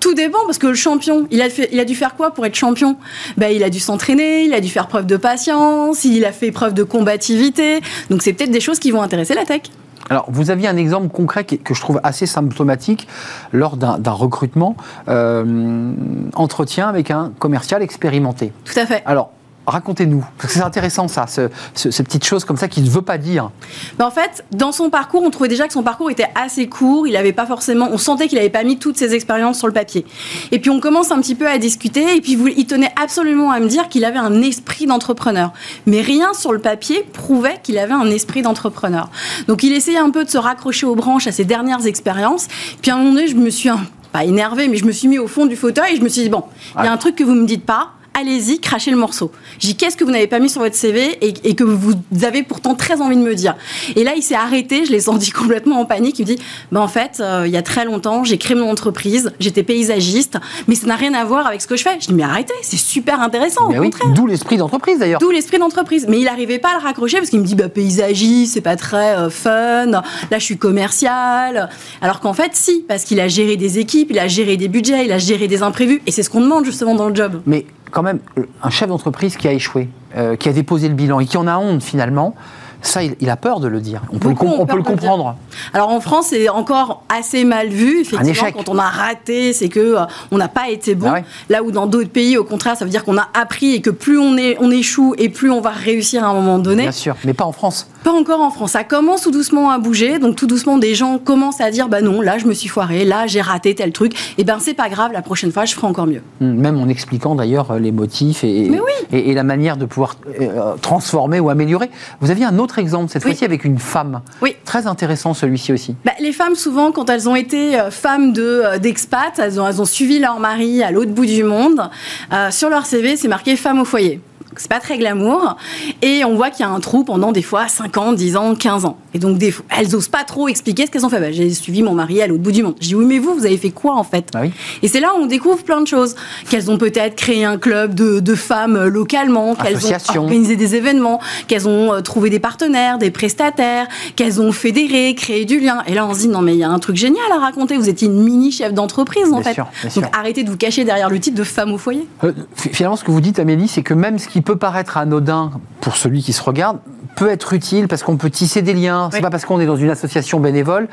Tout 0.00 0.14
dépend 0.14 0.38
parce 0.46 0.58
que 0.58 0.66
le 0.66 0.74
champion, 0.74 1.26
il 1.30 1.40
a, 1.42 1.48
fait- 1.50 1.68
il 1.72 1.80
a 1.80 1.84
dû 1.84 1.94
faire 1.94 2.14
quoi 2.14 2.30
pour 2.32 2.44
être 2.46 2.54
champion? 2.54 2.96
Ben, 3.36 3.48
Il 3.48 3.62
a 3.64 3.70
dû 3.70 3.80
s'entraîner, 3.80 4.44
il 4.44 4.54
a 4.54 4.60
dû 4.60 4.68
faire 4.68 4.86
preuve 4.88 5.06
de 5.06 5.16
patience, 5.16 6.04
il 6.04 6.24
a 6.24 6.32
fait 6.32 6.52
preuve 6.52 6.74
de 6.74 6.82
combativité. 6.82 7.80
Donc 8.10 8.22
c'est 8.22 8.32
peut-être 8.32 8.50
des 8.50 8.60
choses 8.60 8.78
qui 8.78 8.90
vont 8.90 9.02
intéresser 9.02 9.34
la 9.34 9.44
tech. 9.44 9.62
Alors, 10.08 10.26
vous 10.28 10.50
aviez 10.52 10.68
un 10.68 10.76
exemple 10.76 11.08
concret 11.08 11.44
que 11.44 11.74
je 11.74 11.80
trouve 11.80 12.00
assez 12.04 12.26
symptomatique 12.26 13.08
lors 13.52 13.76
d'un 13.76 13.98
d'un 13.98 14.12
recrutement, 14.12 14.76
euh, 15.08 15.92
entretien 16.34 16.88
avec 16.88 17.10
un 17.10 17.32
commercial 17.40 17.82
expérimenté. 17.82 18.52
Tout 18.64 18.78
à 18.78 18.86
fait. 18.86 19.02
Alors, 19.04 19.32
racontez-nous, 19.66 20.24
parce 20.38 20.52
que 20.52 20.58
c'est 20.58 20.64
intéressant 20.64 21.08
ça, 21.08 21.26
ce, 21.26 21.48
ce- 21.74 21.90
ces 21.90 22.02
petites 22.02 22.24
choses 22.24 22.44
comme 22.44 22.56
ça 22.56 22.68
qu'il 22.68 22.84
ne 22.84 22.88
veut 22.90 23.02
pas 23.02 23.18
dire. 23.18 23.50
Ben, 23.98 24.06
en 24.06 24.10
fait, 24.10 24.44
dans 24.52 24.72
son 24.72 24.90
parcours, 24.90 25.22
on 25.24 25.30
trouvait 25.30 25.48
déjà 25.48 25.66
que 25.66 25.72
son 25.72 25.82
parcours 25.82 26.10
était 26.10 26.28
assez 26.34 26.68
court. 26.68 27.06
Il 27.08 27.16
avait 27.16 27.32
pas 27.32 27.46
forcément, 27.46 27.88
on 27.90 27.98
sentait 27.98 28.28
qu'il 28.28 28.38
n'avait 28.38 28.50
pas 28.50 28.62
mis 28.64 28.78
toutes 28.78 28.96
ses 28.96 29.14
expériences 29.14 29.58
sur 29.58 29.66
le 29.66 29.72
papier. 29.72 30.06
Et 30.52 30.58
puis 30.58 30.70
on 30.70 30.80
commence 30.80 31.10
un 31.10 31.20
petit 31.20 31.34
peu 31.34 31.48
à 31.48 31.58
discuter. 31.58 32.16
Et 32.16 32.20
puis 32.20 32.38
il 32.56 32.66
tenait 32.66 32.92
absolument 33.00 33.50
à 33.50 33.60
me 33.60 33.68
dire 33.68 33.88
qu'il 33.88 34.04
avait 34.04 34.18
un 34.18 34.40
esprit 34.42 34.86
d'entrepreneur. 34.86 35.52
Mais 35.86 36.00
rien 36.00 36.32
sur 36.34 36.52
le 36.52 36.58
papier 36.60 37.04
prouvait 37.12 37.58
qu'il 37.62 37.78
avait 37.78 37.92
un 37.94 38.06
esprit 38.10 38.42
d'entrepreneur. 38.42 39.10
Donc 39.48 39.62
il 39.62 39.72
essayait 39.72 39.98
un 39.98 40.10
peu 40.10 40.24
de 40.24 40.30
se 40.30 40.38
raccrocher 40.38 40.86
aux 40.86 40.94
branches 40.94 41.26
à 41.26 41.32
ses 41.32 41.44
dernières 41.44 41.86
expériences. 41.86 42.46
Puis 42.82 42.90
à 42.90 42.94
un 42.94 42.98
moment 42.98 43.14
donné, 43.14 43.26
je 43.28 43.34
me 43.36 43.50
suis 43.50 43.68
un- 43.68 43.80
pas 44.12 44.24
énervée, 44.24 44.68
mais 44.68 44.76
je 44.76 44.84
me 44.84 44.92
suis 44.92 45.08
mis 45.08 45.18
au 45.18 45.26
fond 45.26 45.46
du 45.46 45.56
fauteuil 45.56 45.94
et 45.94 45.96
je 45.96 46.02
me 46.02 46.08
suis 46.08 46.22
dit 46.22 46.28
bon, 46.28 46.44
il 46.78 46.84
y 46.84 46.88
a 46.88 46.92
un 46.92 46.96
truc 46.96 47.16
que 47.16 47.24
vous 47.24 47.34
me 47.34 47.44
dites 47.46 47.66
pas 47.66 47.90
allez-y, 48.16 48.60
crachez 48.60 48.90
le 48.90 48.96
morceau. 48.96 49.30
J'ai 49.58 49.68
dit, 49.68 49.76
qu'est-ce 49.76 49.96
que 49.96 50.04
vous 50.04 50.10
n'avez 50.10 50.26
pas 50.26 50.38
mis 50.38 50.48
sur 50.48 50.60
votre 50.62 50.74
CV 50.74 51.18
et, 51.20 51.34
et 51.44 51.54
que 51.54 51.64
vous 51.64 51.94
avez 52.22 52.42
pourtant 52.42 52.74
très 52.74 53.00
envie 53.00 53.16
de 53.16 53.22
me 53.22 53.34
dire 53.34 53.54
Et 53.94 54.04
là, 54.04 54.14
il 54.16 54.22
s'est 54.22 54.34
arrêté, 54.34 54.84
je 54.86 54.92
l'ai 54.92 55.00
senti 55.00 55.30
complètement 55.32 55.80
en 55.80 55.84
panique. 55.84 56.18
Il 56.18 56.22
me 56.22 56.34
dit, 56.34 56.42
bah, 56.72 56.80
en 56.80 56.88
fait, 56.88 57.18
euh, 57.20 57.44
il 57.46 57.52
y 57.52 57.56
a 57.56 57.62
très 57.62 57.84
longtemps, 57.84 58.24
j'ai 58.24 58.38
créé 58.38 58.56
mon 58.56 58.70
entreprise, 58.70 59.32
j'étais 59.38 59.62
paysagiste, 59.62 60.38
mais 60.66 60.74
ça 60.74 60.86
n'a 60.86 60.96
rien 60.96 61.14
à 61.14 61.24
voir 61.24 61.46
avec 61.46 61.60
ce 61.60 61.66
que 61.66 61.76
je 61.76 61.82
fais. 61.82 61.96
Je 62.00 62.06
dis, 62.08 62.14
mais 62.14 62.22
arrêtez, 62.22 62.54
c'est 62.62 62.76
super 62.76 63.20
intéressant, 63.20 63.68
Mais 63.68 63.78
au 63.78 63.82
oui, 63.82 63.90
contraire. 63.90 64.12
d'où 64.14 64.26
l'esprit 64.26 64.56
d'entreprise 64.56 64.98
d'ailleurs. 64.98 65.20
D'où 65.20 65.30
l'esprit 65.30 65.58
d'entreprise. 65.58 66.06
Mais 66.08 66.18
il 66.18 66.24
n'arrivait 66.24 66.58
pas 66.58 66.70
à 66.70 66.78
le 66.78 66.82
raccrocher 66.82 67.18
parce 67.18 67.30
qu'il 67.30 67.40
me 67.40 67.44
dit 67.44 67.54
bah, 67.54 67.68
paysagiste, 67.68 68.54
c'est 68.54 68.60
pas 68.60 68.76
très 68.76 69.16
euh, 69.16 69.30
fun. 69.30 69.86
Là, 69.86 70.02
je 70.32 70.44
suis 70.44 70.56
commercial. 70.58 71.68
Alors 72.00 72.20
qu'en 72.20 72.32
fait, 72.32 72.50
si, 72.54 72.84
parce 72.88 73.04
qu'il 73.04 73.20
a 73.20 73.28
géré 73.28 73.56
des 73.56 73.78
équipes, 73.78 74.08
il 74.10 74.18
a 74.18 74.28
géré 74.28 74.56
des 74.56 74.68
budgets, 74.68 75.04
il 75.04 75.12
a 75.12 75.18
géré 75.18 75.48
des 75.48 75.62
imprévus. 75.62 76.00
Et 76.06 76.10
c'est 76.10 76.22
ce 76.22 76.30
qu'on 76.30 76.40
demande 76.40 76.64
justement 76.64 76.94
dans 76.94 77.08
le 77.08 77.14
job. 77.14 77.42
Mais 77.46 77.66
quand 77.90 78.02
même, 78.02 78.18
un 78.62 78.70
chef 78.70 78.88
d'entreprise 78.88 79.36
qui 79.36 79.48
a 79.48 79.52
échoué, 79.52 79.88
euh, 80.16 80.36
qui 80.36 80.48
a 80.48 80.52
déposé 80.52 80.88
le 80.88 80.94
bilan 80.94 81.20
et 81.20 81.26
qui 81.26 81.36
en 81.36 81.46
a 81.46 81.56
honte 81.58 81.82
finalement, 81.82 82.34
ça, 82.82 83.02
il, 83.02 83.16
il 83.20 83.30
a 83.30 83.36
peur 83.36 83.58
de 83.58 83.66
le 83.68 83.80
dire. 83.80 84.02
On 84.12 84.18
peut, 84.18 84.28
le, 84.28 84.34
com- 84.34 84.54
on 84.58 84.66
peut 84.66 84.82
comprendre. 84.82 85.36
Alors 85.72 85.88
en 85.90 86.00
France, 86.00 86.26
c'est 86.30 86.48
encore 86.48 87.02
assez 87.08 87.44
mal 87.44 87.68
vu. 87.68 88.02
Effectivement, 88.02 88.30
échec. 88.30 88.54
quand 88.54 88.68
on 88.68 88.78
a 88.78 88.84
raté, 88.88 89.52
c'est 89.52 89.68
que 89.68 89.80
euh, 89.96 90.04
on 90.30 90.36
n'a 90.38 90.48
pas 90.48 90.68
été 90.68 90.94
bon. 90.94 91.08
Ah 91.08 91.14
ouais. 91.14 91.24
Là 91.48 91.62
où 91.64 91.72
dans 91.72 91.86
d'autres 91.86 92.10
pays, 92.10 92.36
au 92.36 92.44
contraire, 92.44 92.76
ça 92.76 92.84
veut 92.84 92.90
dire 92.90 93.04
qu'on 93.04 93.16
a 93.18 93.28
appris 93.34 93.72
et 93.74 93.80
que 93.80 93.90
plus 93.90 94.18
on, 94.18 94.36
est, 94.36 94.56
on 94.60 94.70
échoue 94.70 95.14
et 95.18 95.30
plus 95.30 95.50
on 95.50 95.60
va 95.60 95.70
réussir 95.70 96.22
à 96.22 96.28
un 96.28 96.34
moment 96.34 96.58
donné. 96.58 96.82
Bien 96.82 96.92
sûr, 96.92 97.16
mais 97.24 97.34
pas 97.34 97.44
en 97.44 97.52
France. 97.52 97.88
Pas 98.06 98.12
encore 98.12 98.40
en 98.40 98.50
France. 98.52 98.70
Ça 98.70 98.84
commence 98.84 99.22
tout 99.22 99.32
doucement 99.32 99.68
à 99.70 99.78
bouger. 99.78 100.20
Donc 100.20 100.36
tout 100.36 100.46
doucement, 100.46 100.78
des 100.78 100.94
gens 100.94 101.18
commencent 101.18 101.60
à 101.60 101.72
dire 101.72 101.88
bah 101.88 102.02
non, 102.02 102.20
là 102.20 102.38
je 102.38 102.46
me 102.46 102.54
suis 102.54 102.68
foiré, 102.68 103.04
là 103.04 103.26
j'ai 103.26 103.40
raté 103.40 103.74
tel 103.74 103.90
truc. 103.90 104.12
Et 104.38 104.44
ben 104.44 104.58
c'est 104.60 104.74
pas 104.74 104.88
grave, 104.88 105.10
la 105.12 105.22
prochaine 105.22 105.50
fois 105.50 105.64
je 105.64 105.74
ferai 105.74 105.88
encore 105.88 106.06
mieux. 106.06 106.22
Hmm, 106.40 106.52
Même 106.54 106.78
en 106.80 106.88
expliquant 106.88 107.34
d'ailleurs 107.34 107.72
euh, 107.72 107.78
les 107.80 107.90
motifs 107.90 108.44
et, 108.44 108.70
oui. 108.70 108.78
et, 109.10 109.30
et 109.30 109.34
la 109.34 109.42
manière 109.42 109.76
de 109.76 109.86
pouvoir 109.86 110.14
euh, 110.40 110.76
transformer 110.80 111.40
ou 111.40 111.50
améliorer. 111.50 111.90
Vous 112.20 112.30
aviez 112.30 112.44
un 112.44 112.60
autre 112.60 112.78
exemple, 112.78 113.10
cette 113.10 113.24
Oui. 113.24 113.32
fois-ci 113.32 113.44
avec 113.44 113.64
une 113.64 113.80
femme. 113.80 114.20
Oui. 114.40 114.54
Très 114.64 114.86
intéressant 114.86 115.34
celui-ci 115.34 115.72
aussi. 115.72 115.96
Bah, 116.04 116.12
les 116.20 116.30
femmes, 116.32 116.54
souvent, 116.54 116.92
quand 116.92 117.10
elles 117.10 117.28
ont 117.28 117.34
été 117.34 117.76
euh, 117.80 117.90
femmes 117.90 118.32
de, 118.32 118.62
euh, 118.64 118.78
d'expats, 118.78 119.36
elles 119.38 119.60
ont, 119.60 119.66
elles 119.66 119.82
ont 119.82 119.84
suivi 119.84 120.20
leur 120.20 120.38
mari 120.38 120.84
à 120.84 120.92
l'autre 120.92 121.10
bout 121.10 121.26
du 121.26 121.42
monde. 121.42 121.90
euh, 122.32 122.52
sur 122.52 122.70
leur 122.70 122.86
CV, 122.86 123.16
c'est 123.16 123.26
marqué 123.26 123.56
femme 123.56 123.80
au 123.80 123.84
foyer. 123.84 124.20
Donc 124.56 124.62
c'est 124.62 124.70
pas 124.70 124.80
très 124.80 124.96
glamour. 124.96 125.56
Et 126.00 126.24
on 126.24 126.34
voit 126.34 126.48
qu'il 126.48 126.64
y 126.64 126.68
a 126.68 126.72
un 126.72 126.80
trou 126.80 127.04
pendant 127.04 127.30
des 127.30 127.42
fois 127.42 127.68
5 127.68 127.94
ans, 127.98 128.12
10 128.14 128.38
ans, 128.38 128.54
15 128.54 128.86
ans. 128.86 128.96
Et 129.12 129.18
donc 129.18 129.36
des 129.36 129.50
fois, 129.50 129.66
elles 129.68 129.94
osent 129.94 130.08
pas 130.08 130.24
trop 130.24 130.48
expliquer 130.48 130.86
ce 130.86 130.90
qu'elles 130.90 131.04
ont 131.04 131.10
fait. 131.10 131.20
Bah, 131.20 131.30
j'ai 131.30 131.50
suivi 131.50 131.82
mon 131.82 131.92
mari 131.92 132.22
à 132.22 132.26
l'autre 132.26 132.42
bout 132.42 132.52
du 132.52 132.62
monde. 132.62 132.74
Je 132.80 132.86
dis 132.88 132.94
oui, 132.94 133.04
mais 133.04 133.18
vous, 133.18 133.34
vous 133.34 133.44
avez 133.44 133.58
fait 133.58 133.68
quoi 133.68 133.94
en 133.96 134.02
fait? 134.02 134.30
Ah 134.34 134.40
oui. 134.40 134.52
Et 134.82 134.88
c'est 134.88 135.00
là 135.00 135.08
où 135.14 135.18
on 135.22 135.26
découvre 135.26 135.62
plein 135.62 135.82
de 135.82 135.86
choses. 135.86 136.14
Qu'elles 136.48 136.70
ont 136.70 136.78
peut-être 136.78 137.16
créé 137.16 137.44
un 137.44 137.58
club 137.58 137.92
de, 137.94 138.18
de 138.20 138.34
femmes 138.34 138.76
euh, 138.76 138.88
localement, 138.88 139.54
qu'elles 139.54 139.76
ont 139.86 139.90
organisé 140.22 140.56
des 140.56 140.74
événements, 140.74 141.20
qu'elles 141.48 141.68
ont 141.68 141.92
euh, 141.92 142.00
trouvé 142.00 142.30
des 142.30 142.40
partenaires, 142.40 142.96
des 142.96 143.10
prestataires, 143.10 143.88
qu'elles 144.16 144.40
ont 144.40 144.52
fédéré, 144.52 145.14
créé 145.14 145.44
du 145.44 145.60
lien. 145.60 145.82
Et 145.86 145.92
là, 145.92 146.06
on 146.06 146.14
se 146.14 146.20
dit 146.20 146.28
non 146.28 146.40
mais 146.40 146.54
il 146.54 146.58
y 146.60 146.64
a 146.64 146.70
un 146.70 146.78
truc 146.78 146.96
génial 146.96 147.30
à 147.30 147.38
raconter. 147.40 147.76
Vous 147.76 147.90
étiez 147.90 148.08
une 148.08 148.22
mini 148.24 148.50
chef 148.52 148.72
d'entreprise 148.72 149.26
en 149.26 149.40
Bien 149.40 149.42
fait. 149.42 149.52
sûr, 149.54 149.66
Donc 149.82 149.92
sûr. 149.92 150.08
arrêtez 150.18 150.44
de 150.44 150.50
vous 150.50 150.56
cacher 150.56 150.84
derrière 150.84 151.10
le 151.10 151.20
titre 151.20 151.36
de 151.36 151.44
femme 151.44 151.74
au 151.74 151.78
foyer. 151.78 152.08
Euh, 152.24 152.32
fi- 152.54 152.70
Finalement, 152.72 152.96
ce 152.96 153.04
que 153.04 153.10
vous 153.10 153.20
dites, 153.20 153.38
Amélie, 153.38 153.68
c'est 153.68 153.82
que 153.82 153.92
même 153.94 154.18
ce 154.18 154.28
qui 154.28 154.40
peut 154.46 154.56
paraître 154.56 154.96
anodin 154.96 155.50
pour 155.82 155.96
celui 155.96 156.22
qui 156.22 156.32
se 156.32 156.42
regarde 156.42 156.78
peut 157.16 157.28
être 157.30 157.52
utile 157.52 157.88
parce 157.88 158.02
qu'on 158.02 158.16
peut 158.16 158.30
tisser 158.30 158.62
des 158.62 158.72
liens. 158.74 159.08
C'est 159.10 159.18
Oui. 159.18 159.22
pas 159.22 159.30
parce 159.30 159.44
qu'on 159.44 159.60
est 159.60 159.66
dans 159.66 159.76
une 159.76 159.90
association 159.90 160.40
bénévole 160.40 160.88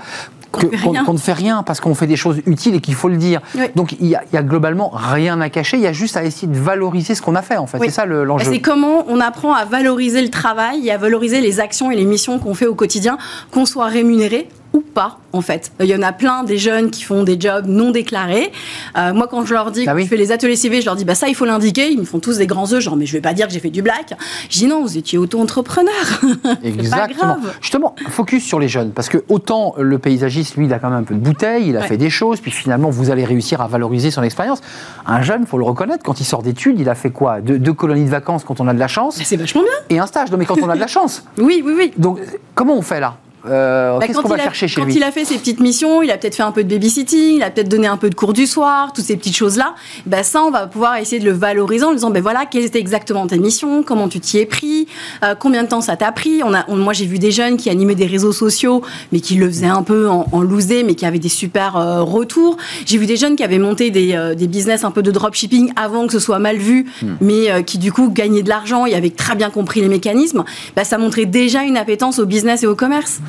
Qu'on 0.51 1.13
ne 1.13 1.17
fait 1.17 1.33
rien, 1.33 1.63
parce 1.63 1.79
qu'on 1.81 1.95
fait 1.95 2.05
des 2.05 2.15
choses 2.15 2.37
utiles 2.45 2.75
et 2.75 2.79
qu'il 2.79 2.93
faut 2.93 3.09
le 3.09 3.17
dire. 3.17 3.41
Oui. 3.55 3.65
Donc 3.75 3.93
il 3.99 4.05
y, 4.05 4.15
a, 4.15 4.21
il 4.31 4.35
y 4.35 4.37
a 4.37 4.43
globalement 4.43 4.91
rien 4.93 5.41
à 5.41 5.49
cacher, 5.49 5.77
il 5.77 5.83
y 5.83 5.87
a 5.87 5.93
juste 5.93 6.15
à 6.15 6.23
essayer 6.23 6.47
de 6.47 6.57
valoriser 6.59 7.15
ce 7.15 7.23
qu'on 7.23 7.33
a 7.35 7.41
fait 7.41 7.57
en 7.57 7.65
fait. 7.65 7.79
Oui. 7.79 7.87
C'est 7.87 7.93
ça 7.95 8.05
le- 8.05 8.19
Bah, 8.19 8.25
l'enjeu. 8.25 8.51
C'est 8.51 8.61
comment 8.61 9.03
on 9.07 9.19
apprend 9.19 9.53
à 9.55 9.65
valoriser 9.65 10.21
le 10.21 10.29
travail 10.29 10.87
et 10.87 10.91
à 10.91 10.97
valoriser 10.99 11.41
les 11.41 11.59
actions 11.59 11.89
et 11.89 11.95
les 11.95 12.05
missions 12.05 12.37
qu'on 12.37 12.53
fait 12.53 12.67
au 12.67 12.75
quotidien, 12.75 13.17
qu'on 13.51 13.65
soit 13.65 13.87
rémunéré 13.87 14.47
ou 14.74 14.82
pas, 14.82 15.19
en 15.34 15.41
fait. 15.41 15.71
Il 15.80 15.86
y 15.86 15.95
en 15.95 16.01
a 16.01 16.11
plein 16.11 16.43
des 16.43 16.57
jeunes 16.57 16.89
qui 16.89 17.03
font 17.03 17.24
des 17.24 17.39
jobs 17.39 17.65
non 17.67 17.91
déclarés. 17.91 18.51
Euh, 18.97 19.13
moi, 19.13 19.28
quand 19.28 19.45
je 19.45 19.53
leur 19.53 19.71
dis, 19.71 19.86
Ah 19.88 19.93
oui. 19.93 20.03
je 20.03 20.07
fais 20.07 20.17
les 20.17 20.32
ateliers 20.32 20.55
CV, 20.55 20.82
je 20.82 20.86
leur 20.88 20.95
dis, 20.95 21.05
bah 21.05 21.13
ça, 21.15 21.28
il 21.28 21.36
faut 21.36 21.45
l'indiquer. 21.45 21.89
Ils 21.91 21.99
me 21.99 22.05
font 22.05 22.19
tous 22.19 22.38
des 22.38 22.47
grands 22.47 22.65
yeux, 22.67 22.80
genre, 22.80 22.95
mais 22.95 23.05
je 23.05 23.13
vais 23.13 23.21
pas 23.21 23.34
dire 23.34 23.47
que 23.47 23.53
j'ai 23.53 23.59
fait 23.59 23.69
du 23.69 23.82
black. 23.84 24.13
Je 24.49 24.57
dis, 24.57 24.65
non, 24.67 24.82
vous 24.82 24.97
étiez 24.97 25.17
auto-entrepreneur. 25.19 25.93
Pas 26.43 26.55
Exactement. 26.63 27.19
grave. 27.36 27.53
Justement, 27.61 27.95
focus 28.09 28.43
sur 28.43 28.59
les 28.59 28.67
jeunes, 28.67 28.91
parce 28.91 29.09
que 29.09 29.24
autant 29.30 29.76
le 29.78 29.97
paysagiste, 29.99 30.55
lui, 30.57 30.65
il 30.65 30.74
a 30.74 30.80
quand 30.80 30.89
même 30.89 30.99
un 30.99 31.03
peu 31.03 31.13
de 31.15 31.19
bouteille, 31.19 31.67
il 31.69 31.78
a 31.78 31.82
Ouais. 31.82 31.88
fait 31.88 31.97
des 31.97 32.09
choses, 32.09 32.39
puis 32.39 32.51
finalement, 32.51 32.89
vous 32.89 33.11
allez 33.11 33.26
réussir 33.26 33.61
à 33.61 33.67
valoriser 33.67 34.09
son 34.11 34.24
expérience. 34.24 34.61
Un 35.05 35.21
jeune, 35.21 35.45
faut 35.45 35.57
le 35.57 35.65
reconnaître, 35.65 36.03
quand 36.03 36.19
il 36.19 36.26
sort 36.26 36.41
d'études, 36.43 36.80
il 36.80 36.89
a 36.89 36.95
fait 36.95 37.11
quoi? 37.11 37.41
Deux, 37.41 37.59
deux 37.59 37.74
colonies 37.74 38.05
de 38.05 38.09
vacances 38.09 38.43
quand 38.43 38.59
on 38.61 38.67
a 38.67 38.74
de 38.74 38.80
la 38.80 38.88
chance, 38.88 39.17
Mais 39.19 39.26
C'est 39.26 39.38
vachement 39.38 39.61
bien. 39.61 39.71
et 39.89 39.99
un 39.99 40.07
stage. 40.07 40.32
Non, 40.32 40.38
mais 40.38 40.45
quand 40.45 40.57
on 40.61 40.69
a 40.69 40.76
de 40.76 40.80
la 40.80 40.88
chance. 40.88 41.24
Oui, 41.38 41.61
oui, 41.65 41.74
oui. 41.78 41.91
Donc, 41.97 42.19
comment 42.55 42.76
on 42.76 42.82
fait 42.82 42.99
là? 42.99 43.17
Euh, 43.45 43.97
Bah, 43.99 44.05
Qu'est-ce 44.07 44.17
quand 44.17 44.23
qu'on 44.23 44.29
va 44.29 44.37
il 44.37 44.41
a- 44.41 44.43
chercher 44.45 44.67
chez 44.67 44.79
quand 44.79 44.85
lui 44.87 44.95
il 44.95 45.03
a 45.03 45.11
fait 45.11 45.25
ses 45.25 45.37
petites 45.37 45.59
missions, 45.59 46.01
il 46.01 46.09
a 46.11 46.17
peut-être 46.17 46.35
fait 46.35 46.43
un 46.43 46.51
peu 46.51 46.63
de 46.63 46.69
babysitting, 46.73 47.35
il 47.37 47.43
a 47.43 47.49
peut-être 47.49 47.67
donné 47.69 47.87
un 47.87 47.97
peu 47.97 48.09
de 48.09 48.15
cours 48.15 48.31
du 48.33 48.47
soir, 48.47 48.93
toutes 48.93 49.03
ces 49.05 49.17
petites 49.17 49.35
choses-là. 49.35 49.75
Bah, 50.05 50.23
ça, 50.23 50.41
on 50.43 50.49
va 50.51 50.67
pouvoir 50.67 50.95
essayer 50.97 51.19
de 51.19 51.25
le 51.25 51.35
valoriser 51.35 51.83
en 51.83 51.89
lui 51.89 51.97
disant, 51.97 52.09
ben 52.09 52.21
voilà, 52.21 52.45
quelles 52.45 52.63
étaient 52.63 52.79
exactement 52.79 53.27
tes 53.27 53.37
missions, 53.37 53.83
comment 53.83 54.07
tu 54.07 54.19
t'y 54.19 54.37
es 54.39 54.45
pris, 54.45 54.87
euh, 55.23 55.35
combien 55.37 55.63
de 55.63 55.67
temps 55.67 55.81
ça 55.81 55.97
t'a 55.97 56.11
pris. 56.11 56.41
On 56.43 56.53
a, 56.53 56.63
on- 56.69 56.77
moi, 56.77 56.93
j'ai 56.93 57.05
vu 57.05 57.19
des 57.19 57.31
jeunes 57.31 57.57
qui 57.57 57.69
animaient 57.69 57.95
des 57.95 58.05
réseaux 58.05 58.31
sociaux, 58.31 58.81
mais 59.11 59.19
qui 59.19 59.35
le 59.35 59.47
faisaient 59.47 59.65
un 59.67 59.83
peu 59.83 60.07
en, 60.07 60.25
en 60.31 60.41
loosé, 60.41 60.83
mais 60.83 60.95
qui 60.95 61.05
avaient 61.05 61.19
des 61.19 61.29
super 61.29 61.75
euh, 61.77 62.01
retours. 62.01 62.57
J'ai 62.85 62.97
vu 62.97 63.05
des 63.05 63.17
jeunes 63.17 63.35
qui 63.35 63.43
avaient 63.43 63.59
monté 63.59 63.91
des, 63.91 64.33
des 64.37 64.47
business 64.47 64.83
un 64.85 64.91
peu 64.91 65.01
de 65.03 65.11
dropshipping 65.11 65.73
avant 65.75 66.07
que 66.07 66.13
ce 66.13 66.19
soit 66.19 66.39
mal 66.39 66.57
vu, 66.57 66.85
Hmm. 67.01 67.15
mais 67.21 67.63
qui 67.65 67.77
du 67.77 67.91
coup 67.91 68.09
gagnaient 68.09 68.43
de 68.43 68.49
l'argent 68.49 68.85
et 68.85 68.93
avaient 68.93 69.09
très 69.09 69.35
bien 69.35 69.49
compris 69.49 69.81
les 69.81 69.87
mécanismes. 69.87 70.43
Bah, 70.75 70.83
ça 70.83 70.97
montrait 70.97 71.25
déjà 71.25 71.63
une 71.63 71.77
appétence 71.77 72.19
au 72.19 72.25
business 72.25 72.63
et 72.63 72.67
au 72.67 72.75
commerce. 72.75 73.19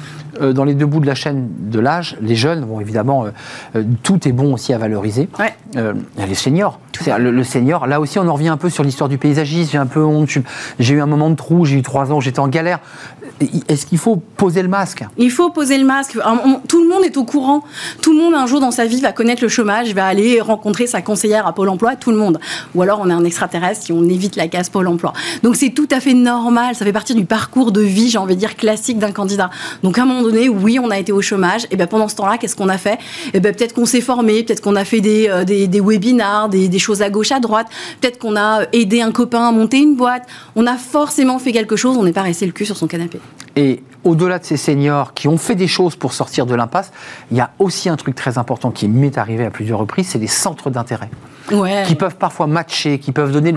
Euh, 0.40 0.52
Dans 0.52 0.64
les 0.64 0.74
deux 0.74 0.86
bouts 0.86 0.98
de 1.00 1.06
la 1.06 1.14
chaîne 1.14 1.48
de 1.70 1.78
l'âge, 1.78 2.16
les 2.20 2.34
jeunes, 2.34 2.64
bon, 2.64 2.80
évidemment, 2.80 3.24
euh, 3.24 3.28
euh, 3.76 3.84
tout 4.02 4.26
est 4.26 4.32
bon 4.32 4.54
aussi 4.54 4.72
à 4.72 4.78
valoriser. 4.78 5.28
Ouais. 5.38 5.54
Les 6.26 6.34
seniors. 6.34 6.80
Le, 7.18 7.30
le 7.30 7.44
senior, 7.44 7.86
là 7.86 8.00
aussi, 8.00 8.18
on 8.18 8.26
en 8.28 8.34
revient 8.34 8.48
un 8.48 8.56
peu 8.56 8.70
sur 8.70 8.82
l'histoire 8.84 9.08
du 9.08 9.18
paysagisme. 9.18 9.70
J'ai 9.72 9.78
un 9.78 9.86
peu 9.86 10.02
honte. 10.04 10.28
je- 10.30 10.40
J'ai 10.78 10.94
eu 10.94 11.00
un 11.00 11.06
moment 11.06 11.28
de 11.30 11.34
trou. 11.36 11.64
J'ai 11.64 11.76
eu 11.76 11.82
trois 11.82 12.12
ans. 12.12 12.20
J'étais 12.20 12.38
en 12.40 12.48
galère. 12.48 12.78
Est-ce 13.68 13.86
qu'il 13.86 13.98
faut 13.98 14.16
poser 14.16 14.62
le 14.62 14.68
masque? 14.68 15.04
Il 15.18 15.30
faut 15.30 15.50
poser 15.50 15.76
le 15.78 15.84
masque. 15.84 16.16
Tout 16.68 16.82
le 16.82 16.88
monde 16.88 17.04
est 17.04 17.16
au 17.16 17.24
courant. 17.24 17.62
Tout 18.00 18.12
le 18.16 18.18
monde, 18.22 18.34
un 18.34 18.46
jour 18.46 18.60
dans 18.60 18.70
sa 18.70 18.86
vie, 18.86 19.00
va 19.00 19.12
connaître 19.12 19.42
le 19.42 19.48
chômage, 19.48 19.92
va 19.94 20.06
aller 20.06 20.40
rencontrer 20.40 20.86
sa 20.86 21.02
conseillère 21.02 21.46
à 21.46 21.52
Pôle 21.52 21.68
emploi, 21.68 21.96
tout 21.96 22.10
le 22.12 22.16
monde. 22.16 22.38
Ou 22.74 22.82
alors 22.82 23.00
on 23.02 23.10
est 23.10 23.12
un 23.12 23.24
extraterrestre 23.24 23.84
si 23.86 23.92
on 23.92 24.04
évite 24.04 24.36
la 24.36 24.46
case 24.48 24.68
Pôle 24.68 24.86
emploi. 24.86 25.12
Donc 25.42 25.56
c'est 25.56 25.70
tout 25.70 25.88
à 25.90 25.98
fait 26.00 26.14
normal. 26.14 26.74
Ça 26.76 26.84
fait 26.84 26.92
partie 26.92 27.14
du 27.14 27.24
parcours 27.24 27.72
de 27.72 27.80
vie, 27.80 28.08
j'ai 28.08 28.18
envie 28.18 28.34
de 28.36 28.40
dire, 28.40 28.56
classique 28.56 28.98
d'un 28.98 29.12
candidat. 29.12 29.50
Donc 29.82 29.93
à 30.00 30.04
un 30.04 30.06
moment 30.06 30.22
donné, 30.22 30.48
oui, 30.48 30.78
on 30.80 30.90
a 30.90 30.98
été 30.98 31.12
au 31.12 31.22
chômage. 31.22 31.66
Et 31.70 31.76
ben 31.76 31.86
pendant 31.86 32.08
ce 32.08 32.16
temps-là, 32.16 32.38
qu'est-ce 32.38 32.56
qu'on 32.56 32.68
a 32.68 32.78
fait? 32.78 32.98
Et 33.32 33.40
ben 33.40 33.54
peut-être 33.54 33.74
qu'on 33.74 33.86
s'est 33.86 34.00
formé, 34.00 34.42
peut-être 34.42 34.60
qu'on 34.60 34.76
a 34.76 34.84
fait 34.84 35.00
des, 35.00 35.28
euh, 35.28 35.44
des, 35.44 35.66
des 35.66 35.80
webinars, 35.80 36.48
des, 36.48 36.68
des 36.68 36.78
choses 36.78 37.02
à 37.02 37.10
gauche, 37.10 37.32
à 37.32 37.40
droite. 37.40 37.66
Peut-être 38.00 38.18
qu'on 38.18 38.36
a 38.36 38.62
aidé 38.72 39.00
un 39.02 39.12
copain 39.12 39.48
à 39.48 39.52
monter 39.52 39.78
une 39.78 39.96
boîte. 39.96 40.26
On 40.56 40.66
a 40.66 40.76
forcément 40.76 41.38
fait 41.38 41.52
quelque 41.52 41.76
chose. 41.76 41.96
On 41.96 42.04
n'est 42.04 42.12
pas 42.12 42.22
resté 42.22 42.46
le 42.46 42.52
cul 42.52 42.66
sur 42.66 42.76
son 42.76 42.86
canapé. 42.86 43.20
Et 43.56 43.82
au-delà 44.04 44.38
de 44.38 44.44
ces 44.44 44.56
seniors 44.56 45.14
qui 45.14 45.28
ont 45.28 45.38
fait 45.38 45.54
des 45.54 45.68
choses 45.68 45.96
pour 45.96 46.12
sortir 46.12 46.46
de 46.46 46.54
l'impasse, 46.54 46.92
il 47.30 47.36
y 47.36 47.40
a 47.40 47.50
aussi 47.58 47.88
un 47.88 47.96
truc 47.96 48.14
très 48.14 48.38
important 48.38 48.70
qui 48.70 48.88
m'est 48.88 49.16
arrivé 49.16 49.44
à 49.44 49.50
plusieurs 49.50 49.78
reprises, 49.78 50.08
c'est 50.08 50.18
les 50.18 50.26
centres 50.26 50.70
d'intérêt. 50.70 51.08
Ouais. 51.52 51.84
Qui 51.86 51.94
peuvent 51.94 52.16
parfois 52.16 52.46
matcher, 52.46 52.98
qui 52.98 53.12
peuvent 53.12 53.32
donner, 53.32 53.54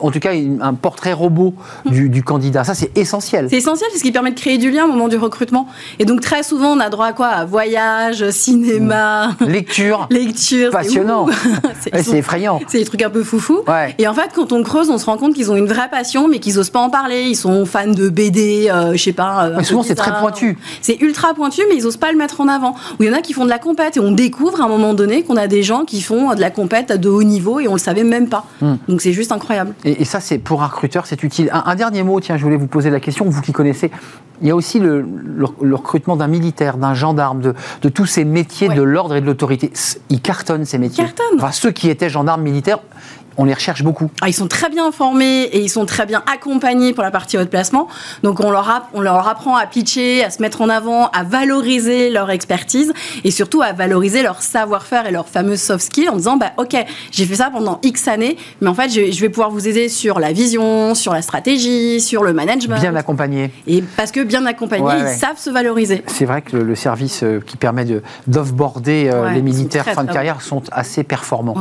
en 0.00 0.10
tout 0.10 0.20
cas, 0.20 0.32
un 0.60 0.74
portrait 0.74 1.12
robot 1.12 1.54
du, 1.86 2.08
du 2.08 2.22
candidat. 2.22 2.64
Ça, 2.64 2.74
c'est 2.74 2.96
essentiel. 2.98 3.46
C'est 3.50 3.56
essentiel, 3.56 3.88
c'est 3.92 3.98
ce 3.98 4.02
qui 4.04 4.12
permet 4.12 4.30
de 4.32 4.38
créer 4.38 4.58
du 4.58 4.70
lien 4.70 4.84
au 4.84 4.88
moment 4.88 5.08
du 5.08 5.16
recrutement. 5.16 5.66
Et 5.98 6.04
donc 6.04 6.20
très 6.20 6.42
souvent, 6.42 6.68
on 6.76 6.80
a 6.80 6.88
droit 6.90 7.06
à 7.06 7.12
quoi? 7.12 7.28
À 7.28 7.44
voyage, 7.44 8.28
cinéma, 8.30 9.30
Lecture, 9.40 10.06
lecture. 10.10 10.68
c'est 10.70 10.70
passionnant. 10.70 11.26
C'est- 11.80 11.94
Ouais, 11.94 12.18
effrayant. 12.18 12.60
C'est 12.68 12.78
des 12.78 12.84
trucs 12.84 13.02
un 13.02 13.10
peu 13.10 13.22
foufou. 13.22 13.60
Ouais. 13.66 13.94
Et 13.98 14.06
en 14.08 14.14
fait, 14.14 14.30
quand 14.34 14.52
on 14.52 14.62
creuse, 14.62 14.90
on 14.90 14.98
se 14.98 15.06
rend 15.06 15.16
compte 15.16 15.34
qu'ils 15.34 15.50
ont 15.50 15.56
une 15.56 15.66
vraie 15.66 15.88
passion, 15.90 16.28
mais 16.28 16.38
qu'ils 16.38 16.58
osent 16.58 16.70
pas 16.70 16.80
en 16.80 16.90
parler. 16.90 17.22
Ils 17.28 17.34
sont 17.36 17.64
fans 17.66 17.86
de 17.88 18.08
BD, 18.08 18.68
euh, 18.70 18.92
je 18.92 19.02
sais 19.02 19.12
pas. 19.12 19.44
euh, 19.46 19.54
Mais 19.58 19.64
souvent, 19.64 19.82
c'est 19.82 19.94
très 19.94 20.12
pointu. 20.20 20.56
C'est 20.80 21.00
ultra 21.00 21.34
pointu, 21.34 21.62
mais 21.68 21.76
ils 21.76 21.86
osent 21.86 21.96
pas 21.96 22.12
le 22.12 22.18
mettre 22.18 22.40
en 22.40 22.48
avant. 22.48 22.74
Ou 22.98 23.02
il 23.02 23.06
y 23.08 23.10
en 23.10 23.16
a 23.16 23.20
qui 23.20 23.32
font 23.32 23.44
de 23.44 23.50
la 23.50 23.58
compète 23.58 23.96
et 23.96 24.00
on 24.00 24.12
découvre 24.12 24.60
à 24.60 24.64
un 24.64 24.68
moment 24.68 24.94
donné 24.94 25.22
qu'on 25.22 25.36
a 25.36 25.46
des 25.46 25.62
gens 25.62 25.84
qui 25.84 26.00
font 26.02 26.34
de 26.34 26.40
la 26.40 26.50
compète 26.50 26.92
de 26.92 27.08
haut 27.14 27.22
niveau 27.22 27.60
et 27.60 27.68
on 27.68 27.72
le 27.72 27.78
savait 27.78 28.04
même 28.04 28.28
pas. 28.28 28.44
Hmm. 28.60 28.74
Donc 28.88 29.00
c'est 29.00 29.12
juste 29.12 29.32
incroyable. 29.32 29.74
Et, 29.84 30.02
et 30.02 30.04
ça, 30.04 30.20
c'est 30.20 30.38
pour 30.38 30.62
un 30.62 30.66
recruteur, 30.66 31.06
c'est 31.06 31.22
utile. 31.22 31.48
Un, 31.52 31.62
un 31.66 31.74
dernier 31.74 32.02
mot, 32.02 32.20
tiens, 32.20 32.36
je 32.36 32.42
voulais 32.44 32.56
vous 32.56 32.66
poser 32.66 32.90
la 32.90 33.00
question, 33.00 33.24
vous 33.28 33.40
qui 33.40 33.52
connaissez. 33.52 33.90
Il 34.42 34.48
y 34.48 34.50
a 34.50 34.56
aussi 34.56 34.80
le, 34.80 35.00
le- 35.02 35.46
le 35.62 35.74
recrutement 35.76 36.16
d'un 36.16 36.26
militaire, 36.26 36.76
d'un 36.76 36.92
gendarme, 36.92 37.40
de, 37.40 37.54
de 37.82 37.88
tous 37.88 38.06
ces 38.06 38.24
métiers 38.24 38.68
Ouais. 38.68 38.74
de 38.74 38.82
l'ordre 38.82 39.14
et 39.14 39.20
de 39.20 39.26
l'autorité. 39.26 39.72
Ils 40.10 40.20
cartonnent 40.20 40.64
ces 40.64 40.78
métiers. 40.78 41.04
cartonnent. 41.04 41.38
Enfin, 41.38 41.52
ceux 41.52 41.70
qui 41.70 41.88
étaient 41.88 42.08
gendarmes 42.10 42.42
militaires, 42.42 42.80
on 43.36 43.44
les 43.44 43.54
recherche 43.54 43.82
beaucoup. 43.82 44.10
Ah, 44.20 44.28
ils 44.28 44.32
sont 44.34 44.48
très 44.48 44.68
bien 44.70 44.90
formés 44.92 45.42
et 45.44 45.60
ils 45.60 45.68
sont 45.68 45.86
très 45.86 46.06
bien 46.06 46.22
accompagnés 46.32 46.92
pour 46.92 47.02
la 47.02 47.10
partie 47.10 47.36
haut 47.38 47.44
placement. 47.46 47.88
Donc 48.22 48.40
on 48.40 48.50
leur, 48.50 48.88
on 48.94 49.00
leur 49.00 49.26
apprend 49.28 49.56
à 49.56 49.66
pitcher, 49.66 50.24
à 50.24 50.30
se 50.30 50.40
mettre 50.42 50.60
en 50.62 50.68
avant, 50.68 51.08
à 51.08 51.22
valoriser 51.24 52.10
leur 52.10 52.30
expertise 52.30 52.92
et 53.24 53.30
surtout 53.30 53.62
à 53.62 53.72
valoriser 53.72 54.22
leur 54.22 54.42
savoir-faire 54.42 55.06
et 55.06 55.10
leurs 55.10 55.28
fameuses 55.28 55.60
soft 55.60 55.84
skills 55.86 56.08
en 56.08 56.16
disant 56.16 56.36
bah 56.36 56.52
ok 56.58 56.76
j'ai 57.10 57.26
fait 57.26 57.36
ça 57.36 57.50
pendant 57.52 57.78
X 57.82 58.08
années, 58.08 58.36
mais 58.60 58.68
en 58.68 58.74
fait 58.74 58.88
je, 58.88 59.10
je 59.12 59.20
vais 59.20 59.28
pouvoir 59.28 59.50
vous 59.50 59.66
aider 59.68 59.88
sur 59.88 60.18
la 60.20 60.32
vision, 60.32 60.94
sur 60.94 61.12
la 61.12 61.22
stratégie, 61.22 62.00
sur 62.00 62.22
le 62.24 62.32
management. 62.32 62.80
Bien 62.80 62.94
accompagnés. 62.96 63.50
Et 63.66 63.82
parce 63.96 64.10
que 64.12 64.22
bien 64.22 64.44
accompagnés, 64.46 64.84
Ouais, 64.84 64.98
ils 65.00 65.04
ouais. 65.04 65.14
savent 65.16 65.38
se 65.38 65.50
valoriser. 65.50 66.02
C'est 66.06 66.24
vrai 66.24 66.42
que 66.42 66.56
le, 66.56 66.62
le 66.64 66.74
service 66.74 67.22
euh, 67.22 67.40
qui 67.44 67.56
permet 67.56 67.84
de- 67.84 68.02
d'offboarder 68.26 69.08
euh, 69.12 69.24
Ouais, 69.24 69.34
les 69.34 69.42
militaires 69.42 69.84
très, 69.84 69.94
fin 69.94 70.04
de 70.04 70.12
carrière 70.12 70.42
sont 70.42 70.62
assez 70.72 71.04
performants. 71.04 71.54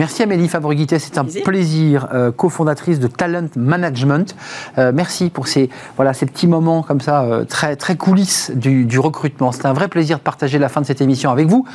Merci 0.00 0.22
Amélie 0.22 0.48
Fabriguité, 0.48 0.98
c'est 0.98 1.18
un 1.18 1.24
Plaisir. 1.24 1.44
plaisir, 1.44 2.08
euh, 2.14 2.32
cofondatrice 2.32 3.00
de 3.00 3.06
Talent 3.06 3.48
Management. 3.54 4.34
Euh, 4.78 4.92
merci 4.94 5.28
pour 5.28 5.46
ces, 5.46 5.68
voilà, 5.96 6.14
ces 6.14 6.24
petits 6.24 6.46
moments 6.46 6.82
comme 6.82 7.02
ça, 7.02 7.20
euh, 7.24 7.44
très, 7.44 7.76
très 7.76 7.96
coulisses 7.96 8.50
du, 8.54 8.86
du 8.86 8.98
recrutement. 8.98 9.52
C'est 9.52 9.66
un 9.66 9.74
vrai 9.74 9.88
plaisir 9.88 10.16
de 10.16 10.22
partager 10.22 10.58
la 10.58 10.70
fin 10.70 10.80
de 10.80 10.86
cette 10.86 11.02
émission 11.02 11.30
avec 11.30 11.48
vous. 11.48 11.66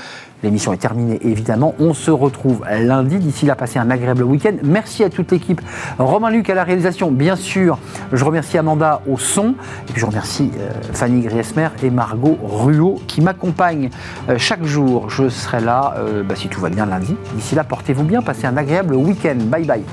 L'émission 0.43 0.73
est 0.73 0.77
terminée, 0.77 1.19
évidemment. 1.23 1.73
On 1.79 1.93
se 1.93 2.11
retrouve 2.11 2.63
lundi. 2.69 3.17
D'ici 3.17 3.45
là, 3.45 3.55
passez 3.55 3.79
un 3.79 3.89
agréable 3.89 4.23
week-end. 4.23 4.55
Merci 4.63 5.03
à 5.03 5.09
toute 5.09 5.31
l'équipe. 5.31 5.61
Romain 5.97 6.29
Luc 6.29 6.49
à 6.49 6.53
la 6.53 6.63
réalisation, 6.63 7.11
bien 7.11 7.35
sûr. 7.35 7.77
Je 8.11 8.23
remercie 8.23 8.57
Amanda 8.57 9.01
au 9.07 9.17
son. 9.17 9.55
Et 9.89 9.91
puis 9.91 10.01
je 10.01 10.05
remercie 10.05 10.51
euh, 10.59 10.71
Fanny 10.93 11.21
Griesmer 11.21 11.69
et 11.81 11.89
Margot 11.89 12.37
Ruot 12.43 12.99
qui 13.07 13.21
m'accompagnent 13.21 13.89
euh, 14.29 14.37
chaque 14.37 14.63
jour. 14.63 15.09
Je 15.09 15.29
serai 15.29 15.61
là, 15.61 15.95
euh, 15.97 16.23
bah, 16.23 16.35
si 16.35 16.47
tout 16.47 16.61
va 16.61 16.69
bien, 16.69 16.85
lundi. 16.85 17.15
D'ici 17.35 17.55
là, 17.55 17.63
portez-vous 17.63 18.03
bien. 18.03 18.21
Passez 18.21 18.45
un 18.45 18.57
agréable 18.57 18.95
week-end. 18.95 19.37
Bye 19.49 19.65
bye. 19.65 19.83